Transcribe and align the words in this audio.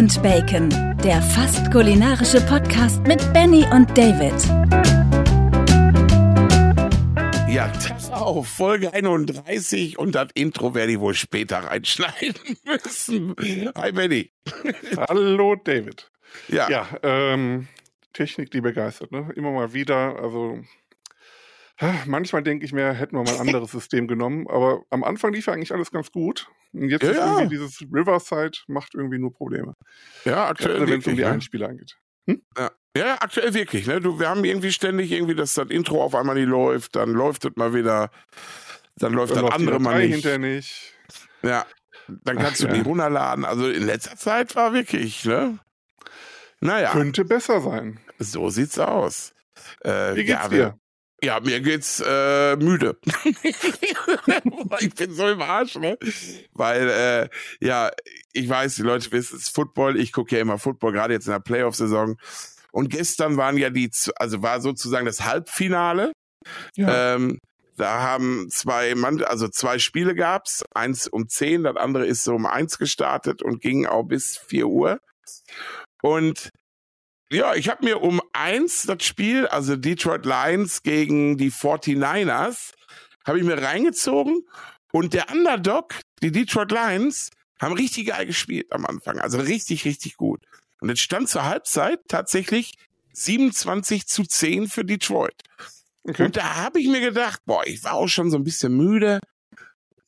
und 0.00 0.22
Bacon, 0.22 0.70
der 1.04 1.20
fast 1.20 1.70
kulinarische 1.70 2.40
Podcast 2.46 3.02
mit 3.02 3.20
Benny 3.34 3.66
und 3.70 3.86
David. 3.98 4.32
Ja, 7.52 7.68
das 7.68 8.10
auf 8.10 8.48
Folge 8.48 8.94
31 8.94 9.98
und 9.98 10.14
das 10.14 10.28
Intro 10.32 10.74
werde 10.74 10.92
ich 10.92 11.00
wohl 11.00 11.12
später 11.12 11.58
reinschneiden 11.58 12.34
müssen. 12.64 13.36
Hi 13.76 13.92
Benny. 13.92 14.32
Hallo 14.96 15.56
David. 15.56 16.10
Ja, 16.48 16.70
Ja, 16.70 16.88
ähm, 17.02 17.68
Technik, 18.14 18.50
die 18.52 18.62
begeistert, 18.62 19.12
ne? 19.12 19.28
Immer 19.36 19.50
mal 19.50 19.74
wieder. 19.74 20.18
Also 20.18 20.60
manchmal 22.06 22.42
denke 22.42 22.64
ich 22.64 22.72
mir, 22.72 22.92
hätten 22.92 23.16
wir 23.16 23.22
mal 23.22 23.34
ein 23.34 23.40
anderes 23.48 23.70
System 23.72 24.06
genommen, 24.08 24.46
aber 24.48 24.82
am 24.90 25.04
Anfang 25.04 25.32
lief 25.32 25.46
ja 25.46 25.52
eigentlich 25.54 25.72
alles 25.72 25.90
ganz 25.90 26.10
gut. 26.12 26.48
Und 26.72 26.88
jetzt 26.88 27.02
Ja, 27.02 27.10
ist 27.10 27.16
ja. 27.16 27.26
irgendwie 27.38 27.56
dieses 27.56 27.80
Riverside 27.92 28.58
macht 28.68 28.94
irgendwie 28.94 29.18
nur 29.18 29.32
Probleme. 29.32 29.74
ja, 30.24 30.46
aktuell 30.48 30.86
wenn 30.88 31.00
es 31.00 31.06
um 31.06 31.16
die 31.16 31.22
Ne? 31.22 31.28
Einspieler 31.30 31.68
angeht. 31.68 31.96
Ja. 32.26 32.70
ja, 32.96 33.14
aktuell 33.20 33.54
wirklich. 33.54 33.86
Ne? 33.86 34.00
Du, 34.00 34.20
wir 34.20 34.28
haben 34.28 34.44
irgendwie 34.44 34.70
ständig 34.72 35.10
irgendwie, 35.10 35.34
dass 35.34 35.54
das 35.54 35.68
Intro 35.68 36.02
auf 36.04 36.14
einmal 36.14 36.36
nicht 36.36 36.46
läuft, 36.48 36.94
dann 36.96 37.10
läuft 37.10 37.44
es 37.44 37.56
mal 37.56 37.74
wieder, 37.74 38.10
dann 38.96 39.12
läuft 39.14 39.34
Dann 39.34 39.46
das 39.46 39.54
andere 39.54 39.80
mal 39.80 39.98
nicht. 39.98 40.12
hinterher 40.12 40.38
nicht. 40.38 40.94
Ja, 41.42 41.66
dann 42.06 42.38
Ach, 42.38 42.42
kannst 42.42 42.62
du 42.62 42.66
ja. 42.68 42.74
die 42.74 42.80
runterladen. 42.80 43.44
Also 43.44 43.68
in 43.68 43.84
letzter 43.84 44.16
Zeit 44.16 44.54
war 44.54 44.72
wirklich, 44.74 45.24
ne? 45.24 45.58
Naja, 46.60 46.90
Könnte 46.92 47.24
besser 47.24 47.60
sein. 47.62 47.98
so 48.18 48.50
sieht's 48.50 48.78
aus. 48.78 49.32
Äh, 49.80 50.14
Wie 50.14 50.24
geht's 50.24 50.48
dir? 50.50 50.78
Ja, 51.22 51.40
mir 51.40 51.60
geht's 51.60 52.02
äh, 52.04 52.56
müde. 52.56 52.98
ich 54.80 54.94
bin 54.94 55.12
so 55.12 55.28
im 55.28 55.42
Arsch, 55.42 55.76
ne? 55.76 55.98
Weil, 56.52 56.88
äh, 56.88 57.28
ja, 57.64 57.90
ich 58.32 58.48
weiß, 58.48 58.76
die 58.76 58.82
Leute 58.82 59.12
wissen, 59.12 59.36
es 59.36 59.42
ist 59.44 59.54
Football. 59.54 59.98
Ich 59.98 60.12
gucke 60.12 60.34
ja 60.34 60.40
immer 60.40 60.58
Football, 60.58 60.92
gerade 60.92 61.14
jetzt 61.14 61.26
in 61.26 61.32
der 61.32 61.40
Playoff-Saison. 61.40 62.16
Und 62.72 62.88
gestern 62.88 63.36
waren 63.36 63.56
ja 63.56 63.70
die, 63.70 63.90
also 64.16 64.42
war 64.42 64.60
sozusagen 64.60 65.06
das 65.06 65.24
Halbfinale. 65.24 66.12
Ja. 66.74 67.14
Ähm, 67.14 67.38
da 67.76 68.02
haben 68.02 68.48
zwei 68.50 68.94
Mann, 68.94 69.22
also 69.22 69.48
zwei 69.48 69.78
Spiele 69.78 70.14
gab's. 70.14 70.62
Eins 70.74 71.06
um 71.06 71.28
zehn, 71.28 71.64
das 71.64 71.76
andere 71.76 72.06
ist 72.06 72.24
so 72.24 72.34
um 72.34 72.46
eins 72.46 72.78
gestartet 72.78 73.42
und 73.42 73.60
ging 73.60 73.86
auch 73.86 74.04
bis 74.04 74.36
vier 74.36 74.68
Uhr. 74.68 75.00
Und 76.02 76.50
ja, 77.32 77.54
ich 77.54 77.68
habe 77.68 77.84
mir 77.84 78.00
um 78.02 78.20
eins 78.32 78.82
das 78.82 79.04
Spiel, 79.04 79.46
also 79.46 79.76
Detroit 79.76 80.24
Lions 80.26 80.82
gegen 80.82 81.36
die 81.36 81.50
49ers, 81.52 82.72
habe 83.26 83.38
ich 83.38 83.44
mir 83.44 83.60
reingezogen. 83.62 84.42
Und 84.92 85.14
der 85.14 85.30
Underdog, 85.30 85.94
die 86.22 86.32
Detroit 86.32 86.72
Lions, 86.72 87.30
haben 87.60 87.74
richtig 87.74 88.08
geil 88.08 88.26
gespielt 88.26 88.72
am 88.72 88.86
Anfang. 88.86 89.20
Also 89.20 89.38
richtig, 89.38 89.84
richtig 89.84 90.16
gut. 90.16 90.40
Und 90.80 90.88
jetzt 90.88 91.02
stand 91.02 91.28
zur 91.28 91.44
Halbzeit 91.44 92.00
tatsächlich 92.08 92.72
27 93.12 94.06
zu 94.06 94.24
10 94.24 94.68
für 94.68 94.84
Detroit. 94.84 95.34
okay. 96.04 96.24
Und 96.24 96.36
da 96.36 96.56
habe 96.56 96.80
ich 96.80 96.88
mir 96.88 97.00
gedacht, 97.00 97.40
boah, 97.44 97.64
ich 97.66 97.84
war 97.84 97.94
auch 97.94 98.08
schon 98.08 98.30
so 98.30 98.38
ein 98.38 98.44
bisschen 98.44 98.76
müde. 98.76 99.20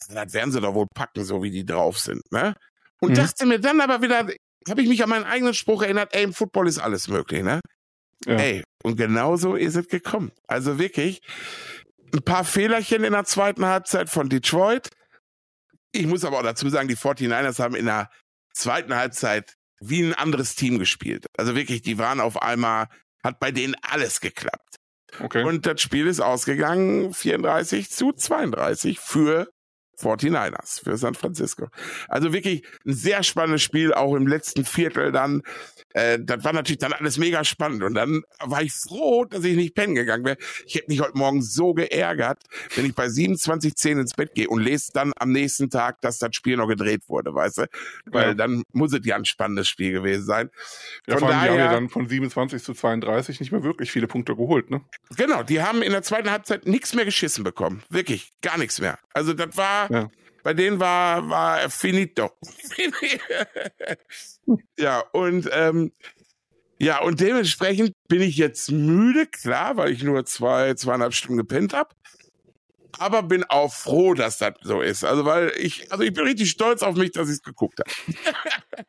Das 0.09 0.33
werden 0.33 0.51
sie 0.51 0.61
doch 0.61 0.75
wohl 0.75 0.87
packen, 0.95 1.25
so 1.25 1.43
wie 1.43 1.51
die 1.51 1.65
drauf 1.67 1.99
sind, 1.99 2.23
ne? 2.33 2.55
Und 3.01 3.11
Mhm. 3.11 3.15
dachte 3.15 3.47
mir 3.47 3.61
dann 3.61 3.81
aber 3.81 4.01
wieder, 4.03 4.27
habe 4.69 4.83
ich 4.83 4.89
mich 4.89 5.03
an 5.03 5.11
meinen 5.11 5.25
eigenen 5.25 5.55
Spruch 5.55 5.83
erinnert, 5.83 6.15
ey, 6.15 6.23
im 6.23 6.33
Football 6.33 6.69
ist 6.69 6.79
alles 6.79 7.09
möglich, 7.09 7.43
ne? 7.43 7.61
Ja. 8.27 8.37
Ey, 8.37 8.65
und 8.83 8.97
genau 8.97 9.37
so 9.37 9.57
ist 9.57 9.77
es 9.77 9.89
gekommen. 9.89 10.31
Also 10.47 10.79
wirklich, 10.79 11.21
ein 12.13 12.23
paar 12.23 12.45
Fehlerchen 12.45 13.05
in 13.05 13.13
der 13.13 13.25
zweiten 13.25 13.65
Halbzeit 13.65 14.11
von 14.11 14.29
Detroit. 14.29 14.89
Ich 15.93 16.07
muss 16.07 16.25
aber 16.25 16.39
auch 16.39 16.43
dazu 16.43 16.69
sagen, 16.69 16.89
die 16.89 16.97
49ers 16.97 17.59
haben 17.59 17.75
in 17.75 17.87
der 17.87 18.11
zweiten 18.55 18.95
Halbzeit 18.95 19.55
wie 19.81 20.03
ein 20.03 20.15
anderes 20.15 20.55
Team 20.55 20.79
gespielt. 20.79 21.27
Also 21.37 21.57
wirklich, 21.57 21.83
die 21.83 21.99
waren 21.99 22.21
auf 22.21 22.41
einmal, 22.41 22.87
hat 23.25 23.41
bei 23.41 23.51
denen 23.51 23.75
alles 23.83 24.21
geklappt. 24.21 24.77
okay. 25.19 25.43
Und 25.43 25.67
das 25.67 25.81
Spiel 25.81 26.07
ist 26.07 26.21
ausgegangen 26.21 27.13
34 27.13 27.91
zu 27.91 28.13
32 28.13 29.01
für 29.01 29.49
49ers, 30.03 30.83
für 30.83 30.97
San 30.97 31.15
Francisco. 31.15 31.69
Also 32.09 32.33
wirklich 32.33 32.65
ein 32.87 32.95
sehr 32.95 33.23
spannendes 33.23 33.63
Spiel, 33.63 33.95
auch 33.95 34.15
im 34.15 34.27
letzten 34.27 34.65
Viertel 34.65 35.13
dann. 35.13 35.43
Äh, 35.95 36.19
das 36.21 36.43
war 36.45 36.53
natürlich 36.53 36.79
dann 36.79 36.93
alles 36.93 37.19
mega 37.19 37.45
spannend. 37.45 37.83
Und 37.83 37.95
dann 37.95 38.23
war 38.41 38.63
ich 38.63 38.73
froh, 38.73 39.25
dass 39.25 39.45
ich 39.45 39.57
nicht 39.57 39.75
pennen 39.75 39.95
gegangen 39.95 40.25
wäre. 40.25 40.37
Ich 40.67 40.75
hätte 40.75 40.87
mich 40.89 41.01
heute 41.01 41.17
Morgen 41.17 41.43
so 41.43 41.75
geärgert, 41.75 42.39
wenn 42.75 42.87
ich 42.87 42.95
bei 42.95 43.07
27.10 43.07 44.01
ins 44.01 44.15
Bett 44.15 44.35
gehe 44.35 44.49
und 44.49 44.61
lese 44.63 44.91
dann 44.93 45.13
am 45.17 45.33
nächsten 45.33 45.71
Tag, 45.71 46.01
dass 46.01 46.19
das 46.19 46.35
Spiel 46.35 46.57
noch 46.57 46.69
gedreht 46.69 47.03
wurde, 47.09 47.35
weißt 47.35 47.59
du? 47.59 47.67
Weil 48.07 48.29
Ja. 48.29 48.35
dann 48.35 48.63
muss 48.73 48.93
es 48.93 49.05
ja 49.05 49.17
ein 49.17 49.25
spannendes 49.25 49.69
Spiel 49.69 49.93
gewesen 49.93 50.25
sein. 50.25 50.51
ja, 51.07 51.19
von 51.19 51.29
vor 51.29 51.29
allem, 51.29 51.43
die 51.43 51.49
haben 51.51 51.57
ja 51.59 51.65
daher- 51.67 51.75
dann 51.81 51.89
von 51.89 52.09
27 52.09 52.63
zu 52.63 52.75
32 52.75 53.41
nicht 53.41 53.53
mehr 53.53 53.63
wirklich 53.63 53.91
viele 53.91 54.07
Punkte 54.07 54.35
geholt, 54.37 54.71
ne? 54.71 54.81
Genau, 55.17 55.43
die 55.43 55.61
haben 55.63 55.83
in 55.83 55.93
der 55.93 56.03
zweiten 56.03 56.31
Halbzeit 56.31 56.67
nichts 56.67 56.95
mehr 56.95 57.05
geschissen 57.05 57.45
bekommen. 57.45 57.83
Wirklich, 57.91 58.31
gar 58.43 58.59
nichts 58.59 58.81
mehr. 58.81 58.99
Also 59.13 59.33
das 59.35 59.57
war, 59.57 59.91
Ja. 59.91 60.11
Bei 60.43 60.55
denen 60.55 60.81
war, 60.81 61.29
war 61.29 61.71
finito. 61.71 62.31
ja, 64.79 65.01
und 65.13 65.49
ähm, 65.53 65.93
ja, 66.79 67.01
und 67.01 67.21
dementsprechend 67.21 67.93
bin 68.09 68.23
ich 68.23 68.37
jetzt 68.37 68.71
müde, 68.71 69.27
klar, 69.27 69.77
weil 69.77 69.93
ich 69.93 70.03
nur 70.03 70.25
zwei, 70.27 70.75
zweieinhalb 70.75 71.15
Stunden 71.15 71.39
gepennt 71.39 71.75
habe. 71.75 71.95
Aber 72.99 73.23
bin 73.23 73.45
auch 73.45 73.73
froh, 73.73 74.15
dass 74.15 74.39
das 74.39 74.55
so 74.63 74.81
ist. 74.81 75.05
Also, 75.05 75.25
weil 75.25 75.53
ich, 75.57 75.91
also 75.93 76.05
ich 76.05 76.13
bin 76.13 76.25
richtig 76.25 76.51
stolz 76.51 76.83
auf 76.83 76.97
mich, 76.97 77.13
dass 77.13 77.29
ich 77.29 77.37
es 77.37 77.43
geguckt 77.43 77.79
habe. 77.81 77.91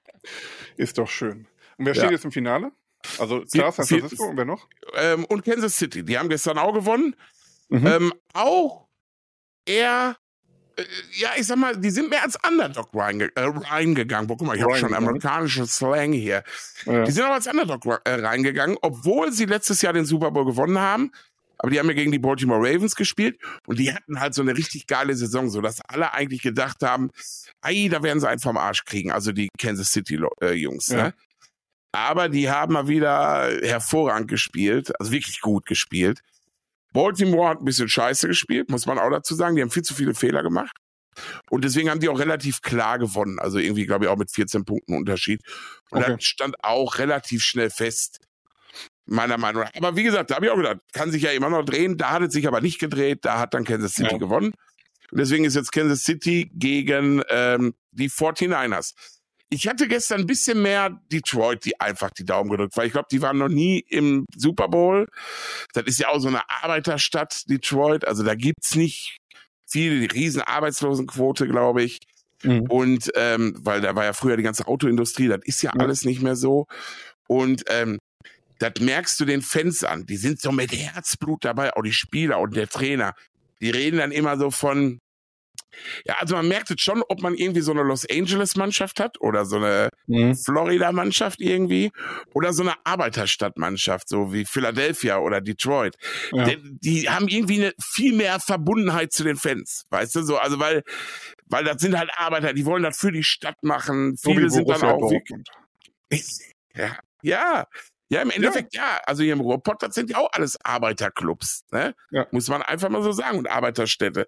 Ist 0.77 0.97
doch 0.97 1.09
schön. 1.09 1.47
Und 1.77 1.85
wer 1.85 1.93
Ja. 1.93 2.01
steht 2.01 2.11
jetzt 2.11 2.25
im 2.25 2.31
Finale? 2.31 2.71
Also 3.19 3.41
klar, 3.41 3.71
San 3.71 3.85
Francisco 3.85 4.25
und 4.25 4.37
wer 4.37 4.45
noch? 4.45 4.67
Ähm, 4.95 5.25
und 5.25 5.45
Kansas 5.45 5.77
City, 5.77 6.03
die 6.03 6.17
haben 6.17 6.29
gestern 6.29 6.57
auch 6.57 6.73
gewonnen. 6.73 7.15
Mhm. 7.69 7.87
Ähm, 7.87 8.13
auch 8.33 8.87
eher, 9.65 10.17
ja, 11.13 11.29
ich 11.37 11.47
sag 11.47 11.57
mal, 11.57 11.77
die 11.77 11.89
sind 11.89 12.09
mehr 12.09 12.23
als 12.23 12.37
Underdog 12.47 12.89
äh, 12.93 13.43
reingegangen. 13.45 14.27
Boah, 14.27 14.37
guck 14.37 14.47
mal, 14.47 14.55
ich 14.55 14.61
habe 14.61 14.75
schon 14.75 14.93
Reingegangen. 14.93 15.07
amerikanische 15.09 15.67
Slang 15.67 16.13
hier. 16.13 16.43
Ja. 16.85 17.03
Die 17.03 17.11
sind 17.11 17.23
auch 17.25 17.33
als 17.33 17.47
Underdog 17.47 17.85
äh, 18.05 18.13
reingegangen, 18.13 18.77
obwohl 18.81 19.31
sie 19.31 19.45
letztes 19.45 19.81
Jahr 19.81 19.93
den 19.93 20.05
Super 20.05 20.31
Bowl 20.31 20.45
gewonnen 20.45 20.79
haben. 20.79 21.11
Aber 21.57 21.69
die 21.69 21.79
haben 21.79 21.87
ja 21.87 21.93
gegen 21.93 22.11
die 22.11 22.19
Baltimore 22.19 22.59
Ravens 22.59 22.95
gespielt 22.95 23.39
und 23.67 23.79
die 23.79 23.93
hatten 23.93 24.19
halt 24.19 24.33
so 24.33 24.41
eine 24.41 24.57
richtig 24.57 24.87
geile 24.87 25.15
Saison, 25.15 25.49
so 25.49 25.61
dass 25.61 25.79
alle 25.87 26.13
eigentlich 26.13 26.41
gedacht 26.41 26.81
haben, 26.81 27.09
ei, 27.61 27.87
da 27.89 28.03
werden 28.03 28.19
sie 28.19 28.27
einen 28.27 28.39
vom 28.39 28.57
Arsch 28.57 28.83
kriegen, 28.83 29.11
also 29.11 29.31
die 29.31 29.47
Kansas 29.57 29.91
City 29.91 30.19
äh, 30.41 30.53
Jungs. 30.53 30.87
Ja. 30.87 30.97
Ne? 30.97 31.13
Aber 31.93 32.27
die 32.27 32.49
haben 32.49 32.73
mal 32.73 32.87
wieder 32.87 33.49
hervorragend 33.61 34.27
gespielt, 34.27 34.99
also 34.99 35.11
wirklich 35.11 35.39
gut 35.41 35.65
gespielt. 35.65 36.21
Baltimore 36.93 37.49
hat 37.49 37.59
ein 37.61 37.65
bisschen 37.65 37.89
scheiße 37.89 38.27
gespielt, 38.27 38.69
muss 38.69 38.85
man 38.85 38.99
auch 38.99 39.09
dazu 39.09 39.35
sagen. 39.35 39.55
Die 39.55 39.61
haben 39.61 39.71
viel 39.71 39.83
zu 39.83 39.93
viele 39.93 40.13
Fehler 40.13 40.43
gemacht. 40.43 40.75
Und 41.49 41.63
deswegen 41.63 41.89
haben 41.89 41.99
die 41.99 42.09
auch 42.09 42.17
relativ 42.19 42.61
klar 42.61 42.97
gewonnen. 42.97 43.37
Also 43.39 43.59
irgendwie, 43.59 43.85
glaube 43.85 44.05
ich, 44.05 44.09
auch 44.11 44.17
mit 44.17 44.31
14 44.31 44.65
Punkten 44.65 44.95
Unterschied. 44.95 45.41
Und 45.91 45.99
Okay. 46.03 46.15
das 46.15 46.23
stand 46.23 46.55
auch 46.63 46.97
relativ 46.97 47.43
schnell 47.43 47.69
fest. 47.69 48.19
Meiner 49.05 49.37
Meinung 49.37 49.63
nach. 49.63 49.71
Aber 49.75 49.95
wie 49.95 50.03
gesagt, 50.03 50.31
da 50.31 50.35
habe 50.35 50.45
ich 50.45 50.51
auch 50.51 50.55
gedacht, 50.57 50.77
kann 50.93 51.11
sich 51.11 51.21
ja 51.23 51.31
immer 51.31 51.49
noch 51.49 51.65
drehen. 51.65 51.97
Da 51.97 52.11
hat 52.11 52.21
es 52.23 52.33
sich 52.33 52.47
aber 52.47 52.61
nicht 52.61 52.79
gedreht. 52.79 53.19
Da 53.23 53.37
hat 53.37 53.53
dann 53.53 53.65
Kansas 53.65 53.95
City 53.95 54.13
Ja. 54.13 54.17
gewonnen. 54.17 54.53
Und 55.11 55.19
deswegen 55.19 55.43
ist 55.45 55.55
jetzt 55.55 55.71
Kansas 55.71 56.03
City 56.03 56.49
gegen 56.53 57.21
ähm, 57.29 57.75
die 57.91 58.09
49ers. 58.09 58.93
Ich 59.49 59.67
hatte 59.67 59.87
gestern 59.87 60.21
ein 60.21 60.27
bisschen 60.27 60.61
mehr 60.61 60.99
Detroit, 61.11 61.63
die 61.65 61.79
einfach 61.79 62.09
die 62.09 62.25
Daumen 62.25 62.49
gedrückt, 62.49 62.75
weil 62.75 62.87
ich 62.87 62.93
glaube, 62.93 63.07
die 63.11 63.21
waren 63.21 63.37
noch 63.37 63.49
nie 63.49 63.85
im 63.87 64.25
Super 64.35 64.67
Bowl. 64.67 65.07
Das 65.73 65.83
ist 65.85 65.99
ja 65.99 66.09
auch 66.09 66.19
so 66.19 66.27
eine 66.27 66.41
Arbeiterstadt, 66.49 67.43
Detroit. 67.49 68.05
Also 68.07 68.23
da 68.23 68.33
gibt's 68.33 68.75
nicht 68.75 69.17
viel, 69.67 69.99
die 69.99 70.05
riesen 70.07 70.41
Arbeitslosenquote, 70.41 71.47
glaube 71.47 71.83
ich. 71.83 71.99
Mhm. 72.41 72.61
Und 72.63 73.11
ähm, 73.15 73.55
weil 73.59 73.81
da 73.81 73.95
war 73.95 74.05
ja 74.05 74.13
früher 74.13 74.37
die 74.37 74.43
ganze 74.43 74.67
Autoindustrie, 74.67 75.27
das 75.27 75.41
ist 75.43 75.61
ja, 75.61 75.71
Ja. 75.75 75.81
alles 75.81 76.03
nicht 76.03 76.21
mehr 76.21 76.35
so. 76.35 76.65
Und 77.27 77.63
ähm, 77.69 77.99
das 78.59 78.73
merkst 78.79 79.19
du 79.19 79.25
den 79.25 79.41
Fans 79.41 79.83
an. 79.83 80.05
Die 80.05 80.17
sind 80.17 80.41
so 80.41 80.51
mit 80.51 80.71
Herzblut 80.71 81.45
dabei, 81.45 81.75
auch 81.75 81.83
die 81.83 81.93
Spieler 81.93 82.39
und 82.39 82.55
der 82.55 82.67
Trainer. 82.67 83.13
Die 83.61 83.69
reden 83.69 83.97
dann 83.97 84.11
immer 84.11 84.37
so 84.37 84.51
von, 84.51 84.99
ja, 86.05 86.15
also 86.19 86.35
man 86.35 86.47
merkt 86.47 86.71
es 86.71 86.81
schon, 86.81 87.03
ob 87.07 87.21
man 87.21 87.35
irgendwie 87.35 87.61
so 87.61 87.71
eine 87.71 87.83
Los 87.83 88.05
Angeles-Mannschaft 88.09 88.99
hat 88.99 89.19
oder 89.21 89.45
so 89.45 89.57
eine 89.57 89.89
Mhm. 90.07 90.35
Florida-Mannschaft 90.35 91.39
irgendwie 91.39 91.91
oder 92.33 92.51
so 92.53 92.63
eine 92.63 92.73
Arbeiterstadtmannschaft, 92.83 94.09
so 94.09 94.33
wie 94.33 94.45
Philadelphia 94.45 95.17
oder 95.19 95.39
Detroit. 95.39 95.95
Ja. 96.31 96.43
Die, 96.45 96.57
die 96.79 97.09
haben 97.09 97.27
irgendwie 97.27 97.63
eine 97.63 97.73
viel 97.79 98.13
mehr 98.13 98.39
Verbundenheit 98.39 99.13
zu 99.13 99.23
den 99.23 99.37
Fans, 99.37 99.85
weißt 99.89 100.15
du 100.15 100.23
so, 100.23 100.37
also 100.37 100.59
weil 100.59 100.83
weil 101.47 101.63
das 101.63 101.81
sind 101.81 101.97
halt 101.97 102.09
Arbeiter, 102.17 102.53
die 102.53 102.65
wollen 102.65 102.83
das 102.83 102.97
für 102.97 103.11
die 103.11 103.23
Stadt 103.23 103.61
machen. 103.63 104.15
So 104.15 104.31
Viele 104.31 104.49
sind 104.49 104.69
dann 104.69 104.81
auch 104.83 105.11
ja, 106.75 106.97
ja, 107.21 107.67
ja, 108.13 108.21
im 108.21 108.29
Endeffekt 108.29 108.75
ja. 108.75 108.99
Also 109.05 109.23
hier 109.23 109.33
im 109.33 109.41
Ruhrpott, 109.41 109.83
das 109.83 109.95
sind 109.95 110.09
ja 110.09 110.17
auch 110.17 110.29
alles 110.31 110.57
Arbeiterclubs, 110.63 111.65
ne? 111.71 111.95
Ja. 112.11 112.27
Muss 112.31 112.47
man 112.47 112.61
einfach 112.61 112.89
mal 112.89 113.03
so 113.03 113.11
sagen 113.11 113.37
und 113.37 113.47
Arbeiterstädte. 113.47 114.27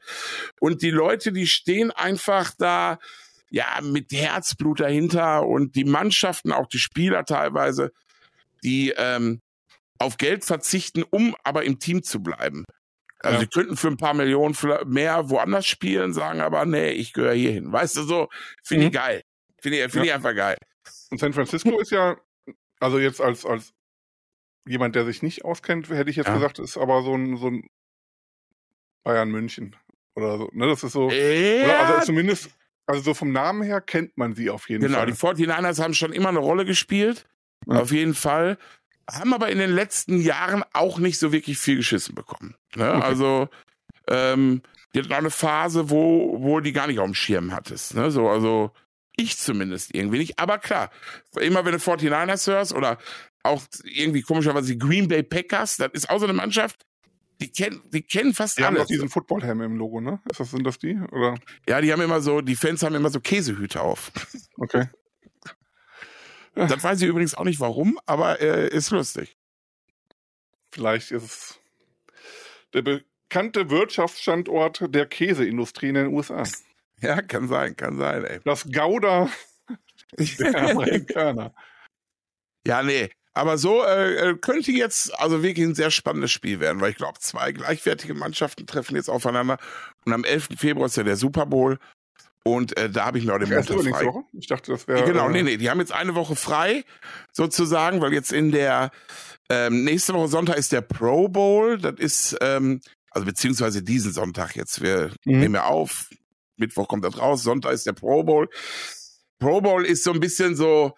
Und 0.60 0.82
die 0.82 0.92
Leute, 0.92 1.32
die 1.32 1.48
stehen 1.48 1.92
einfach 1.92 2.52
da 2.58 3.00
ja, 3.50 3.80
mit 3.82 4.12
Herzblut 4.12 4.80
dahinter 4.80 5.46
und 5.46 5.76
die 5.76 5.86
Mannschaften, 5.86 6.52
auch 6.52 6.68
die 6.68 6.80
Spieler 6.80 7.26
teilweise, 7.26 7.92
die 8.64 8.94
ähm, 8.98 9.42
auf 10.00 10.18
Geld 10.18 10.44
verzichten, 10.44 11.04
um 11.04 11.36
aber 11.44 11.64
im 11.64 11.80
Team 11.80 12.04
zu 12.04 12.22
bleiben. 12.22 12.66
Also 13.20 13.36
ja. 13.36 13.42
sie 13.42 13.48
könnten 13.48 13.78
für 13.78 13.88
ein 13.88 13.98
paar 13.98 14.14
Millionen 14.14 14.56
mehr 14.88 15.30
woanders 15.30 15.66
spielen, 15.66 16.14
sagen 16.14 16.42
aber, 16.42 16.66
nee, 16.66 16.92
ich 16.92 17.14
gehöre 17.14 17.34
hier 17.34 17.52
hin. 17.52 17.72
Weißt 17.72 17.96
du, 17.96 18.04
so, 18.04 18.30
finde 18.64 18.86
mhm. 18.86 18.88
ich 18.88 18.94
geil. 18.94 19.24
Finde 19.62 19.78
ich, 19.78 19.92
find 19.92 19.96
ja. 19.96 20.04
ich 20.04 20.14
einfach 20.14 20.36
geil. 20.36 20.58
Und 21.12 21.20
San 21.20 21.34
Francisco 21.34 21.80
ist 21.80 21.92
ja, 21.92 22.18
also 22.80 23.00
jetzt 23.00 23.22
als, 23.22 23.46
als 23.46 23.74
jemand, 24.68 24.96
der 24.96 25.06
sich 25.06 25.22
nicht 25.22 25.46
auskennt, 25.46 25.90
hätte 25.90 26.10
ich 26.10 26.16
jetzt 26.16 26.28
ja. 26.28 26.34
gesagt, 26.34 26.60
ist 26.60 26.78
aber 26.78 27.04
so 27.04 27.16
ein, 27.16 27.38
so 27.38 27.48
ein 27.48 27.70
Bayern 29.04 29.30
München 29.30 29.76
oder 30.16 30.38
so. 30.38 30.50
Ne, 30.54 30.68
das 30.68 30.84
ist 30.84 30.94
so, 30.94 31.10
ja. 31.10 31.80
also 31.80 32.06
zumindest, 32.06 32.50
also 32.88 33.02
so 33.02 33.14
vom 33.14 33.32
Namen 33.32 33.64
her 33.64 33.82
kennt 33.82 34.18
man 34.18 34.34
sie 34.34 34.50
auf 34.50 34.70
jeden 34.70 34.82
genau, 34.82 34.98
Fall. 34.98 35.06
Genau, 35.06 35.34
die 35.34 35.46
49ers 35.46 35.82
haben 35.82 35.94
schon 35.94 36.14
immer 36.14 36.30
eine 36.30 36.40
Rolle 36.40 36.66
gespielt, 36.66 37.26
ja. 37.68 37.82
auf 37.82 37.92
jeden 37.92 38.14
Fall. 38.14 38.58
Haben 39.10 39.34
aber 39.36 39.50
in 39.50 39.60
den 39.60 39.70
letzten 39.70 40.20
Jahren 40.20 40.64
auch 40.74 40.98
nicht 40.98 41.20
so 41.20 41.32
wirklich 41.32 41.60
viel 41.60 41.78
geschissen 41.78 42.16
bekommen. 42.16 42.56
Ne? 42.76 42.92
Okay. 42.92 43.04
Also, 43.04 43.50
ähm, 44.08 44.64
die 44.94 45.00
hatten 45.00 45.14
auch 45.14 45.18
eine 45.18 45.30
Phase, 45.30 45.92
wo, 45.92 46.38
wo 46.42 46.60
die 46.60 46.72
gar 46.72 46.88
nicht 46.88 47.00
auf 47.00 47.06
dem 47.06 47.14
Schirm 47.14 47.54
hattest. 47.54 47.94
Ne? 47.94 48.10
So, 48.10 48.30
also, 48.30 48.72
ich 49.16 49.38
zumindest 49.38 49.94
irgendwie 49.94 50.18
nicht. 50.18 50.40
Aber 50.40 50.58
klar, 50.58 50.90
immer 51.40 51.66
wenn 51.66 51.74
du 51.74 51.78
49ers 51.78 52.48
hörst 52.48 52.74
oder 52.74 52.98
auch 53.46 53.64
irgendwie 53.84 54.22
komischerweise 54.22 54.74
die 54.74 54.80
Green 54.80 55.08
Bay 55.08 55.24
Packers, 55.24 55.78
das 55.78 55.90
ist 55.94 56.10
auch 56.10 56.20
so 56.20 56.26
eine 56.26 56.34
Mannschaft, 56.34 56.86
die 57.42 57.52
kennen, 57.52 57.82
die 57.92 58.02
kennen 58.02 58.34
fast 58.34 58.58
die 58.58 58.64
alle. 58.64 58.76
Die 58.76 58.80
haben 58.80 58.84
doch 58.84 58.88
diesen 58.88 59.10
Footballhelm 59.10 59.62
im 59.62 59.78
Logo, 59.78 60.00
ne? 60.00 60.20
Ist 60.30 60.40
das, 60.40 60.52
sind 60.52 60.64
das 60.66 60.80
die? 60.80 60.96
Oder? 61.12 61.36
Ja, 61.68 61.82
die 61.82 61.92
haben 61.92 62.02
immer 62.02 62.22
so, 62.22 62.42
die 62.42 62.56
Fans 62.56 62.82
haben 62.84 62.96
immer 62.96 63.10
so 63.10 63.20
Käsehüte 63.20 63.82
auf. 63.82 64.12
Okay. 64.58 64.90
Das 66.58 66.82
weiß 66.82 67.02
ich 67.02 67.10
übrigens 67.10 67.36
auch 67.36 67.44
nicht 67.44 67.60
warum, 67.60 68.00
aber 68.06 68.40
äh, 68.40 68.70
ist 68.70 68.90
lustig. 68.90 69.36
Vielleicht 70.72 71.12
ist 71.12 71.24
es 71.24 71.60
der 72.74 72.82
bekannte 72.82 73.70
Wirtschaftsstandort 73.70 74.86
der 74.88 75.06
Käseindustrie 75.06 75.90
in 75.90 75.96
den 75.96 76.08
USA. 76.14 76.44
Ja, 77.02 77.22
kann 77.22 77.50
sein, 77.50 77.76
kann 77.76 77.98
sein, 77.98 78.24
ey. 78.24 78.40
Das 78.46 78.72
Gouda 78.72 79.30
der 80.40 80.70
Amerikaner. 80.70 81.54
Ja, 82.66 82.82
nee. 82.82 83.10
Aber 83.36 83.58
so 83.58 83.84
äh, 83.84 84.30
äh, 84.30 84.38
könnte 84.38 84.72
jetzt 84.72 85.14
also 85.20 85.44
wirklich 85.44 85.68
ein 85.68 85.76
sehr 85.76 85.92
spannendes 85.92 86.32
Spiel 86.32 86.62
werden, 86.62 86.80
weil 86.80 86.92
ich 86.92 86.98
glaube, 86.98 87.20
zwei 87.20 87.52
gleichwertige 87.52 88.14
Mannschaften 88.14 88.66
treffen 88.66 88.96
jetzt 88.96 89.10
aufeinander. 89.10 89.58
Und 90.06 90.14
am 90.14 90.24
11. 90.24 90.50
Februar 90.58 90.86
ist 90.86 90.96
ja 90.96 91.04
der 91.04 91.18
Super 91.18 91.46
Bowl. 91.46 91.78
Und 92.46 92.78
äh, 92.78 92.90
da 92.90 93.06
habe 93.06 93.18
ich 93.18 93.26
mir 93.26 93.34
auch 93.34 93.40
den 93.40 93.50
Montag 93.50 93.78
frei. 93.78 94.06
Woche? 94.06 94.24
Ich 94.32 94.48
dachte, 94.48 94.72
das 94.72 94.88
wäre. 94.88 95.04
Genau, 95.04 95.28
äh, 95.28 95.32
nee, 95.32 95.44
nee. 95.44 95.58
Die 95.58 95.70
haben 95.70 95.80
jetzt 95.80 95.92
eine 95.92 96.16
Woche 96.16 96.38
frei, 96.38 96.86
sozusagen, 97.34 98.00
weil 98.00 98.14
jetzt 98.14 98.32
in 98.32 98.52
der 98.52 98.92
ähm, 99.50 99.84
nächste 99.84 100.14
Woche 100.14 100.30
Sonntag 100.30 100.58
ist 100.58 100.72
der 100.72 100.82
Pro 100.82 101.28
Bowl. 101.28 101.78
Das 101.78 101.96
ist, 101.98 102.38
ähm, 102.40 102.80
also 103.12 103.26
beziehungsweise 103.26 103.84
diesen 103.84 104.14
Sonntag 104.14 104.56
jetzt. 104.56 104.82
Wir 104.82 105.12
mhm. 105.26 105.40
nehmen 105.40 105.56
ja 105.56 105.66
auf. 105.66 106.10
Mittwoch 106.56 106.88
kommt 106.88 107.04
das 107.04 107.20
raus. 107.20 107.44
Sonntag 107.44 107.74
ist 107.74 107.86
der 107.86 107.94
Pro 107.94 108.24
Bowl. 108.24 108.48
Pro 109.40 109.60
Bowl 109.60 109.86
ist 109.86 110.06
so 110.06 110.14
ein 110.14 110.22
bisschen 110.22 110.56
so, 110.56 110.94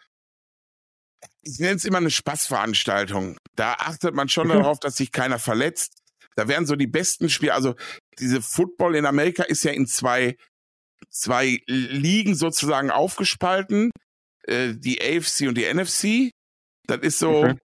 ich 1.43 1.59
nenne 1.59 1.75
es 1.75 1.85
immer 1.85 1.97
eine 1.97 2.11
Spaßveranstaltung. 2.11 3.37
Da 3.55 3.73
achtet 3.73 4.13
man 4.13 4.29
schon 4.29 4.47
mhm. 4.47 4.53
darauf, 4.53 4.79
dass 4.79 4.97
sich 4.97 5.11
keiner 5.11 5.39
verletzt. 5.39 5.93
Da 6.35 6.47
werden 6.47 6.67
so 6.67 6.75
die 6.75 6.87
besten 6.87 7.29
Spiele, 7.29 7.53
also 7.53 7.75
diese 8.19 8.41
Football 8.41 8.95
in 8.95 9.05
Amerika 9.05 9.43
ist 9.43 9.63
ja 9.63 9.71
in 9.71 9.87
zwei, 9.87 10.35
zwei 11.09 11.59
Ligen 11.65 12.35
sozusagen 12.35 12.91
aufgespalten. 12.91 13.91
Äh, 14.43 14.75
die 14.75 15.01
AFC 15.01 15.47
und 15.47 15.55
die 15.57 15.71
NFC. 15.71 16.31
Das 16.87 16.99
ist 17.01 17.19
so, 17.19 17.39
okay 17.39 17.57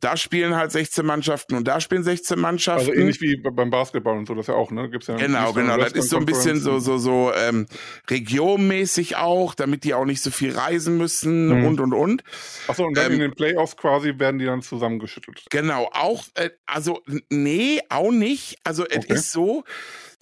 da 0.00 0.16
spielen 0.16 0.54
halt 0.54 0.70
16 0.72 1.04
Mannschaften 1.04 1.56
und 1.56 1.66
da 1.66 1.80
spielen 1.80 2.02
16 2.02 2.38
Mannschaften. 2.38 2.90
Also 2.90 3.00
ähnlich 3.00 3.20
wie 3.20 3.36
beim 3.36 3.70
Basketball 3.70 4.16
und 4.16 4.26
so, 4.26 4.34
das 4.34 4.46
ja 4.46 4.54
auch, 4.54 4.70
ne? 4.70 4.88
Gibt's 4.88 5.08
ja 5.08 5.16
genau, 5.16 5.52
genau. 5.52 5.76
Das 5.76 5.92
ist 5.92 6.10
so 6.10 6.18
ein 6.18 6.26
bisschen 6.26 6.60
so, 6.60 6.78
so, 6.78 6.98
so 6.98 7.32
ähm, 7.34 7.66
regionmäßig 8.08 9.16
auch, 9.16 9.54
damit 9.54 9.84
die 9.84 9.94
auch 9.94 10.04
nicht 10.04 10.22
so 10.22 10.30
viel 10.30 10.56
reisen 10.56 10.98
müssen 10.98 11.48
mhm. 11.48 11.66
und 11.66 11.80
und 11.80 11.92
und. 11.92 12.22
Achso, 12.68 12.84
und 12.84 12.96
dann 12.96 13.06
ähm, 13.06 13.12
in 13.14 13.20
den 13.20 13.32
Playoffs 13.32 13.76
quasi 13.76 14.18
werden 14.18 14.38
die 14.38 14.46
dann 14.46 14.62
zusammengeschüttelt. 14.62 15.44
Genau, 15.50 15.88
auch, 15.92 16.24
äh, 16.34 16.50
also 16.66 17.02
nee, 17.30 17.80
auch 17.88 18.12
nicht. 18.12 18.58
Also 18.64 18.84
okay. 18.84 19.00
es 19.08 19.16
ist 19.16 19.32
so, 19.32 19.64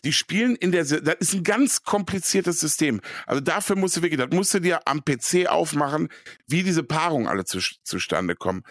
die 0.04 0.12
spielen 0.12 0.56
in 0.56 0.72
der, 0.72 0.84
das 0.84 1.16
ist 1.18 1.34
ein 1.34 1.42
ganz 1.42 1.82
kompliziertes 1.82 2.60
System. 2.60 3.00
Also 3.26 3.40
dafür 3.40 3.76
musst 3.76 3.96
du 3.96 4.02
wirklich, 4.02 4.20
das 4.20 4.30
musst 4.30 4.54
du 4.54 4.60
dir 4.60 4.86
am 4.86 5.04
PC 5.04 5.46
aufmachen, 5.48 6.08
wie 6.46 6.62
diese 6.62 6.82
Paarungen 6.82 7.26
alle 7.26 7.44
zu, 7.44 7.58
zustande 7.82 8.36
kommen. 8.36 8.62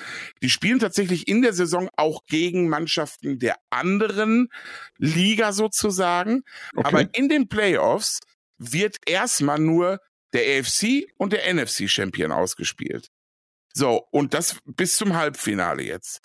Die 0.41 0.49
spielen 0.49 0.79
tatsächlich 0.79 1.27
in 1.27 1.41
der 1.41 1.53
Saison 1.53 1.89
auch 1.97 2.25
gegen 2.27 2.69
Mannschaften 2.69 3.39
der 3.39 3.57
anderen 3.69 4.49
Liga 4.97 5.51
sozusagen. 5.51 6.43
Okay. 6.75 6.87
Aber 6.87 7.15
in 7.15 7.29
den 7.29 7.47
Playoffs 7.47 8.19
wird 8.57 8.97
erstmal 9.05 9.59
nur 9.59 9.99
der 10.33 10.59
AFC 10.59 11.07
und 11.17 11.33
der 11.33 11.53
NFC 11.53 11.89
Champion 11.89 12.31
ausgespielt. 12.31 13.09
So, 13.73 14.07
und 14.11 14.33
das 14.33 14.59
bis 14.65 14.95
zum 14.95 15.15
Halbfinale 15.15 15.83
jetzt. 15.83 16.21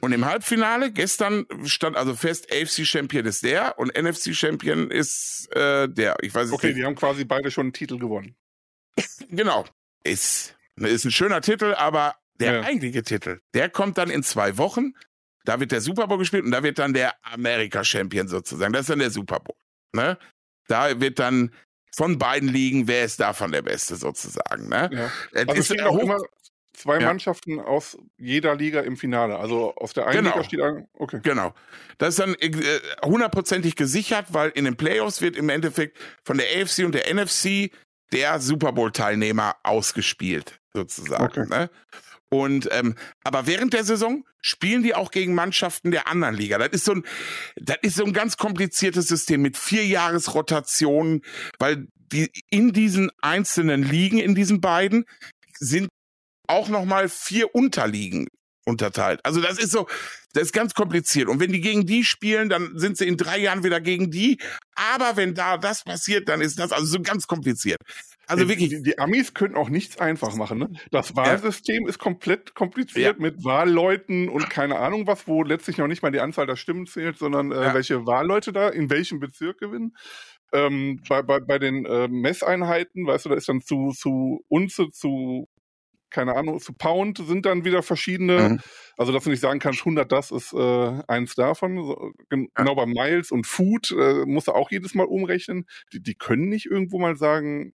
Und 0.00 0.12
im 0.12 0.24
Halbfinale 0.24 0.92
gestern 0.92 1.46
stand 1.64 1.96
also 1.96 2.14
fest, 2.14 2.50
AFC 2.52 2.86
Champion 2.86 3.26
ist 3.26 3.44
der 3.44 3.78
und 3.78 3.96
NFC 3.96 4.34
Champion 4.34 4.90
ist 4.90 5.48
äh, 5.54 5.88
der. 5.88 6.16
Ich 6.22 6.34
weiß 6.34 6.52
okay, 6.52 6.68
nicht. 6.68 6.78
die 6.78 6.84
haben 6.84 6.94
quasi 6.94 7.24
beide 7.24 7.50
schon 7.50 7.66
einen 7.66 7.72
Titel 7.72 7.98
gewonnen. 7.98 8.34
genau. 9.30 9.66
Ist, 10.02 10.56
ist 10.76 11.04
ein 11.04 11.10
schöner 11.10 11.42
Titel, 11.42 11.74
aber 11.74 12.16
der 12.34 12.54
ja. 12.54 12.60
eigentliche 12.62 13.02
Titel, 13.02 13.40
der 13.54 13.68
kommt 13.68 13.98
dann 13.98 14.10
in 14.10 14.22
zwei 14.22 14.56
Wochen. 14.56 14.94
Da 15.44 15.60
wird 15.60 15.72
der 15.72 15.80
Super 15.80 16.06
Bowl 16.06 16.18
gespielt 16.18 16.44
und 16.44 16.50
da 16.50 16.62
wird 16.62 16.78
dann 16.78 16.94
der 16.94 17.14
America 17.22 17.84
Champion 17.84 18.28
sozusagen. 18.28 18.72
Das 18.72 18.82
ist 18.82 18.90
dann 18.90 18.98
der 18.98 19.10
Super 19.10 19.40
Bowl. 19.40 19.56
Ne? 19.92 20.18
Da 20.68 21.00
wird 21.00 21.18
dann 21.18 21.52
von 21.94 22.18
beiden 22.18 22.48
Ligen, 22.48 22.86
wer 22.86 23.04
ist 23.04 23.20
davon 23.20 23.52
der 23.52 23.62
Beste 23.62 23.96
sozusagen. 23.96 24.68
Ne? 24.68 24.90
Ja. 24.92 25.10
Also 25.34 25.74
ist 25.74 25.82
auch 25.82 25.98
immer, 25.98 26.18
zwei 26.80 26.98
ja. 26.98 27.06
Mannschaften 27.06 27.60
aus 27.60 27.98
jeder 28.18 28.56
Liga 28.56 28.80
im 28.80 28.96
Finale. 28.96 29.38
Also 29.38 29.74
aus 29.74 29.92
der 29.92 30.06
einen 30.06 30.24
genau. 30.24 30.36
Liga 30.36 30.44
steht 30.44 30.60
ein, 30.60 30.88
okay. 30.94 31.20
Genau. 31.22 31.54
Das 31.98 32.10
ist 32.10 32.18
dann 32.18 32.34
äh, 32.34 32.80
hundertprozentig 33.04 33.76
gesichert, 33.76 34.26
weil 34.30 34.50
in 34.50 34.64
den 34.64 34.76
Playoffs 34.76 35.20
wird 35.20 35.36
im 35.36 35.48
Endeffekt 35.48 35.98
von 36.24 36.38
der 36.38 36.46
AFC 36.46 36.84
und 36.84 36.94
der 36.94 37.12
NFC 37.12 37.70
der 38.12 38.40
Super 38.40 38.72
Bowl 38.72 38.90
Teilnehmer 38.90 39.56
ausgespielt, 39.62 40.60
sozusagen. 40.72 41.24
Okay. 41.24 41.46
Ne? 41.48 41.70
Und 42.30 42.68
ähm, 42.70 42.94
aber 43.24 43.46
während 43.46 43.72
der 43.72 43.84
Saison 43.84 44.24
spielen 44.40 44.82
die 44.82 44.94
auch 44.94 45.10
gegen 45.10 45.34
Mannschaften 45.34 45.90
der 45.90 46.06
anderen 46.06 46.34
Liga. 46.34 46.58
Das 46.58 46.68
ist 46.68 46.84
so 46.84 46.92
ein, 46.92 47.04
das 47.56 47.78
ist 47.82 47.96
so 47.96 48.04
ein 48.04 48.12
ganz 48.12 48.36
kompliziertes 48.36 49.08
System 49.08 49.42
mit 49.42 49.56
vier 49.56 49.84
Jahresrotationen, 49.84 51.22
weil 51.58 51.88
die 52.12 52.30
in 52.48 52.72
diesen 52.72 53.10
einzelnen 53.20 53.82
Ligen, 53.82 54.18
in 54.18 54.34
diesen 54.34 54.60
beiden, 54.60 55.04
sind 55.58 55.88
auch 56.50 56.68
nochmal 56.68 57.08
vier 57.08 57.54
Unterliegen 57.54 58.28
unterteilt. 58.66 59.20
Also 59.24 59.40
das 59.40 59.58
ist 59.58 59.72
so, 59.72 59.86
das 60.32 60.44
ist 60.44 60.52
ganz 60.52 60.74
kompliziert. 60.74 61.28
Und 61.28 61.40
wenn 61.40 61.52
die 61.52 61.60
gegen 61.60 61.86
die 61.86 62.04
spielen, 62.04 62.48
dann 62.48 62.72
sind 62.78 62.96
sie 62.96 63.06
in 63.06 63.16
drei 63.16 63.38
Jahren 63.38 63.64
wieder 63.64 63.80
gegen 63.80 64.10
die. 64.10 64.38
Aber 64.74 65.16
wenn 65.16 65.34
da 65.34 65.56
das 65.56 65.82
passiert, 65.84 66.28
dann 66.28 66.40
ist 66.40 66.58
das 66.58 66.72
also 66.72 66.86
so 66.86 67.00
ganz 67.00 67.26
kompliziert. 67.26 67.78
Also 68.26 68.48
wirklich. 68.48 68.68
Die, 68.68 68.82
die 68.82 68.98
Amis 68.98 69.34
können 69.34 69.56
auch 69.56 69.68
nichts 69.68 69.98
einfach 69.98 70.36
machen. 70.36 70.58
Ne? 70.58 70.70
Das 70.92 71.16
Wahlsystem 71.16 71.82
ja. 71.82 71.88
ist 71.88 71.98
komplett 71.98 72.54
kompliziert 72.54 73.16
ja. 73.16 73.22
mit 73.22 73.44
Wahlleuten 73.44 74.28
und 74.28 74.48
keine 74.48 74.78
Ahnung 74.78 75.06
was, 75.08 75.26
wo 75.26 75.42
letztlich 75.42 75.78
noch 75.78 75.88
nicht 75.88 76.02
mal 76.02 76.12
die 76.12 76.20
Anzahl 76.20 76.46
der 76.46 76.56
Stimmen 76.56 76.86
zählt, 76.86 77.18
sondern 77.18 77.50
äh, 77.50 77.56
ja. 77.56 77.74
welche 77.74 78.06
Wahlleute 78.06 78.52
da 78.52 78.68
in 78.68 78.88
welchem 78.88 79.18
Bezirk 79.18 79.58
gewinnen. 79.58 79.96
Ähm, 80.52 81.00
bei, 81.08 81.22
bei, 81.22 81.40
bei 81.40 81.58
den 81.58 81.84
äh, 81.86 82.06
Messeinheiten, 82.08 83.06
weißt 83.06 83.24
du, 83.24 83.28
da 83.30 83.34
ist 83.34 83.48
dann 83.48 83.62
zu, 83.62 83.92
zu 83.96 84.44
Unze, 84.48 84.90
zu 84.90 85.48
keine 86.10 86.36
Ahnung, 86.36 86.60
zu 86.60 86.72
Pound 86.72 87.18
sind 87.18 87.46
dann 87.46 87.64
wieder 87.64 87.82
verschiedene. 87.82 88.50
Mhm. 88.50 88.60
Also, 88.96 89.12
dass 89.12 89.24
du 89.24 89.30
nicht 89.30 89.40
sagen 89.40 89.60
kannst, 89.60 89.80
100 89.80 90.10
das 90.10 90.30
ist 90.30 90.52
äh, 90.52 91.02
eins 91.08 91.34
davon. 91.34 91.76
So, 91.76 92.12
genau 92.28 92.48
ja. 92.58 92.74
bei 92.74 92.86
Miles 92.86 93.30
und 93.30 93.46
Food 93.46 93.92
äh, 93.92 94.24
musst 94.26 94.48
du 94.48 94.52
auch 94.52 94.70
jedes 94.70 94.94
Mal 94.94 95.06
umrechnen. 95.06 95.66
Die, 95.92 96.02
die 96.02 96.14
können 96.14 96.48
nicht 96.48 96.66
irgendwo 96.66 96.98
mal 96.98 97.16
sagen, 97.16 97.72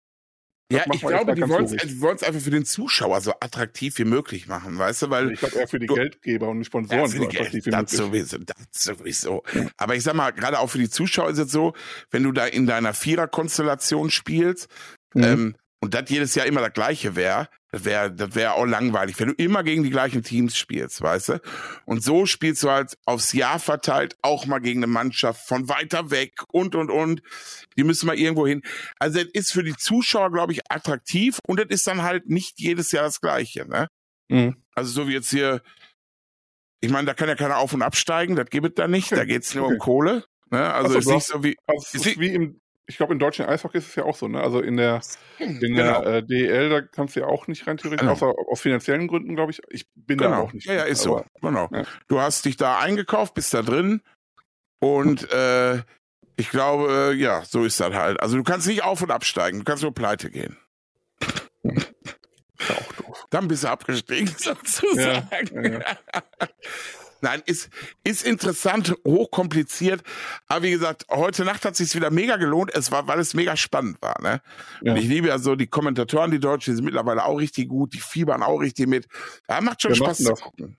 ja, 0.73 0.83
ich 0.93 1.01
glaube, 1.03 1.35
die 1.35 1.49
wollen 1.49 2.17
es 2.17 2.23
einfach 2.23 2.41
für 2.41 2.51
den 2.51 2.65
Zuschauer 2.65 3.21
so 3.21 3.33
attraktiv 3.39 3.99
wie 3.99 4.05
möglich 4.05 4.49
machen, 4.49 4.79
weißt 4.79 5.03
du, 5.03 5.11
weil. 5.11 5.33
Ich 5.33 5.39
glaube 5.39 5.57
eher 5.57 5.69
für 5.69 5.79
die 5.79 5.87
du, 5.87 5.95
Geldgeber 5.95 6.49
und 6.49 6.61
die 6.61 6.65
Sponsoren 6.65 7.01
ja, 7.01 7.07
so 7.07 7.23
attraktiv 7.23 7.67
wie 7.67 7.71
das 7.71 7.81
möglich. 7.81 7.99
Sowieso, 8.01 8.39
das 8.39 8.57
sowieso. 8.73 9.43
Ja. 9.53 9.67
Aber 9.77 9.95
ich 9.95 10.03
sag 10.03 10.15
mal, 10.15 10.31
gerade 10.31 10.59
auch 10.59 10.69
für 10.69 10.79
die 10.79 10.89
Zuschauer 10.89 11.31
ist 11.31 11.39
es 11.39 11.53
so, 11.53 11.75
wenn 12.11 12.23
du 12.23 12.33
da 12.33 12.47
in 12.47 12.67
deiner 12.67 12.95
Vierer-Konstellation 12.95 14.11
spielst, 14.11 14.69
mhm. 15.13 15.23
ähm, 15.23 15.57
und 15.81 15.93
das 15.93 16.09
jedes 16.09 16.35
Jahr 16.35 16.47
immer 16.47 16.63
das 16.63 16.73
gleiche 16.73 17.15
wäre, 17.15 17.49
Das 17.75 17.85
wäre 17.85 18.13
das 18.13 18.37
wäre 18.37 18.53
auch 18.53 18.67
langweilig, 18.67 19.19
wenn 19.19 19.31
du 19.31 19.35
immer 19.35 19.65
gegen 19.65 19.83
die 19.83 19.91
gleichen 19.91 20.23
Teams 20.23 20.57
spielst, 20.57 21.03
weißt 21.03 21.29
du? 21.31 21.41
Und 21.87 22.05
so 22.05 22.25
spielst 22.25 22.63
du 22.63 22.71
halt 22.71 22.97
aufs 23.05 23.33
Jahr 23.33 23.59
verteilt 23.59 24.17
auch 24.23 24.47
mal 24.47 24.61
gegen 24.61 24.79
eine 24.79 24.87
Mannschaft 24.87 25.49
von 25.49 25.69
weiter 25.69 26.13
weg 26.13 26.35
und 26.53 26.77
und 26.77 26.89
und. 26.89 27.21
Die 27.77 27.83
müssen 27.83 28.07
mal 28.07 28.17
irgendwo 28.17 28.47
hin. 28.47 28.63
Also 29.01 29.19
es 29.19 29.27
ist 29.33 29.53
für 29.53 29.65
die 29.65 29.75
Zuschauer, 29.75 30.31
glaube 30.31 30.53
ich, 30.53 30.61
attraktiv 30.71 31.41
und 31.49 31.59
es 31.59 31.67
ist 31.69 31.89
dann 31.89 32.03
halt 32.03 32.29
nicht 32.29 32.61
jedes 32.61 32.93
Jahr 32.93 33.07
das 33.07 33.21
gleiche, 33.21 33.67
ne? 33.69 33.89
Mhm. 34.29 34.55
Also 34.77 34.93
so 34.93 35.09
wie 35.09 35.15
jetzt 35.15 35.31
hier, 35.31 35.61
ich 36.81 36.93
meine, 36.93 37.07
da 37.07 37.15
kann 37.15 37.29
ja 37.29 37.35
keiner 37.35 37.59
auf 37.59 37.73
und 37.73 37.83
absteigen, 37.83 38.37
das 38.37 38.51
gibt 38.51 38.67
es 38.69 38.75
da 38.77 38.87
nicht, 38.87 39.11
da 39.11 39.25
geht's 39.25 39.53
nur 39.53 39.65
Okay. 39.65 39.73
um 39.75 39.79
Kohle. 39.81 40.25
Ne? 40.51 40.73
Also 40.73 40.93
so, 40.93 40.99
ist 41.01 41.09
nicht 41.09 41.27
so 41.27 41.43
wie. 41.43 41.57
Es 41.67 41.93
ist 41.93 42.21
wie 42.21 42.29
im, 42.29 42.61
ich 42.87 42.97
glaube, 42.99 43.13
im 43.15 43.19
deutschen 43.19 43.47
Eishockey 43.47 43.79
ist 43.79 43.89
es 43.89 43.95
ja 43.95 44.05
auch 44.05 44.15
so, 44.17 44.29
ne? 44.29 44.41
Also 44.43 44.61
in 44.61 44.77
der, 44.77 45.01
in 45.39 45.59
Genau. 45.59 46.03
der 46.03 46.15
äh, 46.17 46.23
DEL, 46.23 46.69
da 46.69 46.81
kannst 46.83 47.17
du 47.17 47.21
ja 47.21 47.27
auch 47.27 47.47
nicht 47.47 47.67
rein 47.67 47.77
theoretisch, 47.79 48.01
Genau. 48.01 48.13
außer 48.13 48.33
aus 48.51 48.61
finanziellen 48.61 49.09
Gründen, 49.09 49.35
glaube 49.37 49.53
ich. 49.53 49.61
Ich 49.71 49.87
bin 49.95 50.19
da 50.19 50.27
Genau. 50.27 50.43
auch 50.43 50.53
nicht. 50.53 50.67
Ja, 50.67 50.75
ja, 50.75 50.83
ist 50.85 51.03
so. 51.03 51.17
aber- 51.19 51.27
Genau. 51.41 51.69
Ja. 51.73 51.85
Du 52.09 52.21
hast 52.21 52.45
dich 52.45 52.57
da 52.57 52.79
eingekauft, 52.79 53.35
bist 53.35 53.55
da 53.55 53.63
drin 53.63 54.03
und 54.81 55.31
äh, 55.33 55.83
ich 56.37 56.51
glaube, 56.51 57.13
äh, 57.13 57.15
ja, 57.15 57.43
so 57.45 57.65
ist 57.65 57.79
das 57.81 57.95
halt. 57.95 58.21
Also 58.21 58.37
du 58.37 58.43
kannst 58.43 58.67
nicht 58.67 58.83
auf 58.83 59.01
und 59.03 59.11
absteigen, 59.11 59.61
du 59.61 59.65
kannst 59.65 59.83
nur 59.83 59.95
pleite 59.95 60.31
gehen. 60.31 60.57
Ist 61.63 62.69
ja 62.71 62.75
auch 62.77 62.93
doof. 62.95 63.27
Dann 63.31 63.49
bist 63.49 63.65
du 63.65 63.69
abgestiegen, 63.69 64.29
sozusagen. 64.37 65.65
Ja, 65.65 65.81
ja, 65.81 65.97
Nein, 67.25 67.43
ist, 67.47 67.71
ist 68.05 68.27
interessant, 68.27 68.95
hochkompliziert. 69.07 70.03
Aber 70.47 70.63
wie 70.65 70.71
gesagt, 70.73 71.07
heute 71.11 71.45
Nacht 71.47 71.65
hat 71.65 71.75
sich 71.75 71.95
wieder 71.95 72.11
mega 72.11 72.37
gelohnt. 72.37 72.71
Es 72.75 72.93
war, 72.93 73.07
weil 73.09 73.19
es 73.19 73.33
mega 73.33 73.57
spannend 73.57 74.01
war. 74.03 74.21
Ne? 74.21 74.43
Ja. 74.83 74.93
Und 74.93 74.99
ich 74.99 75.07
liebe 75.07 75.29
ja 75.29 75.39
so 75.39 75.55
die 75.57 75.67
Kommentatoren, 75.67 76.31
die 76.31 76.39
Deutschen, 76.39 76.73
die 76.73 76.77
sind 76.77 76.85
mittlerweile 76.85 77.25
auch 77.25 77.37
richtig 77.37 77.69
gut, 77.71 77.95
die 77.95 78.01
fiebern 78.01 78.43
auch 78.43 78.59
richtig 78.59 78.87
mit. 78.89 79.09
Ja, 79.49 79.63
macht 79.63 79.81
schon 79.81 79.93
Wer 79.93 79.97
Spaß 79.97 80.19
zu 80.19 80.35
gucken. 80.35 80.77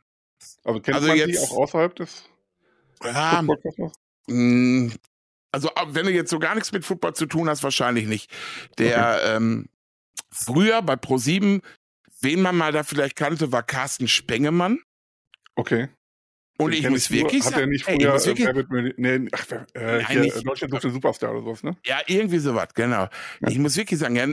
Also 0.64 0.80
kennt 0.82 0.96
Also 0.98 1.08
man 1.08 1.16
die 1.18 1.24
jetzt- 1.24 1.42
auch 1.52 1.58
außerhalb 1.58 1.96
des 1.96 2.24
Ja, 3.04 3.44
mh, 4.28 4.94
also 5.52 5.72
wenn 5.88 6.06
du 6.06 6.12
jetzt 6.12 6.30
so 6.30 6.38
gar 6.38 6.54
nichts 6.54 6.72
mit 6.72 6.86
Football 6.86 7.16
zu 7.16 7.26
tun 7.26 7.50
hast, 7.50 7.64
wahrscheinlich 7.64 8.06
nicht. 8.06 8.30
Der 8.78 9.22
ähm, 9.26 9.68
früher 10.30 10.84
bei 10.84 10.94
Pro7, 10.94 11.62
wen 12.22 12.42
man 12.42 12.56
mal 12.56 12.72
da 12.72 12.84
vielleicht 12.84 13.16
kannte, 13.16 13.52
war 13.52 13.64
Carsten 13.64 14.08
Spengemann. 14.08 14.80
Okay. 15.56 15.88
Und 16.58 16.74
ich 16.74 16.90
muss 16.90 17.10
nur- 17.10 17.20
wirklich 17.22 17.44
Hat 17.46 17.54
er 17.54 17.60
sagen, 17.60 17.72
nicht 17.72 17.88
ey, 17.88 17.96
ich 17.98 18.04
früher 18.04 18.86
äh, 18.86 18.94
nee, 18.98 19.30
ach, 19.34 19.46
äh, 19.52 19.66
Nein, 19.76 20.08
hier, 20.08 20.22
nicht- 20.22 20.36
äh, 20.38 20.42
Deutschland 20.42 20.72
sucht 20.74 20.84
den 20.86 20.92
Superstar 20.94 21.32
oder 21.32 21.42
sowas, 21.42 21.64
ne? 21.64 21.76
Ja, 21.86 22.00
irgendwie 22.08 22.38
sowas, 22.40 22.70
genau. 22.74 23.04
Ja. 23.42 23.50
Ich 23.50 23.58
muss 23.60 23.76
wirklich 23.76 24.00
sagen, 24.00 24.16
ja, 24.16 24.28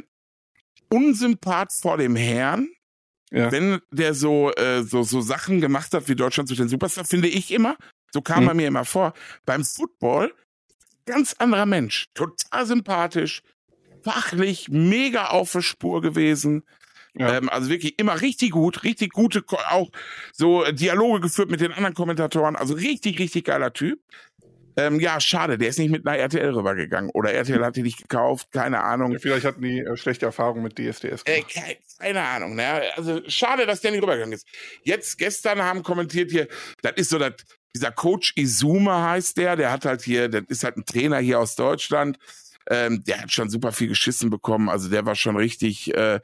Unsympath 0.90 1.72
vor 1.72 1.96
dem 1.96 2.16
Herrn, 2.16 2.68
Ja. 3.30 3.50
wenn 3.50 3.80
der 3.90 4.14
so, 4.14 4.52
äh, 4.54 4.82
so, 4.82 5.02
so 5.02 5.20
Sachen 5.20 5.60
gemacht 5.60 5.92
hat 5.94 6.08
wie 6.08 6.14
Deutschland 6.14 6.48
zu 6.48 6.54
den 6.54 6.68
Superstar, 6.68 7.04
finde 7.04 7.28
ich 7.28 7.50
immer. 7.50 7.76
So 8.12 8.20
kam 8.20 8.42
Mhm. 8.44 8.48
er 8.50 8.54
mir 8.54 8.66
immer 8.68 8.84
vor. 8.84 9.14
Beim 9.46 9.64
Football, 9.64 10.34
ganz 11.06 11.32
anderer 11.38 11.66
Mensch. 11.66 12.08
Total 12.14 12.66
sympathisch, 12.66 13.42
fachlich, 14.04 14.68
mega 14.68 15.28
auf 15.28 15.52
der 15.52 15.62
Spur 15.62 16.02
gewesen. 16.02 16.62
Ja. 17.14 17.36
Ähm, 17.36 17.48
also 17.48 17.68
wirklich 17.68 17.98
immer 17.98 18.20
richtig 18.20 18.52
gut, 18.52 18.84
richtig 18.84 19.12
gute, 19.12 19.44
auch 19.70 19.90
so 20.32 20.64
Dialoge 20.72 21.20
geführt 21.20 21.50
mit 21.50 21.60
den 21.60 21.72
anderen 21.72 21.94
Kommentatoren. 21.94 22.56
Also 22.56 22.74
richtig, 22.74 23.18
richtig 23.18 23.44
geiler 23.44 23.72
Typ. 23.72 24.00
Ähm, 24.76 25.00
ja, 25.00 25.20
schade, 25.20 25.58
der 25.58 25.68
ist 25.68 25.78
nicht 25.78 25.90
mit 25.90 26.06
einer 26.06 26.18
RTL 26.18 26.50
rübergegangen. 26.50 27.10
Oder 27.10 27.32
RTL 27.32 27.62
hat 27.64 27.76
die 27.76 27.82
nicht 27.82 27.98
gekauft, 27.98 28.48
keine 28.52 28.82
Ahnung. 28.82 29.12
Ja, 29.12 29.18
Vielleicht 29.18 29.44
hatten 29.44 29.60
die 29.62 29.80
äh, 29.80 29.96
schlechte 29.96 30.26
Erfahrungen 30.26 30.62
mit 30.62 30.78
DSDS 30.78 31.22
Äh, 31.26 31.42
keine 31.98 32.22
Ahnung, 32.22 32.54
ne? 32.54 32.82
Also 32.96 33.20
schade, 33.28 33.66
dass 33.66 33.82
der 33.82 33.90
nicht 33.90 34.02
rübergegangen 34.02 34.32
ist. 34.32 34.46
Jetzt, 34.82 35.18
gestern 35.18 35.60
haben 35.62 35.82
kommentiert 35.82 36.30
hier, 36.30 36.48
das 36.80 36.92
ist 36.96 37.10
so 37.10 37.18
das, 37.18 37.34
dieser 37.74 37.92
Coach 37.92 38.32
Izuma 38.36 39.10
heißt 39.10 39.36
der, 39.36 39.56
der 39.56 39.70
hat 39.70 39.84
halt 39.84 40.02
hier, 40.02 40.28
das 40.28 40.44
ist 40.48 40.64
halt 40.64 40.78
ein 40.78 40.86
Trainer 40.86 41.18
hier 41.18 41.38
aus 41.38 41.54
Deutschland. 41.54 42.18
Ähm, 42.70 43.02
der 43.04 43.22
hat 43.22 43.32
schon 43.32 43.50
super 43.50 43.72
viel 43.72 43.88
geschissen 43.88 44.30
bekommen. 44.30 44.68
Also 44.68 44.88
der 44.88 45.06
war 45.06 45.14
schon 45.14 45.36
richtig 45.36 45.94
äh, 45.94 46.20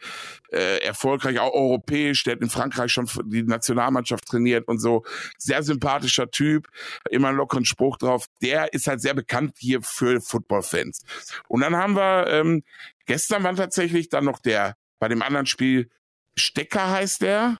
äh, 0.50 0.78
erfolgreich, 0.84 1.38
auch 1.38 1.52
europäisch. 1.52 2.24
Der 2.24 2.34
hat 2.34 2.42
in 2.42 2.50
Frankreich 2.50 2.92
schon 2.92 3.08
die 3.26 3.42
Nationalmannschaft 3.42 4.26
trainiert 4.26 4.66
und 4.68 4.78
so. 4.78 5.04
Sehr 5.38 5.62
sympathischer 5.62 6.30
Typ, 6.30 6.68
immer 7.10 7.28
einen 7.28 7.38
lockeren 7.38 7.64
Spruch 7.64 7.98
drauf. 7.98 8.26
Der 8.42 8.72
ist 8.72 8.86
halt 8.86 9.00
sehr 9.00 9.14
bekannt 9.14 9.54
hier 9.58 9.82
für 9.82 10.20
Football-Fans. 10.20 11.02
Und 11.48 11.60
dann 11.60 11.76
haben 11.76 11.94
wir, 11.94 12.26
ähm, 12.28 12.62
gestern 13.06 13.42
war 13.42 13.54
tatsächlich 13.54 14.08
dann 14.08 14.24
noch 14.24 14.38
der, 14.38 14.76
bei 14.98 15.08
dem 15.08 15.22
anderen 15.22 15.46
Spiel, 15.46 15.88
Stecker 16.36 16.90
heißt 16.90 17.22
der. 17.22 17.58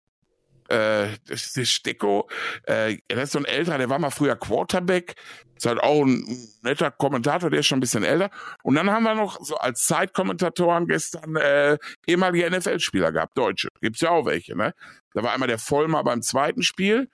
Äh, 0.68 1.08
Stecko, 1.34 2.28
äh, 2.64 2.98
der 3.10 3.22
ist 3.22 3.32
so 3.32 3.38
ein 3.38 3.44
älterer, 3.44 3.78
der 3.78 3.88
war 3.88 3.98
mal 3.98 4.10
früher 4.10 4.36
Quarterback, 4.36 5.14
ist 5.56 5.66
halt 5.66 5.80
auch 5.80 6.04
ein 6.04 6.24
netter 6.62 6.90
Kommentator, 6.90 7.50
der 7.50 7.60
ist 7.60 7.66
schon 7.66 7.78
ein 7.78 7.80
bisschen 7.80 8.04
älter. 8.04 8.30
Und 8.62 8.74
dann 8.74 8.90
haben 8.90 9.04
wir 9.04 9.14
noch 9.14 9.42
so 9.44 9.56
als 9.56 9.84
Zeitkommentatoren 9.86 10.86
gestern 10.86 11.36
äh, 11.36 11.78
ehemalige 12.06 12.50
NFL-Spieler 12.50 13.12
gehabt, 13.12 13.36
Deutsche. 13.36 13.68
Gibt's 13.80 14.00
ja 14.00 14.10
auch 14.10 14.26
welche, 14.26 14.56
ne? 14.56 14.74
Da 15.14 15.22
war 15.22 15.32
einmal 15.32 15.48
der 15.48 15.58
Vollmer 15.58 16.04
beim 16.04 16.22
zweiten 16.22 16.62
Spiel 16.62 17.08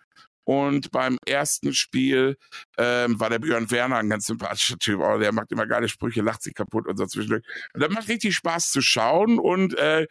und 0.45 0.91
beim 0.91 1.19
ersten 1.27 1.73
Spiel 1.73 2.37
ähm, 2.77 3.19
war 3.19 3.31
der 3.31 3.39
Björn 3.39 3.71
Werner 3.71 3.97
ein 3.97 4.11
ganz 4.11 4.27
sympathischer 4.27 4.79
Typ. 4.79 5.01
Oh, 5.01 5.19
der 5.19 5.33
macht 5.33 5.51
immer 5.53 5.67
geile 5.67 5.89
Sprüche, 5.89 6.21
lacht 6.21 6.43
sich 6.43 6.55
kaputt 6.55 6.87
und 6.87 6.99
so 6.99 7.07
zwischendurch. 7.07 7.45
Und 7.73 7.83
das 7.83 7.91
macht 7.91 8.09
richtig 8.09 8.35
Spaß 8.35 8.71
zu 8.71 8.83
schauen 8.83 9.39
und 9.39 9.77
äh, 9.79 10.07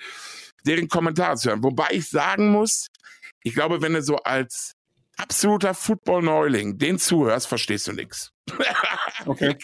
deren 0.66 0.88
Kommentare 0.88 1.38
zu 1.38 1.50
hören. 1.50 1.64
Wobei 1.64 1.88
ich 1.92 2.10
sagen 2.10 2.50
muss, 2.52 2.88
ich 3.44 3.54
glaube, 3.54 3.82
wenn 3.82 3.94
du 3.94 4.02
so 4.02 4.18
als 4.18 4.74
absoluter 5.18 5.74
Football-Neuling 5.74 6.78
den 6.78 6.98
zuhörst, 6.98 7.48
verstehst 7.48 7.88
du 7.88 7.94
nix. 7.94 8.32
Okay. 9.26 9.56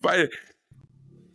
Weil, 0.00 0.28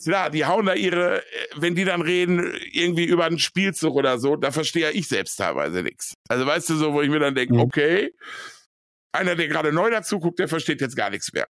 klar, 0.03 0.29
die 0.31 0.45
hauen 0.45 0.65
da 0.65 0.73
ihre, 0.73 1.19
äh, 1.21 1.23
wenn 1.55 1.75
die 1.75 1.85
dann 1.85 2.01
reden, 2.01 2.53
irgendwie 2.73 3.05
über 3.05 3.25
einen 3.25 3.39
Spielzug 3.39 3.95
oder 3.95 4.17
so, 4.19 4.35
da 4.35 4.51
verstehe 4.51 4.91
ich 4.91 5.07
selbst 5.07 5.35
teilweise 5.37 5.81
nix. 5.83 6.13
Also 6.27 6.45
weißt 6.45 6.69
du 6.71 6.75
so, 6.75 6.93
wo 6.93 7.01
ich 7.01 7.09
mir 7.09 7.19
dann 7.19 7.35
denke, 7.35 7.53
Mhm. 7.53 7.59
okay, 7.61 8.11
einer, 9.13 9.35
der 9.35 9.47
gerade 9.47 9.71
neu 9.71 9.89
dazu 9.89 10.19
guckt, 10.19 10.39
der 10.39 10.47
versteht 10.49 10.81
jetzt 10.81 10.95
gar 10.97 11.09
nichts 11.09 11.31
mehr. 11.31 11.47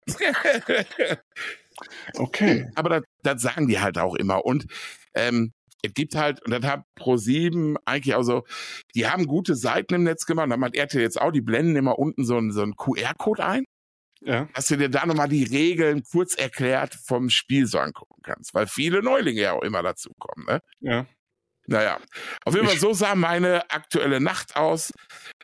Okay. 2.17 2.71
Aber 2.75 2.88
das, 2.90 3.02
das 3.23 3.43
sagen 3.43 3.69
die 3.69 3.81
halt 3.81 3.99
auch 3.99 4.14
immer. 4.14 4.45
Und 4.45 4.67
ähm, 5.14 5.52
es 5.82 5.94
gibt 5.94 6.14
halt, 6.16 6.44
und 6.44 6.50
das 6.50 6.64
hat 6.64 6.82
Pro7 6.99 7.76
eigentlich 7.85 8.14
auch 8.14 8.23
so, 8.23 8.44
die 8.94 9.06
haben 9.06 9.26
gute 9.26 9.54
Seiten 9.54 9.94
im 9.94 10.02
Netz 10.04 10.26
gemacht, 10.26 10.50
da 10.50 10.61
hat 10.61 10.75
RTL 10.75 11.00
jetzt 11.02 11.20
auch, 11.20 11.30
die 11.30 11.40
blenden 11.40 11.76
immer 11.76 11.99
unten 11.99 12.25
so 12.25 12.37
einen, 12.37 12.52
so 12.52 12.62
einen 12.62 12.76
QR-Code 12.76 13.44
ein, 13.44 13.64
Ja. 14.20 14.49
dass 14.54 14.66
du 14.66 14.76
dir 14.76 14.88
da 14.88 15.06
nochmal 15.06 15.28
die 15.28 15.44
Regeln 15.44 16.02
kurz 16.02 16.35
erklärt 16.35 16.94
vom 17.04 17.30
Spiel 17.30 17.66
so 17.66 17.78
angucken 17.78 18.20
kannst, 18.23 18.54
weil 18.54 18.66
viele 18.66 19.02
Neulinge 19.02 19.40
ja 19.40 19.52
auch 19.52 19.62
immer 19.62 19.82
dazu 19.82 20.11
kommen. 20.18 20.47
Ne? 20.47 20.61
Ja. 20.80 21.06
Naja, 21.70 21.99
auf 22.47 22.54
jeden 22.54 22.66
Fall, 22.66 22.78
so 22.78 22.94
sah 22.94 23.14
meine 23.14 23.70
aktuelle 23.70 24.20
Nacht 24.23 24.56
aus. 24.56 24.90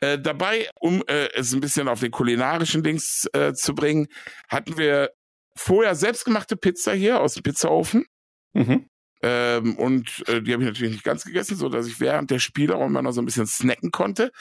Äh, 0.01 0.17
dabei, 0.17 0.67
um 0.79 1.03
äh, 1.07 1.29
es 1.35 1.53
ein 1.53 1.59
bisschen 1.61 1.87
auf 1.87 1.99
den 1.99 2.09
kulinarischen 2.09 2.81
Dings 2.81 3.29
äh, 3.33 3.53
zu 3.53 3.75
bringen, 3.75 4.07
hatten 4.49 4.75
wir 4.75 5.11
vorher 5.55 5.93
selbstgemachte 5.93 6.57
Pizza 6.57 6.93
hier 6.93 7.21
aus 7.21 7.35
dem 7.35 7.43
Pizzaofen. 7.43 8.05
Mhm. 8.53 8.87
Ähm, 9.27 9.75
und 9.77 10.23
äh, 10.27 10.39
die 10.43 10.53
habe 10.53 10.61
ich 10.61 10.69
natürlich 10.69 10.93
nicht 10.93 11.03
ganz 11.03 11.25
gegessen, 11.25 11.57
so 11.57 11.67
dass 11.67 11.87
ich 11.87 11.99
während 11.99 12.29
der 12.29 12.37
Spiele 12.37 12.75
auch 12.75 12.85
immer 12.85 13.01
noch 13.01 13.11
so 13.11 13.23
ein 13.23 13.25
bisschen 13.25 13.47
snacken 13.47 13.89
konnte. 13.89 14.31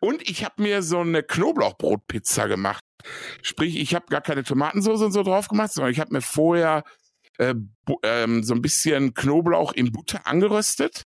Und 0.00 0.22
ich 0.30 0.44
habe 0.44 0.62
mir 0.62 0.84
so 0.84 1.00
eine 1.00 1.24
Knoblauchbrotpizza 1.24 2.46
gemacht. 2.46 2.84
Sprich, 3.42 3.76
ich 3.76 3.96
habe 3.96 4.06
gar 4.08 4.20
keine 4.20 4.44
Tomatensauce 4.44 5.02
und 5.02 5.10
so 5.10 5.24
drauf 5.24 5.48
gemacht, 5.48 5.72
sondern 5.72 5.90
ich 5.90 5.98
habe 5.98 6.12
mir 6.12 6.20
vorher 6.20 6.84
äh, 7.38 7.54
ähm, 8.04 8.44
so 8.44 8.54
ein 8.54 8.62
bisschen 8.62 9.12
Knoblauch 9.12 9.72
in 9.72 9.90
Butter 9.90 10.24
angeröstet, 10.24 11.02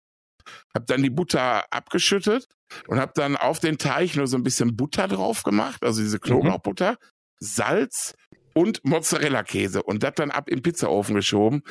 habe 0.75 0.85
dann 0.85 1.01
die 1.01 1.09
Butter 1.09 1.71
abgeschüttet 1.71 2.49
und 2.87 2.99
habe 2.99 3.13
dann 3.15 3.37
auf 3.37 3.59
den 3.59 3.77
Teig 3.77 4.17
nur 4.17 4.27
so 4.27 4.35
ein 4.35 4.43
bisschen 4.43 4.75
Butter 4.75 5.07
drauf 5.07 5.43
gemacht, 5.43 5.85
also 5.85 6.01
diese 6.01 6.19
Knoblauchbutter, 6.19 6.97
Salz 7.39 8.13
und 8.53 8.83
Mozzarella-Käse 8.83 9.83
und 9.83 10.03
das 10.03 10.15
dann 10.15 10.31
ab 10.31 10.49
im 10.49 10.61
Pizzaofen 10.61 11.15
geschoben. 11.15 11.63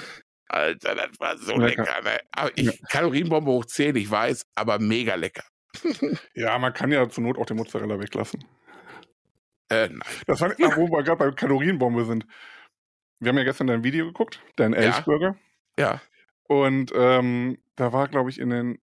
Alter, 0.48 0.94
das 0.94 1.20
war 1.20 1.36
so 1.36 1.56
Lecker. 1.56 1.82
lecker. 1.84 2.02
ne? 2.02 2.20
Aber 2.32 2.50
ich, 2.56 2.80
Kalorienbombe 2.88 3.50
hoch 3.50 3.64
10, 3.66 3.96
ich 3.96 4.10
weiß, 4.10 4.46
aber 4.54 4.78
mega 4.78 5.14
lecker. 5.14 5.44
Ja, 6.34 6.58
man 6.58 6.72
kann 6.72 6.90
ja 6.90 7.08
zur 7.08 7.24
Not 7.24 7.38
auch 7.38 7.46
den 7.46 7.56
Mozzarella 7.56 7.98
weglassen. 8.00 8.44
Äh, 9.70 9.88
nein. 9.88 10.00
Das 10.26 10.40
war, 10.40 10.50
ah, 10.50 10.76
wo 10.76 10.88
wir 10.88 11.02
gerade 11.02 11.18
bei 11.18 11.30
Kalorienbombe 11.30 12.04
sind. 12.06 12.26
Wir 13.20 13.30
haben 13.30 13.38
ja 13.38 13.44
gestern 13.44 13.66
dein 13.66 13.84
Video 13.84 14.06
geguckt, 14.06 14.40
dein 14.56 14.72
Ja. 14.72 14.78
Elchburger. 14.78 15.36
Ja. 15.78 16.00
Und 16.44 16.92
ähm, 16.94 17.58
da 17.76 17.92
war, 17.92 18.08
glaube 18.08 18.30
ich, 18.30 18.38
in 18.38 18.50
den 18.50 18.78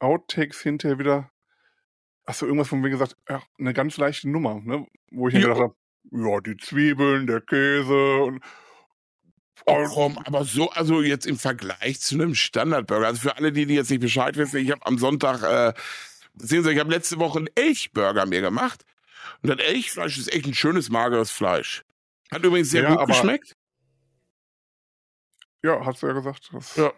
Outtakes 0.00 0.60
hinterher 0.60 0.98
wieder, 0.98 1.30
hast 2.26 2.42
du 2.42 2.46
irgendwas 2.46 2.68
von 2.68 2.80
mir 2.80 2.90
gesagt, 2.90 3.16
ja, 3.28 3.40
eine 3.58 3.72
ganz 3.72 3.96
leichte 3.96 4.28
Nummer, 4.28 4.60
ne? 4.60 4.86
Wo 5.12 5.28
ich 5.28 5.34
mir 5.34 5.42
gedacht 5.42 5.60
habe, 5.60 5.76
ja, 6.10 6.40
die 6.40 6.56
Zwiebeln, 6.56 7.26
der 7.26 7.40
Käse 7.40 8.16
und 8.24 8.42
Oh, 9.66 9.86
komm, 9.88 10.18
aber 10.18 10.44
so, 10.44 10.70
also 10.70 11.00
jetzt 11.00 11.26
im 11.26 11.38
Vergleich 11.38 12.00
zu 12.00 12.16
einem 12.16 12.34
Standardburger. 12.34 13.06
Also 13.06 13.20
für 13.20 13.36
alle, 13.36 13.52
die, 13.52 13.66
die 13.66 13.74
jetzt 13.74 13.90
nicht 13.90 14.00
Bescheid 14.00 14.36
wissen, 14.36 14.58
ich 14.58 14.70
habe 14.70 14.84
am 14.84 14.98
Sonntag, 14.98 15.42
äh, 15.42 15.72
sehen 16.36 16.62
Sie, 16.62 16.70
ich 16.70 16.78
habe 16.78 16.90
letzte 16.90 17.18
Woche 17.18 17.38
einen 17.38 17.48
Elchburger 17.54 18.26
mir 18.26 18.40
gemacht. 18.40 18.84
Und 19.42 19.48
das 19.50 19.58
Elchfleisch 19.58 20.18
ist 20.18 20.32
echt 20.32 20.46
ein 20.46 20.54
schönes, 20.54 20.90
mageres 20.90 21.30
Fleisch. 21.30 21.84
Hat 22.30 22.44
übrigens 22.44 22.70
sehr 22.70 22.82
ja, 22.82 22.94
gut 22.94 23.06
geschmeckt. 23.06 23.56
Ja, 25.62 25.84
hast 25.84 26.02
du 26.02 26.08
ja 26.08 26.12
gesagt. 26.12 26.50
ja. 26.76 26.92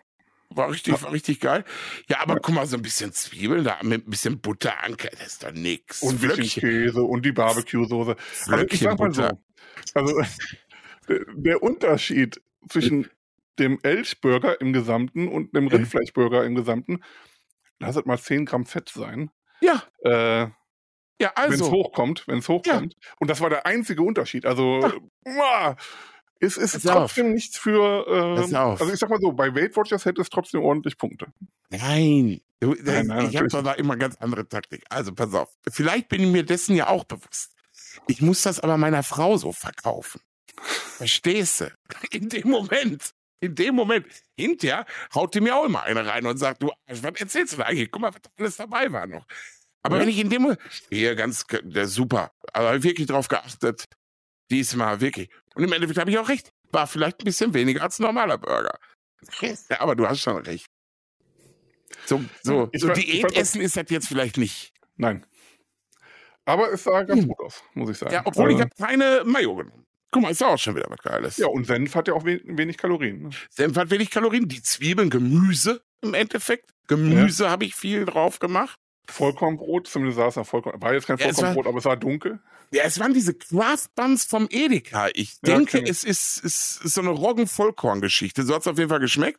War 0.50 0.70
richtig, 0.70 1.02
war 1.02 1.12
richtig 1.12 1.40
geil. 1.40 1.64
Ja, 2.08 2.20
aber 2.20 2.34
ja. 2.34 2.40
guck 2.40 2.54
mal, 2.54 2.66
so 2.66 2.76
ein 2.76 2.82
bisschen 2.82 3.12
Zwiebeln 3.12 3.64
da 3.64 3.78
mit 3.82 4.06
ein 4.06 4.10
bisschen 4.10 4.40
Butter 4.40 4.84
anker, 4.84 5.08
das 5.10 5.26
ist 5.26 5.42
doch 5.42 5.52
nix. 5.52 6.02
Und 6.02 6.22
ein 6.22 6.28
bisschen 6.28 6.62
Käse 6.62 7.02
und 7.02 7.24
die 7.24 7.32
Barbecue-Soße. 7.32 8.16
Also 8.46 8.64
ich 8.68 8.80
sag 8.80 8.98
mal 8.98 9.12
so, 9.12 9.28
also 9.94 10.22
der 11.34 11.62
Unterschied 11.62 12.40
zwischen 12.68 13.08
dem 13.58 13.78
Elchburger 13.82 14.60
im 14.60 14.72
Gesamten 14.72 15.28
und 15.28 15.54
dem 15.54 15.68
Rindfleischburger 15.68 16.44
im 16.44 16.54
Gesamten, 16.54 17.02
lass 17.78 17.96
es 17.96 18.04
mal 18.04 18.18
10 18.18 18.46
Gramm 18.46 18.66
Fett 18.66 18.88
sein. 18.88 19.30
Ja. 19.60 19.82
Äh, 20.02 20.48
ja, 21.20 21.32
also. 21.34 21.52
Wenn 21.52 21.66
es 21.66 21.70
hochkommt, 21.70 22.28
wenn 22.28 22.38
es 22.38 22.48
hochkommt. 22.48 22.94
Ja. 22.94 23.10
Und 23.18 23.30
das 23.30 23.40
war 23.40 23.48
der 23.48 23.66
einzige 23.66 24.02
Unterschied. 24.02 24.44
Also, 24.44 24.80
ja. 25.24 25.76
es 26.40 26.56
ist 26.56 26.82
trotzdem 26.82 27.26
auf. 27.26 27.32
nichts 27.32 27.58
für. 27.58 28.06
Äh, 28.06 28.40
also, 28.40 28.92
ich 28.92 28.98
sag 28.98 29.08
mal 29.08 29.20
so, 29.20 29.32
bei 29.32 29.54
Weight 29.54 29.76
Watchers 29.76 30.04
hätte 30.04 30.20
es 30.20 30.28
trotzdem 30.28 30.62
ordentlich 30.62 30.98
Punkte. 30.98 31.28
Nein. 31.70 32.40
Du, 32.60 32.74
nein, 32.82 33.06
nein 33.06 33.28
ich 33.28 33.36
habe 33.36 33.48
da 33.48 33.72
immer 33.72 33.96
ganz 33.96 34.16
andere 34.16 34.48
Taktik. 34.48 34.84
Also, 34.90 35.14
pass 35.14 35.32
auf. 35.34 35.54
Vielleicht 35.68 36.08
bin 36.08 36.22
ich 36.22 36.28
mir 36.28 36.44
dessen 36.44 36.76
ja 36.76 36.88
auch 36.88 37.04
bewusst. 37.04 37.54
Ich 38.08 38.20
muss 38.20 38.42
das 38.42 38.60
aber 38.60 38.76
meiner 38.76 39.02
Frau 39.02 39.36
so 39.36 39.52
verkaufen. 39.52 40.20
Verstehst 40.96 41.60
du? 41.60 41.72
In 42.10 42.28
dem 42.28 42.48
Moment. 42.48 43.10
In 43.40 43.54
dem 43.54 43.74
Moment. 43.74 44.06
Hinterher 44.38 44.86
haut 45.14 45.34
die 45.34 45.40
mir 45.40 45.54
auch 45.54 45.66
immer 45.66 45.82
eine 45.82 46.06
rein 46.06 46.24
und 46.26 46.38
sagt, 46.38 46.62
du, 46.62 46.72
was 46.86 47.02
erzählst 47.02 47.52
du 47.52 47.58
da 47.58 47.64
eigentlich? 47.64 47.90
Guck 47.90 48.00
mal, 48.00 48.14
was 48.14 48.22
alles 48.38 48.56
dabei 48.56 48.90
war 48.90 49.06
noch. 49.06 49.26
Aber 49.82 49.96
ja. 49.96 50.02
wenn 50.02 50.08
ich 50.08 50.18
in 50.18 50.30
dem 50.30 50.42
Moment, 50.42 50.60
hier 50.90 51.14
ganz, 51.14 51.44
der 51.62 51.86
super, 51.86 52.32
aber 52.52 52.82
wirklich 52.82 53.06
drauf 53.06 53.28
geachtet, 53.28 53.84
diesmal 54.50 55.00
wirklich. 55.00 55.28
Und 55.54 55.64
im 55.64 55.72
Endeffekt 55.72 55.98
habe 55.98 56.10
ich 56.10 56.18
auch 56.18 56.28
recht. 56.28 56.50
War 56.72 56.86
vielleicht 56.86 57.20
ein 57.20 57.24
bisschen 57.24 57.54
weniger 57.54 57.82
als 57.82 57.98
ein 57.98 58.02
normaler 58.02 58.38
Burger. 58.38 58.78
Aber 59.78 59.94
du 59.94 60.06
hast 60.08 60.20
schon 60.20 60.38
recht. 60.38 60.66
So, 62.04 62.24
so, 62.42 62.68
so 62.74 62.88
Diätessen 62.92 63.60
ist 63.60 63.76
das 63.76 63.86
jetzt 63.88 64.08
vielleicht 64.08 64.36
nicht. 64.36 64.72
Nein. 64.96 65.24
Aber 66.44 66.72
es 66.72 66.84
sah 66.84 67.02
ganz 67.02 67.22
hm. 67.22 67.28
gut 67.28 67.40
aus, 67.40 67.62
muss 67.74 67.90
ich 67.90 67.98
sagen. 67.98 68.12
Ja, 68.12 68.22
obwohl 68.24 68.46
also, 68.46 68.56
ich 68.56 68.62
habe 68.62 68.74
keine 68.76 69.24
Mayo 69.24 69.54
genommen. 69.56 69.84
Guck 70.16 70.22
mal, 70.22 70.30
ist 70.30 70.42
auch 70.42 70.56
schon 70.56 70.74
wieder 70.76 70.86
was 70.88 71.00
Geiles. 71.00 71.36
Ja, 71.36 71.48
und 71.48 71.66
Senf 71.66 71.94
hat 71.94 72.08
ja 72.08 72.14
auch 72.14 72.24
wenig 72.24 72.78
Kalorien. 72.78 73.24
Ne? 73.24 73.30
Senf 73.50 73.76
hat 73.76 73.90
wenig 73.90 74.10
Kalorien. 74.10 74.48
Die 74.48 74.62
Zwiebeln, 74.62 75.10
Gemüse 75.10 75.82
im 76.00 76.14
Endeffekt. 76.14 76.70
Gemüse 76.88 77.44
ja. 77.44 77.50
habe 77.50 77.66
ich 77.66 77.74
viel 77.74 78.06
drauf 78.06 78.38
gemacht. 78.38 78.78
Vollkornbrot, 79.10 79.88
zumindest 79.88 80.16
sah 80.16 80.28
es 80.28 80.36
nach 80.36 80.46
Vollkorn. 80.46 80.80
War 80.80 80.94
jetzt 80.94 81.06
kein 81.06 81.18
Vollkornbrot, 81.18 81.66
ja, 81.66 81.68
aber 81.68 81.78
es 81.78 81.84
war 81.84 81.98
dunkel. 81.98 82.40
Ja, 82.70 82.84
es 82.84 82.98
waren 82.98 83.12
diese 83.12 83.34
Craft 83.34 83.88
Buns 83.94 84.24
vom 84.24 84.48
Edeka. 84.50 85.08
Ich 85.12 85.38
denke, 85.40 85.80
ja, 85.80 85.84
es 85.84 86.02
ist, 86.02 86.38
ist, 86.38 86.82
ist 86.82 86.94
so 86.94 87.02
eine 87.02 87.10
Roggen-Vollkorn-Geschichte. 87.10 88.42
So 88.44 88.54
hat 88.54 88.62
es 88.62 88.68
auf 88.68 88.78
jeden 88.78 88.88
Fall 88.88 89.00
geschmeckt. 89.00 89.38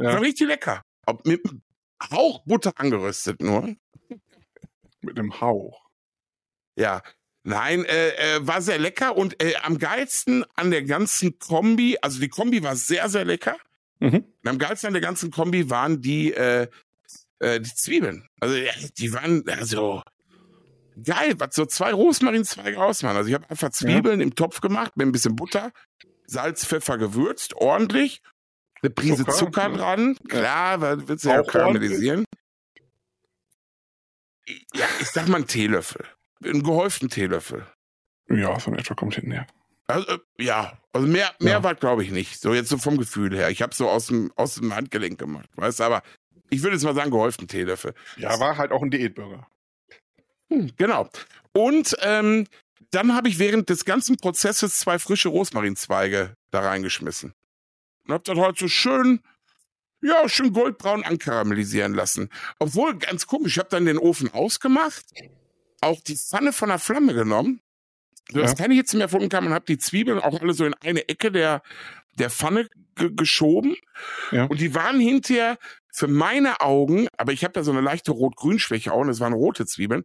Ja. 0.00 0.14
War 0.14 0.20
richtig 0.22 0.48
lecker. 0.48 0.82
Ob 1.06 1.24
mit 1.24 1.48
einem 1.48 1.62
Hauch 2.10 2.42
Butter 2.44 2.72
angeröstet 2.74 3.40
nur. 3.40 3.76
Mit 5.02 5.20
einem 5.20 5.40
Hauch. 5.40 5.86
Ja, 6.74 7.00
Nein, 7.48 7.84
äh, 7.84 8.08
äh, 8.08 8.44
war 8.44 8.60
sehr 8.60 8.80
lecker 8.80 9.16
und 9.16 9.40
äh, 9.40 9.54
am 9.62 9.78
geilsten 9.78 10.44
an 10.56 10.72
der 10.72 10.82
ganzen 10.82 11.38
Kombi, 11.38 11.96
also 12.02 12.18
die 12.18 12.28
Kombi 12.28 12.64
war 12.64 12.74
sehr, 12.74 13.08
sehr 13.08 13.24
lecker. 13.24 13.56
Mhm. 14.00 14.24
Und 14.42 14.48
am 14.48 14.58
geilsten 14.58 14.88
an 14.88 14.94
der 14.94 15.00
ganzen 15.00 15.30
Kombi 15.30 15.70
waren 15.70 16.02
die, 16.02 16.34
äh, 16.34 16.66
äh, 17.38 17.60
die 17.60 17.72
Zwiebeln. 17.72 18.26
Also 18.40 18.56
die 18.98 19.12
waren 19.12 19.48
also 19.48 20.02
geil, 21.00 21.34
was 21.38 21.54
so 21.54 21.66
zwei 21.66 21.92
Rosmarinzweige 21.92 22.82
ausmachen. 22.82 23.16
Also 23.16 23.28
ich 23.28 23.34
habe 23.34 23.48
einfach 23.48 23.70
Zwiebeln 23.70 24.18
ja. 24.18 24.26
im 24.26 24.34
Topf 24.34 24.60
gemacht 24.60 24.96
mit 24.96 25.06
ein 25.06 25.12
bisschen 25.12 25.36
Butter, 25.36 25.70
Salz, 26.26 26.66
Pfeffer 26.66 26.98
gewürzt, 26.98 27.54
ordentlich. 27.54 28.22
Eine 28.82 28.90
Prise 28.90 29.18
Zucker, 29.18 29.32
Zucker 29.32 29.68
dran, 29.68 30.16
klar, 30.28 30.80
weil 30.80 31.06
willst 31.06 31.24
du 31.24 31.28
ja 31.28 31.44
karamellisieren. 31.44 32.24
Ja, 34.74 34.86
ich 35.00 35.10
sag 35.10 35.28
mal 35.28 35.36
einen 35.36 35.46
Teelöffel 35.46 36.04
einen 36.44 36.62
gehäuften 36.62 37.08
Teelöffel. 37.08 37.66
Ja, 38.28 38.58
so 38.58 38.70
in 38.70 38.78
etwa 38.78 38.94
kommt 38.94 39.14
hin, 39.14 39.30
ja. 39.30 39.46
Also, 39.86 40.08
äh, 40.08 40.18
ja, 40.38 40.78
also 40.92 41.06
mehr, 41.06 41.32
mehr 41.40 41.52
ja. 41.52 41.62
war 41.62 41.74
glaube 41.74 42.02
ich 42.02 42.10
nicht. 42.10 42.40
So 42.40 42.54
jetzt 42.54 42.68
so 42.68 42.78
vom 42.78 42.98
Gefühl 42.98 43.36
her. 43.36 43.50
Ich 43.50 43.62
habe 43.62 43.74
so 43.74 43.88
aus 43.88 44.06
dem, 44.06 44.32
aus 44.36 44.56
dem 44.56 44.74
Handgelenk 44.74 45.18
gemacht, 45.18 45.48
weißt 45.56 45.80
du, 45.80 45.84
aber 45.84 46.02
ich 46.50 46.62
würde 46.62 46.76
jetzt 46.76 46.84
mal 46.84 46.94
sagen, 46.94 47.10
gehäuften 47.10 47.48
Teelöffel. 47.48 47.94
Ja, 48.16 48.38
war 48.40 48.56
halt 48.56 48.72
auch 48.72 48.82
ein 48.82 48.90
Diätburger. 48.90 49.46
Hm, 50.48 50.72
genau. 50.76 51.08
Und 51.52 51.96
ähm, 52.02 52.46
dann 52.90 53.14
habe 53.14 53.28
ich 53.28 53.38
während 53.38 53.68
des 53.68 53.84
ganzen 53.84 54.16
Prozesses 54.16 54.78
zwei 54.78 54.98
frische 54.98 55.28
Rosmarinzweige 55.28 56.36
da 56.50 56.60
reingeschmissen. 56.60 57.32
Und 58.06 58.14
habe 58.14 58.24
das 58.24 58.38
halt 58.38 58.58
so 58.58 58.68
schön, 58.68 59.20
ja, 60.02 60.28
schön 60.28 60.52
goldbraun 60.52 61.04
ankaramellisieren 61.04 61.94
lassen. 61.94 62.30
Obwohl, 62.58 62.96
ganz 62.96 63.26
komisch, 63.26 63.54
ich 63.54 63.58
habe 63.58 63.70
dann 63.70 63.86
den 63.86 63.98
Ofen 63.98 64.32
ausgemacht 64.32 65.04
auch 65.80 66.00
die 66.00 66.16
Pfanne 66.16 66.52
von 66.52 66.68
der 66.68 66.78
Flamme 66.78 67.14
genommen, 67.14 67.60
sodass 68.30 68.52
ja. 68.52 68.56
keine 68.56 68.74
Hitze 68.74 68.96
mehr 68.96 69.08
von 69.08 69.28
kam 69.28 69.46
und 69.46 69.52
habe 69.52 69.66
die 69.66 69.78
Zwiebeln 69.78 70.18
auch 70.18 70.40
alle 70.40 70.52
so 70.52 70.64
in 70.64 70.74
eine 70.74 71.08
Ecke 71.08 71.30
der, 71.30 71.62
der 72.14 72.30
Pfanne 72.30 72.68
geschoben. 72.94 73.76
Ja. 74.32 74.44
Und 74.44 74.60
die 74.60 74.74
waren 74.74 75.00
hinterher 75.00 75.58
für 75.92 76.08
meine 76.08 76.60
Augen, 76.60 77.08
aber 77.16 77.32
ich 77.32 77.44
habe 77.44 77.52
da 77.52 77.62
so 77.62 77.70
eine 77.70 77.80
leichte 77.80 78.12
Rot-Grün-Schwäche 78.12 78.92
auch, 78.92 79.00
und 79.00 79.08
es 79.08 79.20
waren 79.20 79.32
rote 79.32 79.66
Zwiebeln, 79.66 80.04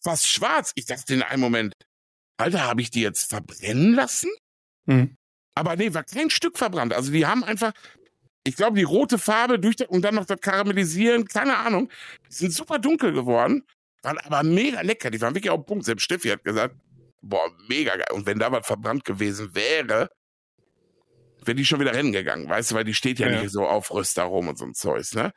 fast 0.00 0.26
schwarz. 0.26 0.72
Ich 0.74 0.86
dachte 0.86 1.14
in 1.14 1.22
einem 1.22 1.40
Moment, 1.40 1.74
Alter, 2.36 2.62
habe 2.62 2.80
ich 2.80 2.90
die 2.90 3.02
jetzt 3.02 3.28
verbrennen 3.28 3.94
lassen? 3.94 4.30
Mhm. 4.86 5.16
Aber 5.54 5.76
nee, 5.76 5.92
war 5.92 6.04
kein 6.04 6.30
Stück 6.30 6.56
verbrannt. 6.56 6.94
Also 6.94 7.12
die 7.12 7.26
haben 7.26 7.44
einfach, 7.44 7.72
ich 8.44 8.56
glaube, 8.56 8.78
die 8.78 8.84
rote 8.84 9.18
Farbe 9.18 9.58
durch 9.58 9.88
und 9.88 10.02
dann 10.02 10.14
noch 10.14 10.24
das 10.24 10.40
Karamellisieren, 10.40 11.26
keine 11.26 11.58
Ahnung, 11.58 11.90
sind 12.28 12.52
super 12.52 12.78
dunkel 12.78 13.12
geworden. 13.12 13.64
Waren 14.02 14.18
aber 14.18 14.42
mega 14.42 14.80
lecker. 14.80 15.10
Die 15.10 15.20
waren 15.20 15.34
wirklich 15.34 15.50
auf 15.50 15.66
Punkt. 15.66 15.84
Selbst 15.84 16.04
Steffi 16.04 16.28
hat 16.28 16.44
gesagt, 16.44 16.74
boah, 17.20 17.50
mega 17.68 17.96
geil. 17.96 18.08
Und 18.12 18.26
wenn 18.26 18.38
da 18.38 18.50
was 18.50 18.66
verbrannt 18.66 19.04
gewesen 19.04 19.54
wäre, 19.54 20.10
wäre 21.44 21.54
die 21.54 21.64
schon 21.64 21.80
wieder 21.80 21.94
rennen 21.94 22.12
gegangen, 22.12 22.48
weißt 22.48 22.70
du, 22.70 22.74
weil 22.74 22.84
die 22.84 22.94
steht 22.94 23.18
ja, 23.18 23.28
ja. 23.28 23.42
nicht 23.42 23.50
so 23.52 23.66
auf 23.66 23.92
Röster 23.92 24.24
rum 24.24 24.48
und 24.48 24.58
so 24.58 24.64
ein 24.64 24.74
Zeugs, 24.74 25.14
ne? 25.14 25.32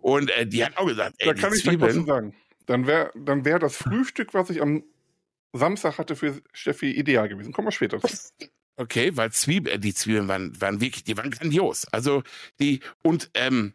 Und 0.00 0.30
äh, 0.30 0.46
die 0.46 0.64
hat 0.64 0.76
auch 0.76 0.86
gesagt, 0.86 1.14
ey, 1.18 1.28
da 1.28 1.34
kann 1.34 1.52
ich 1.54 1.62
Zwiebeln, 1.62 2.06
sagen. 2.06 2.34
Dann 2.66 2.86
wäre 2.86 3.10
dann 3.14 3.44
wär 3.44 3.58
das 3.58 3.76
Frühstück, 3.76 4.34
was 4.34 4.50
ich 4.50 4.60
am 4.62 4.84
Samstag 5.52 5.98
hatte 5.98 6.16
für 6.16 6.40
Steffi, 6.52 6.90
ideal 6.90 7.28
gewesen. 7.28 7.52
Kommen 7.52 7.68
wir 7.68 7.72
später 7.72 8.00
zu. 8.00 8.30
Okay, 8.76 9.16
weil 9.16 9.30
Zwiebeln, 9.30 9.76
äh, 9.76 9.78
die 9.78 9.94
Zwiebeln 9.94 10.26
waren, 10.26 10.60
waren 10.60 10.80
wirklich, 10.80 11.04
die 11.04 11.16
waren 11.16 11.30
grandios. 11.30 11.86
Also 11.92 12.24
die, 12.58 12.80
und 13.02 13.30
ähm, 13.34 13.74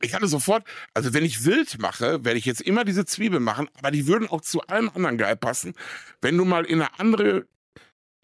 ich 0.00 0.14
hatte 0.14 0.26
sofort, 0.26 0.64
also 0.94 1.12
wenn 1.14 1.24
ich 1.24 1.44
wild 1.44 1.78
mache, 1.78 2.24
werde 2.24 2.38
ich 2.38 2.44
jetzt 2.44 2.60
immer 2.60 2.84
diese 2.84 3.04
Zwiebeln 3.04 3.42
machen, 3.42 3.68
aber 3.78 3.90
die 3.90 4.06
würden 4.06 4.28
auch 4.28 4.40
zu 4.40 4.62
allem 4.62 4.90
anderen 4.94 5.18
geil 5.18 5.36
passen, 5.36 5.74
wenn 6.20 6.36
du 6.36 6.44
mal 6.44 6.64
in 6.64 6.80
eine 6.80 6.98
andere 6.98 7.46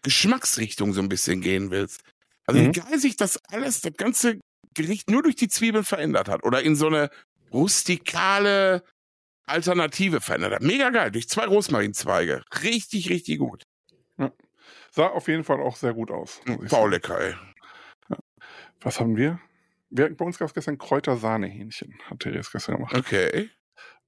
Geschmacksrichtung 0.01 0.93
so 0.93 1.01
ein 1.01 1.09
bisschen 1.09 1.41
gehen 1.41 1.71
willst. 1.71 2.01
Also 2.45 2.61
mhm. 2.61 2.67
wie 2.67 2.79
geil 2.79 2.99
sich 2.99 3.15
das 3.15 3.37
alles, 3.51 3.81
das 3.81 3.93
ganze 3.93 4.39
Gericht 4.73 5.09
nur 5.09 5.23
durch 5.23 5.35
die 5.35 5.47
Zwiebeln 5.47 5.83
verändert 5.83 6.29
hat 6.29 6.43
oder 6.43 6.61
in 6.61 6.75
so 6.75 6.87
eine 6.87 7.09
rustikale 7.51 8.83
Alternative 9.47 10.21
verändert 10.21 10.53
hat. 10.53 10.61
Mega 10.61 10.89
geil, 10.89 11.11
durch 11.11 11.29
zwei 11.29 11.45
Rosmarinzweige. 11.45 12.43
Richtig, 12.63 13.09
richtig 13.09 13.39
gut. 13.39 13.63
Ja. 14.17 14.31
Sah 14.91 15.07
auf 15.07 15.27
jeden 15.27 15.43
Fall 15.43 15.61
auch 15.61 15.75
sehr 15.75 15.93
gut 15.93 16.11
aus. 16.11 16.41
Baulecker, 16.69 17.19
ey. 17.19 17.35
Was 18.81 18.99
haben 18.99 19.15
wir? 19.15 19.39
Wir, 19.89 20.15
bei 20.15 20.25
uns 20.25 20.37
gab 20.37 20.47
es 20.47 20.53
gestern 20.53 20.77
Kräutersahnehähnchen, 20.77 21.97
hat 22.09 22.19
Therese 22.19 22.49
gestern 22.51 22.75
gemacht. 22.75 22.95
Okay. 22.95 23.49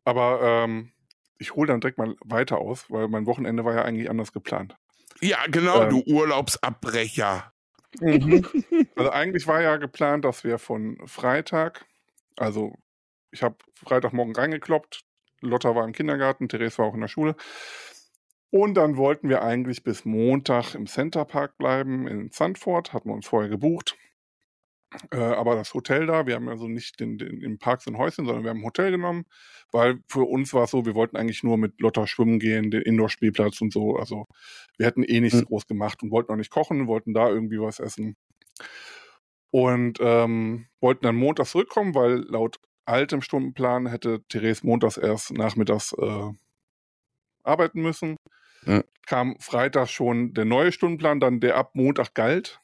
Aber 0.04 0.42
ähm, 0.42 0.92
ich 1.38 1.56
hole 1.56 1.68
dann 1.68 1.82
direkt 1.82 1.98
mal 1.98 2.16
weiter 2.26 2.60
aus, 2.60 2.90
weil 2.90 3.08
mein 3.08 3.26
Wochenende 3.26 3.66
war 3.66 3.74
ja 3.74 3.84
eigentlich 3.84 4.10
anders 4.10 4.34
geplant. 4.34 4.76
Ja, 5.22 5.38
genau, 5.48 5.84
ähm, 5.84 5.90
du 5.90 6.04
Urlaubsabbrecher. 6.06 7.52
Mhm. 8.00 8.46
also 8.96 9.12
eigentlich 9.12 9.48
war 9.48 9.62
ja 9.62 9.78
geplant, 9.78 10.26
dass 10.26 10.44
wir 10.44 10.60
von 10.60 10.98
Freitag, 11.06 11.86
also 12.38 12.76
ich 13.32 13.44
habe 13.44 13.56
Freitagmorgen 13.76 14.36
reingekloppt, 14.36 15.04
Lotta 15.42 15.76
war 15.76 15.86
im 15.86 15.94
Kindergarten, 15.94 16.50
Therese 16.50 16.80
war 16.80 16.88
auch 16.88 16.94
in 16.94 17.02
der 17.02 17.08
Schule. 17.08 17.36
Und 18.52 18.74
dann 18.76 18.98
wollten 18.98 19.30
wir 19.30 19.44
eigentlich 19.44 19.84
bis 19.84 20.06
Montag 20.06 20.74
im 20.74 20.88
Centerpark 20.88 21.58
bleiben 21.58 22.08
in 22.08 22.32
Zandvoort, 22.32 22.94
hatten 22.94 23.10
wir 23.10 23.14
uns 23.14 23.28
vorher 23.28 23.50
gebucht. 23.50 23.96
Äh, 25.12 25.18
aber 25.18 25.56
das 25.56 25.74
Hotel 25.74 26.08
da, 26.08 26.26
wir 26.26 26.36
haben 26.36 26.50
also 26.50 26.68
nicht 26.68 27.00
den, 27.00 27.18
den, 27.18 27.42
im 27.42 27.60
Park 27.60 27.82
so 27.82 27.92
ein 27.92 27.98
Häuschen, 27.98 28.26
sondern 28.26 28.44
wir 28.44 28.50
haben 28.50 28.60
ein 28.60 28.66
Hotel 28.66 28.92
genommen, 28.92 29.26
weil 29.72 30.00
für 30.08 30.24
uns 30.24 30.54
war 30.54 30.64
es 30.64 30.72
so, 30.72 30.86
wir 30.86 30.96
wollten 30.96 31.16
eigentlich 31.16 31.44
nur 31.44 31.58
mit 31.58 31.80
Lotta 31.80 32.08
schwimmen 32.08 32.40
gehen, 32.40 32.72
den 32.72 32.82
Indoor-Spielplatz 32.82 33.62
und 33.62 33.72
so. 33.72 33.98
Also 33.98 34.26
wir 34.78 34.88
hätten 34.88 35.04
eh 35.04 35.22
nichts 35.22 35.42
mhm. 35.42 35.46
groß 35.46 35.68
gemacht 35.68 36.02
und 36.02 36.12
wollten 36.12 36.32
auch 36.32 36.38
nicht 36.38 36.52
kochen, 36.52 36.88
wollten 36.88 37.14
da 37.14 37.30
irgendwie 37.30 37.60
was 37.60 37.80
essen. 37.80 38.16
Und 39.52 40.00
ähm, 40.02 40.68
wollten 40.80 41.06
dann 41.06 41.16
Montag 41.16 41.48
zurückkommen, 41.48 41.96
weil 41.96 42.26
laut 42.28 42.60
altem 42.86 43.22
Stundenplan 43.22 43.88
hätte 43.88 44.24
Therese 44.28 44.66
montags 44.66 44.98
erst 44.98 45.32
nachmittags 45.32 45.94
äh, 45.94 46.32
arbeiten 47.44 47.82
müssen. 47.82 48.18
Ja. 48.66 48.84
Kam 49.06 49.40
Freitag 49.40 49.90
schon 49.90 50.34
der 50.34 50.46
neue 50.46 50.72
Stundenplan, 50.72 51.20
dann 51.20 51.40
der 51.40 51.56
ab 51.56 51.72
Montag 51.76 52.14
galt, 52.14 52.60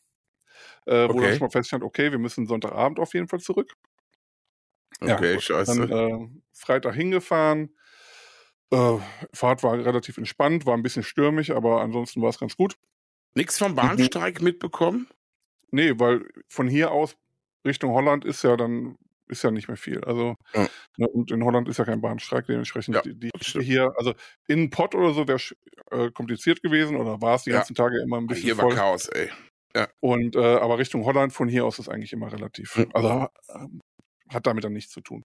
äh, 0.86 1.08
wo 1.08 1.14
okay. 1.14 1.22
dann 1.22 1.32
schon 1.32 1.48
mal 1.48 1.52
feststand, 1.52 1.84
okay, 1.84 2.12
wir 2.12 2.20
müssen 2.20 2.48
Sonntagabend 2.48 3.00
auf 3.00 3.14
jeden 3.14 3.28
Fall 3.28 3.40
zurück. 3.40 3.74
Okay, 5.02 5.34
ja, 5.34 5.40
scheiße. 5.40 5.88
Dann 5.88 5.92
äh, 5.92 6.30
Freitag 6.54 6.96
hingefahren. 6.96 7.76
Äh, 8.72 8.98
Fahrt 9.34 9.64
war 9.64 9.74
relativ 9.74 10.18
entspannt, 10.18 10.66
war 10.66 10.76
ein 10.76 10.84
bisschen 10.84 11.04
stürmisch, 11.04 11.52
aber 11.52 11.82
ansonsten 11.82 12.22
war 12.22 12.30
es 12.30 12.40
ganz 12.40 12.56
gut. 12.56 12.78
Nichts 13.34 13.58
vom 13.58 13.72
mhm. 13.72 13.76
Bahnstreik 13.76 14.40
mhm. 14.40 14.46
mitbekommen? 14.46 15.08
Nee, 15.72 15.94
weil 15.98 16.26
von 16.48 16.68
hier 16.68 16.92
aus 16.92 17.16
Richtung 17.66 17.92
Holland 17.92 18.26
ist 18.26 18.44
ja 18.44 18.56
dann 18.56 18.98
ist 19.28 19.44
ja 19.44 19.52
nicht 19.52 19.68
mehr 19.68 19.78
viel. 19.78 20.04
Also 20.04 20.36
ja. 20.54 20.68
ne, 20.98 21.08
und 21.08 21.32
in 21.32 21.44
Holland 21.44 21.68
ist 21.68 21.78
ja 21.78 21.86
kein 21.86 22.02
Bahnstreik, 22.02 22.46
dementsprechend 22.46 22.96
ja, 22.96 23.02
die, 23.02 23.16
die 23.16 23.32
hier, 23.62 23.92
also 23.98 24.14
in 24.48 24.70
Pott 24.70 24.94
oder 24.96 25.14
so 25.14 25.28
wäre 25.28 25.40
äh, 25.92 26.12
kompliziert 26.12 26.62
gewesen 26.62 26.96
oder 26.96 27.22
war 27.22 27.36
es 27.36 27.44
die 27.44 27.50
ja. 27.50 27.58
ganzen 27.58 27.76
Tage 27.76 28.02
immer 28.02 28.18
ein 28.18 28.28
bisschen 28.28 28.46
Hier 28.46 28.56
voll. 28.56 28.70
war 28.70 28.76
Chaos, 28.76 29.08
ey. 29.08 29.30
Ja. 29.76 29.90
Und 30.00 30.36
äh, 30.36 30.40
aber 30.40 30.80
Richtung 30.80 31.04
Holland 31.06 31.34
von 31.34 31.50
hier 31.50 31.66
aus 31.66 31.80
ist 31.80 31.90
eigentlich 31.90 32.14
immer 32.14 32.32
relativ. 32.32 32.78
Mhm. 32.78 32.90
Also 32.94 33.28
äh, 33.50 33.68
hat 34.30 34.48
damit 34.48 34.64
dann 34.64 34.74
nichts 34.74 34.92
zu 34.92 35.02
tun. 35.02 35.24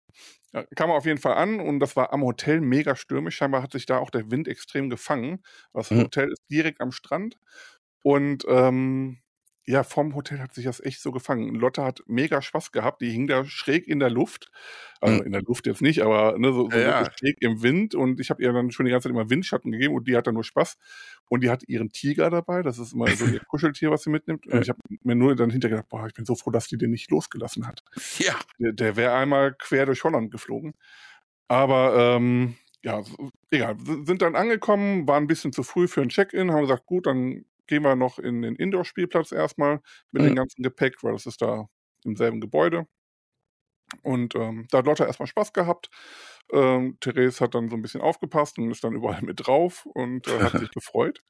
Ja, 0.53 0.65
kam 0.77 0.91
auf 0.91 1.07
jeden 1.07 1.21
Fall 1.21 1.35
an 1.35 1.61
und 1.61 1.81
das 1.81 1.97
war 1.97 2.13
am 2.13 2.23
Hotel 2.23 2.61
mega 2.61 2.97
stürmisch. 2.97 3.37
Scheinbar 3.37 3.63
hat 3.63 3.73
sich 3.73 3.87
da 3.87 3.99
auch 3.99 4.11
der 4.11 4.31
Wind 4.31 4.49
extrem 4.49 4.91
gefangen. 4.91 5.43
Das 5.73 5.91
mhm. 5.91 6.03
Hotel 6.03 6.33
ist 6.33 6.43
direkt 6.51 6.81
am 6.81 6.93
Strand 6.93 7.37
und 8.03 8.45
ähm, 8.49 9.21
ja, 9.67 9.85
vom 9.85 10.15
Hotel 10.15 10.41
hat 10.41 10.55
sich 10.55 10.65
das 10.65 10.81
echt 10.81 11.01
so 11.01 11.13
gefangen. 11.13 11.55
Lotte 11.55 11.83
hat 11.85 12.03
mega 12.07 12.41
Spaß 12.41 12.73
gehabt. 12.73 13.03
Die 13.03 13.11
hing 13.11 13.27
da 13.27 13.45
schräg 13.45 13.87
in 13.87 14.01
der 14.01 14.11
Luft. 14.11 14.51
Also 15.01 15.21
mhm. 15.21 15.27
in 15.27 15.33
der 15.33 15.43
Luft 15.43 15.67
jetzt 15.67 15.83
nicht, 15.83 16.03
aber 16.03 16.39
ne, 16.39 16.53
so, 16.53 16.69
so 16.71 16.77
ja. 16.77 17.11
schräg 17.19 17.37
im 17.41 17.63
Wind. 17.63 17.95
Und 17.95 18.21
ich 18.21 18.31
habe 18.31 18.43
ihr 18.43 18.53
dann 18.53 18.71
schon 18.71 18.87
die 18.87 18.93
ganze 18.93 19.09
Zeit 19.09 19.13
immer 19.13 19.31
Windschatten 19.31 19.71
gegeben 19.71 19.95
und 19.95 20.09
die 20.09 20.17
hat 20.17 20.27
dann 20.27 20.35
nur 20.35 20.45
Spaß. 20.45 20.77
Und 21.29 21.43
die 21.43 21.51
hat 21.51 21.63
ihren 21.69 21.91
Tiger 21.91 22.31
dabei. 22.31 22.63
Das 22.63 22.79
ist 22.79 22.93
immer 22.93 23.09
so 23.09 23.27
ihr 23.27 23.41
Kuscheltier, 23.49 23.91
was 23.91 24.03
sie 24.03 24.11
mitnimmt. 24.11 24.47
Und 24.47 24.63
ich 24.63 24.69
habe 24.69 24.81
mir 25.03 25.15
nur 25.15 25.37
dann 25.37 25.51
hinterher 25.51 25.77
gedacht, 25.77 25.91
boah, 25.91 26.07
ich 26.07 26.15
bin 26.15 26.25
so 26.25 26.35
froh, 26.35 26.51
dass 26.51 26.67
die 26.67 26.79
den 26.79 26.91
nicht 26.91 27.11
losgelassen 27.11 27.67
hat. 27.67 27.83
Ja. 28.19 28.35
Der, 28.59 28.73
der 28.73 28.97
wäre 28.97 29.15
einmal 29.15 29.55
quer 29.55 29.87
durch 29.87 30.03
Holland 30.05 30.31
geflogen. 30.31 30.75
Aber 31.49 32.17
ähm, 32.17 32.57
ja, 32.83 33.03
egal. 33.51 33.77
Sind 33.85 34.23
dann 34.23 34.37
angekommen, 34.37 35.07
waren 35.07 35.25
ein 35.25 35.27
bisschen 35.27 35.53
zu 35.53 35.63
früh 35.63 35.87
für 35.87 36.01
ein 36.01 36.09
Check-in, 36.09 36.51
haben 36.51 36.63
gesagt, 36.63 36.87
gut, 36.87 37.07
dann 37.07 37.45
gehen 37.71 37.85
wir 37.85 37.97
noch 37.97 38.19
in 38.19 38.43
den 38.43 38.57
Indoor-Spielplatz 38.57 39.33
erstmal 39.33 39.81
mit 40.11 40.23
mhm. 40.23 40.27
dem 40.27 40.37
ganzen 40.37 40.63
Gepäck, 40.63 41.03
weil 41.03 41.13
das 41.13 41.25
ist 41.25 41.41
da 41.41 41.69
im 42.05 42.17
selben 42.17 42.41
Gebäude. 42.41 42.87
Und 44.03 44.35
ähm, 44.35 44.67
da 44.71 44.79
hat 44.79 44.87
Lotte 44.87 45.05
erstmal 45.05 45.27
Spaß 45.27 45.53
gehabt. 45.53 45.89
Ähm, 46.53 46.97
Therese 47.01 47.41
hat 47.41 47.55
dann 47.55 47.69
so 47.69 47.77
ein 47.77 47.83
bisschen 47.83 48.01
aufgepasst 48.01 48.59
und 48.59 48.71
ist 48.71 48.85
dann 48.85 48.93
überall 48.97 49.23
mit 49.23 49.47
drauf 49.47 49.87
und 49.87 50.27
äh, 50.29 50.41
hat 50.41 50.59
sich 50.59 50.71
gefreut. 50.75 51.23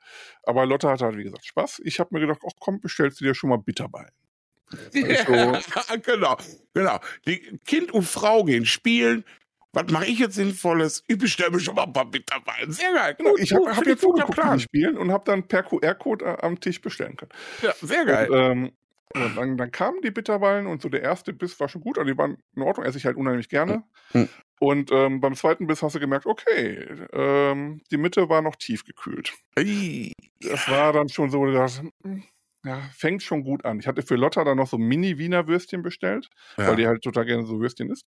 Aber 0.42 0.66
Lotte 0.66 0.88
hatte 0.88 1.04
halt, 1.04 1.16
wie 1.16 1.24
gesagt, 1.24 1.44
Spaß. 1.44 1.82
Ich 1.84 2.00
habe 2.00 2.10
mir 2.12 2.20
gedacht, 2.20 2.40
ach 2.46 2.56
komm, 2.58 2.80
bestellst 2.80 3.20
du 3.20 3.24
dir 3.24 3.34
schon 3.34 3.50
mal 3.50 3.58
Bitterballen. 3.58 4.10
Also, 4.94 6.00
genau, 6.02 6.36
genau. 6.74 7.00
Die 7.26 7.58
kind 7.66 7.90
und 7.90 8.04
Frau 8.04 8.44
gehen 8.44 8.64
spielen, 8.64 9.24
was 9.72 9.90
mache 9.90 10.06
ich 10.06 10.18
jetzt 10.18 10.34
Sinnvolles? 10.34 11.04
Ich 11.06 11.18
bestelle 11.18 11.50
mir 11.50 11.60
schon 11.60 11.76
mal 11.76 11.84
ein 11.84 11.92
paar 11.92 12.10
Bitterwein. 12.10 12.70
Sehr 12.72 12.92
geil. 12.92 13.14
Genau, 13.16 13.36
ich 13.36 13.52
habe 13.52 13.76
hab 13.76 13.86
jetzt 13.86 14.00
zugeguckt 14.00 14.34
Plan. 14.34 14.58
Spielen 14.58 14.98
und 14.98 15.12
habe 15.12 15.24
dann 15.24 15.46
per 15.46 15.62
QR-Code 15.62 16.24
äh, 16.24 16.36
am 16.40 16.58
Tisch 16.58 16.80
bestellen 16.80 17.16
können. 17.16 17.30
Ja, 17.62 17.72
sehr 17.80 18.04
geil. 18.04 18.30
Und, 18.30 18.38
ähm, 18.38 18.72
und 19.12 19.36
dann, 19.36 19.56
dann, 19.56 19.70
kamen 19.70 20.02
die 20.02 20.10
Bitterballen 20.10 20.66
und 20.66 20.82
so 20.82 20.88
der 20.88 21.02
erste 21.02 21.32
Biss 21.32 21.58
war 21.58 21.68
schon 21.68 21.80
gut, 21.80 21.98
also 21.98 22.08
die 22.08 22.16
waren 22.16 22.38
in 22.54 22.62
Ordnung, 22.62 22.86
esse 22.86 22.96
ich 22.96 23.06
halt 23.06 23.16
unheimlich 23.16 23.48
gerne. 23.48 23.82
Mhm. 24.12 24.28
Und 24.60 24.92
ähm, 24.92 25.20
beim 25.20 25.34
zweiten 25.34 25.66
Biss 25.66 25.82
hast 25.82 25.96
du 25.96 26.00
gemerkt, 26.00 26.26
okay, 26.26 26.86
ähm, 27.12 27.80
die 27.90 27.96
Mitte 27.96 28.28
war 28.28 28.42
noch 28.42 28.56
tief 28.56 28.84
gekühlt. 28.84 29.32
Das 29.56 30.68
war 30.68 30.92
dann 30.92 31.08
schon 31.08 31.30
so, 31.30 31.44
dass, 31.46 31.82
hm, 32.04 32.22
ja, 32.64 32.82
fängt 32.94 33.22
schon 33.22 33.42
gut 33.42 33.64
an. 33.64 33.80
Ich 33.80 33.86
hatte 33.88 34.02
für 34.02 34.16
Lotta 34.16 34.44
dann 34.44 34.58
noch 34.58 34.68
so 34.68 34.78
Mini-Wiener 34.78 35.48
Würstchen 35.48 35.82
bestellt, 35.82 36.28
ja. 36.56 36.68
weil 36.68 36.76
die 36.76 36.86
halt 36.86 37.02
total 37.02 37.24
gerne 37.24 37.44
so 37.46 37.58
Würstchen 37.58 37.90
isst 37.90 38.06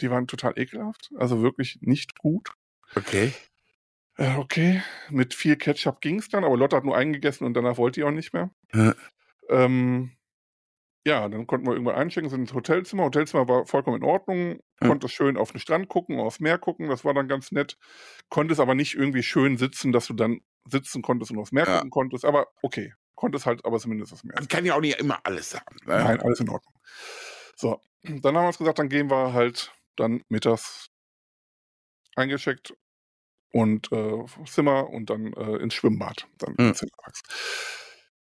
die 0.00 0.10
waren 0.10 0.26
total 0.26 0.58
ekelhaft. 0.58 1.10
Also 1.16 1.42
wirklich 1.42 1.78
nicht 1.80 2.18
gut. 2.18 2.50
Okay. 2.94 3.32
Äh, 4.16 4.36
okay. 4.36 4.82
Mit 5.10 5.34
viel 5.34 5.56
Ketchup 5.56 6.00
ging 6.00 6.18
es 6.18 6.28
dann, 6.28 6.44
aber 6.44 6.56
Lotte 6.56 6.76
hat 6.76 6.84
nur 6.84 6.96
eingegessen 6.96 7.46
und 7.46 7.54
danach 7.54 7.78
wollte 7.78 8.00
die 8.00 8.04
auch 8.04 8.10
nicht 8.10 8.32
mehr. 8.32 8.50
Ja. 8.74 8.94
Ähm, 9.48 10.12
ja, 11.06 11.28
dann 11.28 11.46
konnten 11.46 11.66
wir 11.66 11.72
irgendwann 11.72 11.94
einchecken, 11.94 12.28
sind 12.28 12.40
ins 12.40 12.54
Hotelzimmer. 12.54 13.04
Hotelzimmer 13.04 13.48
war 13.48 13.64
vollkommen 13.66 13.96
in 13.96 14.02
Ordnung. 14.02 14.60
Ja. 14.80 14.88
Konnte 14.88 15.08
schön 15.08 15.36
auf 15.36 15.52
den 15.52 15.60
Strand 15.60 15.88
gucken, 15.88 16.18
aufs 16.20 16.40
Meer 16.40 16.58
gucken. 16.58 16.88
Das 16.88 17.04
war 17.04 17.14
dann 17.14 17.28
ganz 17.28 17.50
nett. 17.50 17.78
Konntest 18.28 18.60
aber 18.60 18.74
nicht 18.74 18.94
irgendwie 18.94 19.22
schön 19.22 19.56
sitzen, 19.56 19.92
dass 19.92 20.06
du 20.06 20.12
dann 20.12 20.40
sitzen 20.66 21.00
konntest 21.00 21.30
und 21.30 21.38
aufs 21.38 21.52
Meer 21.52 21.66
ja. 21.66 21.76
gucken 21.76 21.90
konntest. 21.90 22.24
Aber 22.24 22.48
okay. 22.62 22.92
Konntest 23.14 23.46
halt 23.46 23.64
aber 23.64 23.78
zumindest 23.78 24.12
das 24.12 24.22
Meer. 24.22 24.34
Man 24.36 24.48
kann 24.48 24.64
ja 24.64 24.74
auch 24.74 24.80
nicht 24.80 25.00
immer 25.00 25.18
alles 25.24 25.54
haben. 25.54 25.76
Ne? 25.86 25.94
Nein, 26.04 26.20
alles 26.20 26.40
in 26.40 26.48
Ordnung. 26.50 26.74
So, 27.56 27.80
dann 28.02 28.36
haben 28.36 28.44
wir 28.44 28.48
uns 28.48 28.58
gesagt, 28.58 28.78
dann 28.78 28.88
gehen 28.88 29.10
wir 29.10 29.32
halt 29.32 29.72
dann 29.98 30.22
mittags 30.28 30.90
eingecheckt 32.16 32.74
und 33.52 33.90
äh, 33.92 34.24
Zimmer 34.46 34.90
und 34.90 35.10
dann 35.10 35.32
äh, 35.32 35.56
ins 35.56 35.74
Schwimmbad. 35.74 36.26
Dann 36.38 36.54
mhm. 36.58 36.74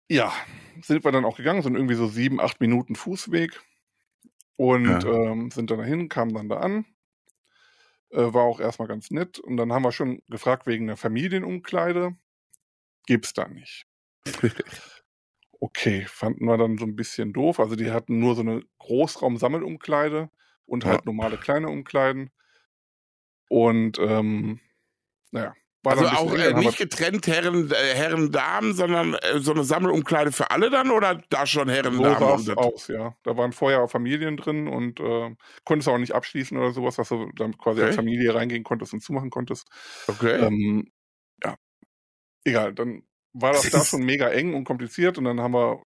Ja, 0.09 0.33
sind 0.83 1.05
wir 1.05 1.13
dann 1.13 1.25
auch 1.25 1.37
gegangen, 1.37 1.63
sind 1.63 1.77
irgendwie 1.77 1.95
so 1.95 2.07
sieben, 2.07 2.41
acht 2.41 2.61
Minuten 2.61 2.95
Fußweg 2.95 3.61
und 4.57 4.87
ja. 4.87 5.05
ähm, 5.05 5.51
sind 5.51 5.71
dann 5.71 5.79
dahin, 5.79 6.09
kamen 6.09 6.35
dann 6.35 6.49
da 6.49 6.59
an. 6.59 6.85
Äh, 8.11 8.33
war 8.33 8.43
auch 8.43 8.61
erstmal 8.61 8.89
ganz 8.89 9.11
nett. 9.11 9.39
Und 9.39 9.57
dann 9.57 9.73
haben 9.73 9.83
wir 9.83 9.93
schon 9.93 10.23
gefragt 10.29 10.67
wegen 10.67 10.87
der 10.87 10.97
Familienumkleide. 10.97 12.17
Gibt's 13.07 13.33
da 13.33 13.49
nicht. 13.49 13.87
okay, 15.61 16.05
fanden 16.07 16.45
wir 16.45 16.57
dann 16.57 16.79
so 16.79 16.85
ein 16.85 16.97
bisschen 16.97 17.33
doof. 17.33 17.59
Also 17.59 17.75
die 17.75 17.91
hatten 17.91 18.19
nur 18.19 18.35
so 18.35 18.43
eine 18.43 18.63
Großraum-Sammelumkleide 18.79 20.31
und 20.67 20.85
halt 20.85 21.01
ja. 21.01 21.03
normale 21.05 21.37
kleine 21.37 21.69
Umkleiden. 21.69 22.31
Und 23.49 23.99
ähm, 23.99 24.61
naja. 25.31 25.55
War 25.85 25.99
also 25.99 26.07
auch 26.07 26.35
äh, 26.35 26.55
nicht 26.55 26.79
getrennt 26.79 27.27
Herren, 27.27 27.71
äh, 27.71 27.95
Herren, 27.95 28.33
Damen, 28.33 28.73
sondern 28.73 29.15
äh, 29.15 29.39
so 29.39 29.53
eine 29.53 29.65
Sammelumkleide 29.65 30.33
für 30.33 30.51
alle 30.51 30.71
dann 30.71 30.91
oder 30.91 31.21
da 31.29 31.47
schon 31.47 31.69
Herren, 31.69 31.97
so 31.97 32.03
Damen? 32.03 32.39
So 32.39 32.55
aus, 32.55 32.89
ja. 32.89 33.15
Da 33.23 33.37
waren 33.37 33.53
vorher 33.53 33.83
auch 33.83 33.91
Familien 33.91 34.39
drin 34.39 34.67
und 34.67 34.99
äh, 34.99 35.37
konntest 35.65 35.91
auch 35.91 35.99
nicht 35.99 36.15
abschließen 36.15 36.57
oder 36.57 36.73
sowas, 36.73 36.97
dass 36.97 37.11
du 37.11 37.31
dann 37.37 37.59
quasi 37.59 37.81
okay. 37.81 37.89
als 37.89 37.97
Familie 37.97 38.35
reingehen 38.35 38.65
konntest 38.65 38.95
und 38.95 39.03
zumachen 39.03 39.29
konntest. 39.29 39.69
Okay. 40.09 40.41
Ähm, 40.41 40.91
ja. 41.43 41.57
Egal, 42.45 42.73
dann 42.73 43.03
war 43.35 43.53
das 43.53 43.69
da 43.69 43.81
schon 43.85 44.05
mega 44.05 44.29
eng 44.31 44.55
und 44.55 44.65
kompliziert 44.65 45.19
und 45.19 45.25
dann 45.25 45.41
haben 45.41 45.53
wir 45.53 45.83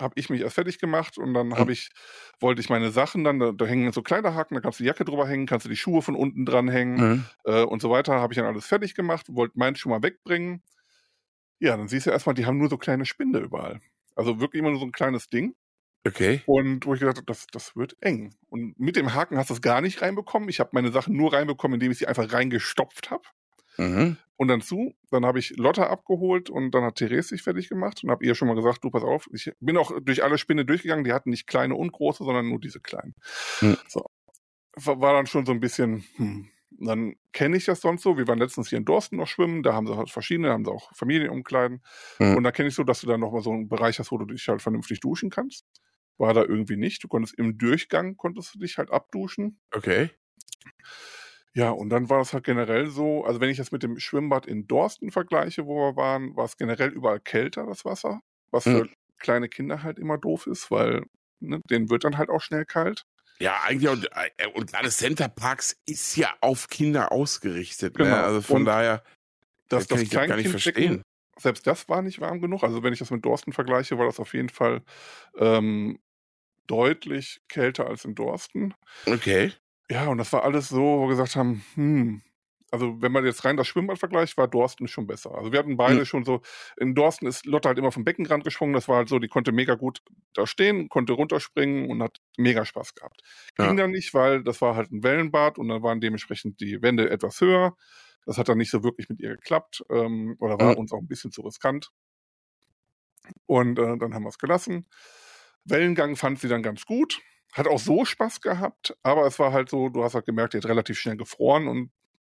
habe 0.00 0.14
ich 0.16 0.30
mich 0.30 0.40
erst 0.40 0.54
fertig 0.54 0.78
gemacht 0.78 1.18
und 1.18 1.34
dann 1.34 1.54
habe 1.54 1.72
ich, 1.72 1.90
wollte 2.40 2.60
ich 2.60 2.68
meine 2.68 2.90
Sachen 2.90 3.24
dann, 3.24 3.38
da, 3.38 3.52
da, 3.52 3.64
hängen 3.66 3.92
so 3.92 4.02
kleine 4.02 4.34
Haken, 4.34 4.54
da 4.54 4.60
kannst 4.60 4.80
du 4.80 4.84
die 4.84 4.88
Jacke 4.88 5.04
drüber 5.04 5.26
hängen, 5.26 5.46
kannst 5.46 5.66
du 5.66 5.70
die 5.70 5.76
Schuhe 5.76 6.02
von 6.02 6.14
unten 6.14 6.44
dran 6.44 6.68
hängen 6.68 6.96
mhm. 6.96 7.24
äh, 7.44 7.62
und 7.62 7.82
so 7.82 7.90
weiter. 7.90 8.14
Habe 8.20 8.32
ich 8.32 8.38
dann 8.38 8.46
alles 8.46 8.66
fertig 8.66 8.94
gemacht, 8.94 9.26
wollte 9.30 9.58
meinen 9.58 9.76
schon 9.76 9.90
mal 9.90 10.02
wegbringen. 10.02 10.62
Ja, 11.58 11.76
dann 11.76 11.88
siehst 11.88 12.06
du 12.06 12.10
erstmal, 12.10 12.34
die 12.34 12.46
haben 12.46 12.58
nur 12.58 12.70
so 12.70 12.78
kleine 12.78 13.04
Spinde 13.04 13.38
überall. 13.40 13.80
Also 14.14 14.40
wirklich 14.40 14.60
immer 14.60 14.70
nur 14.70 14.80
so 14.80 14.86
ein 14.86 14.92
kleines 14.92 15.28
Ding. 15.28 15.54
Okay. 16.06 16.40
Und 16.46 16.86
wo 16.86 16.94
ich 16.94 17.00
gedacht 17.00 17.18
habe, 17.18 17.26
das, 17.26 17.46
das 17.52 17.76
wird 17.76 17.96
eng. 18.00 18.34
Und 18.48 18.78
mit 18.78 18.96
dem 18.96 19.14
Haken 19.14 19.36
hast 19.36 19.50
du 19.50 19.54
es 19.54 19.60
gar 19.60 19.80
nicht 19.80 20.00
reinbekommen. 20.00 20.48
Ich 20.48 20.60
habe 20.60 20.70
meine 20.72 20.90
Sachen 20.92 21.14
nur 21.14 21.32
reinbekommen, 21.32 21.74
indem 21.74 21.92
ich 21.92 21.98
sie 21.98 22.06
einfach 22.06 22.32
reingestopft 22.32 23.10
habe. 23.10 23.22
Mhm. 23.80 24.16
Und 24.36 24.48
dann 24.48 24.60
zu, 24.62 24.94
dann 25.10 25.26
habe 25.26 25.38
ich 25.38 25.56
Lotta 25.56 25.88
abgeholt 25.88 26.48
und 26.48 26.70
dann 26.70 26.82
hat 26.84 26.96
Therese 26.96 27.28
sich 27.28 27.42
fertig 27.42 27.68
gemacht 27.68 28.02
und 28.02 28.10
habe 28.10 28.24
ihr 28.24 28.34
schon 28.34 28.48
mal 28.48 28.54
gesagt, 28.54 28.82
du 28.84 28.90
pass 28.90 29.02
auf, 29.02 29.28
ich 29.32 29.52
bin 29.60 29.76
auch 29.76 29.92
durch 30.00 30.22
alle 30.24 30.38
Spinne 30.38 30.64
durchgegangen, 30.64 31.04
die 31.04 31.12
hatten 31.12 31.30
nicht 31.30 31.46
kleine 31.46 31.74
und 31.74 31.92
große, 31.92 32.24
sondern 32.24 32.48
nur 32.48 32.60
diese 32.60 32.80
kleinen. 32.80 33.14
Mhm. 33.60 33.76
So. 33.88 34.06
War 34.76 35.12
dann 35.12 35.26
schon 35.26 35.44
so 35.44 35.52
ein 35.52 35.60
bisschen, 35.60 36.04
hm. 36.16 36.48
Dann 36.82 37.16
kenne 37.32 37.56
ich 37.58 37.66
das 37.66 37.82
sonst 37.82 38.02
so. 38.02 38.16
Wir 38.16 38.26
waren 38.26 38.38
letztens 38.38 38.70
hier 38.70 38.78
in 38.78 38.86
Dorsten 38.86 39.16
noch 39.16 39.26
schwimmen, 39.26 39.62
da 39.62 39.74
haben 39.74 39.86
sie 39.86 39.96
halt 39.96 40.08
verschiedene, 40.08 40.48
da 40.48 40.54
haben 40.54 40.64
sie 40.64 40.70
auch 40.70 40.90
Familienumkleiden. 40.94 41.82
Mhm. 42.18 42.36
Und 42.36 42.44
da 42.44 42.52
kenne 42.52 42.68
ich 42.68 42.74
so, 42.74 42.84
dass 42.84 43.02
du 43.02 43.06
dann 43.06 43.20
nochmal 43.20 43.42
so 43.42 43.50
einen 43.50 43.68
Bereich 43.68 43.98
hast, 43.98 44.12
wo 44.12 44.18
du 44.18 44.24
dich 44.24 44.48
halt 44.48 44.62
vernünftig 44.62 45.00
duschen 45.00 45.28
kannst. 45.28 45.66
War 46.16 46.32
da 46.32 46.42
irgendwie 46.42 46.76
nicht. 46.76 47.04
Du 47.04 47.08
konntest 47.08 47.38
im 47.38 47.58
Durchgang, 47.58 48.16
konntest 48.16 48.54
du 48.54 48.58
dich 48.58 48.78
halt 48.78 48.90
abduschen. 48.90 49.60
Okay. 49.74 50.10
Ja, 51.54 51.70
und 51.70 51.90
dann 51.90 52.08
war 52.08 52.18
das 52.18 52.32
halt 52.32 52.44
generell 52.44 52.88
so, 52.90 53.24
also 53.24 53.40
wenn 53.40 53.50
ich 53.50 53.56
das 53.56 53.72
mit 53.72 53.82
dem 53.82 53.98
Schwimmbad 53.98 54.46
in 54.46 54.68
Dorsten 54.68 55.10
vergleiche, 55.10 55.66
wo 55.66 55.76
wir 55.76 55.96
waren, 55.96 56.36
war 56.36 56.44
es 56.44 56.56
generell 56.56 56.90
überall 56.90 57.20
kälter, 57.20 57.66
das 57.66 57.84
Wasser, 57.84 58.20
was 58.50 58.64
für 58.64 58.84
mhm. 58.84 58.90
kleine 59.18 59.48
Kinder 59.48 59.82
halt 59.82 59.98
immer 59.98 60.16
doof 60.16 60.46
ist, 60.46 60.70
weil 60.70 61.04
ne, 61.40 61.60
denen 61.68 61.90
wird 61.90 62.04
dann 62.04 62.18
halt 62.18 62.30
auch 62.30 62.40
schnell 62.40 62.64
kalt. 62.64 63.04
Ja, 63.40 63.62
eigentlich 63.64 63.90
und, 63.90 64.08
äh, 64.12 64.46
und 64.54 64.70
gerade 64.70 64.90
Center 64.90 65.28
Parks 65.28 65.76
ist 65.86 66.16
ja 66.16 66.32
auf 66.40 66.68
Kinder 66.68 67.10
ausgerichtet. 67.10 67.98
Ne? 67.98 68.04
Genau. 68.04 68.16
Ne? 68.16 68.22
Also 68.22 68.42
von 68.42 68.58
und 68.58 68.64
daher, 68.66 69.02
das, 69.68 69.86
das 69.86 69.98
kann 69.98 70.02
ich 70.04 70.10
gar 70.10 70.36
nicht 70.36 70.50
verstehen. 70.50 71.02
Selbst 71.38 71.66
das 71.66 71.88
war 71.88 72.02
nicht 72.02 72.20
warm 72.20 72.40
genug. 72.40 72.62
Also 72.62 72.82
wenn 72.82 72.92
ich 72.92 72.98
das 72.98 73.10
mit 73.10 73.24
Dorsten 73.24 73.52
vergleiche, 73.52 73.96
war 73.98 74.04
das 74.04 74.20
auf 74.20 74.34
jeden 74.34 74.50
Fall 74.50 74.82
ähm, 75.38 75.98
deutlich 76.66 77.40
kälter 77.48 77.86
als 77.86 78.04
in 78.04 78.14
Dorsten. 78.14 78.74
Okay. 79.06 79.52
Ja, 79.90 80.06
und 80.06 80.18
das 80.18 80.32
war 80.32 80.44
alles 80.44 80.68
so, 80.68 80.80
wo 80.80 81.02
wir 81.02 81.08
gesagt 81.08 81.34
haben, 81.34 81.64
hm, 81.74 82.22
also 82.70 83.02
wenn 83.02 83.10
man 83.10 83.24
jetzt 83.24 83.44
rein 83.44 83.56
das 83.56 83.66
Schwimmbad 83.66 83.98
vergleicht, 83.98 84.36
war 84.36 84.46
Dorsten 84.46 84.86
schon 84.86 85.08
besser. 85.08 85.34
Also 85.34 85.50
wir 85.50 85.58
hatten 85.58 85.76
beide 85.76 86.00
mhm. 86.00 86.04
schon 86.04 86.24
so, 86.24 86.42
in 86.76 86.94
Dorsten 86.94 87.26
ist 87.26 87.44
Lotte 87.44 87.68
halt 87.68 87.78
immer 87.78 87.90
vom 87.90 88.04
Beckenrand 88.04 88.44
gesprungen, 88.44 88.72
das 88.72 88.86
war 88.86 88.98
halt 88.98 89.08
so, 89.08 89.18
die 89.18 89.26
konnte 89.26 89.50
mega 89.50 89.74
gut 89.74 90.02
da 90.34 90.46
stehen, 90.46 90.88
konnte 90.88 91.14
runterspringen 91.14 91.90
und 91.90 92.02
hat 92.02 92.18
mega 92.38 92.64
Spaß 92.64 92.94
gehabt. 92.94 93.22
Ging 93.56 93.66
ja. 93.66 93.74
dann 93.74 93.90
nicht, 93.90 94.14
weil 94.14 94.44
das 94.44 94.60
war 94.60 94.76
halt 94.76 94.92
ein 94.92 95.02
Wellenbad 95.02 95.58
und 95.58 95.68
dann 95.68 95.82
waren 95.82 96.00
dementsprechend 96.00 96.60
die 96.60 96.80
Wände 96.82 97.10
etwas 97.10 97.40
höher. 97.40 97.76
Das 98.26 98.38
hat 98.38 98.48
dann 98.48 98.58
nicht 98.58 98.70
so 98.70 98.84
wirklich 98.84 99.08
mit 99.08 99.20
ihr 99.20 99.30
geklappt 99.30 99.82
ähm, 99.90 100.36
oder 100.38 100.58
war 100.60 100.72
mhm. 100.72 100.78
uns 100.78 100.92
auch 100.92 101.00
ein 101.00 101.08
bisschen 101.08 101.32
zu 101.32 101.42
riskant. 101.42 101.90
Und 103.46 103.78
äh, 103.78 103.98
dann 103.98 104.14
haben 104.14 104.22
wir 104.22 104.28
es 104.28 104.38
gelassen. 104.38 104.86
Wellengang 105.64 106.16
fand 106.16 106.38
sie 106.38 106.48
dann 106.48 106.62
ganz 106.62 106.84
gut. 106.84 107.20
Hat 107.52 107.66
auch 107.66 107.78
so 107.78 108.04
Spaß 108.04 108.40
gehabt, 108.40 108.96
aber 109.02 109.26
es 109.26 109.38
war 109.38 109.52
halt 109.52 109.70
so, 109.70 109.88
du 109.88 110.04
hast 110.04 110.14
halt 110.14 110.26
gemerkt, 110.26 110.54
die 110.54 110.58
hat 110.58 110.66
relativ 110.66 110.98
schnell 110.98 111.16
gefroren 111.16 111.68
und 111.68 111.90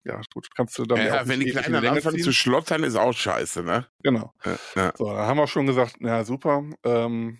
ja, 0.06 0.20
gut, 0.34 0.50
kannst 0.54 0.78
du 0.78 0.84
dann. 0.84 0.98
Ja, 0.98 1.06
ja 1.06 1.28
wenn 1.28 1.40
die 1.40 1.52
Kleinen 1.52 1.76
anfangen 1.86 2.20
zu 2.20 2.34
schlottern, 2.34 2.84
ist 2.84 2.96
auch 2.96 3.14
scheiße, 3.14 3.64
ne? 3.64 3.88
Genau. 4.04 4.34
Ja, 4.76 4.92
So, 4.98 5.06
da 5.06 5.26
haben 5.28 5.38
wir 5.38 5.48
schon 5.48 5.66
gesagt, 5.66 5.96
ja, 6.02 6.26
super. 6.26 6.64
Ähm, 6.84 7.40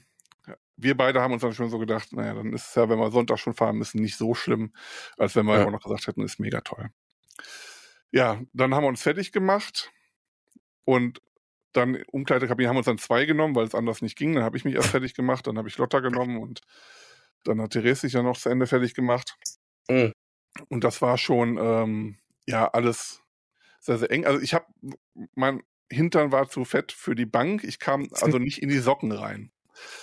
wir 0.78 0.96
beide 0.96 1.22
haben 1.22 1.34
uns 1.34 1.42
dann 1.42 1.54
schon 1.54 1.70
so 1.70 1.78
gedacht, 1.78 2.14
naja, 2.14 2.34
dann 2.34 2.54
ist 2.54 2.70
es 2.70 2.76
ja, 2.76 2.90
wenn 2.90 3.00
wir 3.00 3.12
Sonntag 3.12 3.40
schon 3.40 3.54
fahren 3.54 3.78
müssen, 3.78 4.02
nicht 4.02 4.18
so 4.18 4.34
schlimm, 4.34 4.74
als 5.18 5.36
wenn 5.36 5.46
wir 5.46 5.60
ja. 5.60 5.66
auch 5.66 5.72
noch 5.72 5.84
gesagt 5.84 6.08
hätten, 6.08 6.24
ist 6.24 6.40
mega 6.40 6.62
toll. 6.62 6.90
Ja, 8.12 8.42
dann 8.54 8.74
haben 8.74 8.84
wir 8.84 8.90
uns 8.90 9.02
fertig 9.02 9.32
gemacht 9.32 9.92
und 10.86 11.22
dann 11.74 12.04
Umkleidekabine 12.12 12.70
haben 12.70 12.76
wir 12.76 12.80
uns 12.80 12.86
dann 12.86 12.98
zwei 12.98 13.26
genommen, 13.26 13.56
weil 13.56 13.66
es 13.66 13.76
anders 13.76 14.02
nicht 14.02 14.18
ging. 14.18 14.36
Dann 14.36 14.44
habe 14.44 14.58
ich 14.58 14.66
mich 14.66 14.76
erst 14.76 14.90
fertig 14.90 15.16
gemacht, 15.16 15.48
dann 15.48 15.58
habe 15.58 15.68
ich 15.68 15.78
Lotta 15.78 16.00
genommen 16.00 16.38
und 16.38 16.62
dann 17.44 17.62
hat 17.62 17.72
Therese 17.72 18.02
sich 18.02 18.14
ja 18.14 18.24
noch 18.24 18.38
zu 18.38 18.50
Ende 18.50 18.68
fertig 18.68 18.94
gemacht. 18.94 19.38
Mhm. 19.90 20.14
Und 20.70 20.84
das 20.84 21.02
war 21.02 21.18
schon, 21.18 21.58
ähm, 21.58 22.18
ja, 22.46 22.68
alles 22.68 23.22
sehr, 23.80 23.98
sehr 23.98 24.12
eng. 24.12 24.26
Also 24.26 24.42
ich 24.42 24.54
habe, 24.54 24.66
mein 25.36 25.64
Hintern 25.92 26.32
war 26.32 26.50
zu 26.50 26.66
fett 26.66 26.92
für 26.92 27.16
die 27.16 27.26
Bank. 27.26 27.64
Ich 27.64 27.80
kam 27.80 28.10
also 28.22 28.40
nicht 28.40 28.62
in 28.62 28.70
die 28.70 28.80
Socken 28.80 29.12
rein. 29.12 29.52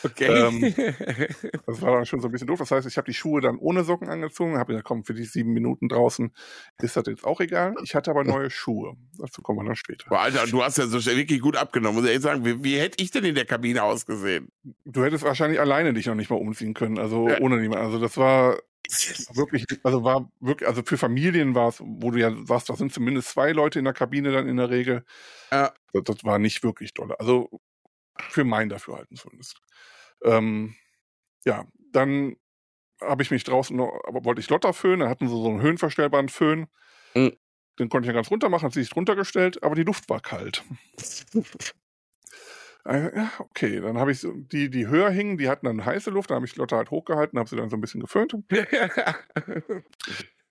Okay. 0.02 0.26
Ähm, 0.26 0.74
das 1.66 1.82
war 1.82 1.96
dann 1.96 2.06
schon 2.06 2.20
so 2.20 2.28
ein 2.28 2.32
bisschen 2.32 2.46
doof. 2.46 2.58
Das 2.58 2.70
heißt, 2.70 2.86
ich 2.86 2.96
habe 2.96 3.06
die 3.06 3.14
Schuhe 3.14 3.40
dann 3.40 3.58
ohne 3.58 3.84
Socken 3.84 4.08
angezogen, 4.08 4.58
habe 4.58 4.72
gesagt, 4.72 4.86
komm, 4.86 5.04
für 5.04 5.14
die 5.14 5.24
sieben 5.24 5.52
Minuten 5.52 5.88
draußen 5.88 6.32
ist 6.78 6.96
das 6.96 7.06
jetzt 7.06 7.24
auch 7.24 7.40
egal. 7.40 7.74
Ich 7.82 7.94
hatte 7.94 8.10
aber 8.10 8.24
neue 8.24 8.50
Schuhe. 8.50 8.96
Dazu 9.18 9.42
kommen 9.42 9.60
wir 9.60 9.64
dann 9.64 9.76
später. 9.76 10.06
Boah, 10.08 10.20
Alter, 10.20 10.46
du 10.46 10.62
hast 10.62 10.78
ja 10.78 10.86
so 10.86 11.04
wirklich 11.04 11.40
gut 11.40 11.56
abgenommen. 11.56 11.96
Muss 11.96 12.04
ich 12.04 12.10
ehrlich 12.10 12.24
sagen, 12.24 12.44
wie, 12.44 12.62
wie, 12.64 12.78
hätte 12.78 13.02
ich 13.02 13.10
denn 13.10 13.24
in 13.24 13.34
der 13.34 13.44
Kabine 13.44 13.82
ausgesehen? 13.82 14.48
Du 14.84 15.04
hättest 15.04 15.24
wahrscheinlich 15.24 15.60
alleine 15.60 15.92
dich 15.92 16.06
noch 16.06 16.14
nicht 16.14 16.30
mal 16.30 16.36
umziehen 16.36 16.74
können, 16.74 16.98
also 16.98 17.28
ja. 17.28 17.40
ohne 17.40 17.58
niemand. 17.58 17.82
Also 17.82 17.98
das 17.98 18.16
war 18.16 18.58
wirklich, 19.34 19.66
also 19.82 20.04
war 20.04 20.30
wirklich, 20.40 20.68
also 20.68 20.82
für 20.84 20.98
Familien 20.98 21.54
war 21.54 21.68
es, 21.68 21.80
wo 21.80 22.10
du 22.10 22.18
ja 22.18 22.32
sagst, 22.44 22.68
da 22.70 22.76
sind 22.76 22.92
zumindest 22.92 23.28
zwei 23.28 23.52
Leute 23.52 23.78
in 23.78 23.84
der 23.84 23.94
Kabine 23.94 24.32
dann 24.32 24.48
in 24.48 24.56
der 24.56 24.70
Regel. 24.70 25.04
Ja. 25.50 25.72
Das, 25.92 26.04
das 26.04 26.24
war 26.24 26.38
nicht 26.38 26.62
wirklich 26.62 26.94
doll. 26.94 27.14
Also 27.18 27.60
für 28.28 28.44
mein 28.44 28.68
Dafürhalten 28.68 29.16
zumindest. 29.16 29.60
Ähm, 30.24 30.76
ja, 31.44 31.66
dann 31.92 32.36
habe 33.00 33.22
ich 33.22 33.30
mich 33.30 33.44
draußen 33.44 33.76
noch, 33.76 34.00
aber 34.06 34.24
wollte 34.24 34.40
ich 34.40 34.50
Lotter 34.50 34.72
föhnen, 34.72 35.00
da 35.00 35.08
hatten 35.08 35.28
sie 35.28 35.34
so 35.34 35.48
einen 35.48 35.62
höhenverstellbaren 35.62 36.28
Föhn. 36.28 36.66
Mhm. 37.14 37.36
Den 37.78 37.88
konnte 37.88 38.06
ich 38.06 38.08
ja 38.08 38.14
ganz 38.14 38.30
runter 38.30 38.48
machen, 38.50 38.64
hat 38.64 38.72
sich 38.74 38.90
drunter 38.90 39.16
gestellt, 39.16 39.62
aber 39.62 39.74
die 39.74 39.84
Luft 39.84 40.10
war 40.10 40.20
kalt. 40.20 40.62
Äh, 42.86 43.14
ja, 43.16 43.30
okay, 43.38 43.80
dann 43.80 43.98
habe 43.98 44.12
ich 44.12 44.26
die, 44.32 44.70
die 44.70 44.86
höher 44.86 45.10
hingen, 45.10 45.36
die 45.38 45.48
hatten 45.48 45.66
dann 45.66 45.84
heiße 45.84 46.10
Luft, 46.10 46.30
da 46.30 46.36
habe 46.36 46.46
ich 46.46 46.56
Lotte 46.56 46.76
halt 46.76 46.90
hochgehalten, 46.90 47.38
habe 47.38 47.48
sie 47.48 47.56
dann 47.56 47.68
so 47.70 47.76
ein 47.76 47.80
bisschen 47.80 48.00
geföhnt. 48.00 48.34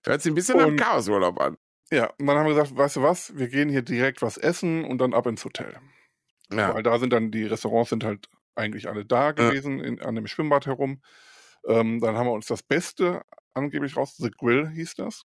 Hört 0.06 0.22
sich 0.22 0.32
ein 0.32 0.36
bisschen 0.36 0.56
und, 0.56 0.76
nach 0.76 0.86
Chaosurlaub 0.86 1.40
an. 1.42 1.58
Ja, 1.92 2.14
und 2.20 2.28
dann 2.28 2.38
haben 2.38 2.46
wir 2.46 2.54
gesagt, 2.54 2.78
weißt 2.78 2.98
du 2.98 3.02
was, 3.02 3.36
wir 3.38 3.48
gehen 3.48 3.70
hier 3.70 3.82
direkt 3.82 4.22
was 4.22 4.38
essen 4.38 4.86
und 4.86 5.00
dann 5.00 5.14
ab 5.14 5.26
ins 5.26 5.44
Hotel. 5.44 5.76
Ja. 6.52 6.74
Weil 6.74 6.84
da 6.84 7.00
sind 7.00 7.14
dann, 7.14 7.32
die 7.32 7.46
Restaurants 7.46 7.90
sind 7.90 8.04
halt 8.04 8.28
eigentlich 8.56 8.90
alle 8.90 9.06
da 9.06 9.32
gewesen, 9.32 9.80
ja. 9.80 9.86
in, 9.86 10.02
an 10.02 10.16
dem 10.16 10.28
Schwimmbad 10.28 10.66
herum. 10.66 11.02
Ähm, 11.68 12.00
dann 12.00 12.16
haben 12.16 12.28
wir 12.28 12.34
uns 12.34 12.48
das 12.48 12.64
Beste 12.64 13.22
angeblich 13.54 13.98
raus, 13.98 14.16
The 14.18 14.32
Grill 14.32 14.70
hieß 14.70 14.96
das. 14.96 15.24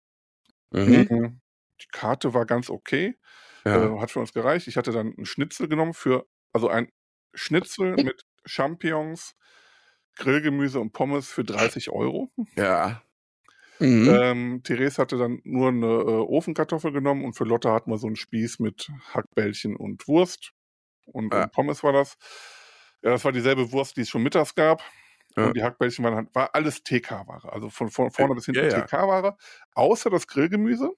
Mhm. 0.71 1.07
mhm. 1.09 1.41
Die 1.81 1.87
Karte 1.91 2.33
war 2.35 2.45
ganz 2.45 2.69
okay. 2.69 3.17
Ja. 3.65 3.95
Äh, 3.95 3.99
hat 3.99 4.11
für 4.11 4.19
uns 4.19 4.33
gereicht. 4.33 4.67
Ich 4.67 4.77
hatte 4.77 4.91
dann 4.91 5.15
einen 5.15 5.25
Schnitzel 5.25 5.67
genommen 5.67 5.93
für, 5.93 6.27
also 6.53 6.67
ein 6.69 6.89
Schnitzel 7.33 7.95
mit 8.03 8.23
Champignons, 8.45 9.35
Grillgemüse 10.15 10.79
und 10.79 10.93
Pommes 10.93 11.29
für 11.29 11.43
30 11.43 11.89
Euro. 11.89 12.31
Ja. 12.55 13.01
Mhm. 13.79 14.09
Ähm, 14.09 14.61
Therese 14.63 15.01
hatte 15.01 15.17
dann 15.17 15.41
nur 15.43 15.69
eine 15.69 15.87
äh, 15.87 15.89
Ofenkartoffel 15.89 16.91
genommen 16.91 17.25
und 17.25 17.33
für 17.33 17.45
Lotte 17.45 17.71
hatten 17.71 17.89
wir 17.89 17.97
so 17.97 18.05
einen 18.05 18.15
Spieß 18.15 18.59
mit 18.59 18.91
Hackbällchen 19.13 19.75
und 19.75 20.07
Wurst 20.07 20.53
und, 21.05 21.33
ja. 21.33 21.43
und 21.43 21.51
Pommes 21.51 21.83
war 21.83 21.93
das. 21.93 22.17
Ja, 23.01 23.11
das 23.11 23.25
war 23.25 23.31
dieselbe 23.31 23.71
Wurst, 23.71 23.97
die 23.97 24.01
es 24.01 24.09
schon 24.09 24.23
mittags 24.23 24.53
gab. 24.53 24.83
Ja. 25.35 25.47
Und 25.47 25.55
die 25.55 25.63
Hackbällchen 25.63 26.03
waren 26.03 26.15
halt, 26.15 26.35
war 26.35 26.53
alles 26.53 26.83
TK-Ware. 26.83 27.51
Also 27.51 27.69
von, 27.69 27.89
von 27.89 28.11
vorne 28.11 28.35
bis 28.35 28.45
hinten 28.45 28.69
ja, 28.69 28.81
TK-Ware. 28.81 29.37
Außer 29.73 30.09
das 30.09 30.27
Grillgemüse. 30.27 30.91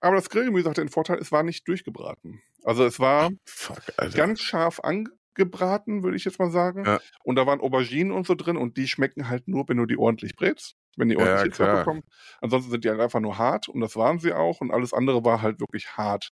Aber 0.00 0.16
das 0.16 0.28
Grillgemüse 0.28 0.68
hatte 0.68 0.82
den 0.82 0.90
Vorteil, 0.90 1.18
es 1.18 1.32
war 1.32 1.42
nicht 1.42 1.66
durchgebraten. 1.68 2.42
Also 2.64 2.84
es 2.84 3.00
war 3.00 3.30
Fuck, 3.46 3.82
ganz 4.14 4.40
scharf 4.40 4.80
angebraten, 4.80 6.02
würde 6.02 6.16
ich 6.16 6.24
jetzt 6.24 6.38
mal 6.38 6.50
sagen. 6.50 6.98
Und 7.24 7.36
da 7.36 7.46
waren 7.46 7.60
Auberginen 7.60 8.12
und 8.12 8.26
so 8.26 8.34
drin 8.34 8.56
und 8.56 8.76
die 8.76 8.88
schmecken 8.88 9.28
halt 9.28 9.48
nur, 9.48 9.68
wenn 9.68 9.78
du 9.78 9.86
die 9.86 9.96
ordentlich 9.96 10.36
brätst. 10.36 10.76
Wenn 10.96 11.08
die 11.08 11.16
ordentlich 11.16 11.56
ja, 11.56 11.78
bekommen. 11.78 12.02
Ansonsten 12.42 12.70
sind 12.70 12.84
die 12.84 12.90
halt 12.90 13.00
einfach 13.00 13.20
nur 13.20 13.38
hart 13.38 13.68
und 13.68 13.80
das 13.80 13.96
waren 13.96 14.18
sie 14.18 14.34
auch 14.34 14.60
und 14.60 14.70
alles 14.70 14.92
andere 14.92 15.24
war 15.24 15.40
halt 15.40 15.58
wirklich 15.58 15.96
hart. 15.96 16.32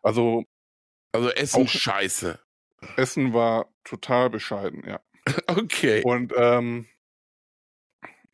Also 0.00 0.44
also 1.12 1.30
Essen 1.30 1.64
auch, 1.64 1.68
scheiße. 1.68 2.38
Essen 2.96 3.32
war 3.32 3.72
total 3.84 4.30
bescheiden, 4.30 4.84
ja. 4.86 5.00
Okay. 5.46 6.02
Und 6.04 6.32
ähm, 6.36 6.86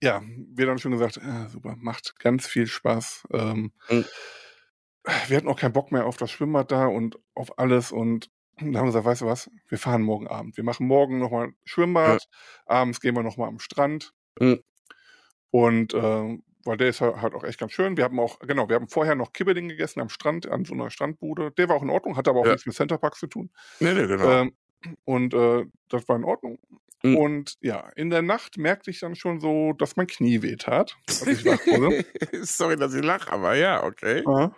ja, 0.02 0.22
wir 0.24 0.66
dann 0.66 0.78
schon 0.78 0.92
gesagt, 0.92 1.16
ja, 1.16 1.48
super, 1.48 1.76
macht 1.78 2.18
ganz 2.18 2.46
viel 2.46 2.66
Spaß. 2.66 3.26
Ähm, 3.32 3.72
mhm. 3.88 4.04
Wir 5.28 5.36
hatten 5.36 5.48
auch 5.48 5.58
keinen 5.58 5.72
Bock 5.72 5.92
mehr 5.92 6.06
auf 6.06 6.16
das 6.16 6.30
Schwimmbad 6.30 6.70
da 6.70 6.86
und 6.86 7.18
auf 7.34 7.58
alles 7.58 7.92
und 7.92 8.30
dann 8.58 8.76
haben 8.76 8.84
wir 8.84 8.86
gesagt, 8.86 9.04
weißt 9.04 9.20
du 9.22 9.26
was, 9.26 9.50
wir 9.68 9.78
fahren 9.78 10.02
morgen 10.02 10.28
Abend. 10.28 10.56
Wir 10.56 10.64
machen 10.64 10.86
morgen 10.86 11.18
nochmal 11.18 11.52
Schwimmbad, 11.64 12.22
ja. 12.22 12.28
abends 12.66 13.00
gehen 13.00 13.14
wir 13.14 13.22
nochmal 13.22 13.48
am 13.48 13.58
Strand. 13.58 14.14
Mhm. 14.38 14.62
Und 15.50 15.94
äh, 15.94 16.38
weil 16.66 16.76
der 16.76 16.88
ist 16.88 17.00
halt 17.00 17.34
auch 17.34 17.44
echt 17.44 17.58
ganz 17.58 17.72
schön. 17.72 17.96
Wir 17.96 18.04
haben 18.04 18.18
auch, 18.18 18.38
genau, 18.40 18.68
wir 18.68 18.76
haben 18.76 18.88
vorher 18.88 19.14
noch 19.14 19.32
Kibbeling 19.32 19.68
gegessen 19.68 20.00
am 20.00 20.08
Strand, 20.08 20.48
an 20.48 20.64
so 20.64 20.74
einer 20.74 20.90
Strandbude. 20.90 21.52
Der 21.52 21.68
war 21.68 21.76
auch 21.76 21.82
in 21.82 21.90
Ordnung, 21.90 22.16
hatte 22.16 22.30
aber 22.30 22.40
auch 22.40 22.46
ja. 22.46 22.52
nichts 22.52 22.66
mit 22.66 22.74
Centerparks 22.74 23.20
zu 23.20 23.26
tun. 23.26 23.50
Nee, 23.80 23.94
nee, 23.94 24.06
genau. 24.06 24.30
Ähm, 24.30 24.52
und 25.04 25.34
äh, 25.34 25.64
das 25.88 26.08
war 26.08 26.16
in 26.16 26.24
Ordnung. 26.24 26.58
Mhm. 27.02 27.16
Und 27.16 27.56
ja, 27.60 27.88
in 27.96 28.10
der 28.10 28.22
Nacht 28.22 28.58
merkte 28.58 28.90
ich 28.90 29.00
dann 29.00 29.14
schon 29.14 29.40
so, 29.40 29.72
dass 29.74 29.96
mein 29.96 30.06
Knie 30.06 30.42
weh 30.42 30.56
tat. 30.56 30.96
Sorry, 31.08 32.76
dass 32.76 32.94
ich 32.94 33.04
lache, 33.04 33.30
aber 33.32 33.54
ja, 33.54 33.84
okay. 33.84 34.22
Ja. 34.26 34.54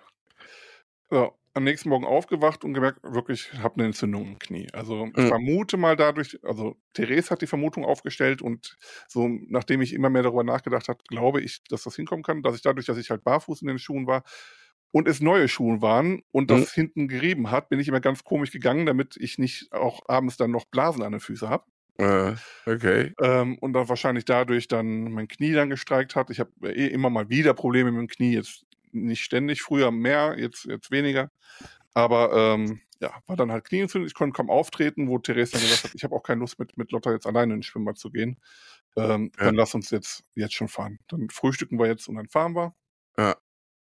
So, 1.11 1.38
am 1.59 1.65
nächsten 1.65 1.91
Morgen 1.91 2.07
aufgewacht 2.07 2.65
und 2.65 2.73
gemerkt, 2.73 3.01
wirklich, 3.03 3.51
ich 3.53 3.59
habe 3.61 3.75
eine 3.77 3.87
Entzündung 3.87 4.27
im 4.27 4.39
Knie. 4.39 4.69
Also 4.73 5.07
ich 5.07 5.25
mhm. 5.25 5.29
vermute 5.29 5.77
mal 5.77 5.97
dadurch, 5.97 6.39
also 6.43 6.77
Therese 6.95 7.31
hat 7.31 7.43
die 7.43 7.47
Vermutung 7.47 7.85
aufgestellt 7.85 8.41
und 8.41 8.77
so, 9.07 9.29
nachdem 9.49 9.83
ich 9.83 9.93
immer 9.93 10.11
mehr 10.11 10.23
darüber 10.23 10.45
nachgedacht 10.45 10.89
habe, 10.89 11.01
glaube 11.09 11.41
ich, 11.43 11.63
dass 11.69 11.83
das 11.83 11.97
hinkommen 11.97 12.23
kann, 12.23 12.43
dass 12.43 12.57
ich 12.57 12.63
dadurch, 12.63 12.87
dass 12.87 12.97
ich 12.97 13.11
halt 13.11 13.25
barfuß 13.25 13.63
in 13.63 13.69
den 13.69 13.79
Schuhen 13.79 14.07
war 14.07 14.23
und 14.91 15.07
es 15.07 15.21
neue 15.21 15.49
Schuhe 15.49 15.83
waren 15.83 16.23
und 16.31 16.51
das 16.51 16.77
mhm. 16.77 16.81
hinten 16.81 17.09
gerieben 17.09 17.51
hat, 17.51 17.69
bin 17.69 17.81
ich 17.81 17.89
immer 17.89 18.01
ganz 18.01 18.25
komisch 18.25 18.51
gegangen, 18.51 18.87
damit 18.87 19.17
ich 19.19 19.39
nicht 19.39 19.73
auch 19.73 20.01
abends 20.09 20.37
dann 20.37 20.51
noch 20.51 20.65
Blasen 20.65 21.03
an 21.03 21.13
den 21.13 21.21
Füßen 21.21 21.49
habe. 21.49 21.65
Uh, 22.01 22.37
okay. 22.65 23.13
Ähm, 23.21 23.59
und 23.59 23.73
dann 23.73 23.89
wahrscheinlich 23.89 24.25
dadurch 24.25 24.69
dann 24.69 25.11
mein 25.13 25.27
Knie 25.27 25.53
dann 25.53 25.69
gestreikt 25.69 26.15
hat. 26.15 26.31
Ich 26.31 26.39
habe 26.39 26.53
eh 26.63 26.87
immer 26.87 27.11
mal 27.11 27.29
wieder 27.29 27.55
Probleme 27.55 27.91
mit 27.91 28.01
dem 28.01 28.07
Knie. 28.07 28.35
Jetzt 28.35 28.65
nicht 28.93 29.23
ständig, 29.23 29.63
früher 29.63 29.91
mehr, 29.91 30.37
jetzt, 30.39 30.65
jetzt 30.65 30.91
weniger. 30.91 31.31
Aber 31.95 32.33
ähm, 32.33 32.81
ja, 33.01 33.13
war 33.27 33.37
dann 33.37 33.53
halt 33.53 33.65
knieentzündlich, 33.65 34.11
ich 34.11 34.15
konnte 34.15 34.37
kaum 34.37 34.51
auftreten, 34.51 35.09
wo 35.09 35.19
Therese 35.19 35.53
dann 35.53 35.61
gesagt 35.63 35.85
hat, 35.85 35.95
ich 35.95 36.05
habe 36.05 36.15
auch 36.15 36.23
keine 36.23 36.41
Lust 36.41 36.59
mit, 36.59 36.77
mit 36.77 36.91
Lotta 36.93 37.13
jetzt 37.13 37.27
alleine 37.27 37.55
ins 37.55 37.67
Schwimmbad 37.67 37.99
zu 37.99 38.11
gehen. 38.11 38.41
Ähm, 38.97 39.31
ja. 39.39 39.47
Dann 39.47 39.55
lass 39.55 39.75
uns 39.75 39.91
jetzt, 39.91 40.25
jetzt 40.35 40.55
schon 40.55 40.69
fahren. 40.69 40.99
Dann 41.09 41.29
frühstücken 41.31 41.79
wir 41.79 41.87
jetzt 41.87 42.09
und 42.09 42.17
dann 42.17 42.29
fahren 42.29 42.55
wir. 42.55 42.75
Ja. 43.17 43.37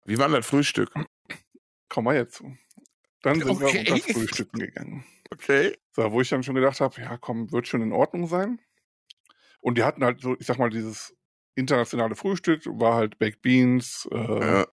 Wie 0.05 0.17
war 0.17 0.29
das 0.29 0.45
Frühstück? 0.45 0.91
Kommen 1.89 2.07
wir 2.07 2.15
jetzt 2.15 2.35
zu. 2.35 2.55
Dann 3.21 3.39
sind 3.39 3.49
okay. 3.49 3.85
wir 3.85 3.93
unter 3.93 4.13
Frühstücken 4.13 4.59
gegangen. 4.59 5.05
Okay. 5.31 5.77
So, 5.91 6.11
wo 6.11 6.21
ich 6.21 6.29
dann 6.29 6.43
schon 6.43 6.55
gedacht 6.55 6.81
habe, 6.81 6.99
ja 6.99 7.17
komm, 7.17 7.51
wird 7.51 7.67
schon 7.67 7.81
in 7.81 7.93
Ordnung 7.93 8.27
sein. 8.27 8.59
Und 9.61 9.77
die 9.77 9.83
hatten 9.83 10.03
halt 10.03 10.21
so, 10.21 10.35
ich 10.39 10.45
sag 10.45 10.57
mal, 10.57 10.69
dieses 10.69 11.15
internationale 11.55 12.15
Frühstück, 12.15 12.65
war 12.65 12.95
halt 12.95 13.17
Baked 13.19 13.41
Beans, 13.41 14.07
äh, 14.11 14.17
ja. 14.17 14.67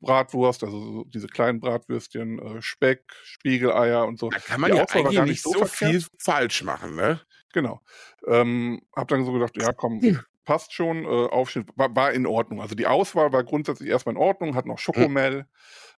Bratwurst, 0.00 0.64
also 0.64 1.04
diese 1.06 1.26
kleinen 1.28 1.60
Bratwürstchen, 1.60 2.38
äh, 2.38 2.62
Speck, 2.62 3.04
Spiegeleier 3.24 4.06
und 4.06 4.18
so. 4.18 4.32
Da 4.32 4.38
kann 4.40 4.60
man 4.60 4.72
Die 4.72 4.74
ja 4.74 4.84
eigentlich 4.90 5.22
nicht 5.22 5.42
so, 5.42 5.52
so 5.52 5.64
viel 5.66 6.04
falsch 6.18 6.62
machen, 6.62 6.96
ne? 6.96 7.20
Genau. 7.52 7.80
Ähm, 8.26 8.82
hab 8.94 9.08
dann 9.08 9.24
so 9.24 9.32
gedacht, 9.32 9.56
ja 9.56 9.72
komm, 9.72 10.06
passt 10.44 10.72
schon, 10.72 11.04
äh, 11.04 11.08
Aufschnitt 11.08 11.68
war, 11.76 11.94
war 11.94 12.12
in 12.12 12.26
Ordnung. 12.26 12.60
Also 12.60 12.74
die 12.74 12.86
Auswahl 12.86 13.32
war 13.32 13.44
grundsätzlich 13.44 13.88
erstmal 13.88 14.14
in 14.14 14.20
Ordnung, 14.20 14.54
hat 14.56 14.66
noch 14.66 14.78
Schokomel 14.78 15.46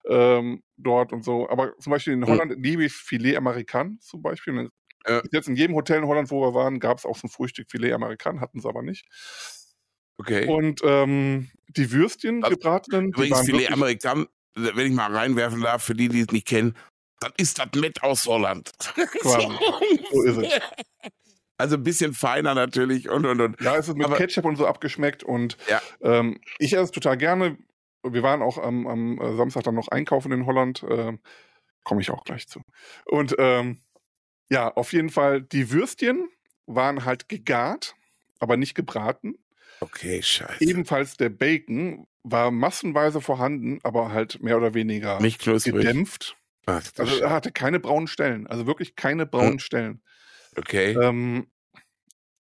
ähm, 0.08 0.62
dort 0.76 1.12
und 1.12 1.24
so. 1.24 1.48
Aber 1.48 1.76
zum 1.78 1.90
Beispiel 1.92 2.12
in 2.14 2.26
Hm. 2.26 2.38
Holland 2.38 2.54
liebe 2.62 2.84
ich 2.84 2.92
Filet 2.94 3.36
American 3.36 3.98
zum 4.00 4.22
Beispiel. 4.22 4.58
Und 4.58 4.70
Ja. 5.06 5.22
Jetzt 5.32 5.48
in 5.48 5.56
jedem 5.56 5.76
Hotel 5.76 5.98
in 5.98 6.06
Holland, 6.06 6.30
wo 6.30 6.42
wir 6.42 6.54
waren, 6.54 6.80
gab 6.80 6.98
es 6.98 7.06
auch 7.06 7.16
so 7.16 7.26
ein 7.26 7.30
Frühstück 7.30 7.70
Filet 7.70 7.92
American, 7.94 8.40
hatten 8.40 8.60
sie 8.60 8.68
aber 8.68 8.82
nicht. 8.82 9.06
Okay. 10.18 10.46
Und 10.46 10.80
ähm, 10.84 11.50
die 11.68 11.90
Würstchen, 11.92 12.42
Also, 12.42 12.56
gebratenen, 12.56 13.06
die 13.12 13.16
Übrigens, 13.16 13.36
waren 13.38 13.46
Filet 13.46 13.70
Amerikan, 13.72 14.26
wenn 14.54 14.86
ich 14.86 14.92
mal 14.92 15.14
reinwerfen 15.14 15.60
darf, 15.60 15.82
für 15.82 15.94
die, 15.94 16.08
die 16.08 16.20
es 16.20 16.28
nicht 16.32 16.46
kennen, 16.46 16.74
das 17.20 17.32
ist 17.36 17.58
das 17.58 17.68
Met 17.80 18.02
aus 18.02 18.26
Holland. 18.26 18.70
Quasi. 19.20 19.48
So 20.12 20.22
ist 20.22 20.36
es. 20.38 20.60
Also 21.58 21.76
ein 21.76 21.82
bisschen 21.84 22.12
feiner 22.12 22.54
natürlich 22.54 23.08
und 23.08 23.24
und 23.24 23.40
und. 23.40 23.58
Ja, 23.62 23.76
es 23.76 23.88
ist 23.88 23.96
mit 23.96 24.04
Aber- 24.04 24.16
Ketchup 24.18 24.44
und 24.44 24.56
so 24.56 24.66
abgeschmeckt 24.66 25.22
und 25.24 25.56
Ja. 25.70 25.80
ähm, 26.02 26.38
ich 26.58 26.74
esse 26.74 26.82
es 26.82 26.90
total 26.90 27.16
gerne. 27.16 27.56
Wir 28.02 28.22
waren 28.22 28.42
auch 28.42 28.58
am, 28.58 28.86
am 28.86 29.18
äh, 29.18 29.34
Samstag 29.36 29.64
dann 29.64 29.74
noch 29.74 29.88
einkaufen 29.88 30.32
in 30.32 30.44
Holland. 30.44 30.84
Ähm, 30.86 31.18
Komme 31.82 32.02
ich 32.02 32.10
auch 32.10 32.24
gleich 32.24 32.46
zu. 32.46 32.60
Und 33.06 33.36
ähm, 33.38 33.80
ja, 34.50 34.70
auf 34.70 34.92
jeden 34.92 35.08
Fall, 35.08 35.40
die 35.40 35.70
Würstchen 35.70 36.28
waren 36.66 37.06
halt 37.06 37.30
gegart, 37.30 37.94
aber 38.38 38.58
nicht 38.58 38.74
gebraten. 38.74 39.38
Okay, 39.80 40.22
scheiße. 40.22 40.64
Ebenfalls 40.64 41.16
der 41.16 41.28
Bacon 41.28 42.06
war 42.22 42.50
massenweise 42.50 43.20
vorhanden, 43.20 43.78
aber 43.82 44.10
halt 44.12 44.42
mehr 44.42 44.56
oder 44.56 44.74
weniger 44.74 45.20
Nicht 45.20 45.40
knusprig. 45.42 45.74
gedämpft. 45.74 46.36
Ach, 46.66 46.82
Also 46.98 47.20
er 47.20 47.30
hatte 47.30 47.52
keine 47.52 47.78
braunen 47.78 48.08
Stellen, 48.08 48.46
also 48.46 48.66
wirklich 48.66 48.96
keine 48.96 49.26
braunen 49.26 49.58
Stellen. 49.60 50.02
okay. 50.56 50.96
Ähm, 51.00 51.46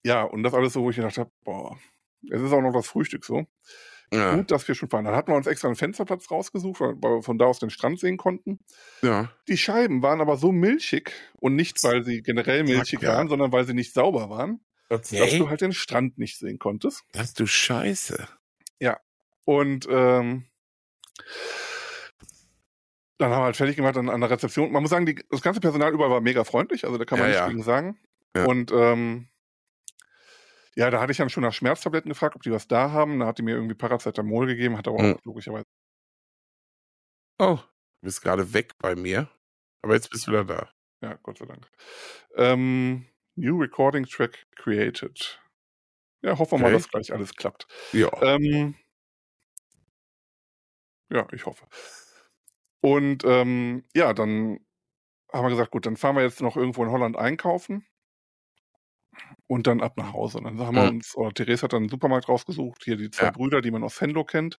ja, 0.05 0.23
und 0.23 0.43
das 0.43 0.53
alles 0.53 0.73
so, 0.73 0.83
wo 0.83 0.89
ich 0.89 0.95
gedacht 0.95 1.17
habe, 1.17 1.31
boah, 1.43 1.77
es 2.29 2.41
ist 2.41 2.51
auch 2.53 2.61
noch 2.61 2.73
das 2.73 2.87
Frühstück 2.87 3.25
so. 3.25 3.45
ja. 4.13 4.35
Gut, 4.35 4.51
dass 4.51 4.65
wir 4.67 4.75
schon 4.75 4.89
fahren. 4.89 5.05
Dann 5.05 5.15
hatten 5.15 5.31
wir 5.31 5.35
uns 5.35 5.47
extra 5.47 5.67
einen 5.67 5.75
Fensterplatz 5.75 6.29
rausgesucht, 6.31 6.79
weil 6.79 6.95
wir 7.01 7.21
von 7.23 7.37
da 7.37 7.45
aus 7.45 7.59
den 7.59 7.69
Strand 7.69 7.99
sehen 7.99 8.15
konnten. 8.17 8.59
ja. 9.01 9.31
Die 9.49 9.57
Scheiben 9.57 10.01
waren 10.01 10.21
aber 10.21 10.37
so 10.37 10.51
milchig 10.53 11.11
und 11.39 11.55
nicht, 11.55 11.83
weil 11.83 12.03
sie 12.05 12.21
generell 12.21 12.63
milchig 12.63 13.01
Ja. 13.01 13.13
waren, 13.13 13.27
sondern 13.27 13.51
weil 13.51 13.65
sie 13.65 13.73
nicht 13.73 13.93
sauber 13.93 14.29
waren, 14.29 14.61
dass 14.89 15.11
Okay. 15.11 15.37
du 15.39 15.49
halt 15.49 15.61
den 15.61 15.73
Strand 15.73 16.17
nicht 16.17 16.37
sehen 16.37 16.59
konntest. 16.59 17.03
Ach 17.15 17.27
du 17.33 17.45
Scheiße. 17.45 18.27
Und 19.45 19.87
ähm, 19.89 20.45
dann 23.17 23.31
haben 23.31 23.41
wir 23.41 23.45
halt 23.45 23.57
fertig 23.57 23.75
gemacht 23.75 23.97
an, 23.97 24.07
an 24.09 24.21
der 24.21 24.29
Rezeption. 24.29 24.71
Man 24.71 24.81
muss 24.83 24.89
sagen, 24.89 25.05
die, 25.05 25.15
das 25.29 25.41
ganze 25.41 25.59
Personal 25.59 25.91
überall 25.93 26.09
war 26.11 26.21
mega 26.21 26.45
freundlich, 26.45 26.85
also 26.85 26.97
da 26.97 27.03
kann 27.03 27.19
man 27.19 27.27
Ja, 27.27 27.31
nichts 27.31 27.41
ja. 27.41 27.49
gegen 27.49 27.63
sagen. 27.63 27.99
Ja. 28.35 28.45
Und 28.45 28.71
ähm, 28.71 29.27
ja, 30.75 30.89
da 30.89 31.01
hatte 31.01 31.11
ich 31.11 31.17
dann 31.17 31.29
schon 31.29 31.43
nach 31.43 31.51
Schmerztabletten 31.53 32.07
gefragt, 32.07 32.35
ob 32.37 32.41
die 32.41 32.51
was 32.51 32.69
da 32.69 32.91
haben. 32.91 33.19
Da 33.19 33.25
hat 33.27 33.37
die 33.37 33.41
mir 33.43 33.53
irgendwie 33.53 33.75
Paracetamol 33.75 34.47
gegeben, 34.47 34.77
hat 34.77 34.87
aber 34.87 35.03
Mhm. 35.03 35.15
auch 35.15 35.25
logischerweise. 35.25 35.65
Oh, 37.37 37.57
du 37.57 38.05
bist 38.05 38.21
gerade 38.21 38.53
weg 38.53 38.71
bei 38.79 38.95
mir. 38.95 39.29
Aber 39.81 39.93
jetzt 39.95 40.09
bist 40.09 40.25
du 40.27 40.31
wieder 40.31 40.45
da. 40.45 40.69
Ja, 41.01 41.15
Gott 41.21 41.37
sei 41.37 41.45
Dank. 41.45 41.69
Ähm, 42.37 43.05
New 43.35 43.57
Recording 43.59 44.05
Track 44.05 44.45
created. 44.55 45.39
Ja, 46.21 46.37
hoffen 46.37 46.59
wir 46.59 46.63
mal, 46.63 46.67
Okay. 46.67 46.77
dass 46.77 46.89
gleich 46.89 47.13
alles 47.13 47.33
klappt. 47.35 47.67
Ja. 47.91 48.09
Ähm, 48.21 48.75
ja, 51.09 51.27
ich 51.31 51.45
hoffe. 51.45 51.65
Und 52.81 53.23
ähm, 53.25 53.83
ja, 53.95 54.13
dann 54.13 54.59
haben 55.31 55.45
wir 55.45 55.49
gesagt, 55.49 55.71
gut, 55.71 55.85
dann 55.85 55.97
fahren 55.97 56.15
wir 56.15 56.23
jetzt 56.23 56.41
noch 56.41 56.57
irgendwo 56.57 56.83
in 56.83 56.91
Holland 56.91 57.17
einkaufen 57.17 57.85
und 59.47 59.67
dann 59.67 59.81
ab 59.81 59.97
nach 59.97 60.13
Hause. 60.13 60.39
Und 60.39 60.45
dann 60.45 60.59
haben 60.59 60.75
wir 60.75 60.87
uns, 60.89 61.15
oder 61.15 61.31
Therese 61.33 61.63
hat 61.63 61.73
dann 61.73 61.83
einen 61.83 61.89
Supermarkt 61.89 62.29
rausgesucht, 62.29 62.83
hier 62.83 62.97
die 62.97 63.09
zwei 63.11 63.25
Ja. 63.25 63.31
Brüder, 63.31 63.61
die 63.61 63.71
man 63.71 63.83
aus 63.83 63.99
Venlo 63.99 64.23
kennt. 64.25 64.57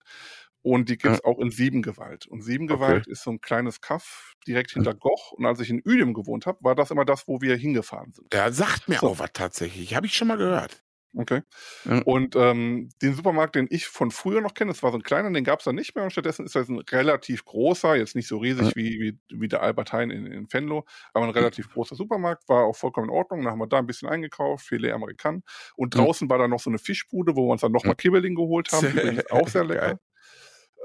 Und 0.65 0.89
die 0.89 0.97
gibt 0.97 1.15
es 1.15 1.25
auch 1.25 1.39
in 1.41 1.51
Siebengewalt. 1.51 2.27
Und 2.27 2.41
Siebengewalt 2.43 3.07
ist 3.07 3.23
so 3.23 3.31
ein 3.31 3.41
kleines 3.43 3.83
Kaff 3.83 4.33
direkt 4.47 4.71
hinter 4.71 4.95
Goch. 4.95 5.33
Und 5.33 5.45
als 5.45 5.61
ich 5.61 5.69
in 5.69 5.83
Uedem 5.87 6.15
gewohnt 6.15 6.47
habe, 6.47 6.59
war 6.63 6.75
das 6.75 6.91
immer 6.91 7.05
das, 7.05 7.29
wo 7.29 7.43
wir 7.43 7.55
hingefahren 7.55 8.13
sind. 8.15 8.33
Der 8.33 8.51
sagt 8.51 8.89
mir 8.89 8.99
So. 8.99 9.09
auch 9.11 9.19
was 9.19 9.31
tatsächlich. 9.35 9.95
Habe 9.95 10.07
ich 10.07 10.17
schon 10.17 10.27
mal 10.29 10.39
gehört. 10.39 10.81
Okay. 11.17 11.43
Mhm. 11.85 12.03
Und 12.07 12.35
ähm, 12.35 12.89
den 13.03 13.15
Supermarkt, 13.15 13.55
den 13.55 13.69
ich 13.71 13.87
von 13.87 14.11
früher 14.11 14.41
noch 14.41 14.55
kenne, 14.55 14.73
das 14.73 14.83
war 14.83 14.91
so 14.91 14.97
ein 14.99 15.03
kleiner, 15.05 15.31
den 15.31 15.45
gab 15.45 15.61
es 15.61 15.65
dann 15.67 15.77
nicht 15.77 15.95
mehr. 15.95 16.03
Und 16.05 16.11
stattdessen 16.11 16.45
ist 16.47 16.57
das 16.57 16.69
ein 16.69 16.79
relativ 16.81 17.45
großer, 17.45 17.95
jetzt 17.95 18.17
nicht 18.17 18.27
so 18.27 18.39
riesig 18.39 18.69
Mhm. 18.75 18.81
wie, 18.81 19.01
wie, 19.01 19.39
wie 19.39 19.47
der 19.49 19.63
Albert 19.63 19.93
Heijn 19.93 20.11
in, 20.11 20.27
in 20.27 20.53
Venlo, 20.53 20.85
aber 21.13 21.27
ein 21.27 21.31
relativ 21.31 21.71
großer 21.73 21.95
Supermarkt, 21.95 22.49
war 22.49 22.65
auch 22.65 22.75
vollkommen 22.75 23.11
in 23.11 23.15
Ordnung. 23.15 23.43
Dann 23.43 23.53
haben 23.53 23.59
wir 23.61 23.69
da 23.69 23.79
ein 23.79 23.87
bisschen 23.87 24.09
eingekauft, 24.09 24.67
Filet 24.67 24.91
Amerikan. 24.93 25.43
Und 25.77 25.95
Mhm. 25.95 25.99
draußen 26.01 26.29
war 26.31 26.39
dann 26.39 26.51
noch 26.51 26.59
so 26.61 26.71
eine 26.71 26.79
Fischbude, 26.79 27.37
wo 27.37 27.47
wir 27.47 27.53
uns 27.53 27.61
dann 27.61 27.71
nochmal 27.73 27.95
Kibbeling 27.97 28.35
geholt 28.35 28.73
haben. 28.73 28.89
Übrigens 28.89 29.31
auch 29.31 29.47
sehr 29.49 29.63
lecker. 29.93 30.01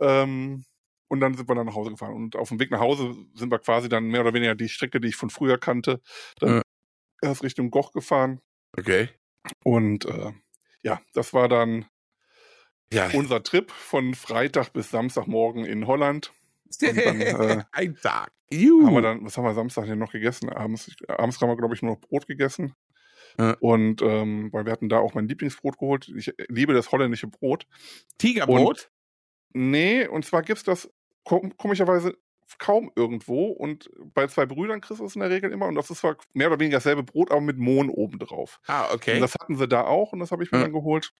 Ähm, 0.01 0.65
und 1.07 1.19
dann 1.21 1.33
sind 1.33 1.49
wir 1.49 1.55
dann 1.55 1.65
nach 1.65 1.75
Hause 1.75 1.91
gefahren. 1.91 2.13
Und 2.13 2.35
auf 2.35 2.49
dem 2.49 2.59
Weg 2.59 2.69
nach 2.71 2.79
Hause 2.79 3.15
sind 3.33 3.51
wir 3.51 3.59
quasi 3.59 3.89
dann 3.89 4.05
mehr 4.05 4.21
oder 4.21 4.33
weniger 4.33 4.55
die 4.55 4.69
Strecke, 4.69 4.99
die 5.01 5.07
ich 5.09 5.15
von 5.15 5.29
früher 5.31 5.57
kannte, 5.57 6.01
dann 6.39 6.57
Ja. 6.57 6.61
erst 7.21 7.43
Richtung 7.43 7.71
Goch 7.71 7.91
gefahren. 7.91 8.41
Okay. 8.77 9.09
Und 9.63 10.05
äh, 10.05 10.31
ja, 10.83 11.01
das 11.13 11.33
war 11.33 11.47
dann 11.47 11.85
Ja. 12.93 13.09
unser 13.13 13.41
Trip 13.43 13.71
von 13.71 14.13
Freitag 14.13 14.71
bis 14.73 14.91
Samstagmorgen 14.91 15.65
in 15.65 15.87
Holland. 15.87 16.31
Und 16.81 16.97
dann, 16.97 17.21
äh, 17.21 17.63
Ein 17.71 17.95
Tag. 17.95 18.31
Juhu. 18.51 18.85
Haben 18.87 18.93
wir 18.95 19.01
dann, 19.01 19.25
was 19.25 19.37
haben 19.37 19.43
wir 19.45 19.53
Samstag 19.53 19.85
denn 19.85 19.99
noch 19.99 20.11
gegessen? 20.11 20.49
Abends, 20.49 20.91
abends 21.07 21.39
haben 21.41 21.49
wir, 21.49 21.57
glaube 21.57 21.73
ich, 21.75 21.81
nur 21.81 21.93
noch 21.93 21.99
Brot 22.01 22.27
gegessen. 22.27 22.73
Ja. 23.37 23.55
Und 23.59 24.01
ähm, 24.01 24.49
weil 24.51 24.65
wir 24.65 24.71
hatten 24.71 24.89
da 24.89 24.99
auch 24.99 25.13
mein 25.13 25.27
Lieblingsbrot 25.27 25.77
geholt. 25.77 26.11
Ich 26.15 26.33
liebe 26.47 26.73
das 26.73 26.91
holländische 26.91 27.27
Brot. 27.27 27.67
Tigerbrot? 28.17 28.89
Nee, 29.53 30.07
und 30.07 30.25
zwar 30.25 30.41
gibt's 30.43 30.63
das 30.63 30.89
kom 31.23 31.55
komischerweise 31.57 32.15
kaum 32.57 32.91
irgendwo. 32.95 33.47
Und 33.47 33.89
bei 34.13 34.27
zwei 34.27 34.45
Brüdern 34.45 34.81
kriegst 34.81 34.99
du 34.99 35.05
es 35.05 35.15
in 35.15 35.21
der 35.21 35.29
Regel 35.29 35.51
immer. 35.51 35.67
Und 35.67 35.75
das 35.75 35.89
ist 35.89 35.99
zwar 35.99 36.17
mehr 36.33 36.47
oder 36.47 36.59
weniger 36.59 36.77
dasselbe 36.77 37.03
Brot, 37.03 37.31
aber 37.31 37.41
mit 37.41 37.57
Mohn 37.57 37.89
oben 37.89 38.19
drauf. 38.19 38.59
Ah, 38.67 38.85
Und 38.85 38.95
okay. 38.95 39.19
das 39.19 39.35
hatten 39.39 39.55
sie 39.57 39.67
da 39.67 39.83
auch 39.83 40.13
und 40.13 40.19
das 40.19 40.31
habe 40.31 40.43
ich 40.43 40.51
mir 40.51 40.57
Ja. 40.59 40.63
dann 40.65 40.73
geholt. 40.73 41.11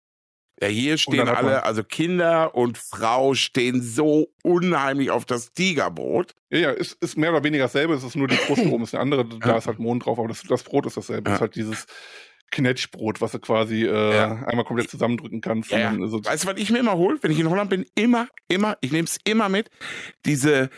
Ja, 0.62 0.68
hier 0.68 0.98
stehen 0.98 1.30
alle, 1.30 1.64
also 1.64 1.86
Kinder 1.86 2.54
und 2.54 2.78
Frau 2.78 3.34
stehen 3.34 3.82
so 3.82 4.28
unheimlich 4.44 5.10
auf 5.10 5.24
das 5.24 5.54
Tigerbrot. 5.54 6.36
Ja, 6.50 6.60
ja, 6.60 6.72
ist, 6.72 7.02
ist 7.02 7.18
mehr 7.18 7.30
oder 7.32 7.46
weniger 7.46 7.64
dasselbe, 7.64 7.94
es 7.94 8.04
ist 8.04 8.18
nur 8.18 8.28
die 8.28 8.36
Kruste 8.36 8.68
oben 8.74 8.84
ist 8.84 8.94
eine 8.94 9.02
andere, 9.02 9.24
da 9.26 9.56
ist 9.58 9.68
halt 9.68 9.80
Mohn 9.80 10.00
drauf, 10.02 10.20
aber 10.20 10.28
das, 10.28 10.44
das 10.44 10.64
Brot 10.64 10.86
ist 10.86 10.98
dasselbe. 10.98 11.30
Ja. 11.30 11.38
Das 11.38 11.38
ist 11.38 11.42
halt 11.42 11.56
dieses 11.56 11.86
Knetschbrot, 12.52 13.22
was 13.22 13.32
du 13.32 13.40
quasi 13.40 13.86
äh, 13.86 14.16
Ja. 14.16 14.44
einmal 14.46 14.66
komplett 14.66 14.90
zusammendrücken 14.90 15.42
kannst. 15.42 15.72
Ja, 15.72 15.80
ja. 15.80 15.92
es- 15.94 16.12
Weißt 16.12 16.44
du, 16.44 16.48
was 16.50 16.58
ich 16.60 16.70
mir 16.72 16.80
immer 16.80 16.96
hole, 16.98 17.18
wenn 17.22 17.32
ich 17.32 17.40
in 17.40 17.50
Holland 17.50 17.70
bin? 17.70 17.86
Immer, 17.96 18.28
immer, 18.48 18.78
ich 18.82 18.92
nehme 18.92 19.06
es 19.06 19.18
immer 19.24 19.50
mit. 19.50 19.70
Diese, 20.26 20.70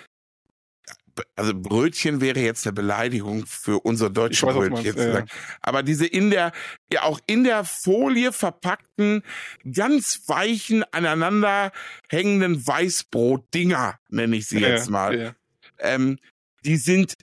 also 1.35 1.53
Brötchen 1.53 2.21
wäre 2.21 2.39
jetzt 2.39 2.65
eine 2.65 2.73
Beleidigung 2.73 3.45
für 3.45 3.79
unser 3.79 4.07
Ich 4.07 4.13
deutsche 4.13 4.47
weiß, 4.47 4.55
was 4.55 4.63
du 4.63 4.69
Brötchen. 4.69 4.83
meinst, 4.85 4.97
zu 4.99 5.05
ja, 5.07 5.13
sagen. 5.13 5.27
Aber 5.61 5.83
diese 5.83 6.05
in 6.07 6.29
der, 6.31 6.51
ja 6.91 7.03
auch 7.03 7.19
in 7.27 7.43
der 7.43 7.63
Folie 7.65 8.31
verpackten, 8.31 9.23
ganz 9.71 10.23
weichen, 10.27 10.83
aneinander 10.91 11.71
hängenden 12.09 12.65
Weißbrot-Dinger, 12.65 13.99
nenne 14.09 14.35
ich 14.37 14.47
sie 14.47 14.59
ja, 14.59 14.69
jetzt 14.69 14.89
mal. 14.89 15.19
Ja. 15.19 15.35
ähm, 15.79 16.17
die 16.65 16.77
sind, 16.77 17.13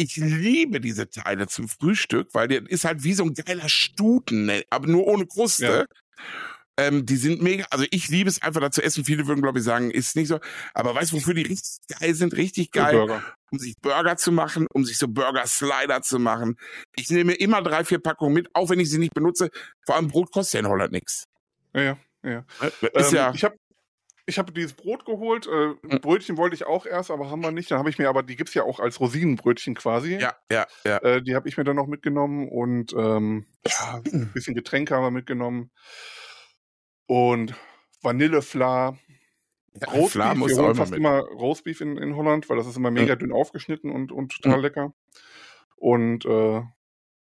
ich 0.00 0.16
liebe 0.16 0.80
diese 0.80 1.10
Teile 1.10 1.46
zum 1.46 1.68
Frühstück, 1.68 2.28
weil 2.32 2.48
der 2.48 2.68
ist 2.68 2.86
halt 2.86 3.04
wie 3.04 3.12
so 3.12 3.24
ein 3.24 3.34
geiler 3.34 3.68
Stuten, 3.68 4.46
ne? 4.46 4.64
aber 4.70 4.86
nur 4.86 5.06
ohne 5.06 5.26
Kruste. 5.26 5.86
Ähm, 6.78 7.04
die 7.04 7.16
sind 7.16 7.42
mega, 7.42 7.66
also 7.68 7.84
ich 7.90 8.08
liebe 8.08 8.30
es 8.30 8.40
einfach 8.40 8.62
da 8.62 8.70
zu 8.70 8.82
essen. 8.82 9.04
Viele 9.04 9.26
würden, 9.26 9.42
glaube 9.42 9.58
ich, 9.58 9.64
sagen, 9.64 9.90
ist 9.90 10.16
nicht 10.16 10.28
so. 10.28 10.40
Aber 10.72 10.94
weißt 10.94 11.12
du, 11.12 11.16
wofür 11.16 11.34
die 11.34 11.42
richtig 11.42 11.98
geil 11.98 12.14
sind? 12.14 12.34
Richtig 12.34 12.70
geil, 12.70 13.22
um 13.50 13.58
sich 13.58 13.74
Burger 13.82 14.16
zu 14.16 14.32
machen, 14.32 14.66
um 14.72 14.86
sich 14.86 14.96
so 14.96 15.06
Burger-Slider 15.06 16.00
zu 16.00 16.18
machen. 16.18 16.56
Ich 16.96 17.10
nehme 17.10 17.34
immer 17.34 17.60
drei, 17.60 17.84
vier 17.84 17.98
Packungen 17.98 18.32
mit, 18.32 18.48
auch 18.54 18.70
wenn 18.70 18.80
ich 18.80 18.88
sie 18.88 18.98
nicht 18.98 19.12
benutze. 19.12 19.50
Vor 19.84 19.96
allem 19.96 20.08
Brot 20.08 20.32
kostet 20.32 20.54
ja 20.54 20.60
in 20.60 20.68
Holland 20.68 20.92
nichts. 20.92 21.24
Ja, 21.74 21.82
ja, 21.82 21.98
ja. 22.22 22.44
Ist 22.94 23.12
ähm, 23.12 23.16
ja, 23.16 23.32
Ich 23.34 23.44
habe 23.44 23.56
ich 24.30 24.38
hab 24.38 24.52
dieses 24.54 24.72
Brot 24.72 25.04
geholt. 25.04 25.46
Äh, 25.46 25.74
Mhm. 25.82 26.00
Brötchen 26.00 26.36
wollte 26.38 26.54
ich 26.54 26.66
auch 26.66 26.86
erst, 26.86 27.10
aber 27.10 27.30
haben 27.30 27.42
wir 27.42 27.50
nicht. 27.52 27.70
Dann 27.70 27.78
habe 27.78 27.90
ich 27.90 27.98
mir 27.98 28.08
aber, 28.08 28.22
die 28.22 28.36
gibt's 28.36 28.54
ja 28.54 28.62
auch 28.62 28.80
als 28.80 28.98
Rosinenbrötchen 29.00 29.74
quasi. 29.74 30.16
ja, 30.16 30.34
ja, 30.50 30.66
ja. 30.84 30.96
Äh, 30.98 31.22
die 31.22 31.34
habe 31.34 31.48
ich 31.48 31.56
mir 31.58 31.64
dann 31.64 31.76
noch 31.76 31.86
mitgenommen 31.86 32.48
und 32.48 32.92
ähm, 32.94 33.46
ja, 33.66 34.00
ein 34.12 34.30
bisschen 34.32 34.54
Getränke 34.54 34.94
haben 34.94 35.02
wir 35.04 35.10
mitgenommen. 35.10 35.70
Und 37.06 37.54
Vanillefla. 38.02 38.96
ja 39.74 39.88
Roastbeef, 39.88 40.10
Fla 40.12 40.34
muss 40.34 40.56
wir 40.56 40.62
holen 40.64 40.74
fast 40.74 40.90
mit. 40.92 41.00
immer 41.00 41.18
Roastbeef 41.20 41.80
in, 41.80 41.96
in 41.98 42.16
Holland, 42.16 42.48
weil 42.48 42.56
das 42.56 42.66
ist 42.66 42.76
immer 42.76 42.90
mega 42.90 43.16
dünn 43.16 43.32
aufgeschnitten 43.32 43.90
und, 43.90 44.12
und 44.12 44.32
total 44.32 44.60
lecker. 44.62 44.94
Und 45.76 46.24
äh, 46.24 46.62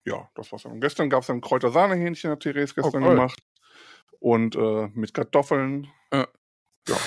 ja, 0.05 0.30
das 0.34 0.51
war's 0.53 0.62
dann. 0.62 0.72
Und 0.72 0.80
gestern 0.80 1.11
gab's 1.11 1.26
dann 1.26 1.40
Kräuter-Sahne-Hähnchen, 1.40 2.30
hat 2.30 2.40
Therese 2.40 2.74
gestern 2.74 3.03
cool. 3.05 3.11
gemacht. 3.11 3.40
Und 4.20 4.57
äh, 4.57 4.88
mit 4.94 5.14
Kartoffeln. 5.14 5.88
Ja. 6.12 6.26
Ja. 6.89 6.99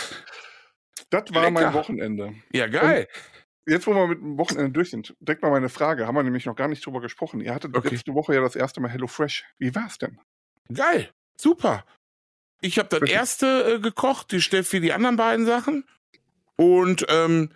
Das 1.10 1.34
war 1.34 1.52
mein 1.52 1.56
Lecker. 1.56 1.74
Wochenende. 1.74 2.36
Ja, 2.54 2.68
geil. 2.68 3.08
Jetzt, 3.68 3.86
wo 3.86 3.94
wir 3.94 4.08
mit 4.08 4.20
dem 4.20 4.38
Wochenende 4.38 4.72
durch 4.72 4.90
sind, 4.90 5.16
deckt 5.20 5.42
mal 5.44 5.52
meine 5.52 5.70
Frage. 5.70 6.08
Haben 6.08 6.16
wir 6.16 6.24
nämlich 6.24 6.46
noch 6.46 6.56
gar 6.56 6.68
nicht 6.68 6.86
drüber 6.86 7.02
gesprochen. 7.02 7.42
Ihr 7.42 7.54
hattet 7.54 7.76
okay. 7.76 7.90
letzte 7.90 8.14
Woche 8.14 8.34
ja 8.34 8.42
das 8.42 8.56
erste 8.56 8.82
Mal 8.82 8.90
Hello 8.90 9.08
Fresh. 9.08 9.46
Wie 9.60 9.74
war's 9.76 9.98
denn? 9.98 10.20
Geil. 10.74 11.12
Super. 11.38 11.86
Ich 12.62 12.80
habe 12.80 12.90
das 12.90 13.10
erste 13.10 13.76
äh, 13.76 13.80
gekocht, 13.80 14.32
die 14.32 14.42
Steffi 14.42 14.80
die 14.80 14.94
anderen 14.94 15.16
beiden 15.16 15.46
Sachen. 15.46 15.86
Und 16.56 17.06
ähm, 17.10 17.52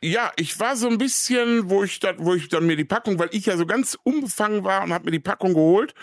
ja, 0.00 0.32
ich 0.36 0.58
war 0.60 0.76
so 0.76 0.88
ein 0.88 0.98
bisschen, 0.98 1.70
wo 1.70 1.82
ich, 1.82 1.98
dat, 2.00 2.16
wo 2.18 2.34
ich 2.34 2.48
dann 2.48 2.66
mir 2.66 2.76
die 2.76 2.84
Packung, 2.84 3.18
weil 3.18 3.30
ich 3.32 3.46
ja 3.46 3.56
so 3.56 3.66
ganz 3.66 3.98
unbefangen 4.04 4.64
war 4.64 4.84
und 4.84 4.92
habe 4.92 5.06
mir 5.06 5.10
die 5.10 5.18
Packung 5.18 5.54
geholt 5.54 5.94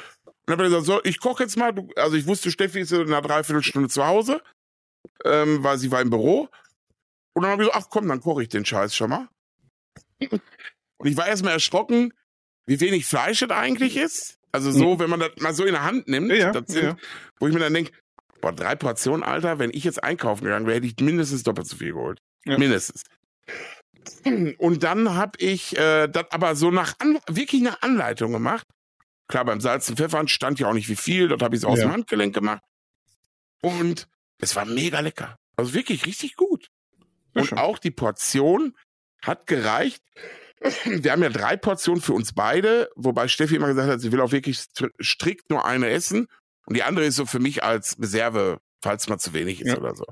und 0.46 0.52
habe 0.52 0.64
gesagt, 0.64 0.86
so, 0.86 1.02
ich 1.04 1.20
koche 1.20 1.44
jetzt 1.44 1.58
mal. 1.58 1.74
Also 1.96 2.18
ich 2.18 2.28
wusste, 2.28 2.52
Steffi 2.52 2.82
ist 2.82 2.92
in 2.92 3.02
einer 3.02 3.22
Dreiviertelstunde 3.22 3.90
zu 3.90 4.06
Hause, 4.06 4.42
ähm, 5.24 5.64
weil 5.64 5.78
sie 5.78 5.92
war 5.92 6.02
im 6.02 6.10
Büro. 6.10 6.50
Und 7.34 7.44
dann 7.44 7.52
habe 7.52 7.64
ich 7.64 7.70
gesagt, 7.70 7.86
ach 7.86 7.90
komm, 7.90 8.08
dann 8.08 8.22
koche 8.22 8.44
ich 8.44 8.50
den 8.50 8.66
Scheiß 8.66 8.96
schon 8.96 9.10
mal. 9.10 9.28
Und 10.98 11.08
ich 11.08 11.18
war 11.18 11.28
erstmal 11.28 11.54
erschrocken, 11.54 12.14
wie 12.66 12.80
wenig 12.80 13.06
Fleisch 13.06 13.40
das 13.40 13.52
eigentlich 13.52 13.98
ist. 13.98 14.38
Also 14.52 14.72
so, 14.72 14.94
hm. 14.94 15.00
wenn 15.00 15.10
man 15.10 15.20
das 15.20 15.32
mal 15.40 15.54
so 15.54 15.66
in 15.66 15.74
der 15.74 15.84
Hand 15.84 16.08
nimmt, 16.08 16.32
ja, 16.32 16.54
sind, 16.54 16.72
ja. 16.72 16.98
wo 17.40 17.48
ich 17.48 17.54
mir 17.54 17.60
dann 17.60 17.74
denke, 17.74 17.92
boah, 18.40 18.54
drei 18.54 18.76
Portionen, 18.76 19.24
Alter, 19.24 19.60
wenn 19.60 19.72
ich 19.74 19.84
jetzt 19.84 20.04
einkaufen 20.04 20.46
gegangen 20.46 20.66
wäre, 20.66 20.78
hätte 20.78 20.88
ich 20.88 20.96
mindestens 21.02 21.44
doppelt 21.44 21.68
so 21.68 21.76
viel 21.76 21.92
geholt. 21.92 22.22
Ja. 22.46 22.58
Mindestens. 22.58 23.04
Und 24.60 24.84
dann 24.84 25.16
habe 25.16 25.38
ich 25.40 25.78
äh, 25.78 26.08
das 26.08 26.26
aber 26.30 26.56
so 26.56 26.72
nach 26.72 26.94
An 27.00 27.20
wirklich 27.28 27.62
eine 27.62 27.82
Anleitung 27.84 28.32
gemacht. 28.32 28.66
Klar, 29.28 29.46
beim 29.46 29.60
Salz 29.60 29.90
und 29.90 29.98
Pfeffern 29.98 30.28
stand 30.28 30.60
ja 30.60 30.68
auch 30.68 30.74
nicht 30.74 30.88
wie 30.90 30.96
viel, 30.96 31.28
dort 31.28 31.42
habe 31.42 31.56
ich 31.56 31.62
es 31.62 31.66
aus 31.66 31.80
dem 31.80 31.92
Handgelenk 31.92 32.34
gemacht. 32.34 32.62
Und 33.62 34.08
es 34.40 34.56
war 34.56 34.66
mega 34.66 35.00
lecker. 35.00 35.38
Also 35.56 35.74
wirklich 35.74 36.06
richtig 36.06 36.36
gut. 36.36 36.68
Und 37.34 37.54
auch 37.54 37.80
die 37.80 37.92
Portion 37.92 38.76
hat 39.22 39.48
gereicht. 39.48 40.04
Wir 40.86 41.12
haben 41.12 41.22
ja 41.22 41.30
drei 41.30 41.58
Portionen 41.58 42.02
für 42.02 42.14
uns 42.14 42.34
beide, 42.34 42.90
wobei 42.96 43.28
Steffi 43.28 43.56
immer 43.56 43.68
gesagt 43.68 43.90
hat, 43.90 44.00
sie 44.00 44.12
will 44.12 44.22
auch 44.22 44.32
wirklich 44.32 44.66
strikt 45.02 45.50
nur 45.50 45.66
eine 45.66 45.90
essen. 45.90 46.28
Und 46.66 46.76
die 46.76 46.84
andere 46.84 47.06
ist 47.06 47.18
so 47.18 47.26
für 47.26 47.40
mich 47.40 47.64
als 47.64 48.00
Reserve, 48.00 48.60
falls 48.82 49.08
mal 49.08 49.20
zu 49.20 49.34
wenig 49.34 49.62
ist 49.62 49.68
ja. 49.68 49.78
oder 49.78 49.96
so. 49.96 50.06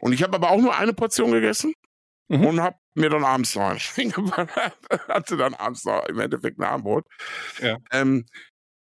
Und 0.00 0.12
ich 0.12 0.22
habe 0.22 0.34
aber 0.34 0.50
auch 0.50 0.60
nur 0.60 0.76
eine 0.76 0.92
Portion 0.92 1.32
gegessen 1.32 1.74
mhm. 2.28 2.46
und 2.46 2.60
habe 2.60 2.76
mir 2.94 3.10
dann 3.10 3.24
abends 3.24 3.54
noch 3.54 3.70
hatte 5.08 5.36
dann 5.36 5.54
abends 5.54 5.84
noch 5.84 6.06
im 6.06 6.18
Endeffekt 6.18 6.58
ein 6.58 6.64
Armbrot. 6.64 7.06
Ja. 7.60 7.78
Ähm, 7.92 8.26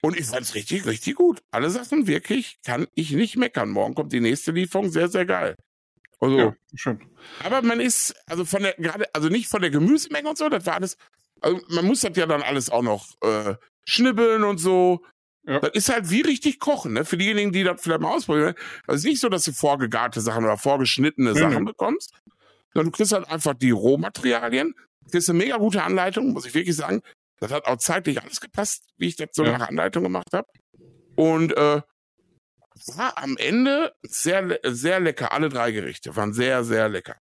und 0.02 0.18
ich 0.18 0.26
fand 0.26 0.42
es 0.42 0.56
richtig, 0.56 0.86
richtig 0.86 1.16
gut. 1.16 1.42
Alle 1.52 1.70
Sachen 1.70 2.08
wirklich 2.08 2.60
kann 2.64 2.88
ich 2.94 3.12
nicht 3.12 3.36
meckern. 3.36 3.70
Morgen 3.70 3.96
kommt 3.96 4.14
die 4.14 4.20
nächste 4.20 4.52
Lieferung, 4.52 4.90
sehr, 4.90 5.10
sehr 5.10 5.26
geil. 5.26 5.56
Also, 6.20 6.38
ja, 6.38 6.56
schön. 6.76 7.00
Aber 7.44 7.62
man 7.62 7.80
ist, 7.80 8.16
also 8.28 8.46
von 8.46 8.64
der, 8.64 8.74
gerade, 8.74 9.06
also 9.14 9.30
nicht 9.30 9.48
von 9.48 9.62
der 9.62 9.70
Gemüsemenge 9.70 10.30
und 10.30 10.38
so, 10.38 10.50
das 10.50 10.66
war 10.66 10.76
alles, 10.76 10.98
also 11.42 11.60
man 11.70 11.86
muss 11.86 12.02
das 12.02 12.16
ja 12.16 12.26
dann 12.26 12.42
alles 12.42 12.70
auch 12.70 12.82
noch 12.82 13.08
äh, 13.22 13.56
schnibbeln 13.88 14.44
und 14.44 14.58
so. 14.58 15.04
Ja. 15.46 15.60
Das 15.60 15.72
ist 15.74 15.90
halt 15.90 16.10
wie 16.10 16.22
richtig 16.22 16.60
kochen, 16.60 16.94
ne? 16.94 17.06
Für 17.06 17.18
diejenigen, 17.18 17.52
die 17.52 17.64
das 17.64 17.82
vielleicht 17.82 18.02
mal 18.02 18.14
ausprobieren. 18.14 18.56
Also 18.86 18.96
es 18.96 19.00
ist 19.00 19.06
nicht 19.06 19.22
so, 19.22 19.30
dass 19.30 19.46
du 19.46 19.54
vorgegarte 19.54 20.20
Sachen 20.20 20.44
oder 20.44 20.58
vorgeschnittene 20.58 21.32
mhm. 21.32 21.38
Sachen 21.38 21.66
bekommst, 21.66 22.14
sondern 22.74 22.92
du 22.92 22.98
kriegst 22.98 23.14
halt 23.14 23.30
einfach 23.30 23.54
die 23.54 23.72
Rohmaterialien, 23.72 24.76
du 25.06 25.10
kriegst 25.12 25.30
eine 25.30 25.40
mega 25.40 25.58
gute 25.58 25.84
Anleitung, 25.84 26.34
muss 26.34 26.46
ich 26.46 26.54
wirklich 26.54 26.76
sagen. 26.76 27.02
Das 27.40 27.52
hat 27.52 27.66
auch 27.66 27.78
zeitlich 27.78 28.22
alles 28.22 28.42
gepasst, 28.42 28.84
wie 28.98 29.08
ich 29.08 29.16
das 29.16 29.30
so 29.34 29.44
ja. 29.44 29.58
nach 29.58 29.68
Anleitung 29.68 30.04
gemacht 30.04 30.30
habe. 30.34 30.48
Und 31.16 31.56
äh, 31.56 31.82
war 32.96 33.18
am 33.18 33.38
Ende 33.38 33.94
sehr, 34.02 34.60
sehr 34.64 35.00
lecker. 35.00 35.32
Alle 35.32 35.50
drei 35.50 35.72
Gerichte 35.72 36.16
waren 36.16 36.34
sehr, 36.34 36.64
sehr 36.64 36.90
lecker. 36.90 37.16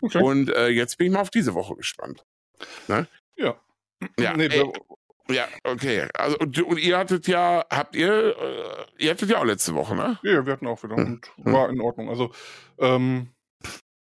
Okay. 0.00 0.22
Und 0.22 0.50
äh, 0.50 0.68
jetzt 0.68 0.98
bin 0.98 1.08
ich 1.08 1.12
mal 1.12 1.20
auf 1.20 1.30
diese 1.30 1.54
Woche 1.54 1.76
gespannt. 1.76 2.24
Ne? 2.88 3.06
Ja. 3.36 3.58
Ja, 4.18 4.36
nee, 4.36 4.46
ey, 4.46 4.70
ja, 5.28 5.48
okay. 5.62 6.08
Also 6.12 6.36
und, 6.38 6.60
und, 6.62 6.78
ihr 6.78 6.98
hattet 6.98 7.26
ja, 7.26 7.64
habt 7.70 7.96
ihr, 7.96 8.36
äh, 8.36 9.04
ihr 9.04 9.10
hattet 9.10 9.30
ja 9.30 9.38
auch 9.38 9.44
letzte 9.44 9.74
Woche, 9.74 9.94
ne? 9.94 10.18
Ja, 10.22 10.44
wir 10.44 10.52
hatten 10.52 10.66
auch 10.66 10.82
wieder 10.82 10.96
hm. 10.96 11.20
und 11.36 11.52
war 11.52 11.70
in 11.70 11.80
Ordnung. 11.80 12.10
Also 12.10 12.32
ähm, 12.78 13.30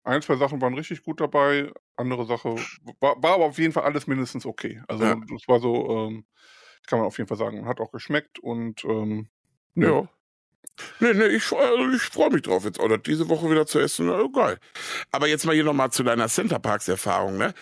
ein, 0.06 0.22
zwei 0.22 0.36
Sachen 0.36 0.62
waren 0.62 0.74
richtig 0.74 1.04
gut 1.04 1.20
dabei, 1.20 1.72
andere 1.96 2.26
Sache 2.26 2.56
war, 3.00 3.22
war 3.22 3.34
aber 3.34 3.46
auf 3.46 3.58
jeden 3.58 3.74
Fall 3.74 3.84
alles 3.84 4.08
mindestens 4.08 4.46
okay. 4.46 4.82
Also 4.88 5.04
ja. 5.04 5.16
das 5.16 5.48
war 5.48 5.60
so, 5.60 5.90
ähm, 5.90 6.26
kann 6.88 7.00
man 7.00 7.08
auf 7.08 7.18
jeden 7.18 7.28
Fall 7.28 7.38
sagen, 7.38 7.66
hat 7.66 7.80
auch 7.80 7.92
geschmeckt 7.92 8.40
und 8.40 8.84
ähm, 8.86 9.30
ja. 9.76 10.08
Nee, 11.00 11.14
nee, 11.14 11.28
ich, 11.28 11.52
also 11.52 11.90
ich 11.94 12.02
freue 12.02 12.32
mich 12.32 12.42
drauf, 12.44 12.66
jetzt 12.66 12.80
oder 12.80 12.98
diese 12.98 13.30
Woche 13.30 13.50
wieder 13.50 13.66
zu 13.66 13.80
essen. 13.80 14.10
Oh, 14.10 14.30
geil. 14.30 14.60
Aber 15.12 15.28
jetzt 15.28 15.46
mal 15.46 15.56
hier 15.56 15.64
nochmal 15.64 15.92
zu 15.92 16.04
deiner 16.04 16.28
Centerparks-Erfahrung, 16.28 17.38
ne? 17.38 17.54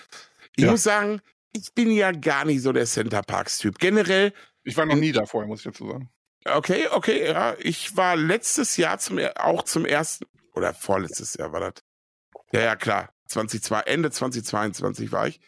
Ich 0.56 0.64
ja. 0.64 0.72
muss 0.72 0.84
sagen, 0.84 1.22
ich 1.56 1.74
bin 1.74 1.92
ja 1.92 2.12
gar 2.12 2.46
nicht 2.46 2.62
so 2.62 2.74
der 2.74 2.86
Centerparks-Typ. 2.86 3.78
Generell. 3.78 4.34
Ich 4.64 4.76
war 4.78 4.86
noch 4.86 4.96
nie 4.96 5.12
da 5.12 5.26
vorher, 5.26 5.48
muss 5.48 5.60
ich 5.60 5.66
dazu 5.66 5.88
sagen. 5.88 6.10
Okay, 6.46 6.88
okay, 6.92 7.28
ja. 7.28 7.56
Ich 7.60 7.96
war 7.96 8.16
letztes 8.16 8.78
Jahr 8.78 8.98
zum, 8.98 9.20
auch 9.36 9.64
zum 9.64 9.86
ersten, 9.86 10.26
oder 10.54 10.74
vorletztes 10.74 11.36
Jahr 11.36 11.52
war 11.52 11.60
das. 11.60 11.74
Ja, 12.54 12.62
ja, 12.62 12.76
klar. 12.76 13.10
2002, 13.28 13.82
Ende 13.82 14.12
2022 14.12 15.12
war 15.12 15.28
ich. 15.28 15.40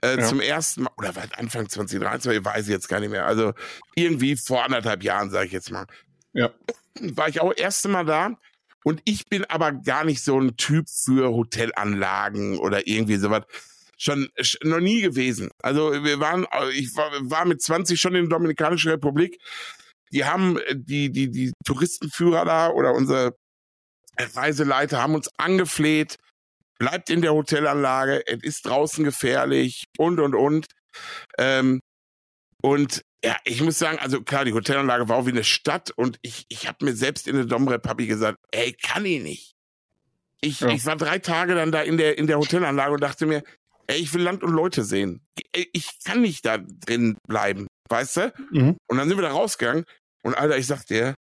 Äh, 0.00 0.18
ja. 0.18 0.26
Zum 0.26 0.40
ersten 0.40 0.84
Mal, 0.84 0.90
oder 0.96 1.14
war 1.14 1.24
Anfang 1.36 1.68
2023, 1.68 2.44
weiß 2.44 2.66
ich 2.66 2.72
jetzt 2.72 2.88
gar 2.88 3.00
nicht 3.00 3.10
mehr. 3.10 3.26
Also 3.26 3.52
irgendwie 3.94 4.36
vor 4.36 4.64
anderthalb 4.64 5.02
Jahren, 5.02 5.30
sage 5.30 5.46
ich 5.46 5.52
jetzt 5.52 5.70
mal. 5.70 5.86
Ja. 6.32 6.50
War 7.00 7.28
ich 7.28 7.40
auch 7.40 7.52
erste 7.56 7.88
Mal 7.88 8.04
da. 8.04 8.36
Und 8.84 9.02
ich 9.04 9.26
bin 9.28 9.44
aber 9.44 9.72
gar 9.72 10.04
nicht 10.04 10.22
so 10.22 10.40
ein 10.40 10.56
Typ 10.56 10.86
für 10.88 11.30
Hotelanlagen 11.30 12.58
oder 12.58 12.86
irgendwie 12.86 13.16
sowas. 13.16 13.44
Schon 13.96 14.28
noch 14.62 14.80
nie 14.80 15.00
gewesen. 15.00 15.50
Also 15.60 16.04
wir 16.04 16.20
waren, 16.20 16.46
ich 16.72 16.94
war, 16.96 17.10
war 17.22 17.44
mit 17.44 17.60
20 17.60 18.00
schon 18.00 18.14
in 18.14 18.28
der 18.28 18.38
Dominikanischen 18.38 18.92
Republik. 18.92 19.40
Die 20.12 20.24
haben 20.24 20.58
die, 20.72 21.10
die, 21.10 21.30
die 21.30 21.52
Touristenführer 21.64 22.44
da 22.44 22.70
oder 22.70 22.94
unsere 22.94 23.36
Reiseleiter 24.18 25.02
haben 25.02 25.14
uns 25.14 25.28
angefleht, 25.36 26.16
bleibt 26.78 27.10
in 27.10 27.22
der 27.22 27.34
Hotelanlage, 27.34 28.26
es 28.26 28.42
ist 28.42 28.66
draußen 28.66 29.04
gefährlich 29.04 29.84
und 29.98 30.20
und 30.20 30.34
und. 30.34 30.66
Ähm, 31.38 31.80
und 32.62 33.02
ja, 33.24 33.36
ich 33.44 33.60
muss 33.62 33.78
sagen, 33.78 33.98
also 33.98 34.22
klar, 34.22 34.44
die 34.44 34.52
Hotelanlage 34.52 35.08
war 35.08 35.16
auch 35.16 35.26
wie 35.26 35.30
eine 35.30 35.44
Stadt 35.44 35.90
und 35.90 36.18
ich, 36.22 36.46
ich 36.48 36.68
habe 36.68 36.84
mir 36.84 36.94
selbst 36.94 37.26
in 37.26 37.36
der 37.36 37.46
Domrep 37.46 37.86
hab 37.88 38.00
ich 38.00 38.08
gesagt, 38.08 38.38
ey, 38.52 38.72
kann 38.72 39.04
ich 39.04 39.22
nicht. 39.22 39.54
Ich, 40.40 40.60
ja. 40.60 40.68
ich 40.68 40.86
war 40.86 40.96
drei 40.96 41.18
Tage 41.18 41.54
dann 41.54 41.72
da 41.72 41.82
in 41.82 41.96
der, 41.96 42.16
in 42.16 42.28
der 42.28 42.38
Hotelanlage 42.38 42.92
und 42.92 43.00
dachte 43.00 43.26
mir, 43.26 43.42
ey, 43.88 43.98
ich 43.98 44.14
will 44.14 44.22
Land 44.22 44.44
und 44.44 44.52
Leute 44.52 44.84
sehen. 44.84 45.20
Ich 45.52 45.98
kann 46.04 46.20
nicht 46.20 46.46
da 46.46 46.58
drin 46.58 47.16
bleiben, 47.26 47.66
weißt 47.88 48.16
du? 48.18 48.32
Mhm. 48.50 48.76
Und 48.86 48.98
dann 48.98 49.08
sind 49.08 49.18
wir 49.18 49.22
da 49.22 49.32
rausgegangen 49.32 49.84
und 50.22 50.34
Alter, 50.34 50.56
ich 50.56 50.66
sag 50.66 50.84
dir, 50.86 51.14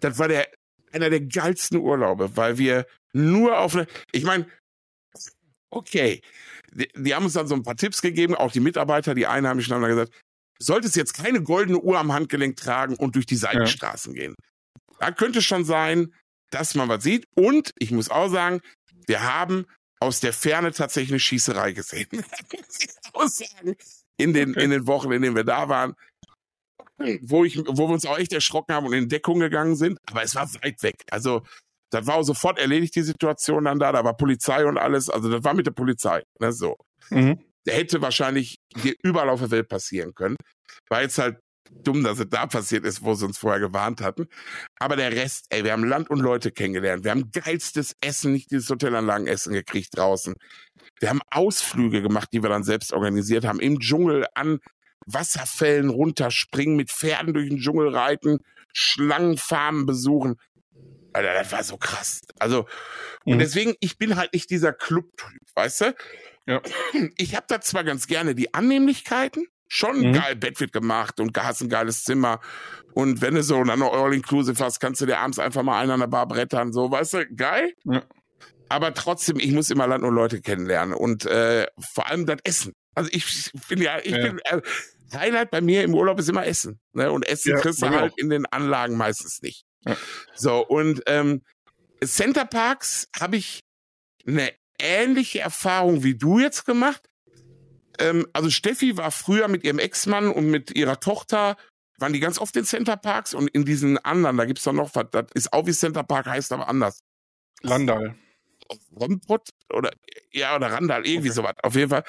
das 0.00 0.18
war 0.18 0.28
der, 0.28 0.48
einer 0.92 1.10
der 1.10 1.20
geilsten 1.20 1.78
Urlaube, 1.78 2.36
weil 2.36 2.58
wir 2.58 2.86
nur 3.12 3.58
auf 3.58 3.74
eine, 3.74 3.86
ich 4.12 4.24
meine, 4.24 4.46
okay, 5.70 6.20
die, 6.72 6.88
die, 6.94 7.14
haben 7.14 7.24
uns 7.24 7.34
dann 7.34 7.46
so 7.46 7.54
ein 7.54 7.62
paar 7.62 7.76
Tipps 7.76 8.02
gegeben, 8.02 8.34
auch 8.34 8.52
die 8.52 8.60
Mitarbeiter, 8.60 9.14
die 9.14 9.26
Einheimischen 9.26 9.74
haben 9.74 9.82
dann 9.82 9.90
gesagt, 9.90 10.12
solltest 10.58 10.96
jetzt 10.96 11.14
keine 11.14 11.42
goldene 11.42 11.78
Uhr 11.78 11.98
am 11.98 12.12
Handgelenk 12.12 12.56
tragen 12.56 12.96
und 12.96 13.14
durch 13.16 13.26
die 13.26 13.36
Seitenstraßen 13.36 14.14
ja. 14.14 14.22
gehen. 14.22 14.34
Da 14.98 15.10
könnte 15.10 15.42
schon 15.42 15.64
sein, 15.64 16.14
dass 16.50 16.74
man 16.74 16.88
was 16.88 17.02
sieht. 17.02 17.26
Und 17.34 17.70
ich 17.78 17.90
muss 17.90 18.10
auch 18.10 18.28
sagen, 18.28 18.60
wir 19.06 19.22
haben 19.22 19.66
aus 20.00 20.20
der 20.20 20.32
Ferne 20.32 20.72
tatsächlich 20.72 21.12
eine 21.12 21.20
Schießerei 21.20 21.72
gesehen. 21.72 22.08
in 24.16 24.34
den, 24.34 24.50
okay. 24.50 24.64
in 24.64 24.70
den 24.70 24.86
Wochen, 24.86 25.10
in 25.12 25.22
denen 25.22 25.36
wir 25.36 25.44
da 25.44 25.68
waren, 25.68 25.94
wo, 27.22 27.44
ich, 27.44 27.56
wo 27.58 27.88
wir 27.88 27.94
uns 27.94 28.04
auch 28.04 28.18
echt 28.18 28.32
erschrocken 28.32 28.74
haben 28.74 28.86
und 28.86 28.92
in 28.92 29.08
Deckung 29.08 29.40
gegangen 29.40 29.76
sind. 29.76 29.98
Aber 30.06 30.22
es 30.22 30.34
war 30.34 30.52
weit 30.62 30.82
weg. 30.82 30.96
Also, 31.10 31.42
das 31.90 32.06
war 32.06 32.16
auch 32.16 32.22
sofort 32.22 32.58
erledigt, 32.58 32.94
die 32.94 33.02
Situation 33.02 33.64
dann 33.64 33.78
da. 33.78 33.92
Da 33.92 34.04
war 34.04 34.16
Polizei 34.16 34.64
und 34.64 34.78
alles. 34.78 35.10
Also, 35.10 35.30
das 35.30 35.44
war 35.44 35.54
mit 35.54 35.66
der 35.66 35.72
Polizei. 35.72 36.22
Ne, 36.40 36.52
so. 36.52 36.76
Mhm 37.10 37.38
hätte 37.68 38.02
wahrscheinlich 38.02 38.56
hier 38.76 38.94
überall 39.02 39.28
auf 39.28 39.40
der 39.40 39.50
Welt 39.50 39.68
passieren 39.68 40.14
können. 40.14 40.36
War 40.88 41.02
jetzt 41.02 41.18
halt 41.18 41.38
dumm, 41.70 42.02
dass 42.02 42.18
es 42.18 42.28
da 42.28 42.46
passiert 42.46 42.84
ist, 42.84 43.02
wo 43.04 43.14
sie 43.14 43.26
uns 43.26 43.38
vorher 43.38 43.60
gewarnt 43.60 44.00
hatten. 44.00 44.26
Aber 44.78 44.96
der 44.96 45.12
Rest, 45.12 45.46
ey, 45.50 45.62
wir 45.64 45.72
haben 45.72 45.84
Land 45.84 46.10
und 46.10 46.18
Leute 46.18 46.50
kennengelernt. 46.50 47.04
Wir 47.04 47.12
haben 47.12 47.30
geilstes 47.30 47.94
Essen, 48.00 48.32
nicht 48.32 48.50
dieses 48.50 48.68
Hotelanlagenessen 48.70 49.52
gekriegt 49.52 49.96
draußen. 49.96 50.34
Wir 50.98 51.10
haben 51.10 51.20
Ausflüge 51.30 52.02
gemacht, 52.02 52.30
die 52.32 52.42
wir 52.42 52.50
dann 52.50 52.64
selbst 52.64 52.92
organisiert 52.92 53.44
haben. 53.44 53.60
Im 53.60 53.78
Dschungel 53.78 54.26
an 54.34 54.58
Wasserfällen 55.06 55.90
runterspringen, 55.90 56.76
mit 56.76 56.90
Pferden 56.90 57.34
durch 57.34 57.48
den 57.48 57.58
Dschungel 57.58 57.94
reiten, 57.94 58.38
Schlangenfarmen 58.72 59.86
besuchen. 59.86 60.36
Alter, 61.12 61.34
das 61.34 61.52
war 61.52 61.64
so 61.64 61.76
krass. 61.76 62.22
Also, 62.38 62.66
und 63.24 63.34
mhm. 63.34 63.38
deswegen, 63.38 63.74
ich 63.80 63.98
bin 63.98 64.16
halt 64.16 64.32
nicht 64.32 64.50
dieser 64.50 64.72
Club-Typ, 64.72 65.42
weißt 65.54 65.80
du? 65.82 65.94
Ja. 66.46 66.62
Ich 67.16 67.34
habe 67.36 67.46
da 67.48 67.60
zwar 67.60 67.84
ganz 67.84 68.06
gerne 68.06 68.34
die 68.34 68.54
Annehmlichkeiten, 68.54 69.46
schon 69.68 70.00
mhm. 70.00 70.12
geil, 70.12 70.36
Bett 70.36 70.60
wird 70.60 70.72
gemacht 70.72 71.20
und 71.20 71.36
hast 71.38 71.60
ein 71.60 71.68
geiles 71.68 72.04
Zimmer. 72.04 72.40
Und 72.92 73.20
wenn 73.20 73.34
du 73.34 73.42
so 73.42 73.62
dann 73.62 73.78
noch 73.78 73.92
All-Inclusive 73.92 74.62
hast, 74.62 74.80
kannst 74.80 75.00
du 75.00 75.06
dir 75.06 75.18
abends 75.18 75.38
einfach 75.38 75.62
mal 75.62 75.80
einen 75.80 75.92
an 75.92 76.00
der 76.00 76.06
Bar 76.08 76.26
brettern, 76.26 76.72
so, 76.72 76.90
weißt 76.90 77.14
du, 77.14 77.26
geil. 77.34 77.74
Ja. 77.84 78.02
aber 78.68 78.94
trotzdem, 78.94 79.38
ich 79.38 79.52
muss 79.52 79.70
immer 79.70 79.86
Land 79.86 80.04
und 80.04 80.14
Leute 80.14 80.40
kennenlernen 80.40 80.94
und 80.94 81.26
äh, 81.26 81.66
vor 81.92 82.08
allem 82.08 82.26
das 82.26 82.38
Essen. 82.44 82.72
Also 82.94 83.10
ich 83.12 83.52
bin 83.68 83.80
ja, 83.80 83.98
ich 84.02 84.12
ja. 84.12 84.22
bin, 84.22 84.40
äh, 84.44 84.60
Highlight 85.12 85.50
bei 85.50 85.60
mir 85.60 85.82
im 85.82 85.94
Urlaub 85.94 86.18
ist 86.18 86.28
immer 86.28 86.46
Essen. 86.46 86.80
Ne? 86.92 87.10
Und 87.10 87.26
Essen 87.26 87.50
ja, 87.50 87.60
kriegst 87.60 87.82
du 87.82 87.88
halt 87.88 88.12
auch. 88.12 88.16
in 88.16 88.30
den 88.30 88.46
Anlagen 88.46 88.96
meistens 88.96 89.42
nicht. 89.42 89.64
Ja. 89.86 89.96
So, 90.34 90.66
und 90.66 91.02
ähm, 91.06 91.42
Center 92.04 92.44
Parks 92.44 93.08
habe 93.18 93.36
ich 93.36 93.60
eine 94.26 94.52
ähnliche 94.78 95.40
Erfahrung 95.40 96.02
wie 96.02 96.16
du 96.16 96.38
jetzt 96.38 96.64
gemacht. 96.64 97.08
Ähm, 97.98 98.26
also 98.32 98.50
Steffi 98.50 98.96
war 98.96 99.10
früher 99.10 99.48
mit 99.48 99.64
ihrem 99.64 99.78
Ex-Mann 99.78 100.28
und 100.28 100.46
mit 100.50 100.74
ihrer 100.76 101.00
Tochter, 101.00 101.56
waren 102.00 102.12
die 102.12 102.20
ganz 102.20 102.38
oft 102.38 102.56
in 102.56 102.64
Center 102.64 102.96
Parks 102.96 103.34
und 103.34 103.48
in 103.48 103.64
diesen 103.64 103.98
anderen, 103.98 104.36
da 104.36 104.46
gibt's 104.46 104.64
doch 104.64 104.72
noch 104.72 104.94
was, 104.94 105.06
das 105.10 105.26
ist 105.34 105.52
auch 105.52 105.66
wie 105.66 105.72
Center 105.72 106.02
Park, 106.02 106.26
heißt 106.26 106.52
aber 106.52 106.68
anders. 106.68 107.00
Landal. 107.62 108.16
Rompot 108.98 109.50
oder 109.72 109.90
ja 110.32 110.56
oder 110.56 110.72
Randall, 110.72 111.06
irgendwie 111.06 111.28
okay. 111.28 111.36
sowas. 111.36 111.54
Auf 111.62 111.74
jeden 111.74 111.90
Fall. 111.90 112.04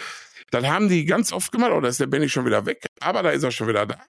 Das 0.51 0.65
haben 0.65 0.89
die 0.89 1.05
ganz 1.05 1.33
oft 1.33 1.51
gemacht, 1.51 1.71
oder 1.71 1.89
ist 1.89 1.99
der 1.99 2.07
Benny 2.07 2.29
schon 2.29 2.45
wieder 2.45 2.65
weg, 2.65 2.85
aber 2.99 3.23
da 3.23 3.31
ist 3.31 3.43
er 3.43 3.51
schon 3.51 3.67
wieder 3.67 3.85
da. 3.85 4.05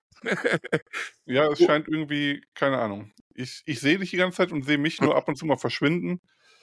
ja, 1.25 1.51
es 1.51 1.59
scheint 1.65 1.89
irgendwie, 1.89 2.45
keine 2.55 2.79
Ahnung. 2.79 3.11
Ich, 3.35 3.62
ich 3.66 3.80
sehe 3.80 3.99
dich 3.99 4.11
die 4.11 4.16
ganze 4.16 4.39
Zeit 4.39 4.53
und 4.53 4.64
sehe 4.64 4.78
mich 4.78 5.01
nur 5.01 5.16
ab 5.16 5.28
und 5.28 5.37
zu 5.37 5.47
mal 5.47 5.59
verschwinden. 5.59 6.20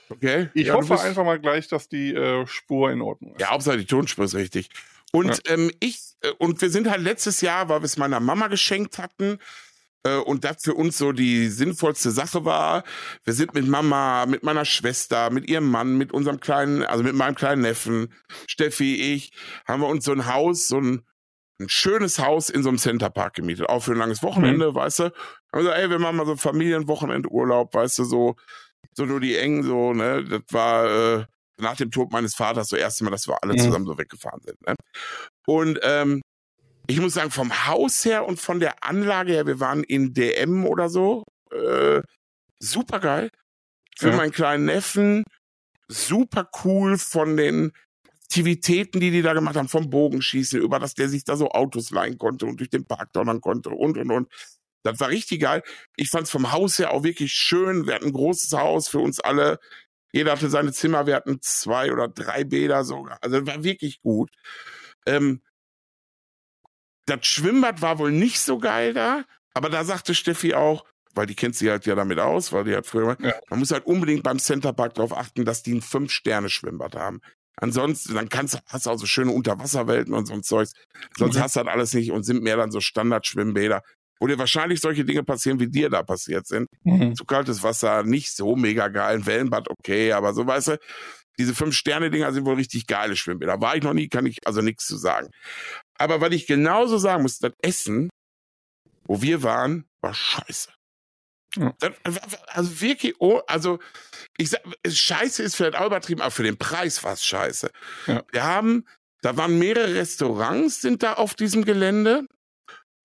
Okay. 0.10 0.50
Ich 0.54 0.68
ja, 0.68 0.74
hoffe 0.74 1.00
einfach 1.00 1.24
mal 1.24 1.40
gleich, 1.40 1.68
dass 1.68 1.88
die 1.88 2.14
äh, 2.14 2.46
Spur 2.48 2.92
in 2.92 3.02
Ordnung 3.02 3.34
ist. 3.36 3.42
Ja, 3.42 3.52
Hauptsache 3.52 3.78
die 3.78 3.86
Tonspur 3.86 4.26
ist 4.26 4.36
richtig. 4.36 4.70
Und 5.12 5.42
ja. 5.48 5.54
ähm, 5.54 5.72
ich, 5.80 6.00
äh, 6.22 6.32
und 6.40 6.62
wir 6.62 6.70
sind 6.70 6.90
halt 6.90 7.02
letztes 7.02 7.42
Jahr, 7.42 7.70
weil 7.70 7.82
wir 7.82 7.86
es 7.86 7.98
meiner 7.98 8.20
Mama 8.20 8.48
geschenkt 8.48 8.98
hatten, 8.98 9.40
äh, 10.04 10.16
und 10.18 10.46
das 10.46 10.64
für 10.64 10.74
uns 10.74 10.98
so 10.98 11.12
die 11.12 11.48
sinnvollste 11.50 12.12
Sache 12.12 12.46
war. 12.46 12.84
Wir 13.24 13.34
sind 13.34 13.54
mit 13.54 13.68
Mama, 13.68 14.26
mit 14.26 14.44
meiner 14.44 14.66
Schwester, 14.66 15.30
mit 15.30 15.50
ihrem 15.50 15.70
Mann, 15.70 15.98
mit 15.98 16.12
unserem 16.12 16.40
kleinen, 16.40 16.84
also 16.84 17.04
mit 17.04 17.16
meinem 17.16 17.36
kleinen 17.36 17.62
Neffen, 17.62 18.14
Steffi, 18.48 18.96
ich, 19.16 19.32
haben 19.66 19.82
wir 19.82 19.88
uns 19.88 20.06
so 20.06 20.12
ein 20.12 20.26
Haus, 20.26 20.68
so 20.68 20.80
ein, 20.80 21.02
ein 21.60 21.70
schönes 21.70 22.20
Haus 22.20 22.50
in 22.50 22.64
so 22.64 22.70
einem 22.70 22.78
Centerpark 22.78 23.34
gemietet, 23.34 23.68
auch 23.68 23.84
für 23.84 23.92
ein 23.92 23.98
langes 23.98 24.24
Wochenende, 24.24 24.72
mhm. 24.72 24.76
weißt 24.76 25.00
du. 25.00 25.12
Gesagt, 25.52 25.78
ey, 25.78 25.90
wir 25.90 26.00
machen 26.00 26.18
mal 26.18 26.26
so 26.26 26.36
Familienwochenendurlaub, 26.36 27.74
weißt 27.74 28.00
du, 28.00 28.04
so, 28.04 28.36
so 28.94 29.06
nur 29.06 29.20
die 29.20 29.36
engen, 29.36 29.64
so, 29.64 29.94
ne, 29.94 30.24
das 30.24 30.42
war, 30.52 31.20
äh, 31.20 31.26
nach 31.60 31.76
dem 31.76 31.92
Tod 31.92 32.12
meines 32.12 32.36
Vaters 32.36 32.70
so 32.70 32.76
erste 32.76 33.04
Mal, 33.04 33.12
dass 33.12 33.28
wir 33.28 33.42
alle 33.42 33.54
mhm. 33.54 33.60
zusammen 33.60 33.86
so 33.86 33.98
weggefahren 33.98 34.42
sind. 34.42 34.62
Ne? 34.66 34.76
Und 35.46 35.80
ähm, 35.84 36.22
ich 36.88 37.00
muss 37.00 37.14
sagen, 37.14 37.32
vom 37.32 37.68
Haus 37.68 38.06
her 38.06 38.26
und 38.26 38.40
von 38.40 38.60
der 38.60 38.84
Anlage 38.84 39.34
her, 39.34 39.46
wir 39.46 39.60
waren 39.60 39.84
in 39.84 40.14
DM 40.14 40.66
oder 40.66 40.90
so, 40.90 41.24
äh, 41.52 42.02
super 42.60 43.00
geil. 43.00 43.30
Für 43.98 44.10
ja. 44.10 44.16
meinen 44.16 44.32
kleinen 44.32 44.66
Neffen, 44.66 45.24
super 45.88 46.50
cool 46.64 46.98
von 46.98 47.36
den 47.36 47.74
Aktivitäten, 48.24 49.00
die 49.00 49.12
die 49.12 49.22
da 49.24 49.34
gemacht 49.34 49.56
haben, 49.56 49.68
vom 49.68 49.90
Bogenschießen, 49.90 50.62
über 50.62 50.80
das 50.80 50.94
der 50.94 51.10
sich 51.10 51.24
da 51.24 51.36
so 51.36 51.50
Autos 51.50 51.90
leihen 51.90 52.18
konnte 52.18 52.46
und 52.46 52.60
durch 52.60 52.70
den 52.70 52.86
Park 52.86 53.12
donnern 53.12 53.42
konnte 53.42 53.70
und, 53.72 53.98
und, 53.98 54.12
und. 54.12 54.32
Das 54.84 55.00
war 55.00 55.10
richtig 55.10 55.42
geil. 55.42 55.64
Ich 55.96 56.10
fand 56.10 56.26
es 56.26 56.32
vom 56.32 56.52
Haus 56.52 56.80
her 56.80 56.92
auch 56.92 57.04
wirklich 57.04 57.34
schön. 57.34 57.88
Wir 57.88 57.96
hatten 57.96 58.08
ein 58.08 58.14
großes 58.14 58.54
Haus 58.54 58.88
für 58.88 59.00
uns 59.00 59.20
alle. 59.20 59.60
Jeder 60.12 60.32
hatte 60.32 60.50
seine 60.50 60.72
Zimmer. 60.72 61.06
Wir 61.06 61.16
hatten 61.16 61.40
zwei 61.42 61.92
oder 61.92 62.08
drei 62.08 62.44
Bäder 62.44 62.84
sogar. 62.84 63.18
Also 63.22 63.46
war 63.46 63.64
wirklich 63.64 64.02
gut. 64.02 64.32
Ähm, 65.06 65.42
das 67.06 67.26
Schwimmbad 67.26 67.82
war 67.82 68.00
wohl 68.00 68.12
nicht 68.12 68.40
so 68.40 68.60
geil 68.60 68.94
da, 68.94 69.26
aber 69.54 69.70
da 69.70 69.84
sagte 69.84 70.14
Steffi 70.14 70.54
auch, 70.54 70.86
weil 71.16 71.26
die 71.26 71.36
kennt 71.36 71.56
sie 71.56 71.70
halt 71.70 71.86
ja 71.86 71.96
damit 71.96 72.20
aus, 72.20 72.54
weil 72.54 72.66
die 72.66 72.76
hat 72.76 72.86
früher, 72.86 73.18
ja. 73.20 73.34
man 73.50 73.60
muss 73.60 73.72
halt 73.72 73.86
unbedingt 73.86 74.24
beim 74.24 74.40
Centerpark 74.40 74.94
darauf 74.94 75.18
achten, 75.18 75.44
dass 75.44 75.64
die 75.64 75.74
ein 75.74 75.82
Fünf-Sterne-Schwimmbad 75.82 76.96
haben. 76.96 77.20
Ansonsten, 77.56 78.14
dann 78.14 78.30
kannst, 78.30 78.60
hast 78.68 78.86
du 78.86 78.90
auch 78.92 78.98
so 78.98 79.06
schöne 79.06 79.32
Unterwasserwelten 79.32 80.14
und 80.14 80.28
so 80.28 80.34
ein 80.34 80.44
Zeugs. 80.44 80.72
Sonst 81.18 81.36
mhm. 81.36 81.42
hast 81.42 81.56
du 81.56 81.60
halt 81.60 81.68
alles 81.68 81.94
nicht 81.94 82.12
und 82.12 82.24
sind 82.24 82.42
mehr 82.42 82.56
dann 82.56 82.72
so 82.72 82.80
Standard-Schwimmbäder, 82.80 83.82
wo 84.20 84.28
dir 84.28 84.38
wahrscheinlich 84.38 84.82
solche 84.82 85.06
Dinge 85.06 85.24
passieren, 85.24 85.60
wie 85.60 85.68
dir 85.68 85.90
da 85.90 86.04
passiert 86.04 86.48
sind. 86.48 86.68
Mhm. 86.84 87.16
Zu 87.16 87.26
kaltes 87.26 87.64
Wasser, 87.64 88.04
nicht 88.04 88.36
so 88.36 88.56
mega 88.56 88.90
geil, 88.90 89.16
ein 89.16 89.26
Wellenbad 89.26 89.70
okay, 89.70 90.12
aber 90.12 90.34
so 90.34 90.46
weißt 90.46 90.70
du, 90.70 90.78
diese 91.40 91.56
Fünf-Sterne-Dinger 91.56 92.34
sind 92.34 92.46
wohl 92.46 92.56
richtig 92.56 92.86
geile 92.86 93.16
Schwimmbäder. 93.16 93.62
War 93.62 93.76
ich 93.78 93.84
noch 93.84 93.94
nie, 93.94 94.10
kann 94.10 94.26
ich 94.26 94.46
also 94.46 94.62
nichts 94.62 94.86
zu 94.86 94.98
sagen. 94.98 95.30
Aber 95.98 96.20
weil 96.20 96.34
ich 96.34 96.48
genauso 96.48 96.98
sagen 96.98 97.24
muss, 97.24 97.40
das 97.40 97.54
Essen, 97.62 98.10
wo 99.06 99.22
wir 99.22 99.42
waren, 99.42 99.86
war 100.02 100.14
scheiße. 100.14 100.70
Ja. 101.56 101.74
also 102.48 102.82
wirklich, 102.82 103.16
oh, 103.20 103.42
also 103.48 103.80
ich 104.38 104.52
sag, 104.52 104.62
scheiße 104.88 105.42
ist 105.42 105.56
vielleicht 105.56 105.78
auch 105.78 105.88
übertrieben, 105.88 106.22
aber 106.22 106.30
für 106.30 106.44
den 106.44 106.58
Preis 106.58 107.04
war 107.04 107.14
es 107.14 107.26
scheiße. 107.26 107.72
Ja. 108.06 108.24
Wir 108.32 108.44
haben, 108.44 108.86
da 109.22 109.36
waren 109.36 109.58
mehrere 109.58 109.96
Restaurants 109.96 110.82
sind 110.82 111.02
da 111.02 111.14
auf 111.14 111.34
diesem 111.34 111.66
Gelände 111.66 112.28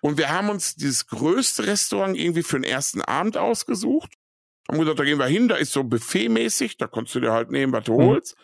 und 0.05 0.19
wir 0.19 0.29
haben 0.29 0.51
uns 0.51 0.75
dieses 0.77 1.07
größte 1.07 1.67
Restaurant 1.67 2.17
irgendwie 2.17 2.43
für 2.43 2.59
den 2.61 2.65
ersten 2.65 3.01
Abend 3.01 3.37
ausgesucht 3.37 4.13
haben 4.69 4.79
gesagt, 4.79 4.99
da 4.99 5.05
gehen 5.05 5.19
wir 5.19 5.27
hin, 5.27 5.49
da 5.49 5.57
ist 5.57 5.73
so 5.73 5.85
buffetmäßig, 5.85 6.79
da 6.79 6.87
konntest 6.87 7.15
du 7.15 7.21
dir 7.21 7.33
halt 7.33 7.51
nehmen, 7.51 7.73
was 7.73 7.85
du 7.85 7.99
mhm. 7.99 8.05
holst. 8.05 8.37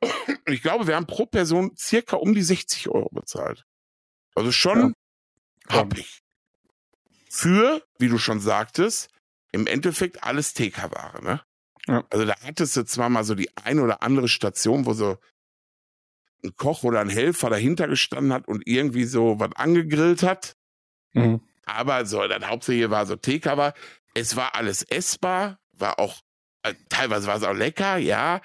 Und 0.00 0.52
ich 0.52 0.62
glaube, 0.62 0.86
wir 0.86 0.96
haben 0.96 1.06
pro 1.06 1.26
Person 1.26 1.72
circa 1.76 2.16
um 2.16 2.34
die 2.34 2.42
60 2.42 2.88
Euro 2.88 3.08
bezahlt. 3.10 3.64
Also 4.34 4.52
schon 4.52 4.94
ja. 5.68 5.76
happig. 5.76 6.22
Für, 7.28 7.84
wie 7.98 8.08
du 8.08 8.18
schon 8.18 8.40
sagtest, 8.40 9.10
im 9.52 9.66
Endeffekt 9.66 10.22
alles 10.22 10.54
TK-Ware, 10.54 11.22
ne? 11.22 11.42
Ja. 11.86 12.04
Also 12.10 12.24
da 12.24 12.34
hattest 12.42 12.76
du 12.76 12.84
zwar 12.84 13.08
mal 13.08 13.24
so 13.24 13.34
die 13.34 13.50
ein 13.56 13.80
oder 13.80 14.02
andere 14.02 14.28
Station, 14.28 14.86
wo 14.86 14.92
so 14.92 15.18
ein 16.44 16.54
Koch 16.56 16.84
oder 16.84 17.00
ein 17.00 17.08
Helfer 17.08 17.50
dahinter 17.50 17.88
gestanden 17.88 18.32
hat 18.32 18.46
und 18.46 18.66
irgendwie 18.66 19.04
so 19.04 19.38
was 19.40 19.52
angegrillt 19.56 20.22
hat. 20.22 20.56
Mhm. 21.12 21.40
Aber 21.66 22.04
so, 22.06 22.26
das 22.26 22.44
Hauptsächliche 22.46 22.90
war 22.90 23.06
so 23.06 23.16
war. 23.16 23.74
Es 24.14 24.36
war 24.36 24.54
alles 24.54 24.82
essbar, 24.82 25.58
war 25.72 25.98
auch, 25.98 26.20
äh, 26.62 26.74
teilweise 26.88 27.28
war 27.28 27.36
es 27.36 27.44
auch 27.44 27.54
lecker, 27.54 27.96
ja, 27.96 28.40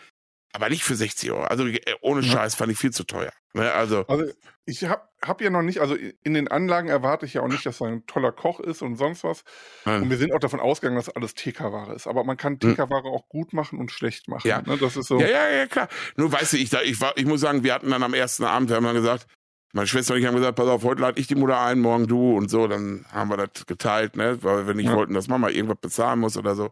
aber 0.54 0.70
nicht 0.70 0.84
für 0.84 0.96
60 0.96 1.32
Euro. 1.32 1.44
Also 1.44 1.66
äh, 1.66 1.82
ohne 2.02 2.24
Scheiß 2.24 2.54
ja. 2.54 2.58
fand 2.58 2.72
ich 2.72 2.78
viel 2.78 2.92
zu 2.92 3.04
teuer. 3.04 3.34
Ne? 3.54 3.72
Also, 3.72 4.06
also 4.08 4.26
ich 4.66 4.84
habe 4.86 5.02
hab 5.22 5.42
ja 5.42 5.50
noch 5.50 5.62
nicht, 5.62 5.80
also 5.80 5.96
in 5.96 6.34
den 6.34 6.48
Anlagen 6.48 6.88
erwarte 6.88 7.26
ich 7.26 7.34
ja 7.36 7.42
auch 7.42 7.48
nicht, 7.48 7.66
dass 7.66 7.82
er 7.82 7.88
ein 7.88 8.06
toller 8.06 8.32
Koch 8.32 8.60
ist 8.60 8.82
und 8.82 8.96
sonst 8.96 9.24
was. 9.24 9.44
Nein. 9.86 10.04
Und 10.04 10.10
wir 10.10 10.18
sind 10.18 10.34
auch 10.34 10.40
davon 10.40 10.60
ausgegangen, 10.60 10.98
dass 10.98 11.10
alles 11.10 11.36
TK-Ware 11.36 11.94
ist. 11.94 12.08
Aber 12.08 12.24
man 12.24 12.38
kann 12.38 12.60
hm. 12.62 12.76
TK-Ware 12.76 13.06
auch 13.06 13.28
gut 13.28 13.54
machen 13.54 13.80
und 13.80 13.92
schlecht 13.92 14.28
machen. 14.28 14.48
Ja. 14.48 14.62
Ne? 14.62 14.78
Das 14.78 14.98
ist 14.98 15.08
so. 15.08 15.20
Ja, 15.20 15.28
ja, 15.28 15.50
ja, 15.50 15.68
klar. 15.68 15.88
Nur 16.16 16.32
weißt 16.32 16.54
du, 16.54 16.58
ich, 16.58 16.74
ich, 16.74 17.02
war, 17.02 17.18
ich 17.18 17.26
muss 17.26 17.42
sagen, 17.42 17.64
wir 17.64 17.74
hatten 17.74 17.90
dann 17.90 18.04
am 18.04 18.14
ersten 18.14 18.44
Abend, 18.44 18.70
wir 18.70 18.76
haben 18.76 18.84
dann 18.84 18.96
gesagt, 18.96 19.28
meine 19.76 19.88
Schwester 19.88 20.14
und 20.14 20.22
ich 20.22 20.26
haben 20.26 20.38
gesagt, 20.38 20.56
pass 20.56 20.70
auf, 20.70 20.84
heute 20.86 21.02
lade 21.02 21.20
ich 21.20 21.28
die 21.28 21.36
Mutter 21.36 21.60
ein, 21.60 21.80
morgen 21.80 22.08
du 22.08 22.38
und 22.38 22.50
so. 22.50 22.66
Dann 22.66 23.06
haben 23.12 23.30
wir 23.30 23.36
das 23.36 23.66
geteilt, 23.66 24.16
ne? 24.16 24.42
weil 24.42 24.68
wir 24.68 24.74
nicht 24.74 24.86
ja. 24.86 24.96
wollten, 24.96 25.14
dass 25.14 25.28
Mama 25.28 25.50
irgendwas 25.50 25.80
bezahlen 25.82 26.20
muss 26.20 26.38
oder 26.38 26.56
so. 26.56 26.72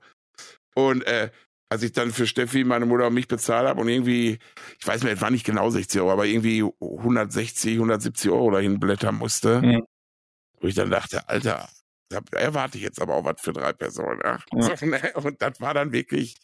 Und 0.74 1.06
äh, 1.06 1.30
als 1.68 1.84
ich 1.84 1.91
dann 1.91 2.14
für 2.14 2.26
Steffi, 2.26 2.64
meine 2.64 2.86
Mutter 2.86 3.08
und 3.08 3.14
mich 3.14 3.28
bezahlt 3.28 3.68
habe 3.68 3.82
und 3.82 3.89
irgendwie, 3.89 4.39
ich 4.80 4.88
weiß 4.88 5.04
nicht, 5.04 5.16
es 5.16 5.22
war 5.22 5.32
nicht 5.32 5.45
genau 5.45 5.70
60 5.70 5.99
Euro, 5.99 6.14
aber 6.14 6.26
irgendwie 6.26 6.64
160, 6.80 7.74
170 7.74 8.32
Euro 8.32 8.51
dahin 8.51 8.80
blättern 8.80 9.16
musste, 9.16 9.62
ja. 9.62 9.80
wo 10.62 10.68
ich 10.68 10.76
dann 10.76 10.89
dachte, 10.89 11.28
Alter, 11.28 11.68
da 12.08 12.22
erwarte 12.32 12.78
ich 12.78 12.86
jetzt 12.86 13.01
aber 13.01 13.16
auch 13.16 13.26
was 13.26 13.41
für 13.41 13.51
drei 13.51 13.74
Personen. 13.74 14.22
Ja? 14.24 14.39
Ja. 14.54 14.76
Ne? 14.82 15.12
Und 15.16 15.41
das 15.41 15.60
war 15.60 15.74
dann 15.74 15.91
wirklich, 15.91 16.38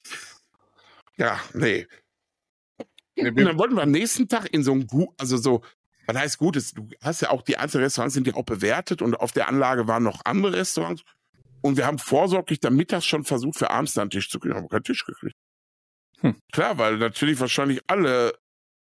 ja, 1.15 1.39
nee. 1.53 1.87
Und 3.15 3.39
dann 3.39 3.57
wollten 3.57 3.75
wir 3.75 3.83
am 3.83 3.91
nächsten 3.91 4.27
Tag 4.27 4.53
in 4.53 4.63
so 4.63 4.73
ein, 4.73 4.87
also 5.17 5.37
so 5.37 5.61
was 6.09 6.17
heißt 6.17 6.37
gut 6.39 6.55
ist, 6.55 6.75
du 6.75 6.89
hast 7.03 7.21
ja 7.21 7.29
auch 7.29 7.43
die 7.43 7.57
einzelnen 7.57 7.83
Restaurants 7.83 8.15
sind 8.15 8.25
ja 8.25 8.33
auch 8.33 8.43
bewertet 8.43 9.03
und 9.03 9.19
auf 9.19 9.31
der 9.31 9.47
Anlage 9.47 9.87
waren 9.87 10.01
noch 10.01 10.21
andere 10.25 10.53
Restaurants. 10.53 11.03
Und 11.61 11.77
wir 11.77 11.85
haben 11.85 11.99
vorsorglich 11.99 12.59
dann 12.59 12.75
mittags 12.75 13.05
schon 13.05 13.25
versucht, 13.25 13.59
für 13.59 13.69
abends 13.69 13.95
einen 13.97 14.09
Tisch 14.09 14.29
zu 14.29 14.39
kriegen, 14.39 14.55
haben 14.55 14.69
keinen 14.69 14.83
Tisch 14.83 15.05
gekriegt. 15.05 15.35
Hm. 16.21 16.35
Klar, 16.51 16.79
weil 16.79 16.97
natürlich 16.97 17.39
wahrscheinlich 17.39 17.81
alle 17.85 18.33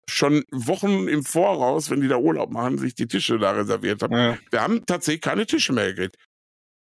schon 0.08 0.44
Wochen 0.50 1.08
im 1.08 1.22
Voraus, 1.22 1.90
wenn 1.90 2.00
die 2.00 2.08
da 2.08 2.16
Urlaub 2.16 2.50
machen, 2.52 2.78
sich 2.78 2.94
die 2.94 3.06
Tische 3.06 3.38
da 3.38 3.50
reserviert 3.50 4.02
haben. 4.02 4.16
Ja. 4.16 4.38
Wir 4.50 4.62
haben 4.62 4.86
tatsächlich 4.86 5.20
keine 5.20 5.44
Tische 5.44 5.74
mehr 5.74 5.92
gekriegt. 5.92 6.16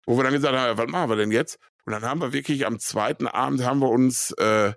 Wo 0.07 0.16
wir 0.16 0.24
dann 0.24 0.33
gesagt 0.33 0.57
haben, 0.57 0.77
was 0.77 0.89
machen 0.89 1.11
wir 1.11 1.16
denn 1.16 1.31
jetzt? 1.31 1.59
Und 1.85 1.93
dann 1.93 2.03
haben 2.03 2.20
wir 2.20 2.33
wirklich 2.33 2.66
am 2.66 2.81
zweiten 2.81 3.29
Abend 3.29 3.64
haben 3.64 3.79
wir 3.79 3.91
uns 3.91 4.33
äh, 4.33 4.72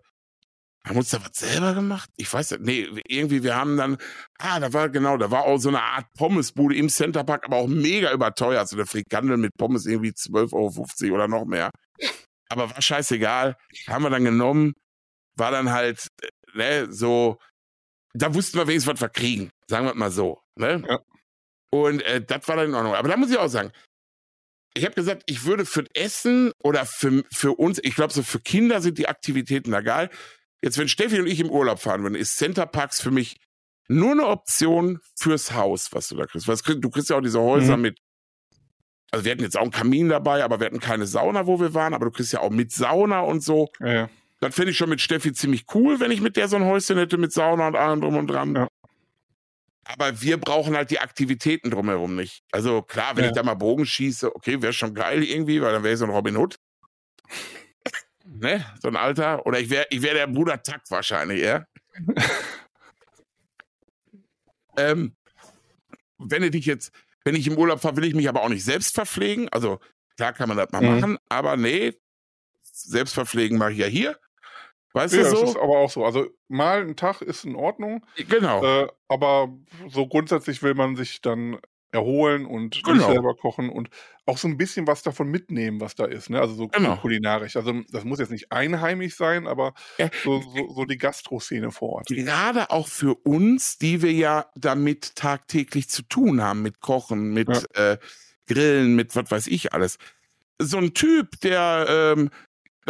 haben 0.86 0.96
wir 0.96 1.00
uns 1.00 1.10
da 1.10 1.20
was 1.20 1.34
selber 1.34 1.74
gemacht? 1.74 2.10
Ich 2.16 2.32
weiß 2.32 2.52
nicht. 2.52 2.62
Nee, 2.62 3.02
irgendwie, 3.08 3.44
wir 3.44 3.56
haben 3.56 3.78
dann, 3.78 3.98
ah, 4.38 4.60
da 4.60 4.72
war 4.74 4.90
genau, 4.90 5.18
da 5.18 5.30
war 5.30 5.44
auch 5.44 5.58
so 5.58 5.70
eine 5.70 5.82
Art 5.82 6.06
Pommesbude 6.18 6.76
im 6.76 6.90
Centerpark, 6.90 7.46
aber 7.46 7.58
auch 7.58 7.68
mega 7.68 8.12
überteuert. 8.14 8.68
So 8.70 8.78
eine 8.78 8.86
Frikandel 8.86 9.38
mit 9.38 9.52
Pommes 9.58 9.86
irgendwie 9.86 10.12
12,50 10.12 10.54
Euro 10.54 11.16
oder 11.16 11.28
noch 11.28 11.46
mehr. 11.46 11.70
Aber 12.50 12.70
war 12.72 12.82
scheißegal. 12.82 13.56
Haben 13.88 14.04
wir 14.04 14.10
dann 14.10 14.24
genommen, 14.24 14.74
war 15.36 15.52
dann 15.52 15.72
halt, 15.72 16.08
ne, 16.54 16.88
so, 16.90 17.38
da 18.14 18.34
wussten 18.34 18.58
wir 18.58 18.68
wenigstens, 18.68 18.94
was 18.94 19.02
wir 19.02 19.10
kriegen. 19.10 19.50
Sagen 19.68 19.86
wir 19.86 19.94
mal 19.94 20.12
so, 20.12 20.42
ne? 20.56 20.84
Ja. 20.88 21.00
Und 21.72 22.02
äh, 22.04 22.22
das 22.22 22.48
war 22.48 22.56
dann 22.56 22.70
in 22.70 22.74
Ordnung. 22.74 22.96
Aber 22.96 23.10
da 23.10 23.18
muss 23.18 23.30
ich 23.30 23.38
auch 23.38 23.50
sagen, 23.50 23.72
ich 24.74 24.86
habe 24.86 24.96
gesagt, 24.96 25.24
ich 25.26 25.44
würde 25.44 25.66
für 25.66 25.86
Essen 25.94 26.52
oder 26.64 26.86
für, 26.86 27.24
für 27.32 27.52
uns, 27.54 27.80
ich 27.84 27.96
glaube, 27.96 28.14
so 28.14 28.24
für 28.24 28.40
Kinder 28.40 28.82
sind 28.82 28.98
die 28.98 29.08
Aktivitäten 29.08 29.72
da 29.72 29.82
geil 29.82 30.10
jetzt 30.62 30.78
wenn 30.78 30.88
Steffi 30.88 31.20
und 31.20 31.28
ich 31.28 31.40
im 31.40 31.50
Urlaub 31.50 31.80
fahren 31.80 32.04
würden, 32.04 32.16
ist 32.16 32.38
Centerparks 32.38 33.02
für 33.02 33.12
mich 33.12 33.38
nur 33.88 34.12
eine 34.12 34.28
Option 34.28 35.00
fürs 35.16 35.54
Haus, 35.54 35.90
was 35.92 36.10
du 36.10 36.16
da 36.16 36.26
kriegst. 36.26 36.48
Was, 36.48 36.62
du 36.62 36.90
kriegst 36.90 37.10
ja 37.10 37.18
auch 37.18 37.22
diese 37.22 37.42
Häuser 37.42 37.76
mhm. 37.78 37.84
mit 37.84 38.00
also 39.12 39.26
wir 39.26 39.32
hatten 39.32 39.42
jetzt 39.42 39.58
auch 39.58 39.64
einen 39.64 39.72
Kamin 39.72 40.10
dabei, 40.10 40.44
aber 40.44 40.60
wir 40.60 40.68
hatten 40.68 40.80
keine 40.80 41.08
Sauna, 41.08 41.48
wo 41.48 41.60
wir 41.60 41.74
waren, 41.74 41.94
aber 41.94 42.06
du 42.06 42.12
kriegst 42.12 42.32
ja 42.34 42.42
auch 42.42 42.52
mit 42.52 42.72
Sauna 42.72 43.22
und 43.22 43.44
so. 43.44 43.70
Ja, 43.80 43.94
ja. 43.94 44.10
Das 44.40 44.56
finde 44.56 44.72
ich 44.72 44.78
schon 44.78 44.90
mit 44.90 45.02
Steffi 45.02 45.34
ziemlich 45.34 45.66
cool, 45.74 46.00
wenn 46.00 46.12
ich 46.12 46.22
mit 46.22 46.38
der 46.38 46.48
so 46.48 46.56
ein 46.56 46.64
Häuschen 46.64 46.98
hätte 46.98 47.18
mit 47.18 47.34
Sauna 47.34 47.68
und 47.68 47.76
allem 47.76 48.02
drum 48.02 48.16
und 48.16 48.28
dran. 48.28 48.56
Ja. 48.56 48.68
Aber 49.84 50.22
wir 50.22 50.38
brauchen 50.38 50.76
halt 50.76 50.92
die 50.92 51.00
Aktivitäten 51.00 51.72
drumherum 51.72 52.16
nicht. 52.16 52.44
Also 52.52 52.82
klar, 52.82 53.18
wenn 53.18 53.26
ich 53.26 53.32
da 53.32 53.44
mal 53.44 53.56
Bogen 53.56 53.86
schieße, 53.86 54.34
okay, 54.36 54.62
wäre 54.62 54.72
schon 54.72 54.94
geil 54.94 55.24
irgendwie, 55.24 55.62
weil 55.62 55.74
dann 55.74 55.84
wäre 55.84 55.94
ich 55.94 56.00
so 56.00 56.06
ein 56.06 56.12
Robin 56.12 56.38
Hood. 56.38 56.56
Ne? 58.40 58.66
So 58.82 58.88
ein 58.88 58.96
Alter. 58.96 59.46
Oder 59.46 59.60
ich 59.60 59.70
wäre 59.70 59.86
ich 59.90 60.02
wär 60.02 60.14
der 60.14 60.28
Bruder 60.28 60.62
Tack 60.62 60.82
wahrscheinlich, 60.90 61.44
ja. 61.44 61.66
ähm, 64.78 65.16
wenn 66.18 66.42
du 66.42 66.52
dich 66.52 66.66
jetzt, 66.66 66.92
wenn 67.24 67.36
ich 67.36 67.48
im 67.48 67.58
Urlaub 67.58 67.82
fahre, 67.82 67.98
will 67.98 68.06
ich 68.06 68.16
mich 68.16 68.30
aber 68.30 68.42
auch 68.42 68.50
nicht 68.50 68.64
selbst 68.64 68.96
verpflegen. 68.96 69.50
Also 69.50 69.80
klar 70.18 70.34
kann 70.34 70.50
man 70.50 70.58
das 70.58 70.72
mal 70.72 70.82
mhm. 70.82 71.00
machen, 71.00 71.18
aber 71.30 71.58
nee, 71.58 71.94
selbst 72.62 73.14
verpflegen 73.14 73.58
mache 73.58 73.74
ich 73.74 73.80
ja 73.80 73.88
hier. 73.88 74.20
Weißt 74.94 75.14
ja, 75.14 75.24
du 75.24 75.30
so? 75.30 75.42
Das 75.42 75.50
ist 75.52 75.58
aber 75.58 75.78
auch 75.78 75.90
so. 75.90 76.06
Also 76.06 76.28
mal 76.48 76.82
ein 76.82 76.96
Tag 76.96 77.22
ist 77.22 77.46
in 77.46 77.56
Ordnung. 77.56 78.06
Genau. 78.16 78.64
Äh, 78.64 78.88
aber 79.08 79.50
so 79.88 80.08
grundsätzlich 80.08 80.64
will 80.64 80.74
man 80.74 80.96
sich 80.96 81.22
dann 81.22 81.60
erholen 81.92 82.46
und 82.46 82.84
genau. 82.84 83.08
selber 83.08 83.36
kochen 83.36 83.70
und 83.70 83.90
auch 84.26 84.38
so 84.38 84.48
ein 84.48 84.58
bisschen 84.58 84.86
was 84.86 85.02
davon 85.02 85.30
mitnehmen, 85.30 85.82
was 85.82 85.96
da 85.96 86.06
ist. 86.06 86.30
Ne? 86.30 86.40
Also 86.40 86.54
so 86.54 86.68
genau. 86.68 86.98
kulinarisch. 86.98 87.56
Also 87.56 87.82
das 87.90 88.04
muss 88.04 88.20
jetzt 88.20 88.32
nicht 88.32 88.52
einheimisch 88.52 89.16
sein, 89.16 89.48
aber 89.48 89.74
ja. 89.98 90.10
so, 90.24 90.42
so, 90.42 90.74
so, 90.74 90.86
die 90.86 90.98
Gastro-Szene 90.98 91.72
vor 91.72 91.90
Ort. 91.90 92.08
Gerade 92.08 92.70
auch 92.70 92.88
für 92.88 93.16
uns, 93.16 93.78
die 93.80 94.02
wir 94.02 94.14
ja 94.14 94.46
damit 94.56 95.16
tagtäglich 95.16 95.90
zu 95.90 96.04
tun 96.04 96.42
haben, 96.42 96.62
mit 96.62 96.80
Kochen, 96.80 97.34
mit 97.34 97.50
ja. 97.50 97.94
äh, 97.94 97.98
Grillen, 98.48 98.96
mit 98.96 99.16
was 99.16 99.32
weiß 99.32 99.48
ich 99.48 99.74
alles. 99.74 99.98
So 100.60 100.78
ein 100.78 100.94
Typ, 100.94 101.40
der 101.42 101.86
ähm, 102.18 102.30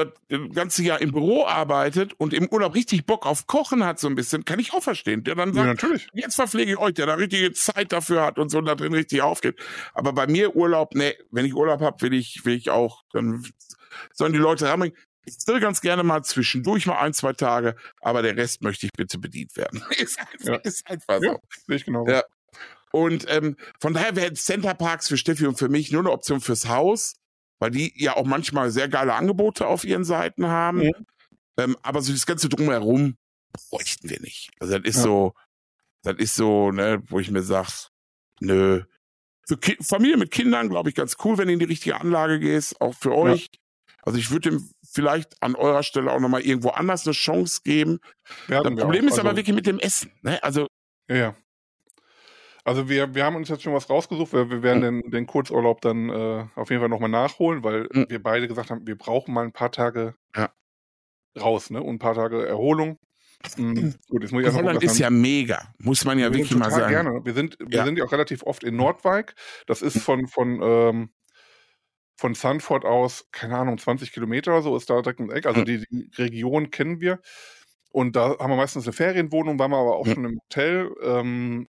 das 0.05 0.39
ganze 0.53 0.83
Jahr 0.83 1.01
im 1.01 1.11
Büro 1.11 1.45
arbeitet 1.45 2.13
und 2.17 2.33
im 2.33 2.47
Urlaub 2.49 2.75
richtig 2.75 3.05
Bock 3.05 3.25
auf 3.25 3.47
Kochen 3.47 3.83
hat, 3.85 3.99
so 3.99 4.07
ein 4.07 4.15
bisschen, 4.15 4.45
kann 4.45 4.59
ich 4.59 4.73
auch 4.73 4.83
verstehen. 4.83 5.23
Der 5.23 5.35
dann 5.35 5.53
sagt, 5.53 5.65
ja, 5.65 5.73
natürlich. 5.73 6.07
jetzt 6.13 6.35
verpflege 6.35 6.71
ich 6.71 6.77
euch, 6.77 6.93
der 6.93 7.05
da 7.05 7.15
richtige 7.15 7.51
Zeit 7.53 7.91
dafür 7.91 8.23
hat 8.23 8.39
und 8.39 8.49
so 8.49 8.61
da 8.61 8.75
drin 8.75 8.93
richtig 8.93 9.21
aufgeht. 9.21 9.59
Aber 9.93 10.13
bei 10.13 10.27
mir 10.27 10.55
Urlaub, 10.55 10.95
nee, 10.95 11.15
wenn 11.31 11.45
ich 11.45 11.53
Urlaub 11.53 11.81
habe, 11.81 12.01
will 12.01 12.13
ich, 12.13 12.45
will 12.45 12.55
ich 12.55 12.69
auch, 12.69 13.03
dann 13.11 13.45
sollen 14.13 14.33
die 14.33 14.39
Leute 14.39 14.67
ranbringen. 14.67 14.97
Ich 15.25 15.35
will 15.47 15.59
ganz 15.59 15.81
gerne 15.81 16.03
mal 16.03 16.23
zwischendurch 16.23 16.85
mal 16.85 16.99
ein, 16.99 17.13
zwei 17.13 17.33
Tage, 17.33 17.75
aber 18.01 18.21
der 18.21 18.35
Rest 18.35 18.63
möchte 18.63 18.85
ich 18.85 18.91
bitte 18.93 19.19
bedient 19.19 19.55
werden. 19.57 19.83
ist 19.97 20.19
einfach, 20.19 20.53
ja. 20.53 20.55
ist 20.55 20.89
einfach 20.89 21.19
so. 21.19 21.25
Ja, 21.25 21.37
sehe 21.67 21.75
ich 21.75 21.85
genau. 21.85 22.07
Ja. 22.07 22.23
Und 22.91 23.25
ähm, 23.29 23.55
von 23.79 23.93
daher 23.93 24.15
wäre 24.15 24.33
Center 24.33 24.73
Parks 24.73 25.07
für 25.07 25.17
Steffi 25.17 25.45
und 25.45 25.59
für 25.59 25.69
mich 25.69 25.91
nur 25.91 26.01
eine 26.01 26.11
Option 26.11 26.41
fürs 26.41 26.67
Haus 26.67 27.18
weil 27.59 27.71
die 27.71 27.93
ja 27.95 28.15
auch 28.15 28.25
manchmal 28.25 28.71
sehr 28.71 28.87
geile 28.87 29.13
Angebote 29.13 29.67
auf 29.67 29.83
ihren 29.83 30.03
Seiten 30.03 30.47
haben. 30.47 30.79
Mhm. 30.79 31.05
Ähm, 31.57 31.77
aber 31.81 32.01
so 32.01 32.11
das 32.11 32.25
Ganze 32.25 32.49
drumherum 32.49 33.17
bräuchten 33.69 34.09
wir 34.09 34.19
nicht. 34.21 34.51
Also 34.59 34.77
das 34.77 34.87
ist 34.87 34.97
ja. 34.97 35.03
so, 35.03 35.33
das 36.03 36.15
ist 36.17 36.35
so, 36.35 36.71
ne, 36.71 37.03
wo 37.07 37.19
ich 37.19 37.31
mir 37.31 37.43
sag, 37.43 37.89
nö. 38.39 38.83
Für 39.47 39.57
Ki 39.57 39.77
Familie 39.81 40.17
mit 40.17 40.31
Kindern, 40.31 40.69
glaube 40.69 40.89
ich, 40.89 40.95
ganz 40.95 41.17
cool, 41.23 41.37
wenn 41.37 41.47
du 41.47 41.53
in 41.53 41.59
die 41.59 41.65
richtige 41.65 41.99
Anlage 41.99 42.39
gehst, 42.39 42.79
auch 42.81 42.93
für 42.93 43.13
euch. 43.15 43.49
Ja. 43.51 43.59
Also 44.03 44.17
ich 44.17 44.31
würde 44.31 44.51
dem 44.51 44.69
vielleicht 44.83 45.41
an 45.43 45.55
eurer 45.55 45.83
Stelle 45.83 46.11
auch 46.11 46.19
nochmal 46.19 46.41
irgendwo 46.41 46.69
anders 46.69 47.05
eine 47.05 47.13
Chance 47.13 47.61
geben. 47.63 47.99
Das 48.47 48.63
Problem 48.63 49.07
ist 49.07 49.13
also, 49.13 49.21
aber 49.21 49.35
wirklich 49.35 49.55
mit 49.55 49.65
dem 49.65 49.79
Essen. 49.79 50.11
Ne? 50.21 50.41
Also 50.41 50.67
ja. 51.09 51.35
Also 52.69 52.87
wir, 52.87 53.15
wir 53.15 53.25
haben 53.25 53.35
uns 53.35 53.49
jetzt 53.49 53.63
schon 53.63 53.73
was 53.73 53.89
rausgesucht, 53.89 54.31
wir, 54.31 54.51
wir 54.51 54.61
werden 54.61 54.97
mhm. 54.97 55.01
den, 55.01 55.11
den 55.11 55.25
Kurzurlaub 55.25 55.81
dann 55.81 56.09
äh, 56.09 56.45
auf 56.53 56.69
jeden 56.69 56.81
Fall 56.81 56.89
nochmal 56.89 57.09
nachholen, 57.09 57.63
weil 57.63 57.89
mhm. 57.91 58.05
wir 58.09 58.21
beide 58.21 58.47
gesagt 58.47 58.69
haben, 58.69 58.85
wir 58.85 58.95
brauchen 58.95 59.33
mal 59.33 59.43
ein 59.43 59.51
paar 59.51 59.71
Tage 59.71 60.13
ja. 60.35 60.53
raus, 61.35 61.71
ne? 61.71 61.81
Und 61.81 61.95
ein 61.95 61.99
paar 61.99 62.13
Tage 62.13 62.47
Erholung. 62.47 62.99
Mhm. 63.57 63.95
Gut, 64.07 64.21
jetzt 64.21 64.31
muss 64.31 64.45
ich 64.45 64.53
Holland 64.53 64.83
ist 64.83 64.99
ja 64.99 65.09
mega, 65.09 65.73
muss 65.79 66.05
man 66.05 66.19
ja 66.19 66.31
wirklich 66.31 66.55
mal 66.55 66.69
sagen. 66.69 66.91
Gerne. 66.91 67.25
Wir 67.25 67.33
sind, 67.33 67.57
wir 67.59 67.79
ja. 67.79 67.85
sind 67.85 67.97
ja 67.97 68.05
auch 68.05 68.11
relativ 68.11 68.43
oft 68.43 68.63
in 68.63 68.75
Nordwijk. 68.75 69.33
Das 69.65 69.81
ist 69.81 69.97
von, 69.97 70.27
von, 70.27 70.61
ähm, 70.61 71.09
von 72.17 72.35
Sanford 72.35 72.85
aus, 72.85 73.29
keine 73.31 73.57
Ahnung, 73.57 73.79
20 73.79 74.11
Kilometer 74.11 74.51
oder 74.51 74.61
so 74.61 74.77
ist 74.77 74.91
da 74.91 75.01
direkt 75.01 75.21
ein 75.21 75.31
Eck. 75.31 75.47
Also 75.47 75.63
die, 75.63 75.85
die, 75.89 76.11
Region 76.19 76.69
kennen 76.69 77.01
wir. 77.01 77.19
Und 77.91 78.15
da 78.15 78.37
haben 78.37 78.51
wir 78.51 78.57
meistens 78.57 78.85
eine 78.85 78.93
Ferienwohnung, 78.93 79.57
waren 79.57 79.71
wir 79.71 79.77
aber 79.77 79.95
auch 79.95 80.05
schon 80.05 80.25
im 80.25 80.39
Hotel. 80.39 80.91
Ähm, 81.01 81.67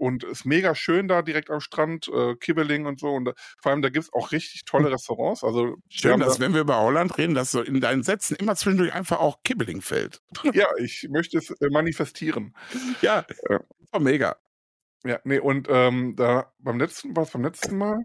und 0.00 0.24
ist 0.24 0.46
mega 0.46 0.74
schön 0.74 1.08
da 1.08 1.20
direkt 1.20 1.50
am 1.50 1.60
Strand, 1.60 2.08
äh, 2.08 2.34
Kibbeling 2.36 2.86
und 2.86 2.98
so. 2.98 3.08
Und 3.08 3.26
da, 3.26 3.32
vor 3.60 3.70
allem, 3.70 3.82
da 3.82 3.90
gibt 3.90 4.04
es 4.04 4.12
auch 4.12 4.32
richtig 4.32 4.64
tolle 4.64 4.86
hm. 4.86 4.92
Restaurants. 4.92 5.44
Also, 5.44 5.76
schön, 5.88 6.20
dass, 6.20 6.38
da, 6.38 6.44
wenn 6.44 6.54
wir 6.54 6.62
über 6.62 6.80
Holland 6.80 7.16
reden, 7.18 7.34
dass 7.34 7.50
so 7.50 7.60
in 7.60 7.80
deinen 7.80 8.02
Sätzen 8.02 8.34
immer 8.36 8.56
zwischendurch 8.56 8.94
einfach 8.94 9.20
auch 9.20 9.42
Kibbeling 9.44 9.82
fällt. 9.82 10.22
Ja, 10.52 10.66
ich 10.78 11.06
möchte 11.10 11.38
es 11.38 11.50
äh, 11.50 11.68
manifestieren. 11.70 12.54
Ja. 13.02 13.24
Oh, 13.92 13.98
mega. 13.98 14.36
Ja, 15.04 15.20
nee, 15.24 15.38
und 15.38 15.68
ähm, 15.70 16.14
da 16.16 16.52
beim 16.58 16.78
letzten, 16.78 17.14
was 17.16 17.30
beim 17.30 17.44
letzten 17.44 17.78
Mal? 17.78 18.04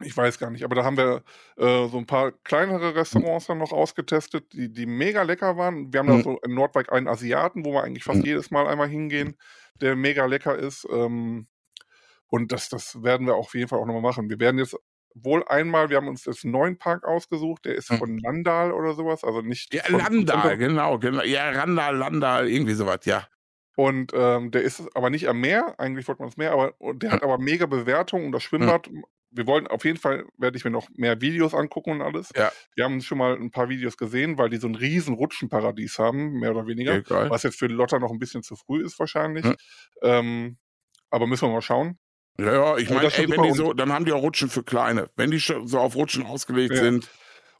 Ich 0.00 0.16
weiß 0.16 0.38
gar 0.38 0.50
nicht, 0.50 0.64
aber 0.64 0.74
da 0.74 0.84
haben 0.84 0.96
wir 0.96 1.22
äh, 1.56 1.88
so 1.88 1.98
ein 1.98 2.06
paar 2.06 2.32
kleinere 2.32 2.94
Restaurants 2.94 3.46
dann 3.46 3.58
noch 3.58 3.72
ausgetestet, 3.72 4.52
die, 4.52 4.72
die 4.72 4.86
mega 4.86 5.22
lecker 5.22 5.56
waren. 5.56 5.92
Wir 5.92 6.00
haben 6.00 6.08
mhm. 6.08 6.16
da 6.18 6.22
so 6.22 6.38
in 6.44 6.54
Nordwijk 6.54 6.92
einen 6.92 7.08
Asiaten, 7.08 7.64
wo 7.64 7.72
wir 7.72 7.84
eigentlich 7.84 8.04
fast 8.04 8.20
mhm. 8.20 8.26
jedes 8.26 8.50
Mal 8.50 8.66
einmal 8.66 8.88
hingehen, 8.88 9.36
der 9.80 9.96
mega 9.96 10.26
lecker 10.26 10.56
ist. 10.56 10.86
Ähm, 10.90 11.46
und 12.28 12.50
das, 12.50 12.68
das 12.68 13.02
werden 13.02 13.26
wir 13.26 13.36
auf 13.36 13.54
jeden 13.54 13.68
Fall 13.68 13.78
auch 13.78 13.86
nochmal 13.86 14.02
machen. 14.02 14.28
Wir 14.28 14.40
werden 14.40 14.58
jetzt 14.58 14.76
wohl 15.14 15.44
einmal, 15.46 15.90
wir 15.90 15.96
haben 15.96 16.08
uns 16.08 16.24
jetzt 16.24 16.44
einen 16.44 16.52
neuen 16.52 16.76
Park 16.76 17.04
ausgesucht, 17.04 17.64
der 17.64 17.76
ist 17.76 17.90
mhm. 17.90 17.98
von 17.98 18.18
Landal 18.18 18.72
oder 18.72 18.94
sowas, 18.94 19.22
also 19.22 19.40
nicht. 19.40 19.72
Ja, 19.72 19.82
Landal, 19.88 20.58
genau, 20.58 20.98
genau. 20.98 21.22
Ja, 21.22 21.50
Randal, 21.50 21.96
Landal, 21.96 22.48
irgendwie 22.48 22.74
sowas, 22.74 23.00
ja. 23.04 23.26
Und 23.76 24.12
ähm, 24.14 24.50
der 24.50 24.62
ist 24.62 24.88
aber 24.94 25.10
nicht 25.10 25.28
am 25.28 25.40
Meer, 25.40 25.74
eigentlich 25.78 26.06
wollte 26.06 26.22
man 26.22 26.30
das 26.30 26.36
Meer, 26.36 26.52
aber 26.52 26.74
der 26.94 27.10
hat 27.10 27.22
aber 27.22 27.38
mega 27.38 27.66
Bewertungen 27.66 28.26
und 28.26 28.32
das 28.32 28.42
Schwimmbad 28.42 28.88
wir 29.34 29.46
wollen 29.46 29.66
auf 29.66 29.84
jeden 29.84 29.98
Fall, 29.98 30.24
werde 30.38 30.56
ich 30.56 30.64
mir 30.64 30.70
noch 30.70 30.88
mehr 30.94 31.20
Videos 31.20 31.54
angucken 31.54 31.90
und 31.90 32.02
alles. 32.02 32.30
Ja. 32.36 32.52
Wir 32.74 32.84
haben 32.84 33.00
schon 33.00 33.18
mal 33.18 33.34
ein 33.34 33.50
paar 33.50 33.68
Videos 33.68 33.96
gesehen, 33.96 34.38
weil 34.38 34.48
die 34.48 34.58
so 34.58 34.68
ein 34.68 34.74
riesen 34.74 35.14
Rutschenparadies 35.14 35.98
haben, 35.98 36.38
mehr 36.38 36.52
oder 36.52 36.66
weniger. 36.66 36.94
Egal. 36.94 37.30
Was 37.30 37.42
jetzt 37.42 37.58
für 37.58 37.66
Lotta 37.66 37.98
noch 37.98 38.10
ein 38.10 38.18
bisschen 38.18 38.42
zu 38.42 38.56
früh 38.56 38.84
ist 38.84 38.98
wahrscheinlich. 38.98 39.44
Hm. 39.44 39.56
Ähm, 40.02 40.58
aber 41.10 41.26
müssen 41.26 41.48
wir 41.48 41.52
mal 41.52 41.62
schauen. 41.62 41.98
Ja, 42.38 42.52
ja, 42.52 42.76
ich 42.78 42.90
meine, 42.90 43.12
ey, 43.12 43.30
wenn 43.30 43.42
die 43.42 43.52
so, 43.52 43.72
dann 43.72 43.92
haben 43.92 44.04
die 44.04 44.12
auch 44.12 44.22
Rutschen 44.22 44.48
für 44.48 44.64
Kleine. 44.64 45.10
Wenn 45.16 45.30
die 45.30 45.38
so 45.38 45.78
auf 45.78 45.94
Rutschen 45.94 46.26
ausgelegt 46.26 46.74
ja. 46.74 46.80
sind, 46.80 47.08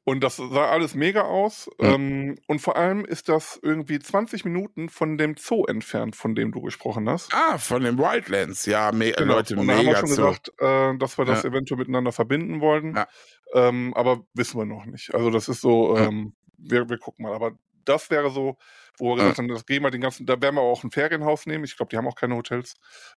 und 0.05 0.23
das 0.23 0.37
sah 0.37 0.69
alles 0.69 0.95
mega 0.95 1.23
aus. 1.23 1.69
Mhm. 1.81 1.87
Ähm, 1.87 2.39
und 2.47 2.61
vor 2.61 2.77
allem 2.77 3.05
ist 3.05 3.29
das 3.29 3.59
irgendwie 3.63 3.99
20 3.99 4.45
Minuten 4.45 4.91
von 4.91 5.17
dem 5.17 5.37
Zoo 5.37 5.65
entfernt, 5.65 6.15
von 6.15 6.35
dem 6.35 6.53
du 6.53 6.61
gesprochen 6.61 7.09
hast. 7.09 7.33
Ah, 7.33 7.57
von 7.57 7.83
den 7.83 7.99
Wildlands, 7.99 8.67
ja, 8.67 8.93
me 8.93 9.13
genau. 9.13 9.35
Leute, 9.35 9.57
und 9.57 9.67
da 9.67 9.75
mega 9.75 9.79
haben 9.79 9.87
wir 9.87 9.97
schon 9.97 10.09
Zoo. 10.09 10.17
gesagt, 10.17 10.53
äh, 10.59 10.99
dass 10.99 11.17
wir 11.17 11.25
das 11.25 11.43
ja. 11.43 11.51
eventuell 11.51 11.79
miteinander 11.79 12.13
verbinden 12.13 12.61
wollen. 12.61 12.95
Ja. 12.95 13.09
Ähm, 13.55 13.95
aber 13.95 14.21
wissen 14.35 14.59
wir 14.59 14.67
noch 14.67 14.85
nicht. 14.85 15.15
Also 15.15 15.31
das 15.31 15.49
ist 15.49 15.63
so, 15.63 15.97
ähm, 15.97 16.35
wir, 16.59 16.89
wir 16.89 16.99
gucken 16.99 17.25
mal. 17.25 17.35
Aber 17.35 17.53
das 17.85 18.11
wäre 18.11 18.31
so, 18.31 18.59
wo 18.99 19.11
wir 19.11 19.17
gesagt 19.17 19.39
haben, 19.39 19.49
das 19.49 19.65
gehen 19.65 19.83
wir 19.83 19.91
den 19.91 20.01
ganzen, 20.01 20.27
da 20.27 20.41
werden 20.41 20.57
wir 20.57 20.63
auch 20.63 20.85
ein 20.85 20.91
Ferienhaus 20.91 21.47
nehmen. 21.47 21.65
Ich 21.65 21.77
glaube, 21.77 21.91
die 21.91 21.97
haben 21.97 22.07
auch 22.07 22.15
keine 22.15 22.37
Hotels. 22.37 22.77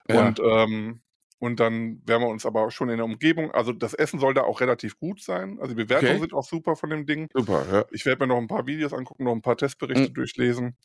Und 0.09 0.41
ähm, 0.41 1.03
und 1.39 1.61
dann 1.61 2.01
werden 2.07 2.23
wir 2.23 2.29
uns 2.29 2.47
aber 2.47 2.71
schon 2.71 2.89
in 2.89 2.97
der 2.97 3.05
Umgebung, 3.05 3.51
also 3.51 3.73
das 3.73 3.93
Essen 3.93 4.19
soll 4.19 4.33
da 4.33 4.43
auch 4.43 4.61
relativ 4.61 4.99
gut 4.99 5.21
sein. 5.21 5.59
Also 5.61 5.75
die 5.75 5.85
Bewertungen 5.85 6.13
okay. 6.13 6.21
sind 6.21 6.33
auch 6.33 6.45
super 6.45 6.77
von 6.77 6.91
dem 6.91 7.05
Ding. 7.07 7.29
Super, 7.35 7.67
ja. 7.71 7.85
Ich 7.91 8.07
werde 8.07 8.25
mir 8.25 8.29
noch 8.29 8.39
ein 8.39 8.49
paar 8.49 8.67
Videos 8.67 8.93
angucken, 8.95 9.25
noch 9.25 9.33
ein 9.33 9.43
paar 9.43 9.57
Testberichte 9.57 10.09
mhm. 10.09 10.15
durchlesen. 10.15 10.77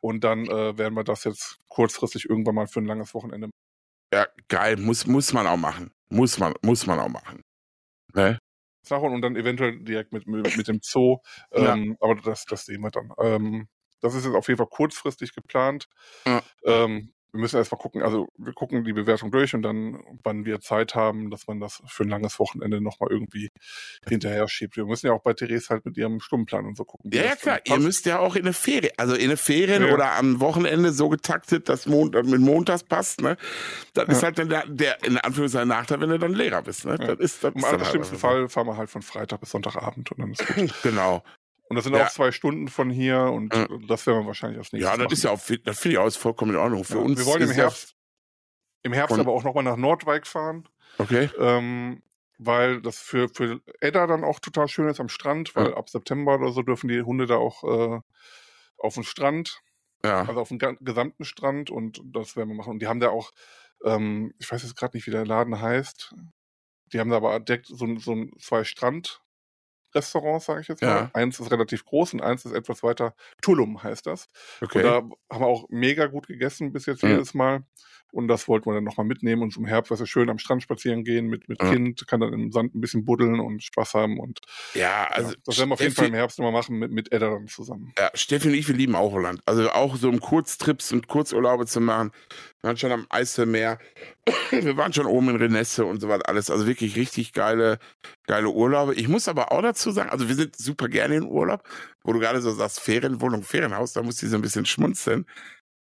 Und 0.00 0.24
dann 0.24 0.46
äh, 0.46 0.76
werden 0.78 0.94
wir 0.94 1.04
das 1.04 1.24
jetzt 1.24 1.58
kurzfristig 1.68 2.28
irgendwann 2.28 2.54
mal 2.54 2.66
für 2.66 2.80
ein 2.80 2.86
langes 2.86 3.14
Wochenende. 3.14 3.50
Ja, 4.12 4.26
geil. 4.48 4.76
Muss, 4.76 5.06
muss 5.06 5.32
man 5.32 5.46
auch 5.46 5.56
machen. 5.56 5.92
Muss 6.08 6.38
man, 6.38 6.54
muss 6.62 6.86
man 6.86 6.98
auch 6.98 7.08
machen. 7.08 7.42
Ne? 8.14 8.38
Und 8.88 9.22
dann 9.22 9.36
eventuell 9.36 9.78
direkt 9.78 10.12
mit, 10.12 10.26
mit, 10.26 10.56
mit 10.56 10.66
dem 10.66 10.80
Zoo. 10.82 11.18
Ähm, 11.52 11.90
ja. 11.90 11.96
Aber 12.00 12.16
das, 12.16 12.46
das 12.46 12.64
sehen 12.64 12.80
wir 12.80 12.90
dann. 12.90 13.12
Ähm, 13.20 13.68
das 14.00 14.14
ist 14.14 14.24
jetzt 14.24 14.34
auf 14.34 14.48
jeden 14.48 14.58
Fall 14.58 14.66
kurzfristig 14.66 15.34
geplant. 15.34 15.86
Ja. 16.26 16.42
Ähm, 16.64 17.12
wir 17.32 17.40
müssen 17.40 17.56
erstmal 17.56 17.80
gucken, 17.80 18.02
also 18.02 18.28
wir 18.36 18.52
gucken 18.52 18.84
die 18.84 18.92
Bewertung 18.92 19.30
durch 19.30 19.54
und 19.54 19.62
dann, 19.62 20.02
wann 20.22 20.44
wir 20.44 20.60
Zeit 20.60 20.94
haben, 20.94 21.30
dass 21.30 21.46
man 21.46 21.60
das 21.60 21.82
für 21.86 22.02
ein 22.02 22.08
langes 22.08 22.38
Wochenende 22.38 22.80
nochmal 22.80 23.10
irgendwie 23.10 23.50
hinterher 24.08 24.48
schiebt. 24.48 24.76
Wir 24.76 24.84
müssen 24.84 25.06
ja 25.06 25.12
auch 25.12 25.22
bei 25.22 25.32
Therese 25.32 25.68
halt 25.70 25.84
mit 25.84 25.96
ihrem 25.96 26.20
Stundenplan 26.20 26.66
und 26.66 26.76
so 26.76 26.84
gucken. 26.84 27.10
Ja, 27.12 27.24
ja 27.24 27.36
klar, 27.36 27.60
ihr 27.64 27.78
müsst 27.78 28.06
ja 28.06 28.18
auch 28.18 28.36
in 28.36 28.42
eine 28.42 28.52
Ferie, 28.52 28.90
also 28.96 29.14
in 29.14 29.24
eine 29.24 29.36
Ferien 29.36 29.86
ja. 29.86 29.94
oder 29.94 30.12
am 30.12 30.40
Wochenende 30.40 30.92
so 30.92 31.08
getaktet, 31.08 31.68
dass 31.68 31.86
Mond, 31.86 32.14
mit 32.14 32.40
Montags 32.40 32.82
passt, 32.82 33.20
ne? 33.20 33.36
Das 33.94 34.06
ja. 34.08 34.12
ist 34.12 34.22
halt 34.22 34.38
dann 34.38 34.48
der, 34.48 34.66
der, 34.66 35.02
in 35.04 35.16
Anführungszeichen 35.18 35.68
Nachteil, 35.68 36.00
wenn 36.00 36.10
du 36.10 36.18
dann 36.18 36.34
Lehrer 36.34 36.62
bist, 36.62 36.84
ne? 36.84 36.96
Das 36.98 37.18
ist, 37.18 37.44
das 37.44 37.54
Im 37.54 37.64
allerschlimmsten 37.64 38.18
Fall 38.18 38.48
fahren 38.48 38.66
wir 38.66 38.76
halt 38.76 38.90
von 38.90 39.02
Freitag 39.02 39.40
bis 39.40 39.50
Sonntagabend 39.50 40.10
und 40.12 40.18
dann 40.18 40.32
ist 40.32 40.46
gut. 40.46 40.74
genau. 40.82 41.22
Und 41.70 41.76
das 41.76 41.84
sind 41.84 41.94
ja. 41.94 42.04
auch 42.04 42.10
zwei 42.10 42.32
Stunden 42.32 42.66
von 42.66 42.90
hier 42.90 43.20
und 43.20 43.54
ja. 43.54 43.68
das 43.86 44.04
werden 44.04 44.22
wir 44.22 44.26
wahrscheinlich 44.26 44.58
als 44.58 44.72
nächstes 44.72 44.90
Ja, 44.90 44.96
das 44.96 45.04
machen. 45.04 45.12
ist 45.12 45.22
ja 45.22 45.30
auch, 45.30 45.40
das 45.64 45.78
finde 45.78 45.92
ich 45.92 45.98
auch 45.98 46.10
vollkommen 46.10 46.50
in 46.50 46.58
Ordnung. 46.58 46.82
Für 46.82 46.98
ja, 46.98 47.04
uns 47.04 47.18
wir 47.20 47.26
wollen 47.26 47.42
im 47.42 47.50
Herbst, 47.52 47.94
im 48.82 48.92
Herbst 48.92 49.16
aber 49.16 49.32
auch 49.32 49.44
nochmal 49.44 49.62
nach 49.62 49.76
Nordwijk 49.76 50.26
fahren. 50.26 50.68
Okay. 50.98 51.30
Ähm, 51.38 52.02
weil 52.38 52.82
das 52.82 52.98
für, 52.98 53.28
für 53.28 53.60
Edda 53.80 54.08
dann 54.08 54.24
auch 54.24 54.40
total 54.40 54.66
schön 54.66 54.88
ist 54.88 54.98
am 54.98 55.08
Strand, 55.08 55.54
weil 55.54 55.72
ab 55.74 55.90
September 55.90 56.34
oder 56.34 56.50
so 56.50 56.62
dürfen 56.62 56.88
die 56.88 57.02
Hunde 57.02 57.26
da 57.26 57.36
auch 57.36 57.62
äh, 57.62 58.00
auf 58.76 58.94
den 58.94 59.04
Strand. 59.04 59.60
Ja. 60.02 60.24
Also 60.24 60.40
auf 60.40 60.48
dem 60.48 60.58
gesamten 60.80 61.24
Strand 61.24 61.70
und 61.70 62.02
das 62.04 62.34
werden 62.34 62.48
wir 62.48 62.56
machen. 62.56 62.72
Und 62.72 62.78
die 62.80 62.88
haben 62.88 62.98
da 62.98 63.10
auch, 63.10 63.30
ähm, 63.84 64.34
ich 64.38 64.50
weiß 64.50 64.62
jetzt 64.64 64.74
gerade 64.74 64.96
nicht, 64.96 65.06
wie 65.06 65.12
der 65.12 65.24
Laden 65.24 65.60
heißt. 65.60 66.16
Die 66.86 66.98
haben 66.98 67.10
da 67.10 67.18
aber 67.18 67.38
direkt 67.38 67.66
so, 67.66 67.96
so 67.98 68.26
zwei 68.40 68.64
Strand, 68.64 69.20
Restaurants, 69.94 70.46
sage 70.46 70.60
ich 70.60 70.68
jetzt 70.68 70.82
mal. 70.82 70.88
Ja. 70.88 71.10
Eins 71.12 71.40
ist 71.40 71.50
relativ 71.50 71.84
groß 71.84 72.14
und 72.14 72.22
eins 72.22 72.44
ist 72.44 72.52
etwas 72.52 72.82
weiter. 72.82 73.14
Tulum 73.42 73.82
heißt 73.82 74.06
das. 74.06 74.28
Okay. 74.60 74.78
Und 74.78 74.84
da 74.84 74.94
haben 75.34 75.42
wir 75.42 75.46
auch 75.46 75.66
mega 75.68 76.06
gut 76.06 76.26
gegessen 76.26 76.72
bis 76.72 76.86
jetzt 76.86 77.02
mhm. 77.02 77.10
jedes 77.10 77.34
Mal. 77.34 77.64
Und 78.12 78.28
das 78.28 78.48
wollten 78.48 78.66
wir 78.66 78.74
dann 78.74 78.84
nochmal 78.84 79.06
mitnehmen 79.06 79.42
und 79.42 79.52
zum 79.52 79.64
Herbst, 79.64 79.90
was 79.90 80.00
wir 80.00 80.06
schön 80.06 80.30
am 80.30 80.38
Strand 80.38 80.62
spazieren 80.62 81.04
gehen 81.04 81.26
mit, 81.26 81.48
mit 81.48 81.62
ja. 81.62 81.70
Kind, 81.70 82.06
kann 82.06 82.20
dann 82.20 82.32
im 82.32 82.52
Sand 82.52 82.74
ein 82.74 82.80
bisschen 82.80 83.04
buddeln 83.04 83.40
und 83.40 83.62
Spaß 83.62 83.94
haben. 83.94 84.18
Und 84.18 84.40
ja, 84.74 85.06
also 85.10 85.30
ja, 85.30 85.36
das 85.44 85.58
werden 85.58 85.70
wir 85.70 85.74
auf 85.74 85.80
jeden 85.80 85.94
Fall 85.94 86.08
im 86.08 86.14
Herbst 86.14 86.38
nochmal 86.38 86.52
machen 86.52 86.78
mit, 86.78 86.92
mit 86.92 87.12
Edda 87.12 87.30
dann 87.30 87.46
zusammen. 87.48 87.92
Ja, 87.98 88.10
Steffi 88.14 88.48
und 88.48 88.54
ich, 88.54 88.68
wir 88.68 88.74
lieben 88.74 88.94
auch 88.94 89.12
Holland. 89.12 89.40
Also 89.46 89.70
auch 89.70 89.96
so 89.96 90.08
um 90.08 90.20
Kurztrips 90.20 90.92
und 90.92 91.08
Kurzurlaube 91.08 91.66
zu 91.66 91.80
machen. 91.80 92.10
Wir 92.60 92.68
waren 92.68 92.76
schon 92.76 92.92
am 92.92 93.06
Eiselmeer. 93.08 93.78
wir 94.50 94.76
waren 94.76 94.92
schon 94.92 95.06
oben 95.06 95.30
in 95.30 95.36
Renesse 95.36 95.84
und 95.84 96.00
so 96.00 96.08
was 96.08 96.22
alles. 96.22 96.50
Also 96.50 96.66
wirklich 96.66 96.96
richtig 96.96 97.32
geile, 97.32 97.78
geile 98.26 98.48
Urlaube. 98.48 98.94
Ich 98.94 99.08
muss 99.08 99.28
aber 99.28 99.52
auch 99.52 99.62
dazu 99.62 99.90
sagen, 99.90 100.10
also 100.10 100.28
wir 100.28 100.34
sind 100.34 100.56
super 100.56 100.88
gerne 100.88 101.16
in 101.16 101.24
Urlaub, 101.24 101.62
wo 102.02 102.12
du 102.12 102.18
gerade 102.18 102.40
so 102.40 102.50
sagst, 102.50 102.80
Ferienwohnung, 102.80 103.42
Ferienhaus, 103.42 103.92
da 103.92 104.02
muss 104.02 104.22
ich 104.22 104.28
so 104.28 104.36
ein 104.36 104.42
bisschen 104.42 104.66
schmunzeln 104.66 105.26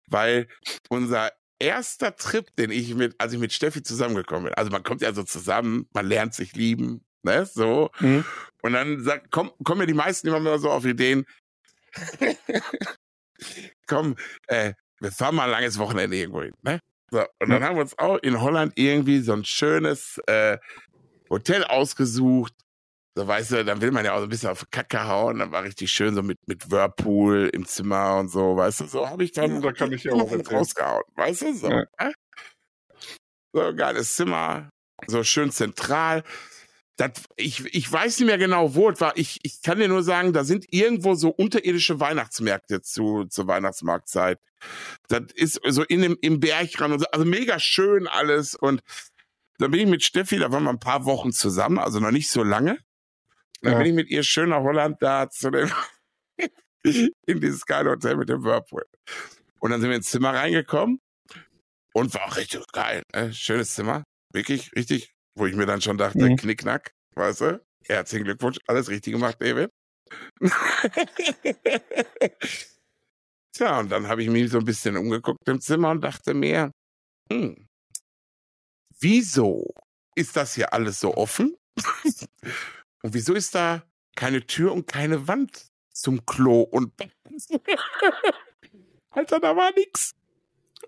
weil 0.09 0.49
unser 0.89 1.33
erster 1.59 2.17
Trip, 2.17 2.55
den 2.57 2.71
ich 2.71 2.95
mit, 2.95 3.15
als 3.19 3.33
ich 3.33 3.39
mit 3.39 3.53
Steffi 3.53 3.83
zusammengekommen 3.83 4.45
bin. 4.45 4.55
Also 4.55 4.71
man 4.71 4.83
kommt 4.83 5.03
ja 5.03 5.13
so 5.13 5.23
zusammen, 5.23 5.89
man 5.93 6.07
lernt 6.07 6.35
sich 6.35 6.55
lieben, 6.55 7.05
ne, 7.23 7.47
so. 7.47 7.91
Mhm. 8.01 8.25
Und 8.63 8.73
dann 8.73 9.03
sagt, 9.03 9.31
komm, 9.31 9.53
kommen 9.65 9.81
ja 9.81 9.87
die 9.87 9.95
meisten 9.95 10.29
immer 10.29 10.41
mal 10.41 10.59
so 10.59 10.71
auf 10.71 10.85
Ideen. 10.85 11.25
komm, 13.87 14.17
äh, 14.49 14.75
wir 15.01 15.13
fahren 15.13 15.35
mal 15.35 15.45
ein 15.45 15.51
langes 15.51 15.79
Wochenende 15.79 16.17
irgendwo 16.17 16.43
hin, 16.43 16.55
ne? 16.63 16.81
So, 17.11 17.21
und 17.21 17.51
dann 17.51 17.61
mhm. 17.61 17.65
haben 17.65 17.77
wir 17.77 17.83
uns 17.83 17.99
auch 17.99 18.19
in 18.19 18.41
Holland 18.41 18.73
irgendwie 18.77 19.21
so 19.21 19.33
ein 19.33 19.45
schönes 19.45 20.21
äh, 20.27 20.59
Hotel 21.31 21.65
ausgesucht, 21.65 22.53
so, 23.17 23.27
weißt 23.27 23.53
du, 23.53 23.65
dann 23.65 23.81
will 23.81 23.93
man 23.93 24.05
ja 24.05 24.13
auch 24.13 24.19
so 24.19 24.25
ein 24.25 24.29
bisschen 24.29 24.51
auf 24.51 24.71
Kacke 24.71 25.09
hauen. 25.09 25.39
Dann 25.39 25.51
war 25.51 25.63
richtig 25.63 25.91
schön 25.91 26.15
so 26.15 26.23
mit, 26.23 26.47
mit 26.47 26.71
Whirlpool 26.71 27.49
im 27.51 27.65
Zimmer 27.65 28.19
und 28.19 28.29
so, 28.29 28.57
weißt 28.57 28.81
du, 28.81 28.87
so 28.89 29.09
habe 29.09 29.25
ich 29.25 29.33
dann 29.33 29.63
da 29.63 29.73
kann 29.73 29.91
ich 29.91 30.05
ja 30.05 30.13
auch 30.13 30.31
rausgehauen, 30.31 31.03
weißt 31.15 31.43
du, 31.43 31.55
so. 31.55 31.71
Ja. 31.71 31.85
So, 33.55 33.75
geiles 33.75 34.15
Zimmer, 34.17 34.69
so 35.07 35.25
schön 35.25 35.51
zentral. 35.51 36.25
Das, 36.99 37.13
ich, 37.37 37.65
ich 37.75 37.91
weiß 37.91 38.19
nicht 38.19 38.27
mehr 38.27 38.37
genau, 38.37 38.75
wo 38.75 38.91
es 38.91 39.01
war. 39.01 39.17
Ich, 39.17 39.39
ich 39.43 39.63
kann 39.63 39.79
dir 39.79 39.89
nur 39.89 40.03
sagen, 40.03 40.35
da 40.35 40.45
sind 40.45 40.67
irgendwo 40.71 41.15
so 41.15 41.31
unterirdische 41.31 41.99
Weihnachtsmärkte 42.01 42.83
zu, 42.83 43.25
zur 43.31 43.47
Weihnachtsmarktzeit. 43.47 44.39
Das 45.09 45.23
ist 45.35 45.59
so 45.67 45.85
in 45.85 46.03
dem, 46.03 46.19
im 46.21 46.39
Bergrand 46.39 46.93
und 46.93 46.99
so, 47.01 47.07
also 47.13 47.25
mega 47.25 47.59
schön 47.61 48.09
alles. 48.09 48.55
Und 48.55 48.83
dann 49.57 49.71
bin 49.71 49.81
ich 49.81 49.87
mit 49.87 50.03
Steffi, 50.03 50.39
da 50.39 50.53
waren 50.53 50.65
wir 50.65 50.71
ein 50.71 50.81
paar 50.81 51.07
Wochen 51.07 51.33
zusammen, 51.33 51.79
also 51.79 51.99
noch 51.99 52.11
nicht 52.11 52.29
so 52.29 52.43
lange. 52.43 52.79
Dann 53.63 53.73
ja. 53.73 53.79
bin 53.79 53.87
ich 53.89 53.95
mit 53.95 54.09
ihr 54.11 54.23
schön 54.23 54.51
nach 54.51 54.63
Holland 54.63 55.03
da 55.03 55.29
zu 55.31 55.51
dem 55.51 55.71
in 57.27 57.41
dieses 57.41 57.65
geile 57.67 57.91
Hotel 57.91 58.17
mit 58.17 58.29
dem 58.29 58.43
Whirlpool. 58.43 58.87
Und 59.61 59.71
dann 59.71 59.81
sind 59.81 59.91
wir 59.91 59.97
ins 59.97 60.11
Zimmer 60.11 60.35
reingekommen 60.35 61.01
und 61.93 62.13
war 62.15 62.25
auch 62.27 62.37
richtig 62.37 62.67
geil. 62.73 63.03
Ne? 63.15 63.33
Schönes 63.33 63.75
Zimmer. 63.75 64.05
Wirklich, 64.33 64.73
richtig, 64.77 65.15
wo 65.35 65.47
ich 65.47 65.55
mir 65.55 65.67
dann 65.67 65.81
schon 65.81 65.99
dachte, 65.99 66.19
mhm. 66.19 66.37
Knickknack, 66.37 66.93
weißt 67.15 67.41
du? 67.41 67.65
Herzlichen 67.85 68.25
Glückwunsch, 68.25 68.59
alles 68.67 68.89
richtig 68.89 69.15
gemacht, 69.15 69.37
David. 69.41 69.71
Tja, 73.53 73.81
und 73.81 73.91
dann 73.91 74.07
habe 74.09 74.23
ich 74.23 74.29
mich 74.29 74.51
so 74.51 74.59
ein 74.59 74.65
bisschen 74.65 74.97
umgeguckt 74.97 75.49
im 75.49 75.61
Zimmer 75.61 75.91
und 75.91 76.03
dachte 76.03 76.35
mir, 76.35 76.71
hm, 77.31 77.67
wieso 79.01 79.73
ist 80.15 80.37
das 80.37 80.55
hier 80.55 80.73
alles 80.73 81.01
so 81.01 81.15
offen? 81.17 81.57
Und 83.03 83.15
wieso 83.15 83.35
ist 83.35 83.55
da 83.55 83.83
keine 84.17 84.47
Tür 84.47 84.73
und 84.73 84.87
keine 84.87 85.29
Wand 85.29 85.67
zum 85.93 86.25
Klo 86.27 86.63
und 86.63 86.93
Alter, 89.11 89.41
da 89.41 89.57
war 89.57 89.73
nix. 89.75 90.15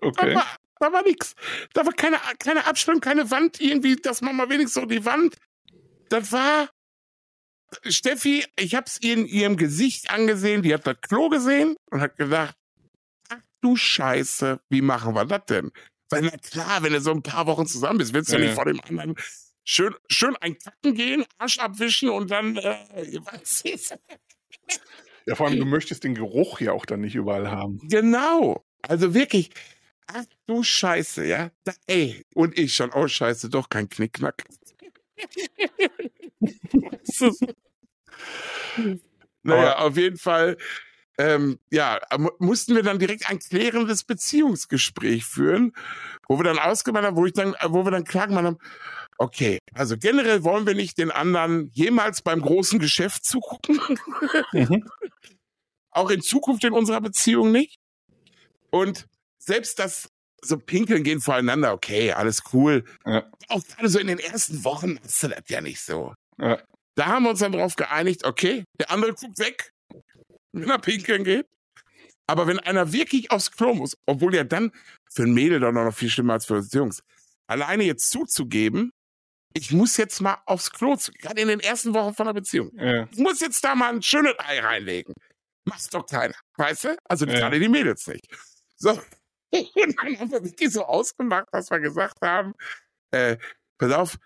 Okay. 0.01 0.33
Da 0.33 0.35
war, 0.35 0.57
da 0.79 0.93
war 0.93 1.03
nix. 1.03 1.35
Da 1.73 1.85
war 1.85 1.93
keine, 1.93 2.17
keine 2.39 2.65
Absperrung, 2.67 3.01
keine 3.01 3.31
Wand 3.31 3.59
irgendwie, 3.59 3.95
dass 3.95 4.21
man 4.21 4.35
mal 4.35 4.49
wenigstens 4.49 4.81
so 4.81 4.85
die 4.85 5.05
Wand. 5.05 5.35
Das 6.09 6.31
war 6.31 6.69
Steffi, 7.85 8.45
ich 8.57 8.75
hab's 8.75 8.99
ihr 9.01 9.13
in 9.13 9.25
ihrem 9.25 9.57
Gesicht 9.57 10.11
angesehen, 10.11 10.61
die 10.63 10.73
hat 10.73 10.87
das 10.87 10.99
Klo 11.01 11.29
gesehen 11.29 11.75
und 11.91 12.01
hat 12.01 12.17
gedacht, 12.17 12.55
ach 13.29 13.41
du 13.61 13.75
Scheiße, 13.75 14.59
wie 14.69 14.81
machen 14.81 15.15
wir 15.15 15.25
das 15.25 15.45
denn? 15.45 15.71
Weil 16.09 16.23
na 16.23 16.31
klar, 16.37 16.81
wenn 16.81 16.93
du 16.93 17.01
so 17.01 17.11
ein 17.11 17.21
paar 17.21 17.45
Wochen 17.45 17.67
zusammen 17.67 17.99
bist, 17.99 18.13
willst 18.13 18.31
du 18.31 18.35
ja, 18.35 18.39
ja 18.39 18.45
nicht 18.45 18.55
vor 18.55 18.65
dem 18.65 18.81
anderen 18.81 19.15
schön, 19.69 19.93
schön 20.09 20.35
ein 20.37 20.57
Kacken 20.57 20.95
gehen, 20.95 21.25
Arsch 21.37 21.59
abwischen 21.59 22.09
und 22.09 22.31
dann, 22.31 22.57
äh, 22.57 23.19
was 23.23 23.61
ist? 23.61 23.95
Ja, 25.27 25.35
vor 25.35 25.47
allem, 25.47 25.59
du 25.59 25.65
möchtest 25.65 26.03
den 26.03 26.15
Geruch 26.15 26.59
ja 26.59 26.71
auch 26.71 26.87
dann 26.87 27.01
nicht 27.01 27.13
überall 27.15 27.51
haben. 27.51 27.77
Genau. 27.87 28.65
Also 28.81 29.13
wirklich, 29.13 29.51
ach 30.07 30.23
du 30.47 30.63
Scheiße, 30.63 31.23
ja. 31.25 31.51
Da, 31.63 31.73
ey, 31.85 32.25
und 32.33 32.57
ich 32.57 32.73
schon, 32.73 32.89
oh 32.93 33.07
Scheiße, 33.07 33.49
doch 33.49 33.69
kein 33.69 33.89
Knickknack. 33.89 34.43
naja, 39.43 39.75
Aber 39.75 39.85
auf 39.85 39.97
jeden 39.97 40.17
Fall 40.17 40.57
ähm, 41.19 41.59
ja, 41.69 41.99
mussten 42.39 42.75
wir 42.75 42.81
dann 42.81 42.97
direkt 42.97 43.29
ein 43.29 43.39
klärendes 43.39 44.05
Beziehungsgespräch 44.05 45.25
führen, 45.25 45.73
wo 46.29 46.39
wir 46.39 46.45
dann 46.45 46.57
ausgemacht 46.57 47.03
haben, 47.03 47.17
wo 47.17 47.25
ich 47.25 47.33
dann, 47.33 47.55
wo 47.67 47.83
wir 47.83 47.91
dann 47.91 48.05
klar 48.05 48.27
gemacht 48.27 48.45
haben, 48.45 48.57
okay, 49.19 49.59
also 49.73 49.97
generell 49.97 50.43
wollen 50.43 50.65
wir 50.65 50.73
nicht 50.73 50.97
den 50.97 51.11
anderen 51.11 51.69
jemals 51.73 52.21
beim 52.21 52.41
großen 52.41 52.79
Geschäft 52.79 53.25
zugucken. 53.25 53.79
Mhm. 54.51 54.89
Auch 55.91 56.09
in 56.09 56.21
Zukunft 56.21 56.63
in 56.63 56.73
unserer 56.73 57.01
Beziehung 57.01 57.51
nicht. 57.51 57.75
Und 58.71 59.05
selbst 59.39 59.79
das 59.79 60.09
so 60.41 60.57
pinkeln 60.57 61.03
gehen 61.03 61.21
voreinander, 61.21 61.73
okay, 61.73 62.13
alles 62.13 62.41
cool. 62.53 62.83
Ja. 63.05 63.29
Auch 63.47 63.63
gerade 63.65 63.89
so 63.89 63.99
in 63.99 64.07
den 64.07 64.19
ersten 64.19 64.63
Wochen 64.63 64.97
ist 64.97 65.23
das 65.23 65.31
ja 65.49 65.61
nicht 65.61 65.81
so. 65.81 66.13
Ja. 66.39 66.61
Da 66.95 67.05
haben 67.07 67.23
wir 67.23 67.31
uns 67.31 67.39
dann 67.39 67.51
darauf 67.51 67.75
geeinigt, 67.75 68.25
okay, 68.25 68.63
der 68.79 68.91
andere 68.91 69.13
guckt 69.13 69.39
weg, 69.39 69.71
wenn 70.53 70.69
er 70.69 70.79
pinkeln 70.79 71.23
geht. 71.23 71.45
Aber 72.27 72.47
wenn 72.47 72.59
einer 72.59 72.93
wirklich 72.93 73.31
aufs 73.31 73.51
Klo 73.51 73.73
muss, 73.73 73.97
obwohl 74.05 74.35
ja 74.35 74.43
dann 74.43 74.71
für 75.11 75.23
ein 75.23 75.33
Mädel 75.33 75.59
doch 75.59 75.71
noch 75.71 75.91
viel 75.93 76.09
schlimmer 76.09 76.33
als 76.33 76.45
für 76.45 76.55
uns 76.55 76.73
Jungs, 76.73 77.01
alleine 77.47 77.83
jetzt 77.83 78.09
zuzugeben, 78.09 78.91
ich 79.53 79.71
muss 79.71 79.97
jetzt 79.97 80.21
mal 80.21 80.37
aufs 80.45 80.71
Klo, 80.71 80.95
gerade 81.19 81.41
in 81.41 81.47
den 81.47 81.59
ersten 81.59 81.93
Wochen 81.93 82.13
von 82.13 82.27
der 82.27 82.33
Beziehung. 82.33 82.71
Ja. 82.75 83.07
Ich 83.11 83.17
muss 83.17 83.39
jetzt 83.39 83.63
da 83.63 83.75
mal 83.75 83.93
ein 83.93 84.01
schönes 84.01 84.33
Ei 84.37 84.59
reinlegen. 84.59 85.13
Mach's 85.65 85.89
doch 85.89 86.05
keiner, 86.05 86.35
weißt 86.57 86.83
du? 86.85 86.97
Also 87.05 87.25
ja. 87.25 87.33
gerade 87.33 87.59
die 87.59 87.69
Mädels 87.69 88.07
nicht. 88.07 88.25
So. 88.77 88.91
Und 89.51 89.95
dann 90.01 90.19
haben 90.19 90.31
wir 90.31 90.43
wirklich 90.43 90.71
so 90.71 90.85
ausgemacht, 90.85 91.47
dass 91.51 91.71
wir 91.71 91.79
gesagt 91.79 92.21
haben, 92.21 92.53
äh, 93.11 93.37
pass 93.77 93.91
auf, 93.91 94.17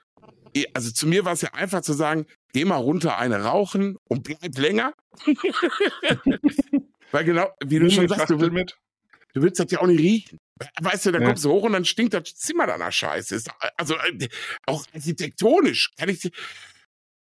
also 0.74 0.92
zu 0.92 1.08
mir 1.08 1.26
war 1.26 1.34
es 1.34 1.42
ja 1.42 1.54
einfach 1.54 1.82
zu 1.82 1.94
sagen, 1.94 2.26
geh 2.52 2.66
mal 2.66 2.78
runter 2.78 3.18
eine 3.18 3.44
rauchen 3.44 3.98
und 4.08 4.24
bleib 4.24 4.58
länger. 4.58 4.94
Weil 7.12 7.24
genau, 7.24 7.50
wie 7.64 7.80
du 7.80 7.90
schon 7.90 8.08
sagst, 8.08 8.30
du, 8.30 8.38
du 8.38 9.42
willst 9.42 9.60
das 9.60 9.72
ja 9.72 9.80
auch 9.80 9.88
nicht 9.88 10.00
riechen. 10.00 10.40
Weißt 10.82 11.06
du, 11.06 11.12
da 11.12 11.20
ja. 11.20 11.26
kommst 11.26 11.44
du 11.46 11.52
hoch 11.52 11.64
und 11.64 11.74
dann 11.74 11.86
stinkt 11.86 12.14
das 12.14 12.36
Zimmer 12.36 12.68
danach 12.68 12.92
scheiße. 12.92 13.42
Also 13.78 13.96
äh, 13.96 14.30
auch 14.66 14.86
architektonisch 14.94 15.92
kann 15.98 16.10
ich. 16.10 16.32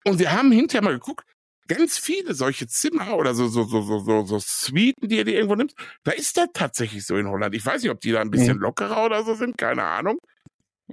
Und 0.05 0.19
wir 0.19 0.33
haben 0.33 0.51
hinterher 0.53 0.83
mal 0.83 0.95
geguckt, 0.95 1.27
ganz 1.69 1.99
viele 1.99 2.35
solche 2.35 2.67
Zimmer 2.67 3.17
oder 3.17 3.35
so, 3.35 3.47
so, 3.47 3.63
so, 3.65 3.83
so, 3.83 4.01
so, 4.01 4.25
so 4.25 4.39
Suiten, 4.41 5.09
die 5.09 5.19
ihr 5.19 5.25
dir 5.25 5.35
irgendwo 5.35 5.55
nimmt, 5.55 5.75
da 6.03 6.13
ist 6.13 6.37
das 6.37 6.49
tatsächlich 6.53 7.07
so 7.07 7.17
in 7.17 7.29
Holland. 7.29 7.55
Ich 7.55 7.65
weiß 7.65 7.83
nicht, 7.83 7.91
ob 7.91 8.01
die 8.01 8.11
da 8.11 8.21
ein 8.21 8.31
bisschen 8.31 8.57
mhm. 8.57 8.63
lockerer 8.63 9.05
oder 9.05 9.23
so 9.23 9.35
sind, 9.35 9.57
keine 9.57 9.85
Ahnung. 9.85 10.19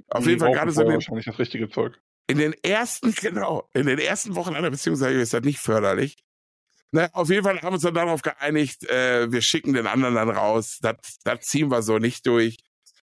Auf 0.08 0.26
jeden 0.26 0.38
Fall 0.38 0.52
gerade 0.52 0.70
so. 0.70 0.82
In 0.82 0.88
den, 0.88 0.94
wahrscheinlich 0.94 1.24
das 1.24 1.38
richtige 1.38 1.68
Zeug. 1.68 1.98
In 2.28 2.38
den 2.38 2.52
ersten, 2.62 3.12
genau, 3.20 3.68
in 3.72 3.86
den 3.86 3.98
ersten 3.98 4.36
Wochen 4.36 4.54
einer 4.54 4.70
Beziehung 4.70 5.00
ist 5.00 5.34
das 5.34 5.42
nicht 5.42 5.58
förderlich. 5.58 6.16
Na, 6.90 7.08
auf 7.12 7.28
jeden 7.28 7.44
Fall 7.44 7.56
haben 7.58 7.68
wir 7.68 7.72
uns 7.72 7.82
dann 7.82 7.94
darauf 7.94 8.22
geeinigt, 8.22 8.88
äh, 8.88 9.30
wir 9.30 9.42
schicken 9.42 9.74
den 9.74 9.86
anderen 9.86 10.14
dann 10.14 10.30
raus. 10.30 10.78
Das, 10.80 10.96
das 11.22 11.40
ziehen 11.40 11.70
wir 11.70 11.82
so 11.82 11.98
nicht 11.98 12.26
durch. 12.26 12.58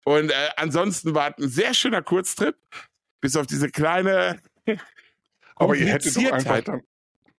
Und 0.05 0.29
äh, 0.29 0.49
ansonsten 0.57 1.15
war 1.15 1.31
es 1.31 1.43
ein 1.43 1.49
sehr 1.49 1.73
schöner 1.73 2.01
Kurztrip, 2.01 2.55
bis 3.21 3.35
auf 3.35 3.47
diese 3.47 3.69
kleine. 3.69 4.39
Aber 5.55 5.75
ihr 5.75 5.87
hättet 5.87 6.15
doch 6.15 6.31
einfach 6.31 6.61
dann, 6.61 6.81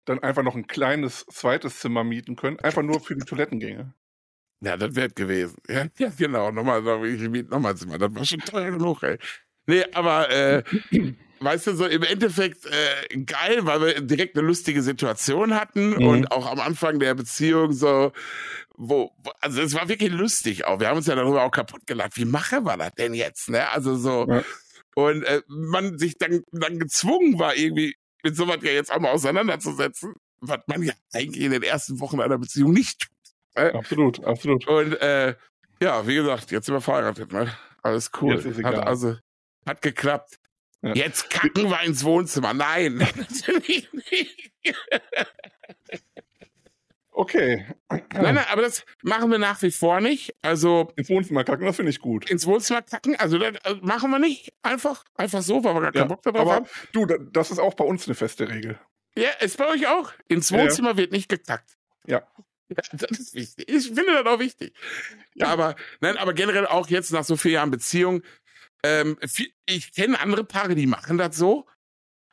dann 0.05 0.19
einfach 0.19 0.43
noch 0.43 0.55
ein 0.55 0.67
kleines 0.67 1.25
zweites 1.27 1.79
Zimmer 1.79 2.03
mieten 2.03 2.35
können, 2.35 2.59
einfach 2.59 2.81
nur 2.81 2.99
für 2.99 3.15
die 3.15 3.25
Toilettengänge. 3.25 3.93
Ja, 4.61 4.77
das 4.77 4.95
wäre 4.95 5.09
gewesen. 5.09 5.57
Ja, 5.67 5.85
ja, 5.97 6.11
genau. 6.17 6.51
Nochmal, 6.51 7.05
ich 7.05 7.21
miete 7.29 7.49
nochmal 7.49 7.73
ein 7.73 7.77
Zimmer. 7.77 7.97
Das 7.97 8.15
war 8.15 8.25
schon 8.25 8.39
teuer 8.39 8.71
genug, 8.71 9.03
ey. 9.03 9.17
Nee, 9.67 9.83
aber 9.93 10.29
äh, 10.29 10.63
weißt 11.39 11.67
du, 11.67 11.75
so 11.75 11.85
im 11.85 12.03
Endeffekt 12.03 12.65
äh, 12.65 13.17
geil, 13.17 13.65
weil 13.65 13.81
wir 13.81 14.01
direkt 14.01 14.37
eine 14.37 14.47
lustige 14.47 14.81
Situation 14.81 15.55
hatten 15.55 15.91
mhm. 15.91 16.07
und 16.07 16.31
auch 16.31 16.49
am 16.49 16.59
Anfang 16.59 16.99
der 16.99 17.13
Beziehung 17.15 17.73
so, 17.73 18.11
wo, 18.77 19.11
also 19.41 19.61
es 19.61 19.73
war 19.73 19.87
wirklich 19.89 20.11
lustig 20.11 20.65
auch. 20.65 20.79
Wir 20.79 20.89
haben 20.89 20.97
uns 20.97 21.07
ja 21.07 21.15
darüber 21.15 21.43
auch 21.43 21.51
kaputt 21.51 21.85
gelacht. 21.87 22.17
Wie 22.17 22.25
machen 22.25 22.65
wir 22.65 22.77
das 22.77 22.93
denn 22.95 23.13
jetzt, 23.13 23.49
ne? 23.49 23.69
Also 23.69 23.95
so, 23.95 24.27
ja. 24.27 24.43
und 24.95 25.23
äh, 25.23 25.41
man 25.47 25.97
sich 25.97 26.17
dann, 26.17 26.43
dann 26.51 26.79
gezwungen 26.79 27.39
war, 27.39 27.55
irgendwie 27.55 27.95
mit 28.23 28.35
sowas 28.35 28.57
ja 28.63 28.71
jetzt 28.71 28.91
auch 28.91 28.99
mal 28.99 29.11
auseinanderzusetzen, 29.11 30.15
was 30.41 30.59
man 30.67 30.83
ja 30.83 30.93
eigentlich 31.13 31.43
in 31.43 31.51
den 31.51 31.63
ersten 31.63 31.99
Wochen 31.99 32.19
einer 32.19 32.37
Beziehung 32.37 32.71
nicht 32.71 33.01
tut. 33.01 33.11
Äh? 33.55 33.71
Absolut, 33.71 34.23
absolut. 34.23 34.67
Und 34.67 34.93
äh, 35.01 35.35
ja, 35.81 36.07
wie 36.07 36.15
gesagt, 36.15 36.51
jetzt 36.51 36.65
sind 36.65 36.75
wir 36.75 36.81
verheiratet, 36.81 37.31
ne? 37.31 37.55
Alles 37.83 38.11
cool. 38.19 38.35
Ist 38.35 38.45
egal. 38.45 38.77
Hat 38.77 38.87
also 38.87 39.17
hat 39.65 39.81
geklappt. 39.81 40.39
Jetzt 40.93 41.29
kacken 41.29 41.69
wir 41.69 41.81
ins 41.81 42.03
Wohnzimmer. 42.03 42.53
Nein, 42.53 42.95
natürlich 43.15 43.91
nicht. 43.93 44.51
Okay. 47.11 47.65
Nein, 47.89 48.03
nein, 48.11 48.45
aber 48.51 48.61
das 48.61 48.85
machen 49.01 49.31
wir 49.31 49.37
nach 49.37 49.61
wie 49.61 49.71
vor 49.71 50.01
nicht. 50.01 50.35
Also 50.41 50.91
ins 50.97 51.09
Wohnzimmer 51.09 51.45
kacken, 51.45 51.65
das 51.65 51.77
finde 51.77 51.91
ich 51.91 51.99
gut. 51.99 52.29
Ins 52.29 52.45
Wohnzimmer 52.45 52.81
kacken, 52.81 53.15
also 53.15 53.37
das 53.37 53.55
also 53.63 53.81
machen 53.81 54.11
wir 54.11 54.19
nicht 54.19 54.53
einfach, 54.63 55.05
einfach 55.15 55.41
so, 55.41 55.63
weil 55.63 55.75
wir 55.75 55.81
gar 55.81 55.91
keinen 55.93 56.01
ja, 56.01 56.07
Bock 56.07 56.21
darauf 56.23 56.41
aber 56.41 56.53
haben. 56.53 56.65
Du, 56.91 57.05
das 57.05 57.51
ist 57.51 57.59
auch 57.59 57.73
bei 57.73 57.85
uns 57.85 58.05
eine 58.05 58.15
feste 58.15 58.49
Regel. 58.49 58.77
Ja, 59.17 59.29
ist 59.39 59.57
bei 59.57 59.67
euch 59.67 59.87
auch. 59.87 60.11
Ins 60.27 60.51
Wohnzimmer 60.51 60.91
ja. 60.91 60.97
wird 60.97 61.13
nicht 61.13 61.29
gekackt. 61.29 61.77
Ja. 62.05 62.27
ja. 62.67 62.75
Das 62.91 63.11
ist 63.11 63.33
wichtig. 63.33 63.69
Ich 63.69 63.85
finde 63.85 64.11
das 64.11 64.25
auch 64.25 64.39
wichtig. 64.39 64.75
Ja, 65.35 65.47
aber 65.47 65.75
nein, 66.01 66.17
aber 66.17 66.33
generell 66.33 66.67
auch 66.67 66.89
jetzt 66.89 67.13
nach 67.13 67.23
so 67.23 67.37
vielen 67.37 67.53
Jahren 67.53 67.71
Beziehung 67.71 68.23
ähm, 68.85 69.17
ich 69.65 69.91
kenne 69.93 70.19
andere 70.19 70.43
Paare, 70.43 70.75
die 70.75 70.87
machen 70.87 71.17
das 71.17 71.35
so. 71.35 71.67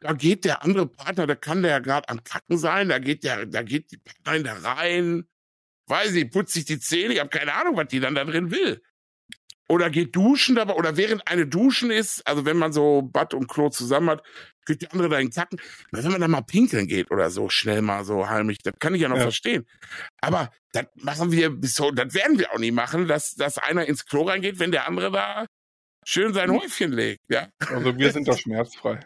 Da 0.01 0.13
geht 0.13 0.45
der 0.45 0.63
andere 0.63 0.87
Partner, 0.87 1.27
da 1.27 1.35
kann 1.35 1.63
der 1.63 1.71
ja 1.71 1.79
gerade 1.79 2.09
am 2.09 2.25
Kacken 2.25 2.59
sein, 2.59 2.89
da 2.89 2.99
geht 2.99 3.23
der, 3.23 3.47
da 3.47 3.63
geht 3.63 3.93
die 3.93 3.99
Partnerin 3.99 4.45
da 4.45 4.55
rein, 4.55 5.29
weiß 5.87 6.15
ich, 6.15 6.31
putzt 6.31 6.55
sich 6.55 6.65
die 6.65 6.81
Zähne, 6.81 7.15
ich 7.15 7.21
habe 7.21 7.31
keine 7.31 7.55
Ahnung, 7.55 7.77
was 7.77 7.89
die 7.89 8.01
dann 8.01 8.17
da 8.17 8.25
drin 8.25 8.51
will. 8.51 8.83
Oder 9.69 9.91
geht 9.91 10.15
duschen 10.17 10.57
dabei, 10.57 10.75
oder 10.75 10.97
während 10.97 11.27
eine 11.29 11.47
Duschen 11.47 11.91
ist, 11.91 12.27
also 12.27 12.45
wenn 12.45 12.59
man 12.59 12.73
so 12.73 13.03
Bad 13.03 13.33
und 13.33 13.47
Klo 13.47 13.71
zusammen 13.71 14.11
hat, 14.11 14.25
geht 14.67 14.83
die 14.83 14.91
andere 14.91 15.09
da 15.09 15.19
in 15.19 15.31
Kacken. 15.31 15.61
Wenn 15.93 16.11
man 16.11 16.21
da 16.21 16.29
mal 16.29 16.43
pinkeln 16.43 16.89
geht 16.89 17.11
oder 17.11 17.31
so, 17.31 17.49
schnell 17.49 17.81
mal 17.81 18.05
so 18.05 18.29
heimlich, 18.29 18.59
das 18.59 18.75
kann 18.81 18.95
ich 18.95 19.03
ja 19.03 19.09
noch 19.09 19.17
ja. 19.17 19.23
verstehen. 19.23 19.67
Aber 20.21 20.51
das 20.73 20.87
machen 20.97 21.31
wir 21.31 21.51
bis 21.51 21.77
so, 21.77 21.93
das 21.93 22.13
werden 22.13 22.39
wir 22.39 22.53
auch 22.53 22.59
nie 22.59 22.73
machen, 22.73 23.07
dass, 23.07 23.35
dass 23.37 23.57
einer 23.59 23.87
ins 23.87 24.05
Klo 24.05 24.23
reingeht, 24.25 24.59
wenn 24.59 24.73
der 24.73 24.89
andere 24.89 25.13
da 25.13 25.47
schön 26.05 26.33
sein 26.35 26.51
Häufchen 26.51 26.93
legt, 26.93 27.21
ja. 27.29 27.49
Also 27.69 27.97
wir 27.97 28.13
sind 28.13 28.29
da 28.29 28.37
schmerzfrei. 28.37 29.01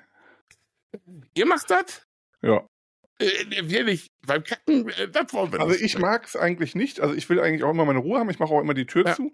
Ihr 1.35 1.47
macht 1.47 1.71
das? 1.71 2.07
Ja. 2.43 2.67
Äh, 3.19 3.29
wir 3.63 3.85
nicht. 3.85 4.09
Beim 4.27 4.43
Kacken, 4.45 4.89
äh, 4.91 5.09
das 5.09 5.33
wollen 5.33 5.53
wir 5.53 5.61
Also 5.61 5.75
ich 5.75 5.99
mag 5.99 6.25
es 6.27 6.37
eigentlich 6.37 6.75
nicht. 6.75 7.01
Also 7.01 7.15
ich 7.15 7.29
will 7.29 7.41
eigentlich 7.41 7.65
auch 7.65 7.71
immer 7.71 7.85
meine 7.85 7.99
Ruhe 7.99 8.19
haben. 8.19 8.31
Ich 8.31 8.39
mache 8.39 8.53
auch 8.53 8.61
immer 8.61 8.75
die 8.75 8.87
Tür 8.87 9.07
ja. 9.07 9.15
zu. 9.15 9.33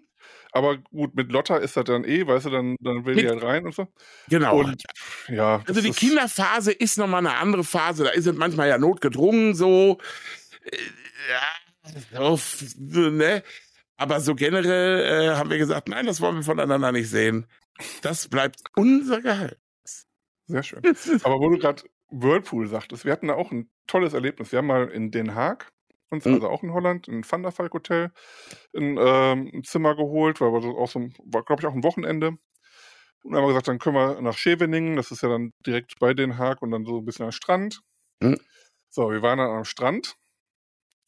Aber 0.51 0.77
gut, 0.77 1.15
mit 1.15 1.31
Lotta 1.31 1.57
ist 1.57 1.75
das 1.75 1.83
dann 1.85 2.05
eh, 2.05 2.25
weißt 2.25 2.45
du, 2.45 2.49
dann, 2.49 2.75
dann 2.79 3.05
will 3.05 3.15
mit, 3.15 3.25
die 3.25 3.29
halt 3.29 3.43
rein 3.43 3.65
und 3.65 3.75
so. 3.75 3.87
Genau. 4.29 4.59
Und 4.59 4.83
ja. 5.27 5.61
Also 5.67 5.81
die 5.81 5.91
Kinderphase 5.91 6.71
ist 6.71 6.97
nochmal 6.97 7.25
eine 7.25 7.35
andere 7.35 7.63
Phase. 7.63 8.05
Da 8.05 8.11
ist 8.11 8.25
es 8.25 8.35
manchmal 8.35 8.69
ja 8.69 8.77
notgedrungen 8.77 9.53
so. 9.55 9.97
Äh, 10.63 10.77
ja, 11.29 12.19
auf, 12.19 12.63
ne? 12.77 13.43
Aber 14.03 14.19
so 14.19 14.35
generell 14.35 15.29
äh, 15.29 15.35
haben 15.37 15.49
wir 15.49 15.57
gesagt, 15.57 15.87
nein, 15.87 16.05
das 16.05 16.19
wollen 16.19 16.35
wir 16.35 16.43
voneinander 16.43 16.91
nicht 16.91 17.09
sehen. 17.09 17.47
Das 18.01 18.27
bleibt 18.27 18.59
unser 18.75 19.21
Geheimnis. 19.21 20.07
Sehr 20.45 20.61
schön. 20.61 20.81
Aber 21.23 21.39
wo 21.39 21.47
du 21.47 21.57
gerade 21.57 21.83
Whirlpool 22.09 22.67
sagtest, 22.67 23.05
wir 23.05 23.13
hatten 23.13 23.29
da 23.29 23.35
auch 23.35 23.51
ein 23.51 23.71
tolles 23.87 24.13
Erlebnis. 24.13 24.51
Wir 24.51 24.59
haben 24.59 24.67
mal 24.67 24.89
in 24.89 25.11
Den 25.11 25.35
Haag 25.35 25.71
uns, 26.09 26.25
mhm. 26.25 26.33
also 26.33 26.49
auch 26.49 26.63
in 26.63 26.73
Holland, 26.73 27.07
in 27.07 27.23
Van 27.23 27.43
der 27.43 27.57
Valk 27.57 27.73
Hotel, 27.73 28.11
ein, 28.75 28.97
ähm, 28.99 29.51
ein 29.53 29.63
Zimmer 29.63 29.95
geholt, 29.95 30.41
weil 30.41 30.51
wir 30.51 30.61
so 30.61 30.77
auch 30.77 30.89
so, 30.89 30.99
war 31.23 31.45
glaube 31.45 31.61
ich 31.61 31.65
auch 31.65 31.73
ein 31.73 31.85
Wochenende. 31.85 32.27
Und 33.23 33.31
dann 33.31 33.35
haben 33.35 33.43
wir 33.43 33.53
gesagt, 33.53 33.69
dann 33.69 33.79
können 33.79 33.95
wir 33.95 34.21
nach 34.21 34.35
Scheveningen, 34.35 34.97
das 34.97 35.11
ist 35.11 35.23
ja 35.23 35.29
dann 35.29 35.53
direkt 35.65 35.97
bei 35.99 36.13
Den 36.13 36.37
Haag 36.37 36.61
und 36.61 36.71
dann 36.71 36.83
so 36.83 36.97
ein 36.97 37.05
bisschen 37.05 37.23
am 37.23 37.31
Strand. 37.31 37.79
Mhm. 38.19 38.37
So, 38.89 39.11
wir 39.11 39.21
waren 39.21 39.37
dann 39.37 39.49
am 39.49 39.63
Strand 39.63 40.17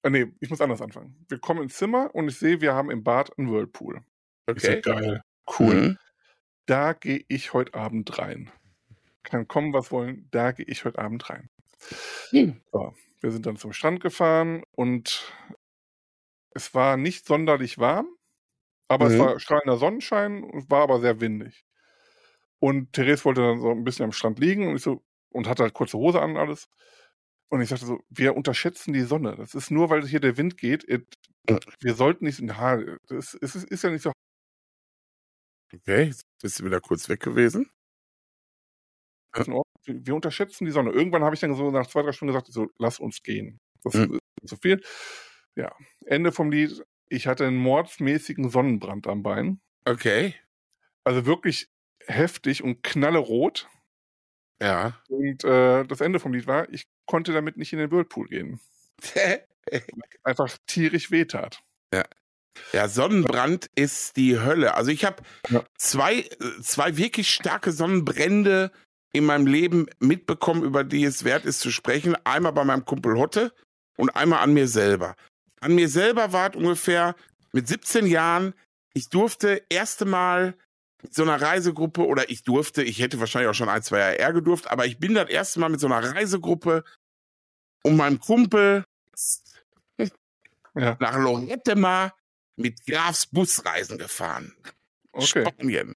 Ah, 0.05 0.11
nee, 0.11 0.27
ich 0.39 0.51
muss 0.51 0.61
anders 0.61 0.83
anfangen. 0.83 1.25
Wir 1.29 1.39
kommen 1.39 1.63
ins 1.63 1.77
Zimmer 1.77 2.13
und 2.13 2.27
ich 2.27 2.37
sehe, 2.37 2.61
wir 2.61 2.75
haben 2.75 2.91
im 2.91 3.03
Bad 3.03 3.35
einen 3.39 3.51
Whirlpool. 3.51 4.03
Okay. 4.45 4.79
So, 4.83 4.91
geil. 4.91 5.21
Cool. 5.59 5.73
Mhm. 5.73 5.97
Da 6.67 6.93
gehe 6.93 7.25
ich 7.27 7.53
heute 7.53 7.73
Abend 7.73 8.19
rein. 8.19 8.51
Kann 9.23 9.47
kommen, 9.47 9.73
was 9.73 9.91
wollen, 9.91 10.27
da 10.29 10.51
gehe 10.51 10.67
ich 10.67 10.85
heute 10.85 10.99
Abend 10.99 11.27
rein. 11.31 11.49
Mhm. 12.31 12.61
So, 12.71 12.93
wir 13.21 13.31
sind 13.31 13.47
dann 13.47 13.57
zum 13.57 13.73
Strand 13.73 13.99
gefahren 13.99 14.61
und 14.73 15.33
es 16.51 16.75
war 16.75 16.97
nicht 16.97 17.25
sonderlich 17.25 17.79
warm, 17.79 18.07
aber 18.87 19.05
mhm. 19.05 19.11
es 19.11 19.19
war 19.19 19.39
strahlender 19.39 19.77
Sonnenschein 19.77 20.43
und 20.43 20.69
war 20.69 20.83
aber 20.83 20.99
sehr 20.99 21.19
windig. 21.19 21.65
Und 22.59 22.93
Therese 22.93 23.25
wollte 23.25 23.41
dann 23.41 23.59
so 23.59 23.71
ein 23.71 23.83
bisschen 23.83 24.05
am 24.05 24.11
Strand 24.11 24.37
liegen 24.37 24.67
und 24.67 24.75
ich 24.75 24.83
so, 24.83 25.03
und 25.29 25.47
hatte 25.47 25.63
halt 25.63 25.73
kurze 25.73 25.97
Hose 25.97 26.21
an 26.21 26.33
und 26.33 26.37
alles. 26.37 26.69
Und 27.55 27.61
ich 27.61 27.69
sagte 27.69 27.85
so, 27.85 28.03
wir 28.09 28.35
unterschätzen 28.35 28.91
die 28.91 29.03
Sonne. 29.03 29.37
Das 29.37 29.55
ist 29.55 29.71
nur, 29.71 29.89
weil 29.89 30.05
hier 30.05 30.19
der 30.19 30.35
Wind 30.35 30.57
geht. 30.57 30.85
Wir 31.79 31.95
sollten 31.95 32.25
nicht, 32.25 32.41
na, 32.41 32.83
das 33.07 33.33
ist, 33.33 33.55
ist 33.55 33.81
ja 33.81 33.91
nicht 33.91 34.01
so. 34.01 34.11
Okay, 35.73 36.03
jetzt 36.03 36.23
bist 36.41 36.59
du 36.59 36.65
wieder 36.65 36.81
kurz 36.81 37.07
weg 37.07 37.21
gewesen. 37.21 37.71
Wir 39.85 40.15
unterschätzen 40.15 40.65
die 40.65 40.71
Sonne. 40.71 40.91
Irgendwann 40.91 41.23
habe 41.23 41.33
ich 41.33 41.39
dann 41.39 41.55
so 41.55 41.71
nach 41.71 41.87
zwei, 41.87 42.01
drei 42.01 42.11
Stunden 42.11 42.33
gesagt, 42.33 42.51
so, 42.51 42.67
lass 42.77 42.99
uns 42.99 43.23
gehen. 43.23 43.61
Das 43.83 43.93
hm. 43.93 44.19
ist 44.43 44.49
zu 44.49 44.57
viel. 44.57 44.83
Ja, 45.55 45.73
Ende 46.05 46.33
vom 46.33 46.51
Lied. 46.51 46.83
Ich 47.07 47.25
hatte 47.25 47.47
einen 47.47 47.55
mordsmäßigen 47.55 48.49
Sonnenbrand 48.49 49.07
am 49.07 49.23
Bein. 49.23 49.61
Okay. 49.85 50.35
Also 51.05 51.25
wirklich 51.25 51.69
heftig 52.05 52.65
und 52.65 52.83
knallerot. 52.83 53.69
Ja. 54.61 55.01
Und 55.07 55.45
äh, 55.45 55.85
das 55.85 56.01
Ende 56.01 56.19
vom 56.19 56.33
Lied 56.33 56.47
war, 56.47 56.69
ich 56.73 56.83
konnte 57.05 57.33
damit 57.33 57.57
nicht 57.57 57.73
in 57.73 57.79
den 57.79 57.91
Whirlpool 57.91 58.27
gehen. 58.27 58.59
Einfach 60.23 60.57
tierisch 60.67 61.11
wehtat. 61.11 61.61
Ja. 61.93 62.03
Ja, 62.71 62.87
Sonnenbrand 62.87 63.69
ist 63.75 64.15
die 64.15 64.39
Hölle. 64.39 64.75
Also 64.75 64.89
ich 64.89 65.03
habe 65.03 65.21
ja. 65.49 65.65
zwei, 65.77 66.29
zwei 66.61 66.95
wirklich 66.95 67.29
starke 67.29 67.73
Sonnenbrände 67.73 68.71
in 69.11 69.25
meinem 69.25 69.45
Leben 69.45 69.87
mitbekommen, 69.99 70.63
über 70.63 70.85
die 70.85 71.03
es 71.03 71.25
wert 71.25 71.45
ist 71.45 71.59
zu 71.59 71.69
sprechen. 71.69 72.15
Einmal 72.23 72.53
bei 72.53 72.63
meinem 72.63 72.85
Kumpel 72.85 73.17
Hotte 73.17 73.53
und 73.97 74.15
einmal 74.15 74.39
an 74.39 74.53
mir 74.53 74.69
selber. 74.69 75.15
An 75.59 75.75
mir 75.75 75.89
selber 75.89 76.31
war 76.31 76.49
es 76.49 76.55
ungefähr 76.55 77.15
mit 77.51 77.67
17 77.67 78.07
Jahren, 78.07 78.53
ich 78.93 79.09
durfte 79.09 79.63
erste 79.69 80.05
Mal 80.05 80.55
mit 81.05 81.13
so 81.13 81.21
einer 81.21 81.39
Reisegruppe 81.39 82.03
oder 82.03 82.31
ich 82.31 82.43
durfte, 82.43 82.81
ich 82.81 82.99
hätte 82.99 83.19
wahrscheinlich 83.19 83.49
auch 83.49 83.53
schon 83.53 83.69
ein, 83.69 83.83
zwei 83.83 83.99
Jahre 83.99 84.15
eher 84.15 84.33
gedurft, 84.33 84.71
aber 84.71 84.87
ich 84.87 84.97
bin 84.97 85.13
das 85.13 85.29
erste 85.29 85.59
Mal 85.59 85.69
mit 85.69 85.79
so 85.79 85.85
einer 85.85 86.15
Reisegruppe 86.15 86.83
und 87.83 87.95
meinem 87.95 88.19
Kumpel 88.19 88.85
ja. 90.73 90.97
nach 90.99 91.15
Lorette 91.15 91.75
mal 91.75 92.11
mit 92.55 92.83
Grafs 92.87 93.27
Busreisen 93.27 93.99
gefahren. 93.99 94.55
Okay. 95.11 95.45
Spanien. 95.45 95.93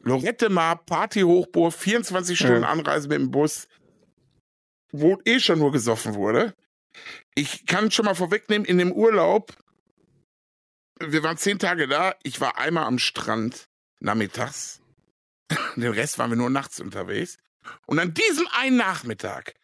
Lorette 0.00 0.48
Mar, 0.48 0.84
Party-Hochburg, 0.84 1.72
24 1.72 2.36
Stunden 2.36 2.62
ja. 2.62 2.68
Anreise 2.68 3.06
mit 3.06 3.18
dem 3.18 3.30
Bus, 3.30 3.68
wo 4.90 5.20
eh 5.24 5.38
schon 5.38 5.60
nur 5.60 5.70
gesoffen 5.70 6.14
wurde. 6.14 6.54
Ich 7.36 7.66
kann 7.66 7.92
schon 7.92 8.06
mal 8.06 8.16
vorwegnehmen, 8.16 8.66
in 8.66 8.78
dem 8.78 8.90
Urlaub, 8.90 9.54
wir 10.98 11.22
waren 11.22 11.36
zehn 11.36 11.60
Tage 11.60 11.86
da, 11.86 12.16
ich 12.24 12.40
war 12.40 12.58
einmal 12.58 12.84
am 12.84 12.98
Strand 12.98 13.68
nachmittags. 14.00 14.80
Den 15.76 15.92
Rest 15.92 16.18
waren 16.18 16.30
wir 16.30 16.36
nur 16.36 16.50
nachts 16.50 16.80
unterwegs. 16.80 17.38
Und 17.86 17.98
an 17.98 18.14
diesem 18.14 18.46
einen 18.52 18.76
Nachmittag 18.76 19.54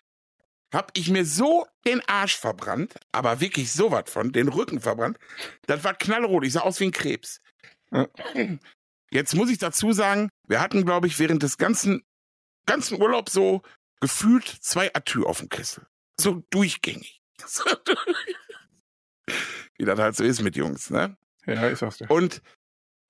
habe 0.73 0.89
ich 0.95 1.09
mir 1.09 1.25
so 1.25 1.67
den 1.87 2.03
Arsch 2.09 2.37
verbrannt, 2.37 2.97
aber 3.13 3.41
wirklich 3.41 3.73
so 3.73 3.93
was 3.93 4.11
von, 4.11 4.33
den 4.33 4.49
Rücken 4.49 4.81
verbrannt. 4.81 5.19
Das 5.67 5.85
war 5.85 5.95
knallrot. 5.95 6.45
Ich 6.45 6.55
sah 6.55 6.61
aus 6.61 6.81
wie 6.81 6.87
ein 6.87 6.93
Krebs. 6.93 7.41
Jetzt 9.11 9.35
muss 9.35 9.51
ich 9.51 9.59
dazu 9.59 9.93
sagen, 9.93 10.31
wir 10.49 10.61
hatten, 10.61 10.85
glaube 10.85 11.07
ich, 11.07 11.19
während 11.21 11.45
des 11.45 11.59
ganzen, 11.59 12.03
ganzen 12.67 13.01
Urlaubs 13.01 13.33
so 13.33 13.63
gefühlt 14.01 14.47
zwei 14.49 14.93
Atü 14.95 15.23
auf 15.23 15.39
dem 15.39 15.49
Kessel. 15.49 15.87
So 16.19 16.43
durchgängig. 16.51 17.23
wie 19.79 19.85
das 19.85 19.99
halt 19.99 20.17
so 20.17 20.25
ist 20.25 20.43
mit 20.43 20.57
Jungs, 20.57 20.91
ne? 20.91 21.17
Ja, 21.47 21.71
ich 21.71 21.79
sag's 21.79 21.99
dir. 21.99 22.11
Und 22.11 22.43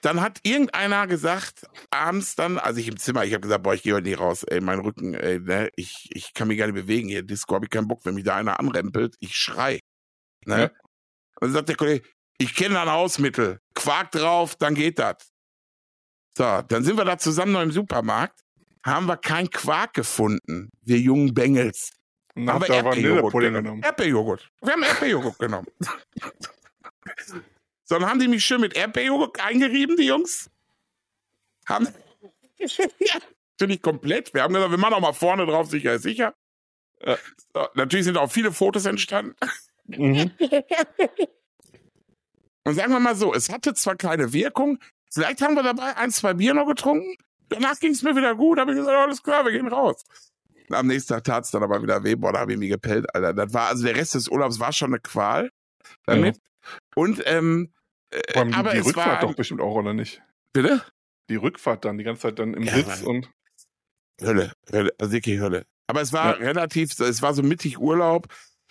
dann 0.05 0.21
hat 0.21 0.41
irgendeiner 0.43 1.07
gesagt, 1.07 1.67
abends 1.91 2.35
dann, 2.35 2.59
als 2.59 2.77
ich 2.77 2.89
im 2.89 2.99
Zimmer, 2.99 3.25
ich 3.25 3.33
habe 3.33 3.41
gesagt, 3.41 3.63
boah, 3.63 3.73
ich 3.73 3.83
gehe 3.83 3.95
heute 3.95 4.07
nicht 4.07 4.21
raus, 4.21 4.43
ey, 4.43 4.61
mein 4.61 4.81
Rücken, 4.81 5.15
ey, 5.15 5.41
ne, 5.41 5.71
ich, 5.77 6.11
ich 6.13 6.35
kann 6.35 6.49
mich 6.49 6.59
gar 6.59 6.67
nicht 6.67 6.75
bewegen 6.75 7.09
hier, 7.09 7.23
Disco 7.23 7.55
habe 7.55 7.65
ich 7.65 7.71
keinen 7.71 7.89
Bock, 7.89 8.05
wenn 8.05 8.15
mich 8.15 8.25
da 8.25 8.37
einer 8.37 8.61
anrempelt, 8.61 9.17
ich 9.21 9.35
schrei. 9.35 9.81
Ne? 10.45 10.59
Ja. 10.59 10.65
Und 11.41 11.49
dann 11.49 11.53
sagt 11.53 11.71
der 11.71 11.77
Kollege, 11.77 12.07
ich 12.37 12.55
kenne 12.55 12.79
ein 12.79 12.91
Hausmittel, 12.91 13.61
Quark 13.75 14.11
drauf, 14.11 14.57
dann 14.57 14.75
geht 14.75 14.99
das. 14.99 15.31
So, 16.37 16.61
dann 16.69 16.85
sind 16.85 16.99
wir 16.99 17.05
da 17.07 17.17
zusammen 17.17 17.53
noch 17.53 17.63
im 17.63 17.71
Supermarkt, 17.71 18.41
haben 18.85 19.07
wir 19.07 19.17
kein 19.17 19.49
Quark 19.49 19.95
gefunden, 19.95 20.69
wir 20.83 20.99
jungen 20.99 21.33
Bengels. 21.33 21.93
Und 22.35 22.51
haben 22.51 22.61
wir 22.61 22.75
Erdbeerjoghurt 22.75 23.33
genommen. 23.33 23.83
Erdbeerjoghurt. 23.83 24.51
Wir 24.61 24.73
haben 24.73 24.83
Erdbeerjoghurt 24.83 25.39
genommen. 25.39 25.69
So, 27.85 27.99
dann 27.99 28.09
haben 28.09 28.18
die 28.18 28.28
mich 28.28 28.45
schön 28.45 28.61
mit 28.61 28.74
Erdbeerjoghurt 28.76 29.41
eingerieben, 29.41 29.97
die 29.97 30.07
Jungs. 30.07 30.51
Haben. 31.66 31.89
ja, 32.59 33.18
natürlich 33.59 33.82
komplett. 33.82 34.32
Wir 34.35 34.43
haben 34.43 34.55
gesagt, 34.55 34.70
wir 34.70 34.78
machen 34.78 34.95
auch 34.95 35.01
mal 35.01 35.12
vorne 35.12 35.47
drauf, 35.47 35.68
sicher 35.68 35.95
ist 35.95 36.03
sicher. 36.03 36.35
Äh, 37.01 37.16
so, 37.53 37.66
natürlich 37.74 38.07
sind 38.07 38.16
auch 38.16 38.30
viele 38.30 38.53
Fotos 38.53 38.87
entstanden. 38.87 39.37
Mhm. 39.87 40.30
Und 42.64 42.74
sagen 42.74 42.93
wir 42.93 43.01
mal 43.01 43.14
so, 43.14 43.35
es 43.35 43.51
hatte 43.51 43.74
zwar 43.74 43.97
keine 43.97 44.32
Wirkung, 44.32 44.78
vielleicht 45.12 45.43
haben 45.43 45.55
wir 45.55 45.62
dabei 45.62 45.97
ein, 45.99 46.11
zwei 46.11 46.32
Bier 46.32 46.55
noch 46.55 46.66
getrunken, 46.66 47.14
danach 47.51 47.78
ging 47.78 47.93
es 47.93 48.03
mir 48.03 48.16
wieder 48.16 48.35
gut, 48.35 48.59
habe 48.59 48.72
ich 48.72 48.78
gesagt, 48.78 48.97
alles 48.97 49.22
klar, 49.22 49.45
wir 49.45 49.53
gehen 49.53 49.68
raus. 49.68 50.03
Am 50.70 50.87
nächsten 50.87 51.12
Tag 51.12 51.24
tat 51.24 51.45
es 51.45 51.51
dann 51.51 51.62
aber 51.62 51.82
wieder 51.82 52.03
weh, 52.05 52.14
boah, 52.14 52.32
da 52.32 52.41
habe 52.41 52.53
ich 52.53 52.59
mich 52.59 52.70
gepellt, 52.70 53.14
Alter. 53.14 53.35
Das 53.35 53.53
war, 53.53 53.68
also 53.68 53.85
der 53.85 53.97
Rest 53.97 54.14
des 54.14 54.28
Urlaubs 54.28 54.59
war 54.61 54.72
schon 54.72 54.95
eine 54.95 55.01
Qual 55.01 55.51
damit. 56.07 56.37
Ja. 56.37 56.43
Und 56.95 57.23
ähm, 57.27 57.73
Vor 58.33 58.43
allem 58.43 58.55
aber 58.55 58.71
die, 58.71 58.81
die 58.81 58.87
Rückfahrt 58.87 59.23
war, 59.23 59.29
doch 59.29 59.35
bestimmt 59.35 59.61
auch, 59.61 59.75
oder 59.75 59.95
nicht? 59.95 60.23
Bitte? 60.53 60.83
Die 61.29 61.37
Rückfahrt 61.37 61.85
dann, 61.85 61.99
die 61.99 62.05
ganze 62.05 62.23
Zeit 62.23 62.39
dann 62.39 62.55
im 62.55 62.62
ja, 62.62 62.75
Sitz 62.75 63.03
und. 63.03 63.31
Hölle, 64.21 64.53
Hölle, 64.73 64.93
also 64.99 65.12
wirklich 65.12 65.41
Hölle. 65.41 65.67
Aber 65.87 66.01
es 66.01 66.12
war 66.12 66.39
ja. 66.39 66.47
relativ, 66.47 66.99
es 66.99 67.23
war 67.23 67.35
so 67.35 67.43
mittig 67.43 67.79
Urlaub. 67.79 68.29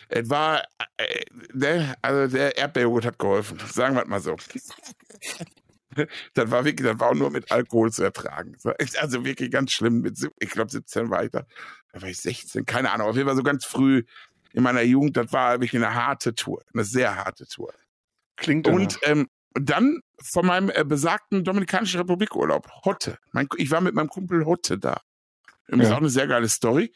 Es 0.09 0.29
war, 0.29 0.63
äh, 0.97 1.25
ne, 1.53 1.95
also 2.01 2.35
der 2.35 2.57
Erdbeerjoghurt 2.57 3.05
hat 3.05 3.19
geholfen, 3.19 3.59
sagen 3.71 3.95
wir 3.95 4.05
mal 4.05 4.19
so. 4.19 4.35
das 6.33 6.51
war 6.51 6.65
wirklich, 6.65 6.87
das 6.87 6.99
war 6.99 7.09
auch 7.09 7.15
nur 7.15 7.29
mit 7.29 7.51
Alkohol 7.51 7.91
zu 7.91 8.03
ertragen. 8.03 8.55
Also 8.97 9.25
wirklich 9.25 9.51
ganz 9.51 9.71
schlimm. 9.71 10.01
Mit, 10.01 10.17
ich 10.39 10.49
glaube, 10.49 10.71
17 10.71 11.09
war 11.09 11.23
ich 11.23 11.31
da. 11.31 11.45
Da 11.91 12.01
war 12.01 12.09
ich 12.09 12.17
16, 12.19 12.65
keine 12.65 12.91
Ahnung. 12.91 13.07
Auf 13.07 13.15
jeden 13.15 13.27
Fall 13.27 13.35
so 13.35 13.43
ganz 13.43 13.65
früh 13.65 14.03
in 14.53 14.63
meiner 14.63 14.81
Jugend, 14.83 15.17
das 15.17 15.33
war 15.33 15.59
wirklich 15.59 15.75
eine 15.75 15.93
harte 15.93 16.35
Tour, 16.35 16.63
eine 16.73 16.83
sehr 16.83 17.15
harte 17.15 17.47
Tour. 17.47 17.73
Klingt 18.35 18.67
Und 18.67 18.99
ähm, 19.03 19.27
dann 19.53 20.01
von 20.21 20.45
meinem 20.45 20.71
äh, 20.73 20.83
besagten 20.83 21.43
Dominikanischen 21.43 21.99
Republik 21.99 22.35
Urlaub, 22.35 22.69
Hotte. 22.85 23.17
Mein, 23.31 23.47
ich 23.57 23.71
war 23.71 23.81
mit 23.81 23.93
meinem 23.93 24.09
Kumpel 24.09 24.45
Hotte 24.45 24.77
da. 24.79 25.01
Das 25.67 25.79
ja. 25.79 25.83
ist 25.85 25.91
auch 25.91 25.97
eine 25.97 26.09
sehr 26.09 26.27
geile 26.27 26.49
Story. 26.49 26.93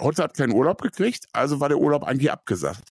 Hotte 0.00 0.22
hat 0.22 0.36
keinen 0.36 0.52
Urlaub 0.52 0.82
gekriegt, 0.82 1.26
also 1.32 1.60
war 1.60 1.68
der 1.68 1.78
Urlaub 1.78 2.04
eigentlich 2.04 2.30
abgesagt. 2.30 2.92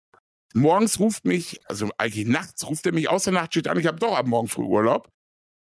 Morgens 0.54 0.98
ruft 0.98 1.24
mich, 1.26 1.60
also 1.66 1.90
eigentlich 1.98 2.26
nachts, 2.26 2.66
ruft 2.66 2.86
er 2.86 2.92
mich 2.92 3.08
aus 3.08 3.24
der 3.24 3.34
Nachtschicht 3.34 3.68
an, 3.68 3.78
ich 3.78 3.86
habe 3.86 3.98
doch 3.98 4.16
ab 4.16 4.26
morgen 4.26 4.48
früh 4.48 4.62
Urlaub. 4.62 5.10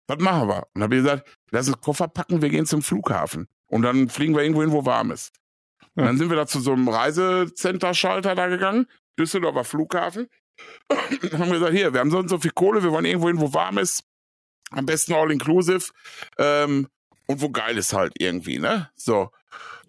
Was 0.09 0.19
machen 0.19 0.49
wir? 0.49 0.57
Und 0.57 0.69
dann 0.75 0.83
habe 0.85 0.97
ich 0.97 1.03
gesagt, 1.03 1.39
lass 1.51 1.69
uns 1.69 1.81
Koffer 1.81 2.09
packen, 2.09 2.43
wir 2.43 2.49
gehen 2.49 2.67
zum 2.67 2.83
Flughafen. 2.83 3.47
Und 3.67 3.83
dann 3.83 4.09
fliegen 4.09 4.35
wir 4.35 4.43
irgendwo 4.43 4.63
hin, 4.63 4.73
wo 4.73 4.85
warm 4.85 5.13
ist. 5.13 5.33
Und 5.95 6.05
dann 6.05 6.19
sind 6.19 6.31
wir 6.31 6.37
da 6.37 6.47
zu 6.47 6.61
so 6.61 6.73
einem 6.73 6.89
Reisecenter-Schalter 6.89 8.35
da 8.35 8.49
gegangen, 8.49 8.87
Düsseldorfer 9.19 9.65
Flughafen. 9.65 10.27
Haben 11.33 11.53
gesagt, 11.53 11.73
hier, 11.73 11.93
wir 11.93 12.01
haben 12.01 12.11
so 12.11 12.19
und 12.19 12.29
so 12.29 12.39
viel 12.39 12.51
Kohle, 12.51 12.83
wir 12.83 12.91
wollen 12.91 13.05
irgendwo 13.05 13.29
hin, 13.29 13.41
wo 13.41 13.53
warm 13.53 13.79
ist. 13.79 14.05
Am 14.71 14.87
besten 14.87 15.13
all 15.15 15.31
inclusive. 15.31 15.91
Ähm, 16.39 16.89
und 17.27 17.41
wo 17.41 17.51
geil 17.51 17.79
ist 17.79 17.93
halt 17.93 18.13
irgendwie, 18.19 18.59
ne? 18.59 18.91
So. 18.97 19.31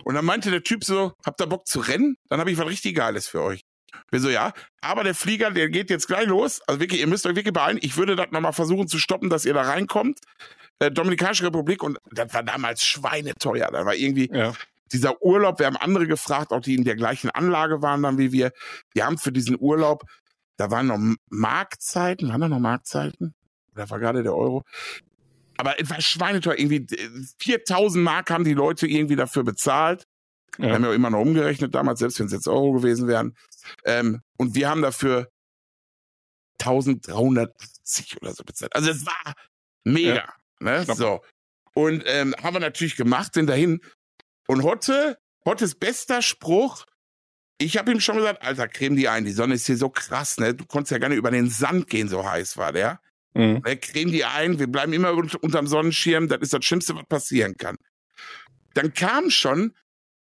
Und 0.04 0.16
dann 0.16 0.26
meinte 0.26 0.52
der 0.52 0.64
Typ 0.64 0.84
so, 0.84 1.14
habt 1.26 1.42
ihr 1.42 1.48
Bock 1.48 1.68
zu 1.68 1.80
rennen? 1.80 2.18
Dann 2.30 2.40
habe 2.40 2.52
ich 2.52 2.58
was 2.58 2.68
richtig 2.68 2.96
Geiles 2.96 3.28
für 3.28 3.42
euch. 3.42 3.62
Wir 4.12 4.20
so, 4.20 4.30
ja, 4.30 4.54
aber 4.82 5.04
der 5.04 5.16
Flieger, 5.16 5.52
der 5.52 5.70
geht 5.70 5.90
jetzt 5.90 6.08
gleich 6.08 6.28
los. 6.28 6.62
Also 6.68 6.80
wirklich, 6.80 7.02
ihr 7.02 7.08
müsst 7.08 7.26
euch 7.26 7.36
wirklich 7.36 7.54
beeilen. 7.54 7.80
Ich 7.82 7.98
würde 7.98 8.16
das 8.16 8.32
nochmal 8.32 8.54
versuchen 8.54 8.88
zu 8.88 8.98
stoppen, 8.98 9.30
dass 9.30 9.46
ihr 9.46 9.54
da 9.54 9.62
reinkommt. 9.62 10.20
Äh, 10.80 10.92
Dominikanische 10.92 11.46
Republik 11.46 11.84
und 11.84 12.00
das 12.12 12.34
war 12.34 12.44
damals 12.44 12.84
schweineteuer. 12.84 13.70
Da 13.72 13.86
war 13.86 13.96
irgendwie, 13.96 14.30
ja 14.32 14.54
dieser 14.94 15.22
Urlaub, 15.22 15.60
wir 15.60 15.66
haben 15.66 15.78
andere 15.78 16.08
gefragt, 16.08 16.52
auch 16.52 16.62
die 16.62 16.76
in 16.76 16.84
der 16.84 16.96
gleichen 16.96 17.30
Anlage 17.32 17.82
waren 17.82 18.04
dann 18.04 18.18
wie 18.18 18.32
wir, 18.32 18.52
die 18.96 19.04
haben 19.04 19.18
für 19.18 19.32
diesen 19.32 19.58
Urlaub, 19.60 20.04
da 20.58 20.72
waren 20.72 20.88
noch 20.88 21.00
Marktzeiten, 21.30 22.30
waren 22.30 22.42
da 22.42 22.50
noch 22.50 22.60
Marktzeiten? 22.60 23.34
Oder 23.74 23.90
war 23.90 24.00
gerade 24.00 24.24
der 24.24 24.36
Euro? 24.36 24.64
Aber 25.58 25.80
es 25.80 25.90
war 25.90 26.02
schweineteuer, 26.02 26.58
irgendwie 26.58 26.86
4000 27.40 28.02
äh, 28.02 28.04
Mark 28.04 28.30
haben 28.30 28.44
die 28.44 28.54
Leute 28.54 28.88
irgendwie 28.88 29.16
dafür 29.16 29.44
bezahlt. 29.44 30.06
Ja. 30.58 30.66
Wir 30.66 30.74
haben 30.74 30.84
ja 30.84 30.94
immer 30.94 31.10
noch 31.10 31.22
umgerechnet 31.22 31.74
damals, 31.74 32.00
selbst 32.00 32.20
wenn 32.20 32.28
es 32.28 32.34
jetzt 32.34 32.48
Euro 32.48 32.74
gewesen 32.74 33.08
wären. 33.08 33.36
Ähm, 33.86 34.22
und 34.38 34.56
wir 34.56 34.70
haben 34.70 34.82
dafür 34.82 35.30
1380 36.60 38.22
oder 38.22 38.34
so 38.34 38.44
bezahlt. 38.44 38.76
Also 38.76 38.92
es 38.92 39.06
war 39.06 39.34
mega. 39.84 40.16
Ja. 40.16 40.34
Ne? 40.60 40.86
So. 40.86 41.22
Und 41.74 42.04
ähm, 42.06 42.36
haben 42.42 42.56
wir 42.56 42.60
natürlich 42.60 42.96
gemacht, 42.96 43.34
sind 43.34 43.48
dahin. 43.48 43.82
Und 44.48 44.64
Hotte, 44.64 45.18
Hottes 45.46 45.76
bester 45.76 46.22
Spruch, 46.22 46.86
ich 47.58 47.78
habe 47.78 47.92
ihm 47.92 48.00
schon 48.00 48.18
gesagt, 48.18 48.42
Alter, 48.42 48.68
creme 48.68 48.96
die 48.96 49.08
ein, 49.08 49.26
die 49.26 49.32
Sonne 49.32 49.56
ist 49.56 49.68
hier 49.68 49.78
so 49.78 49.90
krass, 49.90 50.38
ne? 50.38 50.54
Du 50.54 50.66
konntest 50.66 50.92
ja 50.92 51.08
nicht 51.08 51.18
über 51.18 51.32
den 51.32 51.50
Sand 51.50 51.88
gehen, 51.88 52.10
so 52.10 52.28
heiß 52.28 52.58
war 52.58 52.72
der. 52.72 53.00
Mhm. 53.34 53.62
Ne, 53.66 53.78
creme 53.78 54.12
die 54.12 54.26
ein, 54.26 54.60
wir 54.60 54.68
bleiben 54.68 54.94
immer 54.94 55.14
unter, 55.14 55.42
unterm 55.44 55.68
Sonnenschirm, 55.68 56.28
das 56.28 56.42
ist 56.42 56.54
das 56.54 56.66
Schlimmste, 56.66 56.96
was 56.96 57.06
passieren 57.06 57.56
kann. 57.58 57.78
Dann 58.74 58.94
kam 58.94 59.30
schon, 59.30 59.74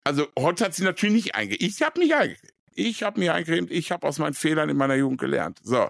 also 0.05 0.27
Hotte 0.39 0.64
hat 0.64 0.75
sie 0.75 0.85
natürlich 0.85 1.14
nicht 1.14 1.35
eingecremt. 1.35 1.62
Ich 1.62 1.83
habe 1.83 2.01
mich 2.01 2.14
eingecremt. 2.14 2.53
Ich 2.79 3.03
habe 3.03 3.19
mich 3.19 3.31
eingecremt, 3.31 3.71
ich 3.71 3.91
habe 3.91 4.07
aus 4.07 4.19
meinen 4.19 4.35
Fehlern 4.35 4.69
in 4.69 4.77
meiner 4.77 4.95
Jugend 4.95 5.19
gelernt. 5.19 5.59
So, 5.62 5.89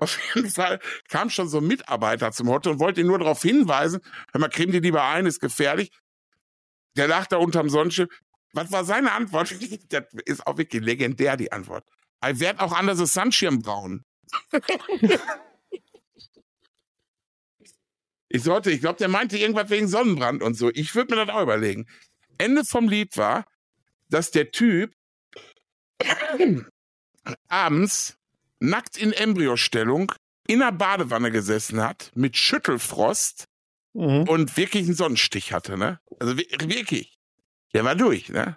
auf 0.00 0.18
jeden 0.34 0.50
Fall 0.50 0.80
kam 1.08 1.30
schon 1.30 1.48
so 1.48 1.58
ein 1.58 1.66
Mitarbeiter 1.66 2.32
zum 2.32 2.48
Hotte 2.48 2.70
und 2.70 2.80
wollte 2.80 3.00
ihn 3.00 3.06
nur 3.06 3.18
darauf 3.18 3.42
hinweisen, 3.42 4.00
hör 4.32 4.40
mal, 4.40 4.48
creme 4.48 4.72
die 4.72 4.80
lieber 4.80 5.04
ein, 5.04 5.26
ist 5.26 5.40
gefährlich. 5.40 5.90
Der 6.96 7.08
lag 7.08 7.26
da 7.26 7.36
unterm 7.36 7.68
Sonnenschirm. 7.68 8.08
Was 8.56 8.72
war 8.72 8.84
seine 8.84 9.12
Antwort? 9.12 9.54
Das 9.90 10.04
ist 10.24 10.46
auch 10.46 10.56
wirklich 10.58 10.82
legendär, 10.82 11.36
die 11.36 11.52
Antwort. 11.52 11.84
Ich 12.28 12.40
werde 12.40 12.60
auch 12.60 12.72
anders 12.72 12.98
das 12.98 13.12
Sandschirm 13.12 13.60
braun. 13.62 14.04
ich 18.28 18.42
sollte, 18.42 18.72
ich 18.72 18.80
glaube, 18.80 18.98
der 18.98 19.08
meinte 19.08 19.38
irgendwas 19.38 19.70
wegen 19.70 19.86
Sonnenbrand 19.86 20.42
und 20.42 20.54
so. 20.54 20.70
Ich 20.70 20.94
würde 20.94 21.14
mir 21.14 21.24
das 21.24 21.34
auch 21.34 21.42
überlegen. 21.42 21.86
Ende 22.38 22.64
vom 22.64 22.88
Lied 22.88 23.16
war, 23.16 23.44
dass 24.08 24.30
der 24.30 24.50
Typ 24.50 24.94
abends 27.48 28.16
nackt 28.58 28.96
in 28.96 29.12
Embryostellung 29.12 30.12
in 30.48 30.60
der 30.60 30.72
Badewanne 30.72 31.30
gesessen 31.30 31.80
hat, 31.82 32.10
mit 32.14 32.36
Schüttelfrost 32.36 33.46
mhm. 33.92 34.22
und 34.28 34.56
wirklich 34.56 34.86
einen 34.86 34.94
Sonnenstich 34.94 35.52
hatte, 35.52 35.76
ne? 35.76 36.00
Also 36.18 36.36
wirklich. 36.36 37.15
Der 37.74 37.84
war 37.84 37.94
durch, 37.94 38.28
ne? 38.28 38.56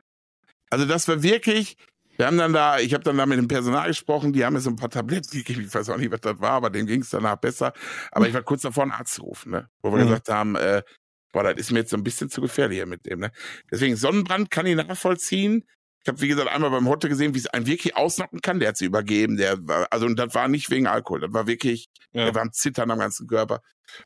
Also 0.70 0.86
das 0.86 1.08
war 1.08 1.24
wirklich, 1.24 1.78
wir 2.18 2.28
haben 2.28 2.38
dann 2.38 2.54
da, 2.54 2.80
ich 2.80 2.94
habe 2.94 3.04
dann 3.04 3.18
da 3.18 3.26
mit 3.26 3.38
dem 3.38 3.48
Personal 3.48 3.88
gesprochen, 3.88 4.34
die 4.34 4.46
haben 4.46 4.54
mir 4.54 4.60
so 4.60 4.70
ein 4.70 4.76
paar 4.76 4.90
Tabletten 4.90 5.32
gegeben, 5.38 5.62
ich 5.62 5.74
weiß 5.74 5.90
auch 5.90 5.98
nicht, 5.98 6.12
was 6.12 6.22
das 6.22 6.40
war, 6.40 6.52
aber 6.52 6.70
dem 6.70 6.86
ging 6.86 7.02
es 7.02 7.10
danach 7.10 7.38
besser. 7.38 7.74
Aber 8.12 8.28
ich 8.28 8.34
war 8.34 8.44
kurz 8.44 8.62
davor, 8.62 8.84
einen 8.84 8.92
Arzt 8.92 9.16
zu 9.16 9.24
rufen, 9.24 9.52
ne? 9.52 9.70
Wo 9.82 9.92
wir 9.92 10.00
mhm. 10.00 10.08
gesagt 10.10 10.30
haben, 10.30 10.56
äh, 10.56 10.84
boah, 11.32 11.44
das 11.44 11.56
ist 11.56 11.72
mir 11.72 11.80
jetzt 11.80 11.92
so 11.92 11.98
ein 11.98 12.04
bisschen 12.04 12.30
zu 12.30 12.42
gefährlich 12.42 12.78
hier 12.78 12.86
mit 12.86 13.06
dem, 13.06 13.20
ne? 13.20 13.32
Deswegen 13.72 13.96
Sonnenbrand 13.96 14.52
kann 14.52 14.66
ich 14.66 14.76
nachvollziehen. 14.76 15.64
Ich 16.04 16.08
habe, 16.08 16.22
wie 16.22 16.28
gesagt, 16.28 16.50
einmal 16.50 16.70
beim 16.70 16.88
Hotte 16.88 17.10
gesehen, 17.10 17.34
wie 17.34 17.40
es 17.40 17.48
einen 17.48 17.68
wirklich 17.68 17.98
ausnocken 17.98 18.42
kann. 18.42 18.60
Der 18.60 18.70
hat 18.70 18.78
sie 18.78 18.86
übergeben. 18.86 19.38
Der 19.38 19.58
war, 19.68 19.88
also, 19.92 20.06
und 20.06 20.18
das 20.18 20.34
war 20.34 20.48
nicht 20.48 20.70
wegen 20.70 20.88
Alkohol. 20.88 21.20
Das 21.22 21.34
war 21.34 21.46
wirklich, 21.48 21.90
ja. 22.14 22.26
der 22.26 22.36
war 22.36 22.42
am 22.42 22.54
Zittern 22.54 22.90
am 22.92 23.00
ganzen 23.00 23.28
Körper. 23.28 23.62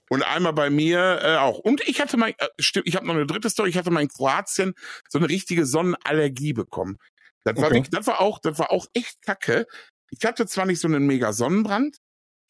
Und 0.10 0.24
einmal 0.24 0.54
bei 0.54 0.70
mir 0.70 1.20
äh, 1.22 1.36
auch. 1.38 1.60
Und 1.60 1.82
ich 1.88 2.02
hatte 2.02 2.18
mal, 2.18 2.30
äh, 2.30 2.48
stimmt, 2.60 2.88
ich 2.88 2.96
habe 2.96 3.06
noch 3.06 3.14
eine 3.14 3.28
dritte 3.28 3.50
Story. 3.50 3.70
Ich 3.70 3.78
hatte 3.78 3.92
mal 3.92 4.02
in 4.02 4.08
Kroatien 4.08 4.74
so 5.10 5.20
eine 5.20 5.30
richtige 5.30 5.66
Sonnenallergie 5.66 6.54
bekommen. 6.54 6.98
Das 7.44 7.58
war, 7.58 7.72
wirklich, 7.72 7.90
das 7.90 8.08
war 8.08 8.22
auch, 8.22 8.40
das 8.40 8.58
war 8.58 8.72
auch 8.72 8.88
echt 8.94 9.22
kacke. 9.22 9.68
Ich 10.10 10.26
hatte 10.26 10.46
zwar 10.46 10.66
nicht 10.66 10.80
so 10.80 10.88
einen 10.88 11.06
mega 11.06 11.34
Sonnenbrand, 11.34 11.98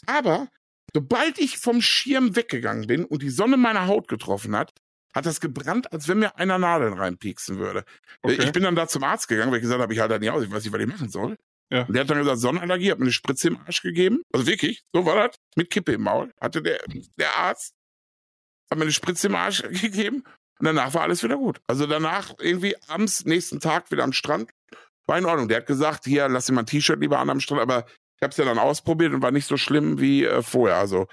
aber 0.05 0.49
sobald 0.93 1.39
ich 1.39 1.57
vom 1.57 1.81
Schirm 1.81 2.35
weggegangen 2.35 2.87
bin 2.87 3.05
und 3.05 3.23
die 3.23 3.29
Sonne 3.29 3.57
meine 3.57 3.87
Haut 3.87 4.07
getroffen 4.07 4.55
hat, 4.55 4.71
hat 5.13 5.25
das 5.25 5.39
gebrannt, 5.39 5.91
als 5.91 6.07
wenn 6.07 6.19
mir 6.19 6.37
einer 6.37 6.57
Nadeln 6.57 6.93
reinpieksen 6.93 7.59
würde. 7.59 7.83
Okay. 8.21 8.37
Ich 8.43 8.51
bin 8.51 8.63
dann 8.63 8.75
da 8.75 8.87
zum 8.87 9.03
Arzt 9.03 9.27
gegangen, 9.27 9.51
weil 9.51 9.59
ich 9.59 9.63
gesagt 9.63 9.81
habe, 9.81 9.93
ich 9.93 9.99
halte 9.99 10.15
da 10.15 10.19
nicht 10.19 10.31
aus, 10.31 10.43
ich 10.43 10.51
weiß 10.51 10.63
nicht, 10.63 10.73
was 10.73 10.81
ich 10.81 10.87
machen 10.87 11.09
soll. 11.09 11.37
Ja. 11.71 11.83
Und 11.85 11.93
der 11.93 12.01
hat 12.01 12.09
dann 12.09 12.19
gesagt, 12.19 12.39
Sonnenallergie, 12.39 12.91
hat 12.91 12.99
mir 12.99 13.05
eine 13.05 13.11
Spritze 13.11 13.47
im 13.47 13.57
Arsch 13.57 13.81
gegeben. 13.81 14.21
Also 14.31 14.45
wirklich, 14.45 14.83
so 14.93 15.05
war 15.05 15.27
das. 15.27 15.37
Mit 15.55 15.69
Kippe 15.69 15.93
im 15.93 16.01
Maul. 16.01 16.31
Hatte 16.39 16.61
der, 16.61 16.79
der 17.17 17.35
Arzt, 17.35 17.73
hat 18.69 18.77
mir 18.77 18.83
eine 18.83 18.91
Spritze 18.91 19.27
im 19.27 19.35
Arsch 19.35 19.61
gegeben. 19.81 20.23
Und 20.59 20.65
danach 20.65 20.93
war 20.93 21.01
alles 21.01 21.23
wieder 21.23 21.37
gut. 21.37 21.61
Also 21.67 21.87
danach 21.87 22.33
irgendwie 22.39 22.75
abends, 22.87 23.25
nächsten 23.25 23.59
Tag 23.59 23.91
wieder 23.91 24.03
am 24.03 24.13
Strand. 24.13 24.51
War 25.07 25.17
in 25.17 25.25
Ordnung. 25.25 25.47
Der 25.47 25.57
hat 25.57 25.65
gesagt, 25.65 26.05
hier, 26.05 26.29
lass 26.29 26.45
dir 26.45 26.53
mal 26.53 26.61
ein 26.61 26.67
T-Shirt 26.67 26.99
lieber 26.99 27.19
an 27.19 27.29
am 27.29 27.39
Strand, 27.39 27.61
aber 27.61 27.85
Ich 28.17 28.21
habe 28.21 28.31
es 28.31 28.37
ja 28.37 28.45
dann 28.45 28.59
ausprobiert 28.59 29.13
und 29.13 29.21
war 29.21 29.31
nicht 29.31 29.47
so 29.47 29.57
schlimm 29.57 29.99
wie 29.99 30.25
äh, 30.25 30.41
vorher. 30.43 30.77
Also 30.77 31.07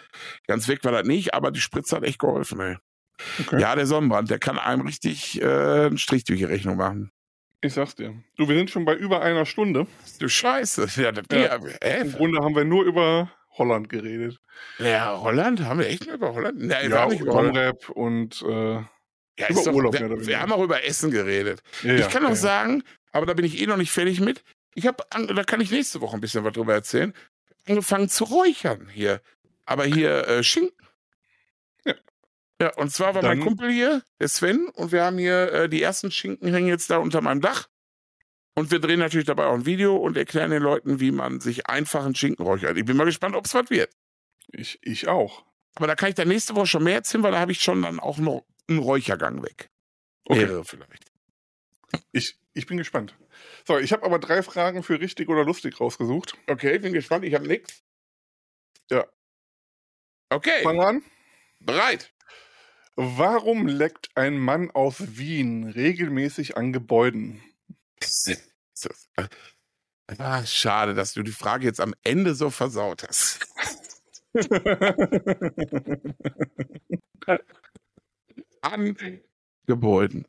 ganz 0.47 0.69
weg 0.69 0.85
war 0.85 0.93
das 0.93 1.07
nicht, 1.07 1.35
aber 1.35 1.51
die 1.51 1.61
Spritze 1.61 1.97
hat 1.97 2.05
echt 2.05 2.19
geholfen, 2.19 2.61
ey. 2.61 2.77
Okay. 3.41 3.61
Ja, 3.61 3.75
der 3.75 3.87
Sonnenbrand, 3.87 4.31
der 4.31 4.39
kann 4.39 4.59
einem 4.59 4.87
richtig 4.87 5.41
äh, 5.41 5.87
einen 5.87 5.99
Strich 5.99 6.25
durch 6.25 6.39
die 6.39 6.45
Rechnung 6.45 6.77
machen. 6.77 7.11
Ich 7.63 7.75
sag's 7.75 7.95
dir. 7.95 8.15
Du, 8.37 8.49
wir 8.49 8.57
sind 8.57 8.71
schon 8.71 8.85
bei 8.85 8.95
über 8.95 9.21
einer 9.21 9.45
Stunde. 9.45 9.87
Du 10.19 10.29
Scheiße. 10.29 10.89
Ja, 10.97 11.13
das, 11.13 11.25
ja. 11.31 11.59
Äh, 11.83 12.01
Im 12.01 12.13
Grunde 12.13 12.41
haben 12.43 12.55
wir 12.55 12.65
nur 12.65 12.85
über 12.85 13.31
Holland 13.59 13.89
geredet. 13.89 14.39
Ja, 14.79 15.21
Holland? 15.21 15.61
Haben 15.63 15.81
wir 15.81 15.89
echt 15.89 16.07
nur 16.07 16.15
über 16.15 16.35
Holland? 16.35 16.59
Nee, 16.59 16.89
ja, 16.89 17.07
nicht 17.07 17.21
über 17.21 17.35
Holland. 17.35 17.91
und 17.91 18.43
äh, 18.43 18.75
ja, 18.75 19.49
über 19.49 19.65
doch, 19.65 19.73
Urlaub. 19.73 19.93
Wir, 19.93 20.27
wir, 20.27 20.41
haben 20.41 20.53
auch 20.53 20.63
über 20.63 20.85
Essen 20.85 21.11
geredet. 21.11 21.63
Ja, 21.83 21.95
ich 21.95 22.09
kann 22.09 22.25
auch 22.25 22.35
sagen, 22.35 22.83
aber 23.13 23.27
da 23.27 23.35
bin 23.35 23.45
ich 23.45 23.61
eh 23.61 23.67
noch 23.67 23.77
nicht 23.77 23.93
fertig 23.93 24.21
mit. 24.21 24.43
Ich 24.75 24.87
habe, 24.87 25.05
da 25.11 25.45
kann 25.45 25.61
ich 25.61 25.71
nächste 25.71 26.01
Woche 26.01 26.17
ein 26.17 26.21
bisschen 26.21 26.45
was 26.45 26.53
drüber 26.53 26.75
erzählen. 26.75 27.13
Angefangen 27.69 28.09
zu 28.09 28.25
räuchern 28.25 28.89
hier. 28.91 29.21
Aber 29.67 29.85
hier 29.85 30.27
äh, 30.29 30.43
Schinken. 30.43 30.75
Ja. 32.61 32.75
Und 32.77 32.91
zwar 32.93 33.15
war 33.15 33.23
Dann, 33.23 33.39
mein 33.39 33.47
Kumpel 33.47 33.71
hier, 33.71 34.03
der 34.21 34.29
Sven, 34.29 34.69
und 34.69 34.93
wir 34.93 35.05
haben 35.05 35.19
hier 35.19 35.53
äh, 35.53 35.69
die 35.69 35.83
ersten 35.83 36.11
Schinken 36.11 36.53
hängen 36.53 36.69
jetzt 36.69 36.91
da 36.91 36.99
unter 36.99 37.23
meinem 37.23 37.41
Dach. 37.41 37.69
Und 38.55 38.71
wir 38.71 38.81
drehen 38.81 38.99
natürlich 38.99 39.27
dabei 39.27 39.47
auch 39.47 39.55
ein 39.55 39.65
Video 39.65 39.97
und 39.97 40.17
erklären 40.17 40.51
den 40.51 40.63
Leuten, 40.63 41.01
wie 41.01 41.13
man 41.13 41.41
sich 41.41 41.69
einfachen 41.69 42.15
Schinken 42.15 42.45
räuchert. 42.45 42.77
Ich 42.77 42.85
bin 42.85 42.97
mal 42.97 43.05
gespannt, 43.05 43.35
ob 43.35 43.47
es 43.47 43.55
was 43.55 43.71
wird. 43.71 43.91
Ich, 44.49 44.79
ich 44.83 45.09
auch. 45.09 45.47
Aber 45.77 45.87
da 45.87 45.95
kann 45.95 46.11
ich 46.11 46.17
dann 46.17 46.29
nächste 46.29 46.55
Woche 46.57 46.67
schon 46.67 46.85
mehr 46.85 46.97
erzählen, 46.97 47.23
weil 47.23 47.33
da 47.33 47.39
habe 47.39 47.53
ich 47.53 47.63
schon 47.63 47.81
dann 47.81 48.01
auch 48.01 48.19
noch 48.19 48.45
einen 48.69 48.81
Räuchergang 48.81 49.43
weg. 49.43 49.71
Okay. 50.25 50.41
Mehrere 50.41 50.65
vielleicht. 50.65 51.11
Ich, 52.13 52.39
ich 52.53 52.67
bin 52.67 52.77
gespannt. 52.77 53.17
So, 53.67 53.79
ich 53.79 53.93
habe 53.93 54.05
aber 54.05 54.19
drei 54.19 54.43
Fragen 54.43 54.83
für 54.83 55.01
richtig 55.01 55.29
oder 55.29 55.45
lustig 55.45 55.81
rausgesucht. 55.81 56.35
Okay, 56.47 56.77
ich 56.77 56.83
bin 56.83 56.93
gespannt. 56.93 57.25
Ich 57.25 57.35
habe 57.35 57.47
nichts. 57.47 57.83
Ja. 58.91 59.07
Okay. 60.29 60.63
Fangen 60.63 60.79
wir 60.79 60.87
an. 60.87 61.03
Bereit. 61.61 62.13
Warum 63.03 63.67
leckt 63.67 64.11
ein 64.15 64.39
Mann 64.39 64.71
aus 64.73 65.17
Wien 65.17 65.65
regelmäßig 65.65 66.59
an 66.59 66.75
Gebäuden? 66.75 67.41
Ah, 70.19 70.45
schade, 70.45 70.93
dass 70.93 71.15
du 71.15 71.23
die 71.23 71.33
Frage 71.33 71.65
jetzt 71.65 71.81
am 71.81 71.95
Ende 72.03 72.35
so 72.35 72.51
versaut 72.51 73.09
hast. 73.09 73.41
an 78.61 78.99
Gebäuden. 79.67 80.27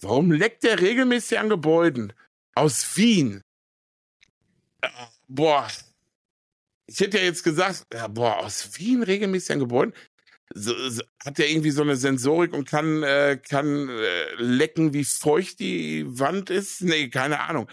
Warum 0.00 0.32
leckt 0.32 0.62
der 0.62 0.80
regelmäßig 0.80 1.38
an 1.38 1.50
Gebäuden? 1.50 2.14
Aus 2.54 2.96
Wien. 2.96 3.42
Boah. 5.28 5.68
Ich 6.86 7.00
hätte 7.00 7.18
ja 7.18 7.24
jetzt 7.24 7.44
gesagt, 7.44 7.84
boah, 8.08 8.38
aus 8.38 8.78
Wien 8.78 9.02
regelmäßig 9.02 9.52
an 9.52 9.58
Gebäuden. 9.58 9.92
So, 10.52 10.90
so, 10.90 11.02
hat 11.24 11.38
er 11.38 11.48
irgendwie 11.48 11.70
so 11.70 11.82
eine 11.82 11.96
Sensorik 11.96 12.52
und 12.52 12.68
kann, 12.68 13.02
äh, 13.02 13.40
kann 13.48 13.88
äh, 13.88 14.34
lecken, 14.36 14.92
wie 14.92 15.04
feucht 15.04 15.58
die 15.58 16.04
Wand 16.18 16.50
ist? 16.50 16.82
Nee, 16.82 17.08
keine 17.08 17.40
Ahnung. 17.40 17.68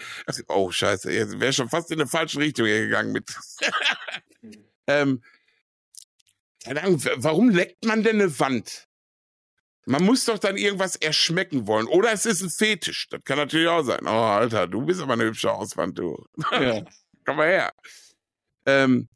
Oh, 0.47 0.71
scheiße, 0.71 1.11
jetzt 1.11 1.39
wäre 1.39 1.53
schon 1.53 1.69
fast 1.69 1.91
in 1.91 1.99
eine 1.99 2.09
falsche 2.09 2.39
Richtung 2.39 2.65
hier 2.65 2.81
gegangen 2.81 3.11
mit. 3.11 3.25
ähm, 4.87 5.21
keine 6.63 6.83
Ahnung, 6.83 7.03
warum 7.17 7.49
leckt 7.49 7.83
man 7.85 8.03
denn 8.03 8.21
eine 8.21 8.39
Wand? 8.39 8.87
Man 9.85 10.03
muss 10.03 10.25
doch 10.25 10.37
dann 10.37 10.57
irgendwas 10.57 10.95
erschmecken 10.95 11.65
wollen. 11.67 11.87
Oder 11.87 12.13
es 12.13 12.25
ist 12.25 12.41
ein 12.41 12.49
Fetisch. 12.49 13.09
Das 13.09 13.23
kann 13.23 13.37
natürlich 13.37 13.67
auch 13.67 13.83
sein. 13.83 14.01
Oh, 14.03 14.09
Alter, 14.09 14.67
du 14.67 14.85
bist 14.85 15.01
aber 15.01 15.13
eine 15.13 15.25
hübsche 15.25 15.49
Hauswand, 15.49 15.97
du. 15.97 16.23
Ja. 16.51 16.83
Komm 17.25 17.37
mal 17.37 17.47
her. 17.47 17.73
Ähm, 18.65 19.09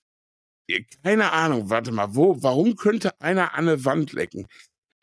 keine 1.03 1.31
Ahnung, 1.31 1.69
warte 1.69 1.91
mal, 1.91 2.15
wo, 2.15 2.41
warum 2.41 2.75
könnte 2.75 3.19
einer 3.21 3.53
an 3.53 3.67
eine 3.67 3.85
Wand 3.85 4.13
lecken? 4.13 4.47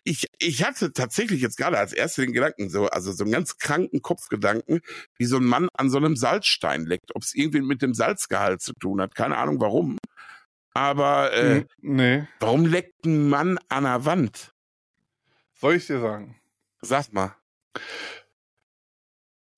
Ich, 0.04 0.26
ich 0.38 0.64
hatte 0.64 0.92
tatsächlich 0.92 1.40
jetzt 1.42 1.56
gerade 1.56 1.78
als 1.78 1.92
erste 1.92 2.22
den 2.22 2.32
Gedanken, 2.32 2.70
so, 2.70 2.86
also 2.86 3.12
so 3.12 3.22
einen 3.22 3.32
ganz 3.32 3.58
kranken 3.58 4.02
Kopfgedanken, 4.02 4.80
wie 5.16 5.26
so 5.26 5.36
ein 5.36 5.44
Mann 5.44 5.68
an 5.74 5.90
so 5.90 5.98
einem 5.98 6.16
Salzstein 6.16 6.86
leckt. 6.86 7.14
Ob 7.14 7.22
es 7.22 7.34
irgendwie 7.34 7.60
mit 7.60 7.82
dem 7.82 7.94
Salzgehalt 7.94 8.62
zu 8.62 8.72
tun 8.74 9.00
hat, 9.00 9.14
keine 9.14 9.36
Ahnung 9.36 9.60
warum. 9.60 9.98
Aber 10.74 11.32
äh, 11.32 11.60
hm, 11.60 11.66
nee. 11.82 12.28
warum 12.40 12.66
leckt 12.66 13.04
ein 13.04 13.28
Mann 13.28 13.58
an 13.68 13.86
einer 13.86 14.04
Wand? 14.04 14.52
Soll 15.52 15.76
ich 15.76 15.86
dir 15.86 16.00
sagen? 16.00 16.40
Sag 16.80 17.12
mal. 17.12 17.36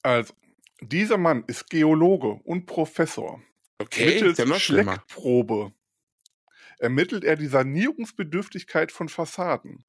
Also, 0.03 0.35
dieser 0.83 1.17
Mann 1.17 1.45
ist 1.47 1.71
Geologe 1.71 2.41
und 2.45 2.67
Professor. 2.67 3.41
Okay, 3.79 4.07
Mittels 4.07 4.39
ja 4.39 4.61
Schleckprobe 4.61 5.73
ermittelt 6.85 7.25
er 7.25 7.37
die 7.37 7.47
Sanierungsbedürftigkeit 7.47 8.93
von 8.93 9.09
Fassaden. 9.09 9.85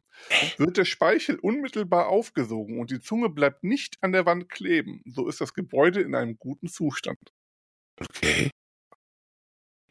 Wird 0.58 0.78
der 0.78 0.86
Speichel 0.86 1.38
unmittelbar 1.38 2.08
aufgesogen 2.08 2.80
und 2.80 2.90
die 2.90 3.02
Zunge 3.02 3.30
bleibt 3.30 3.66
nicht 3.66 3.98
an 4.02 4.14
der 4.14 4.26
Wand 4.26 4.50
kleben, 4.50 5.04
so 5.06 5.28
ist 5.28 5.42
das 5.42 5.54
Gebäude 5.54 6.02
in 6.02 6.16
einem 6.16 6.40
guten 6.40 6.70
Zustand. 6.70 7.20
Okay. 8.00 8.50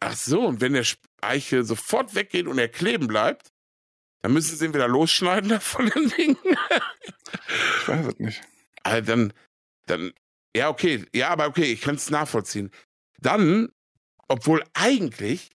Ach 0.01 0.17
so, 0.17 0.47
und 0.47 0.61
wenn 0.63 0.73
der 0.73 0.85
Speichel 0.85 1.65
sofort 1.65 2.15
weggeht 2.15 2.47
und 2.47 2.59
er 2.59 2.69
kleben 2.69 3.07
bleibt, 3.07 3.53
dann 4.23 4.33
müssen 4.33 4.57
sie 4.57 4.65
ihn 4.65 4.75
wieder 4.75 4.89
losschneiden 4.89 5.61
von 5.61 5.91
den 5.91 6.09
Dingen. 6.09 6.39
ich 6.43 7.89
weiß 7.89 8.07
es 8.07 8.19
nicht. 8.19 8.43
Also 8.83 9.07
dann, 9.07 9.33
dann, 9.87 10.13
ja, 10.57 10.71
okay, 10.71 11.05
ja, 11.15 11.29
aber 11.29 11.49
okay, 11.49 11.73
ich 11.73 11.83
kann 11.83 11.97
es 11.97 12.09
nachvollziehen. 12.09 12.71
Dann, 13.21 13.71
obwohl 14.29 14.65
eigentlich, 14.75 15.51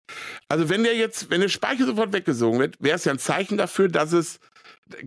also 0.48 0.70
wenn 0.70 0.84
der 0.84 0.96
jetzt, 0.96 1.30
wenn 1.30 1.42
der 1.42 1.50
Speicher 1.50 1.86
sofort 1.86 2.14
weggesogen 2.14 2.60
wird, 2.60 2.76
wäre 2.80 2.96
es 2.96 3.06
ja 3.06 3.12
ein 3.12 3.20
Zeichen 3.20 3.58
dafür, 3.58 3.88
dass 3.88 4.14
es 4.14 4.40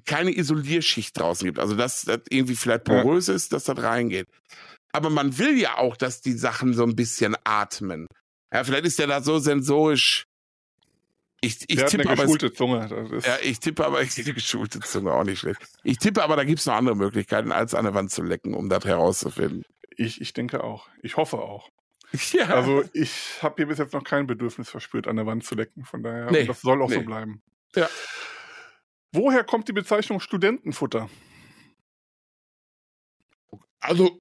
keine 0.04 0.36
Isolierschicht 0.36 1.18
draußen 1.18 1.44
gibt. 1.44 1.58
Also 1.58 1.74
dass 1.74 2.02
das 2.02 2.20
irgendwie 2.28 2.56
vielleicht 2.56 2.84
porös 2.84 3.26
ja. 3.26 3.34
ist, 3.34 3.52
dass 3.52 3.64
das 3.64 3.78
reingeht. 3.78 4.28
Aber 4.92 5.10
man 5.10 5.38
will 5.38 5.58
ja 5.58 5.78
auch, 5.78 5.96
dass 5.96 6.20
die 6.20 6.32
Sachen 6.32 6.74
so 6.74 6.84
ein 6.84 6.96
bisschen 6.96 7.36
atmen. 7.44 8.06
Ja, 8.52 8.64
vielleicht 8.64 8.84
ist 8.84 8.98
der 8.98 9.06
da 9.06 9.22
so 9.22 9.38
sensorisch 9.38 10.26
ich, 11.44 11.68
ich 11.68 11.82
tippe 11.86 12.08
eine 12.08 12.16
geschulte 12.16 12.52
Zunge. 12.52 12.88
ja, 13.24 13.36
ich 13.42 13.58
tippe 13.58 13.84
aber, 13.84 14.00
ich 14.02 14.16
eine 14.16 14.32
geschulte 14.32 14.78
Zunge 14.78 15.12
auch 15.12 15.24
nicht 15.24 15.40
schlecht. 15.40 15.60
Ich 15.82 15.98
tippe 15.98 16.22
aber, 16.22 16.36
da 16.36 16.44
gibt 16.44 16.60
es 16.60 16.66
noch 16.66 16.74
andere 16.74 16.94
Möglichkeiten, 16.94 17.50
als 17.50 17.74
an 17.74 17.84
der 17.84 17.94
Wand 17.94 18.12
zu 18.12 18.22
lecken, 18.22 18.54
um 18.54 18.68
das 18.68 18.84
herauszufinden. 18.84 19.64
Ich, 19.96 20.20
ich 20.20 20.32
denke 20.32 20.62
auch. 20.62 20.88
Ich 21.02 21.16
hoffe 21.16 21.38
auch. 21.38 21.68
Ja. 22.32 22.48
Also 22.48 22.84
ich 22.92 23.42
habe 23.42 23.54
hier 23.56 23.66
bis 23.66 23.78
jetzt 23.78 23.92
noch 23.92 24.04
kein 24.04 24.26
Bedürfnis 24.26 24.68
verspürt, 24.68 25.06
an 25.06 25.16
der 25.16 25.26
Wand 25.26 25.44
zu 25.44 25.54
lecken. 25.54 25.84
Von 25.84 26.02
daher, 26.02 26.30
nee, 26.30 26.44
das 26.44 26.60
soll 26.60 26.82
auch 26.82 26.88
nee. 26.88 26.96
so 26.96 27.02
bleiben. 27.02 27.42
Ja. 27.74 27.88
Woher 29.12 29.44
kommt 29.44 29.68
die 29.68 29.72
Bezeichnung 29.72 30.20
Studentenfutter? 30.20 31.08
Also, 33.80 34.18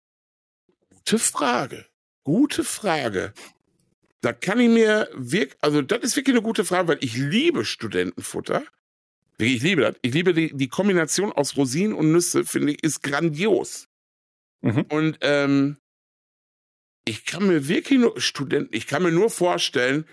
gute 0.89 1.19
Frage. 1.19 1.85
Gute 2.23 2.63
Frage. 2.63 3.33
Da 4.21 4.33
kann 4.33 4.59
ich 4.59 4.69
mir 4.69 5.09
wirklich, 5.13 5.57
also 5.61 5.81
das 5.81 5.99
ist 6.01 6.15
wirklich 6.15 6.35
eine 6.35 6.43
gute 6.43 6.65
Frage, 6.65 6.89
weil 6.89 6.97
ich 7.01 7.15
liebe 7.15 7.65
Studentenfutter. 7.65 8.63
Ich 9.37 9.63
liebe 9.63 9.81
das. 9.81 9.95
Ich 10.01 10.13
liebe 10.13 10.33
die, 10.33 10.55
die 10.55 10.67
Kombination 10.67 11.31
aus 11.31 11.57
Rosinen 11.57 11.93
und 11.93 12.11
Nüsse, 12.11 12.45
finde 12.45 12.73
ich, 12.73 12.83
ist 12.83 13.01
grandios. 13.01 13.87
Mhm. 14.61 14.85
Und 14.89 15.17
ähm, 15.21 15.77
ich 17.05 17.25
kann 17.25 17.47
mir 17.47 17.67
wirklich 17.67 17.99
nur 17.99 18.19
Studenten, 18.19 18.75
ich 18.75 18.87
kann 18.87 19.03
mir 19.03 19.11
nur 19.11 19.29
vorstellen, 19.29 20.05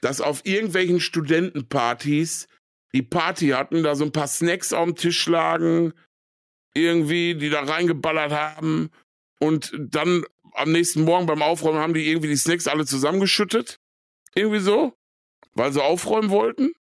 dass 0.00 0.20
auf 0.20 0.44
irgendwelchen 0.44 1.00
Studentenpartys 1.00 2.48
die 2.92 3.02
Party 3.02 3.48
hatten, 3.48 3.82
da 3.82 3.94
so 3.94 4.04
ein 4.04 4.12
paar 4.12 4.28
Snacks 4.28 4.72
auf 4.72 4.84
dem 4.84 4.96
Tisch 4.96 5.26
lagen, 5.26 5.94
irgendwie, 6.74 7.34
die 7.34 7.50
da 7.50 7.62
reingeballert 7.62 8.32
haben 8.32 8.90
und 9.38 9.72
dann 9.78 10.24
am 10.54 10.72
nächsten 10.72 11.02
Morgen 11.02 11.26
beim 11.26 11.42
Aufräumen 11.42 11.80
haben 11.80 11.94
die 11.94 12.08
irgendwie 12.08 12.28
die 12.28 12.36
Snacks 12.36 12.68
alle 12.68 12.86
zusammengeschüttet. 12.86 13.80
Irgendwie 14.34 14.60
so. 14.60 14.94
Weil 15.54 15.72
sie 15.72 15.82
aufräumen 15.82 16.30
wollten. 16.30 16.72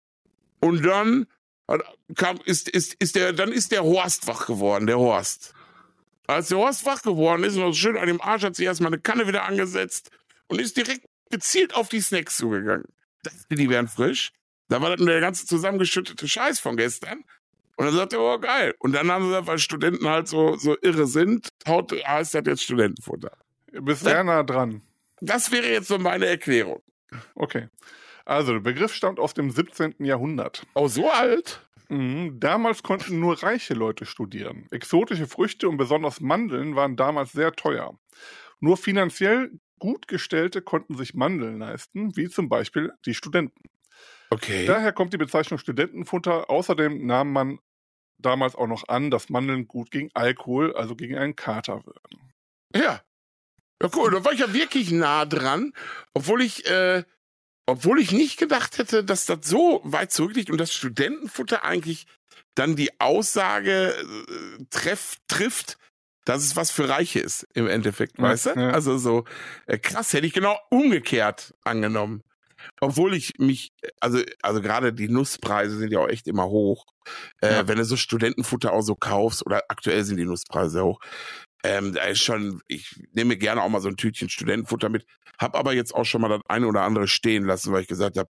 Und 0.61 0.85
dann 0.85 1.27
kam, 2.15 2.39
ist, 2.45 2.69
ist, 2.69 2.95
ist 2.95 3.17
der, 3.17 3.33
dann 3.33 3.51
ist 3.51 3.73
der 3.73 3.83
Horst 3.83 4.27
wach 4.27 4.47
geworden, 4.47 4.87
der 4.87 4.99
Horst. 4.99 5.55
Als 6.35 6.49
der 6.49 6.59
Horst 6.59 6.85
wach 6.87 7.03
geworden 7.03 7.45
ist 7.45 7.57
und 7.57 7.63
so 7.63 7.73
schön 7.73 7.97
an 7.97 8.07
dem 8.07 8.21
Arsch 8.21 8.43
hat 8.43 8.57
sich 8.57 8.67
erstmal 8.67 8.93
eine 8.93 9.01
Kanne 9.01 9.27
wieder 9.27 9.45
angesetzt 9.45 10.11
und 10.49 10.61
ist 10.61 10.77
direkt 10.77 11.07
gezielt 11.31 11.75
auf 11.75 11.89
die 11.89 12.01
Snacks 12.01 12.37
zugegangen. 12.37 12.85
Dachte, 13.23 13.55
die 13.55 13.71
wären 13.71 13.89
frisch. 13.89 14.33
Da 14.69 14.81
war 14.81 14.91
das 14.91 14.99
nur 14.99 15.09
der 15.09 15.21
ganze 15.21 15.47
zusammengeschüttete 15.47 16.27
Scheiß 16.29 16.61
von 16.61 16.77
gestern. 16.77 17.25
Und 17.77 17.87
dann 17.87 17.95
sagt 17.95 18.13
er, 18.13 18.21
oh 18.21 18.39
geil. 18.39 18.75
Und 18.79 18.93
dann 18.93 19.11
haben 19.11 19.25
sie 19.25 19.29
gesagt, 19.31 19.47
weil 19.47 19.59
Studenten 19.59 20.09
halt 20.09 20.29
so, 20.29 20.57
so 20.57 20.77
irre 20.83 21.07
sind, 21.07 21.49
haut, 21.67 21.93
heißt 21.93 22.35
das 22.35 22.43
jetzt 22.47 22.63
Studentenfutter. 22.63 23.33
Bist 23.73 24.05
sehr 24.05 24.23
nah 24.25 24.43
dran. 24.43 24.83
Das 25.21 25.51
wäre 25.51 25.69
jetzt 25.69 25.89
so 25.89 25.99
meine 25.99 26.27
Erklärung. 26.27 26.83
Okay. 27.35 27.69
Also, 28.25 28.53
der 28.53 28.61
Begriff 28.61 28.95
stammt 28.95 29.19
aus 29.19 29.35
dem 29.35 29.51
17. 29.51 29.97
Jahrhundert. 29.99 30.65
Oh, 30.75 30.89
so 30.89 31.11
alt? 31.11 31.67
Mhm. 31.89 32.41
Damals 32.41 32.83
konnten 32.83 33.21
nur 33.21 33.43
reiche 33.43 33.75
Leute 33.75 34.07
studieren. 34.07 34.67
Exotische 34.71 35.27
Früchte 35.27 35.69
und 35.69 35.77
besonders 35.77 36.21
Mandeln 36.21 36.77
waren 36.77 36.97
damals 36.97 37.33
sehr 37.33 37.53
teuer. 37.53 37.99
Nur 38.61 38.77
finanziell 38.77 39.51
gut 39.79 40.07
gestellte 40.07 40.63
konnten 40.63 40.97
sich 40.97 41.15
Mandeln 41.15 41.59
leisten, 41.59 42.17
wie 42.17 42.29
zum 42.29 42.49
Beispiel 42.49 42.93
die 43.05 43.15
Studenten. 43.15 43.63
Okay. 44.31 44.65
Daher 44.65 44.93
kommt 44.93 45.13
die 45.13 45.19
Bezeichnung 45.19 45.59
Studentenfutter. 45.59 46.49
Außerdem 46.49 47.05
nahm 47.05 47.33
man 47.33 47.59
damals 48.19 48.55
auch 48.55 48.69
noch 48.69 48.89
an, 48.89 49.11
dass 49.11 49.29
Mandeln 49.29 49.67
gut 49.67 49.91
gegen 49.91 50.11
Alkohol, 50.15 50.75
also 50.75 50.97
gegen 50.97 51.19
einen 51.19 51.37
Kater 51.37 51.85
wirken. 51.85 52.33
Ja. 52.75 53.03
Ja, 53.83 53.91
cool. 53.97 54.13
Da 54.13 54.25
war 54.25 54.33
ich 54.33 54.39
ja 54.41 54.53
wirklich 54.55 54.93
nah 54.93 55.25
dran, 55.25 55.73
obwohl 56.15 56.41
ich, 56.43 56.65
äh, 56.71 57.03
obwohl 57.67 58.01
ich 58.01 58.13
nicht 58.13 58.39
gedacht 58.39 58.79
hätte, 58.79 59.05
dass 59.05 59.27
das 59.27 59.39
so 59.45 59.81
weit 59.85 60.13
zurückliegt 60.13 60.51
und 60.51 60.59
das 60.59 60.73
Studentenfutter 60.73 61.65
eigentlich 61.65 62.07
dann 62.55 62.77
die 62.77 62.91
Aussage 63.01 63.95
äh, 63.95 64.65
treff, 64.71 65.17
trifft, 65.29 65.79
dass 66.25 66.43
es 66.45 66.55
was 66.57 66.71
für 66.71 66.89
Reiche 66.89 67.21
ist 67.21 67.47
im 67.55 67.67
Endeffekt, 67.67 68.19
Ja, 68.19 68.25
weißt 68.25 68.47
du? 68.47 68.51
ja. 68.51 68.71
Also 68.71 68.99
so 68.99 69.25
äh, 69.67 69.79
krass 69.79 70.13
hätte 70.13 70.27
ich 70.27 70.33
genau 70.33 70.57
umgekehrt 70.71 71.55
angenommen. 71.65 72.23
Obwohl 72.81 73.15
ich 73.15 73.33
mich, 73.39 73.71
also, 74.01 74.21
also 74.41 74.61
gerade 74.61 74.93
die 74.93 75.09
Nusspreise 75.09 75.77
sind 75.79 75.91
ja 75.93 75.99
auch 75.99 76.09
echt 76.09 76.29
immer 76.29 76.47
hoch. 76.47 76.85
Äh, 77.41 77.55
Ja. 77.55 77.69
Wenn 77.69 77.79
du 77.79 77.85
so 77.85 77.97
Studentenfutter 77.97 78.73
auch 78.73 78.83
so 78.83 78.95
kaufst, 78.95 79.45
oder 79.45 79.63
aktuell 79.69 80.05
sind 80.05 80.17
die 80.19 80.25
Nusspreise 80.25 80.85
hoch, 80.85 81.01
ähm, 81.65 81.93
da 81.95 82.03
ist 82.05 82.23
schon, 82.23 82.61
ich 82.69 82.95
nehme 83.13 83.37
gerne 83.37 83.63
auch 83.63 83.69
mal 83.69 83.81
so 83.81 83.89
ein 83.89 83.97
Tütchen 83.97 84.29
Studentenfutter 84.29 84.89
mit, 84.89 85.07
hab 85.39 85.57
aber 85.57 85.73
jetzt 85.75 85.95
auch 85.95 86.05
schon 86.05 86.21
mal 86.21 86.29
das 86.29 86.41
eine 86.49 86.67
oder 86.67 86.83
andere 86.83 87.07
stehen 87.09 87.45
lassen, 87.45 87.73
weil 87.73 87.83
ich 87.83 87.89
gesagt 87.89 88.17
habe, 88.19 88.29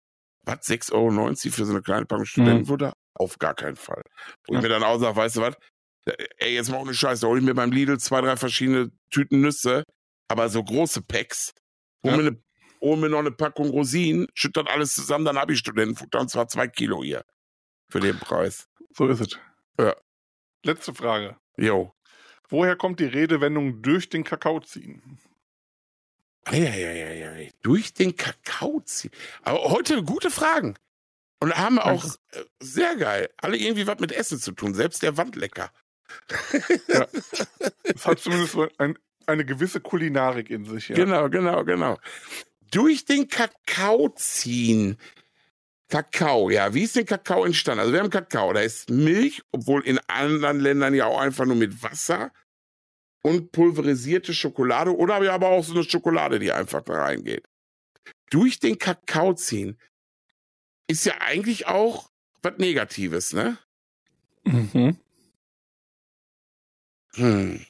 was, 0.43 0.59
6,90 0.67 0.93
Euro 0.93 1.33
für 1.35 1.65
so 1.65 1.71
eine 1.71 1.81
kleine 1.81 2.05
Packung 2.05 2.25
Studentenfutter? 2.25 2.93
Auf 3.15 3.39
gar 3.39 3.55
keinen 3.55 3.75
Fall. 3.77 4.03
Wo 4.47 4.53
Ja. 4.53 4.59
ich 4.59 4.63
mir 4.63 4.69
dann 4.69 4.83
auch 4.83 4.99
sage, 4.99 5.15
weißt 5.15 5.37
du 5.37 5.41
was, 5.41 5.55
ey, 6.37 6.53
jetzt 6.53 6.69
mal 6.69 6.77
ohne 6.81 6.93
Scheiß, 6.93 7.21
da 7.21 7.27
hole 7.27 7.39
ich 7.39 7.45
mir 7.45 7.55
beim 7.55 7.71
Lidl 7.71 7.97
zwei, 7.99 8.21
drei 8.21 8.37
verschiedene 8.37 8.91
Tüten 9.09 9.41
Nüsse, 9.41 9.83
aber 10.27 10.49
so 10.49 10.63
große 10.63 11.01
Packs, 11.01 11.51
hol, 12.03 12.11
Ja. 12.11 12.17
mir, 12.17 12.27
eine, 12.27 12.43
hol 12.81 12.97
mir 12.97 13.09
noch 13.09 13.19
eine 13.19 13.31
Packung 13.31 13.69
Rosinen, 13.69 14.27
schütt 14.35 14.55
alles 14.57 14.93
zusammen, 14.93 15.25
dann 15.25 15.37
habe 15.39 15.53
ich 15.53 15.59
Studentenfutter 15.59 16.19
und 16.19 16.29
zwar 16.29 16.47
zwei 16.47 16.67
Kilo 16.67 17.03
hier. 17.03 17.23
Für 17.89 17.99
den 17.99 18.19
Preis. 18.19 18.67
So 18.95 19.07
ist 19.07 19.21
es. 19.21 19.39
Ja. 19.79 19.95
Letzte 20.63 20.93
Frage. 20.93 21.37
Jo. 21.57 21.94
Woher 22.49 22.75
kommt 22.75 22.99
die 22.99 23.05
Redewendung 23.05 23.81
durch 23.81 24.09
den 24.09 24.23
Kakao 24.23 24.59
ziehen? 24.59 25.19
Eieieiei. 26.45 27.51
Durch 27.61 27.93
den 27.93 28.15
Kakao 28.15 28.81
ziehen. 28.81 29.11
Aber 29.43 29.63
heute 29.71 30.03
gute 30.03 30.29
Fragen. 30.29 30.75
Und 31.39 31.55
haben 31.55 31.79
auch 31.79 32.05
äh, 32.31 32.43
sehr 32.59 32.95
geil. 32.95 33.29
Alle 33.37 33.57
irgendwie 33.57 33.87
was 33.87 33.99
mit 33.99 34.11
Essen 34.11 34.39
zu 34.39 34.51
tun. 34.51 34.73
Selbst 34.73 35.03
der 35.03 35.17
Wandlecker. 35.17 35.71
Es 37.83 38.05
hat 38.05 38.19
zumindest 38.19 38.57
ein, 38.77 38.97
eine 39.25 39.45
gewisse 39.45 39.79
Kulinarik 39.79 40.49
in 40.49 40.65
sich. 40.65 40.89
Ja. 40.89 40.95
Genau, 40.95 41.29
genau, 41.29 41.63
genau. 41.63 41.97
Durch 42.71 43.05
den 43.05 43.27
Kakao 43.27 44.09
ziehen. 44.09 44.97
Kakao, 45.95 46.49
ja. 46.49 46.73
Wie 46.73 46.83
ist 46.83 46.97
denn 46.97 47.05
Kakao 47.05 47.45
entstanden? 47.45 47.79
Also 47.79 47.93
wir 47.93 48.01
haben 48.01 48.09
Kakao, 48.09 48.51
da 48.51 48.59
ist 48.59 48.89
Milch, 48.89 49.41
obwohl 49.53 49.81
in 49.87 49.97
anderen 50.09 50.59
Ländern 50.59 50.93
ja 50.93 51.05
auch 51.05 51.21
einfach 51.21 51.45
nur 51.45 51.55
mit 51.55 51.81
Wasser 51.83 52.33
und 53.23 53.53
pulverisierte 53.53 54.33
Schokolade 54.33 54.93
oder 54.93 55.21
wir 55.21 55.31
aber 55.31 55.47
auch 55.47 55.63
so 55.63 55.73
eine 55.73 55.85
Schokolade, 55.85 56.39
die 56.39 56.51
einfach 56.51 56.81
da 56.81 57.01
reingeht. 57.01 57.47
Durch 58.29 58.59
den 58.59 58.77
Kakao 58.77 59.35
ziehen 59.35 59.79
ist 60.87 61.05
ja 61.05 61.13
eigentlich 61.21 61.67
auch 61.67 62.11
was 62.41 62.57
Negatives, 62.57 63.31
ne? 63.31 63.57
Mhm. 64.43 64.99
Hm. 67.13 67.65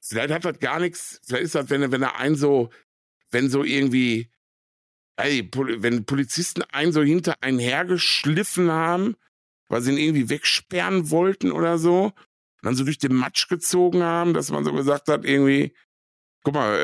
Vielleicht 0.00 0.34
hat 0.34 0.44
das 0.44 0.58
gar 0.58 0.80
nichts, 0.80 1.20
vielleicht 1.24 1.44
ist 1.44 1.54
das, 1.54 1.70
wenn, 1.70 1.82
er- 1.82 1.92
wenn 1.92 2.02
er 2.02 2.16
einen 2.16 2.34
so, 2.34 2.70
wenn 3.30 3.48
so 3.48 3.62
irgendwie, 3.62 4.28
ey, 5.16 5.48
wenn 5.54 6.04
Polizisten 6.04 6.62
einen 6.72 6.92
so 6.92 7.02
hinter 7.02 7.36
einen 7.42 7.58
hergeschliffen 7.58 8.70
haben, 8.70 9.16
weil 9.68 9.80
sie 9.82 9.92
ihn 9.92 9.98
irgendwie 9.98 10.28
wegsperren 10.28 11.10
wollten 11.10 11.52
oder 11.52 11.78
so, 11.78 12.12
dann 12.62 12.74
so 12.74 12.84
durch 12.84 12.98
den 12.98 13.14
Matsch 13.14 13.48
gezogen 13.48 14.02
haben, 14.02 14.34
dass 14.34 14.50
man 14.50 14.64
so 14.64 14.72
gesagt 14.72 15.08
hat, 15.08 15.24
irgendwie, 15.24 15.74
guck 16.42 16.54
mal, 16.54 16.74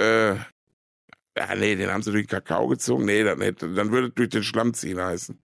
äh, 1.36 1.40
ja, 1.40 1.54
nee, 1.54 1.74
den 1.76 1.90
haben 1.90 2.02
sie 2.02 2.12
durch 2.12 2.26
den 2.26 2.30
Kakao 2.30 2.68
gezogen, 2.68 3.04
nee, 3.04 3.22
dann, 3.22 3.40
hätte, 3.40 3.72
dann 3.72 3.90
würde 3.92 4.08
es 4.08 4.14
durch 4.14 4.28
den 4.28 4.42
Schlamm 4.44 4.74
ziehen 4.74 5.00
heißen. 5.00 5.40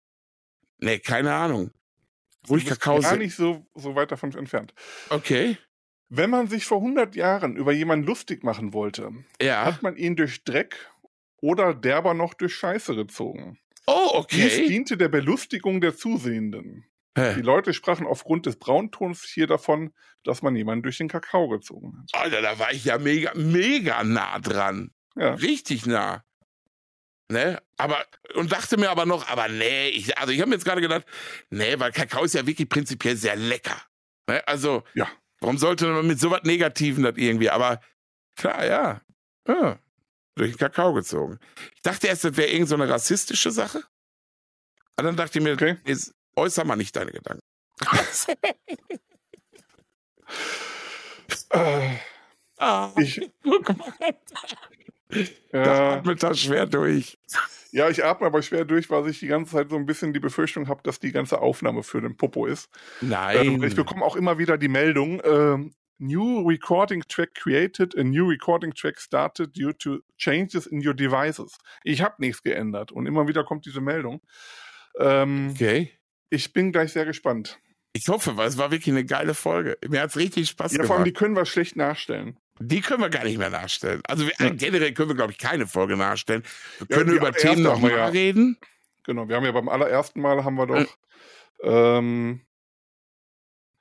Nee, 0.79 0.99
keine 0.99 1.35
Ahnung. 1.35 1.73
Wo 2.47 2.57
ich 2.57 2.65
Kakao 2.65 3.01
gar 3.01 3.17
nicht 3.17 3.35
so, 3.35 3.67
so 3.75 3.95
weit 3.95 4.13
davon 4.13 4.33
entfernt. 4.35 4.73
Okay. 5.11 5.59
Wenn 6.09 6.31
man 6.31 6.49
sich 6.49 6.65
vor 6.65 6.79
100 6.79 7.15
Jahren 7.15 7.57
über 7.57 7.73
jemanden 7.73 8.07
lustig 8.07 8.43
machen 8.45 8.73
wollte, 8.73 9.13
Ja. 9.43 9.65
hat 9.67 9.83
man 9.83 9.97
ihn 9.97 10.17
durch 10.17 10.43
Dreck 10.45 10.91
oder 11.41 11.75
derber 11.75 12.15
noch 12.15 12.35
durch 12.35 12.55
Scheiße 12.55 12.95
gezogen. 12.95 13.59
Oh, 13.87 14.25
Dies 14.31 14.55
okay. 14.55 14.69
diente 14.69 14.97
der 14.97 15.09
Belustigung 15.09 15.81
der 15.81 15.97
Zusehenden. 15.97 16.85
Die 17.17 17.21
Hä? 17.23 17.41
Leute 17.41 17.75
sprachen 17.75 18.07
aufgrund 18.07 18.47
des 18.47 18.57
Brautons 18.57 19.25
hier 19.25 19.47
davon, 19.49 19.93
dass 20.23 20.43
man 20.43 20.55
jemanden 20.55 20.85
durch 20.85 20.99
den 20.99 21.09
Kakao 21.09 21.49
gezogen 21.49 21.99
hat. 21.99 22.09
Alter, 22.13 22.41
da 22.41 22.59
war 22.59 22.73
ich 22.73 22.85
ja 22.85 22.99
mega, 22.99 23.33
mega 23.35 24.05
nah 24.05 24.39
dran. 24.39 24.93
Ja. 25.17 25.35
Richtig 25.35 25.87
nah. 25.87 26.25
Ne? 27.31 27.61
Aber, 27.79 28.05
und 28.35 28.53
dachte 28.53 28.77
mir 28.77 28.91
aber 28.91 29.07
noch, 29.07 29.29
aber 29.29 29.49
nee, 29.49 29.89
ich, 29.89 30.17
also 30.19 30.33
ich 30.33 30.41
habe 30.41 30.51
mir 30.51 30.57
jetzt 30.57 30.65
gerade 30.65 30.81
gedacht, 30.81 31.05
nee, 31.51 31.79
weil 31.79 31.93
Kakao 31.93 32.25
ist 32.25 32.35
ja 32.35 32.47
wirklich 32.47 32.69
prinzipiell 32.69 33.17
sehr 33.17 33.37
lecker. 33.37 33.81
Ne? 34.29 34.47
Also, 34.47 34.85
Ja. 34.95 35.09
warum 35.41 35.59
sollte 35.59 35.87
man 35.89 36.07
mit 36.07 36.21
so 36.21 36.31
was 36.31 36.43
Negativen 36.45 37.03
das 37.05 37.17
irgendwie, 37.17 37.51
aber 37.51 37.81
klar, 38.37 38.65
ja. 38.67 39.01
ja. 39.49 39.79
Durch 40.41 40.53
den 40.53 40.59
Kakao 40.59 40.95
gezogen. 40.95 41.39
Ich 41.77 41.83
dachte 41.83 42.07
erst, 42.07 42.25
das 42.25 42.35
wäre 42.39 42.49
irgend 42.49 42.71
so 42.71 42.75
eine 42.75 42.89
rassistische 42.89 43.51
Sache. 43.51 43.83
Und 44.97 45.05
dann 45.05 45.15
dachte 45.15 45.39
ich 45.39 45.45
mir, 45.45 45.53
Okay. 45.53 45.77
jetzt 45.85 46.15
äußer 46.35 46.65
mal 46.65 46.77
nicht 46.77 46.97
deine 46.97 47.11
Gedanken. 47.13 47.43
Äh, 51.51 51.97
ah, 52.59 52.91
ich, 52.97 53.21
guck 53.43 53.69
mal. 53.77 53.93
Da 55.53 55.59
äh, 55.59 55.95
atmet 55.99 56.23
das 56.23 56.41
schwer 56.41 56.65
durch. 56.65 57.19
ja, 57.73 57.91
ich 57.91 58.03
atme 58.03 58.27
aber 58.27 58.41
schwer 58.41 58.65
durch, 58.65 58.89
weil 58.89 59.09
ich 59.11 59.19
die 59.19 59.27
ganze 59.27 59.53
Zeit 59.53 59.69
so 59.69 59.77
ein 59.77 59.85
bisschen 59.85 60.15
die 60.15 60.21
Befürchtung 60.21 60.69
habe, 60.69 60.81
dass 60.85 61.01
die 61.01 61.13
ganze 61.13 61.41
Aufnahme 61.43 61.83
für 61.83 62.01
den 62.01 62.17
Popo 62.17 62.47
ist. 62.47 62.71
Nein. 63.03 63.47
Ähm, 63.47 63.63
ich 63.63 63.77
bekomme 63.77 64.07
auch 64.07 64.17
immer 64.17 64.39
wieder 64.39 64.57
die 64.57 64.69
Meldung, 64.69 65.21
ähm, 65.23 65.75
New 66.03 66.49
recording 66.49 67.03
track 67.09 67.35
created, 67.35 67.95
a 67.97 68.03
new 68.03 68.27
recording 68.27 68.73
track 68.73 68.99
started 68.99 69.53
due 69.55 69.73
to 69.75 70.01
changes 70.17 70.67
in 70.67 70.81
your 70.87 70.95
devices. 70.95 71.59
Ich 71.85 72.01
habe 72.01 72.15
nichts 72.19 72.43
geändert 72.43 72.91
und 72.91 73.07
immer 73.07 73.29
wieder 73.29 73.45
kommt 73.45 73.67
diese 73.67 73.83
Meldung. 73.83 74.23
Ähm, 74.99 75.51
okay. 75.53 75.93
Ich 76.31 76.53
bin 76.55 76.73
gleich 76.73 76.93
sehr 76.93 77.05
gespannt. 77.05 77.61
Ich 77.93 78.09
hoffe, 78.09 78.37
weil 78.37 78.49
es 78.49 78.57
war 78.57 78.71
wirklich 78.71 78.95
eine 78.95 79.05
geile 79.05 79.35
Folge. 79.35 79.77
Mir 79.89 80.01
hat's 80.01 80.17
richtig 80.17 80.49
Spaß 80.49 80.73
Ja, 80.73 80.79
vor 80.79 80.83
gemacht. 80.85 80.97
allem, 80.99 81.05
Die, 81.05 81.11
die 81.11 81.15
können 81.19 81.37
wir 81.37 81.45
schlecht 81.45 81.77
nachstellen. 81.77 82.39
können 82.57 83.01
wir 83.03 83.11
gar 83.11 83.25
nicht 83.25 83.37
mehr 83.39 83.51
nachstellen. 83.51 84.01
Also 84.07 84.27
wir, 84.27 84.33
Ja. 84.39 84.51
generell 84.51 84.95
können 84.95 85.11
wir, 85.11 85.17
glaube 85.17 85.33
ich, 85.33 85.39
keine 85.39 85.67
Folge 85.67 85.97
nachstellen. 85.97 86.45
Wir 86.79 86.87
Ja, 86.89 86.97
können 86.97 87.11
die 87.11 87.17
über 87.17 87.33
Themen 87.33 87.63
noch 87.63 87.75
haben 87.75 87.83
wir 87.83 87.91
mal 87.91 87.97
ja. 87.97 88.07
reden. 88.07 88.59
Genau, 89.05 89.29
wir 89.29 89.37
haben 89.37 89.45
ja 89.45 89.53
beim 89.53 89.69
allerersten 89.69 90.21
Mal 90.21 90.45
haben 90.45 90.55
wir 90.55 90.67
doch. 90.67 90.97
Ähm, 91.63 92.41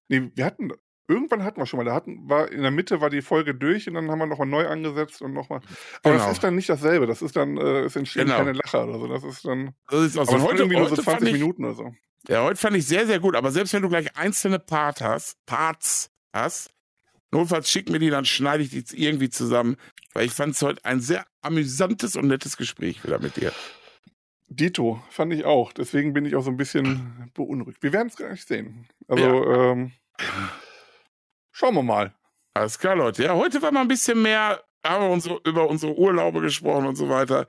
nee, 0.10 0.32
wir 0.34 0.46
hatten. 0.46 0.72
Irgendwann 1.10 1.44
hatten 1.44 1.60
wir 1.60 1.66
schon 1.66 1.80
mal, 1.80 1.84
da 1.84 1.94
hatten, 1.96 2.30
war 2.30 2.52
in 2.52 2.62
der 2.62 2.70
Mitte 2.72 3.02
war 3.02 3.10
die 3.10 3.22
Folge 3.24 3.56
durch 3.56 3.88
und 3.88 3.96
dann 3.96 4.10
haben 4.12 4.20
wir 4.20 4.28
nochmal 4.28 4.48
neu 4.48 4.68
angesetzt 4.68 5.22
und 5.24 5.34
nochmal. 5.34 5.60
Aber 6.04 6.14
Genau. 6.14 6.24
das 6.26 6.34
ist 6.34 6.44
dann 6.44 6.56
nicht 6.56 6.70
dasselbe. 6.70 7.08
Das 7.08 7.22
ist 7.24 7.36
dann, 7.36 7.58
äh, 7.58 7.80
es 7.82 7.96
entstehen 7.96 8.26
Genau. 8.28 8.38
keine 8.38 8.52
Lacher 8.54 8.84
oder 8.88 9.00
so. 9.00 9.08
Das 9.08 9.24
ist 9.24 9.44
dann. 9.44 9.74
Das 9.90 10.02
ist 10.06 10.18
auch 10.20 10.26
so. 10.26 10.36
aber 10.36 10.44
heute, 10.44 10.58
irgendwie 10.60 10.78
nur 10.78 10.86
so 10.86 10.92
heute, 10.92 11.02
20 11.04 11.20
fand 11.20 11.28
ich, 11.28 11.34
Minuten 11.42 11.66
oder 11.66 11.74
so. 11.74 11.92
ja, 12.28 12.44
heute 12.44 12.58
fand 12.58 12.78
ich 12.78 12.86
sehr, 12.86 13.08
sehr 13.08 13.20
gut. 13.20 13.36
Aber 13.36 13.52
selbst 13.52 13.74
wenn 13.74 13.82
du 13.82 13.90
gleich 13.90 14.16
einzelne 14.16 14.60
Part 14.60 15.02
hast, 15.02 15.44
Parts 15.48 16.12
hast, 16.32 16.70
notfalls 17.32 17.70
schick 17.72 17.90
mir 17.90 17.98
die, 18.00 18.12
dann 18.12 18.26
schneide 18.26 18.62
ich 18.64 18.70
die 18.70 18.84
irgendwie 19.04 19.30
zusammen. 19.32 19.78
Weil 20.14 20.26
ich 20.28 20.32
fand 20.34 20.54
es 20.54 20.62
heute 20.62 20.86
ein 20.86 21.00
sehr 21.02 21.26
amüsantes 21.42 22.16
und 22.16 22.28
nettes 22.28 22.56
Gespräch 22.56 23.04
wieder 23.04 23.20
mit 23.20 23.36
dir. 23.36 23.52
Dito, 24.48 25.02
fand 25.10 25.34
ich 25.34 25.46
auch. 25.46 25.74
Deswegen 25.74 26.14
bin 26.14 26.26
ich 26.26 26.36
auch 26.36 26.44
so 26.44 26.50
ein 26.52 26.58
bisschen 26.58 27.30
beunruhigt. 27.34 27.82
Wir 27.82 27.94
werden 27.94 28.08
es 28.10 28.16
gleich 28.16 28.44
sehen. 28.46 28.88
Also, 29.08 29.52
ähm, 29.52 29.92
schauen 31.60 31.76
wir 31.76 31.84
mal. 31.84 32.14
Alles 32.54 32.80
klar, 32.80 32.96
Leute. 32.96 33.24
Ja, 33.24 33.36
heute 33.36 33.62
war 33.62 33.72
mal 33.72 33.82
ein 33.82 33.88
bisschen 33.88 34.22
mehr, 34.22 34.64
haben 34.84 35.04
wir 35.04 35.12
unsere, 35.12 35.40
über 35.46 35.68
unsere 35.70 35.98
Urlaube 35.98 36.42
gesprochen 36.42 36.88
und 36.88 36.96
so 36.96 37.10
weiter. 37.10 37.48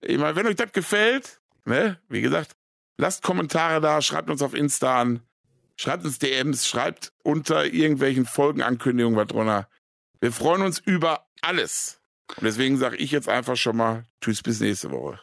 Ich 0.00 0.18
meine, 0.18 0.36
wenn 0.36 0.46
euch 0.46 0.56
das 0.56 0.72
gefällt, 0.72 1.40
ne, 1.64 1.98
wie 2.08 2.20
gesagt, 2.20 2.52
lasst 2.98 3.22
Kommentare 3.22 3.80
da, 3.80 4.02
schreibt 4.02 4.30
uns 4.30 4.42
auf 4.42 4.54
Insta 4.54 5.00
an, 5.00 5.20
schreibt 5.76 6.04
uns 6.04 6.18
DMs, 6.18 6.66
schreibt 6.66 7.12
unter 7.22 7.64
irgendwelchen 7.64 8.26
Folgenankündigungen 8.26 9.18
was 9.18 9.28
drunter. 9.28 9.68
Wir 10.20 10.32
freuen 10.32 10.62
uns 10.62 10.78
über 10.78 11.26
alles. 11.40 12.00
Und 12.36 12.44
deswegen 12.44 12.78
sage 12.78 12.96
ich 12.96 13.10
jetzt 13.10 13.28
einfach 13.28 13.56
schon 13.56 13.76
mal 13.76 14.04
Tschüss 14.20 14.42
bis 14.42 14.60
nächste 14.60 14.90
Woche. 14.90 15.20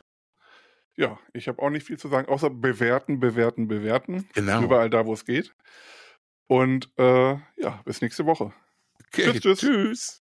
Ja, 0.96 1.18
ich 1.34 1.48
habe 1.48 1.62
auch 1.62 1.70
nicht 1.70 1.88
viel 1.88 1.98
zu 1.98 2.10
sagen, 2.10 2.28
außer 2.28 2.50
bewerten, 2.50 3.20
bewerten, 3.20 3.68
bewerten. 3.68 4.28
Genau. 4.34 4.62
Überall 4.62 4.90
da, 4.90 5.06
wo 5.06 5.14
es 5.14 5.26
geht. 5.26 5.54
Und 6.50 6.90
äh, 6.98 7.34
ja, 7.58 7.82
bis 7.86 8.02
nächste 8.02 8.26
Woche. 8.26 8.52
Okay. 9.08 9.32
Tschüss, 9.34 9.42
tschüss. 9.42 9.60
tschüss. 9.60 10.24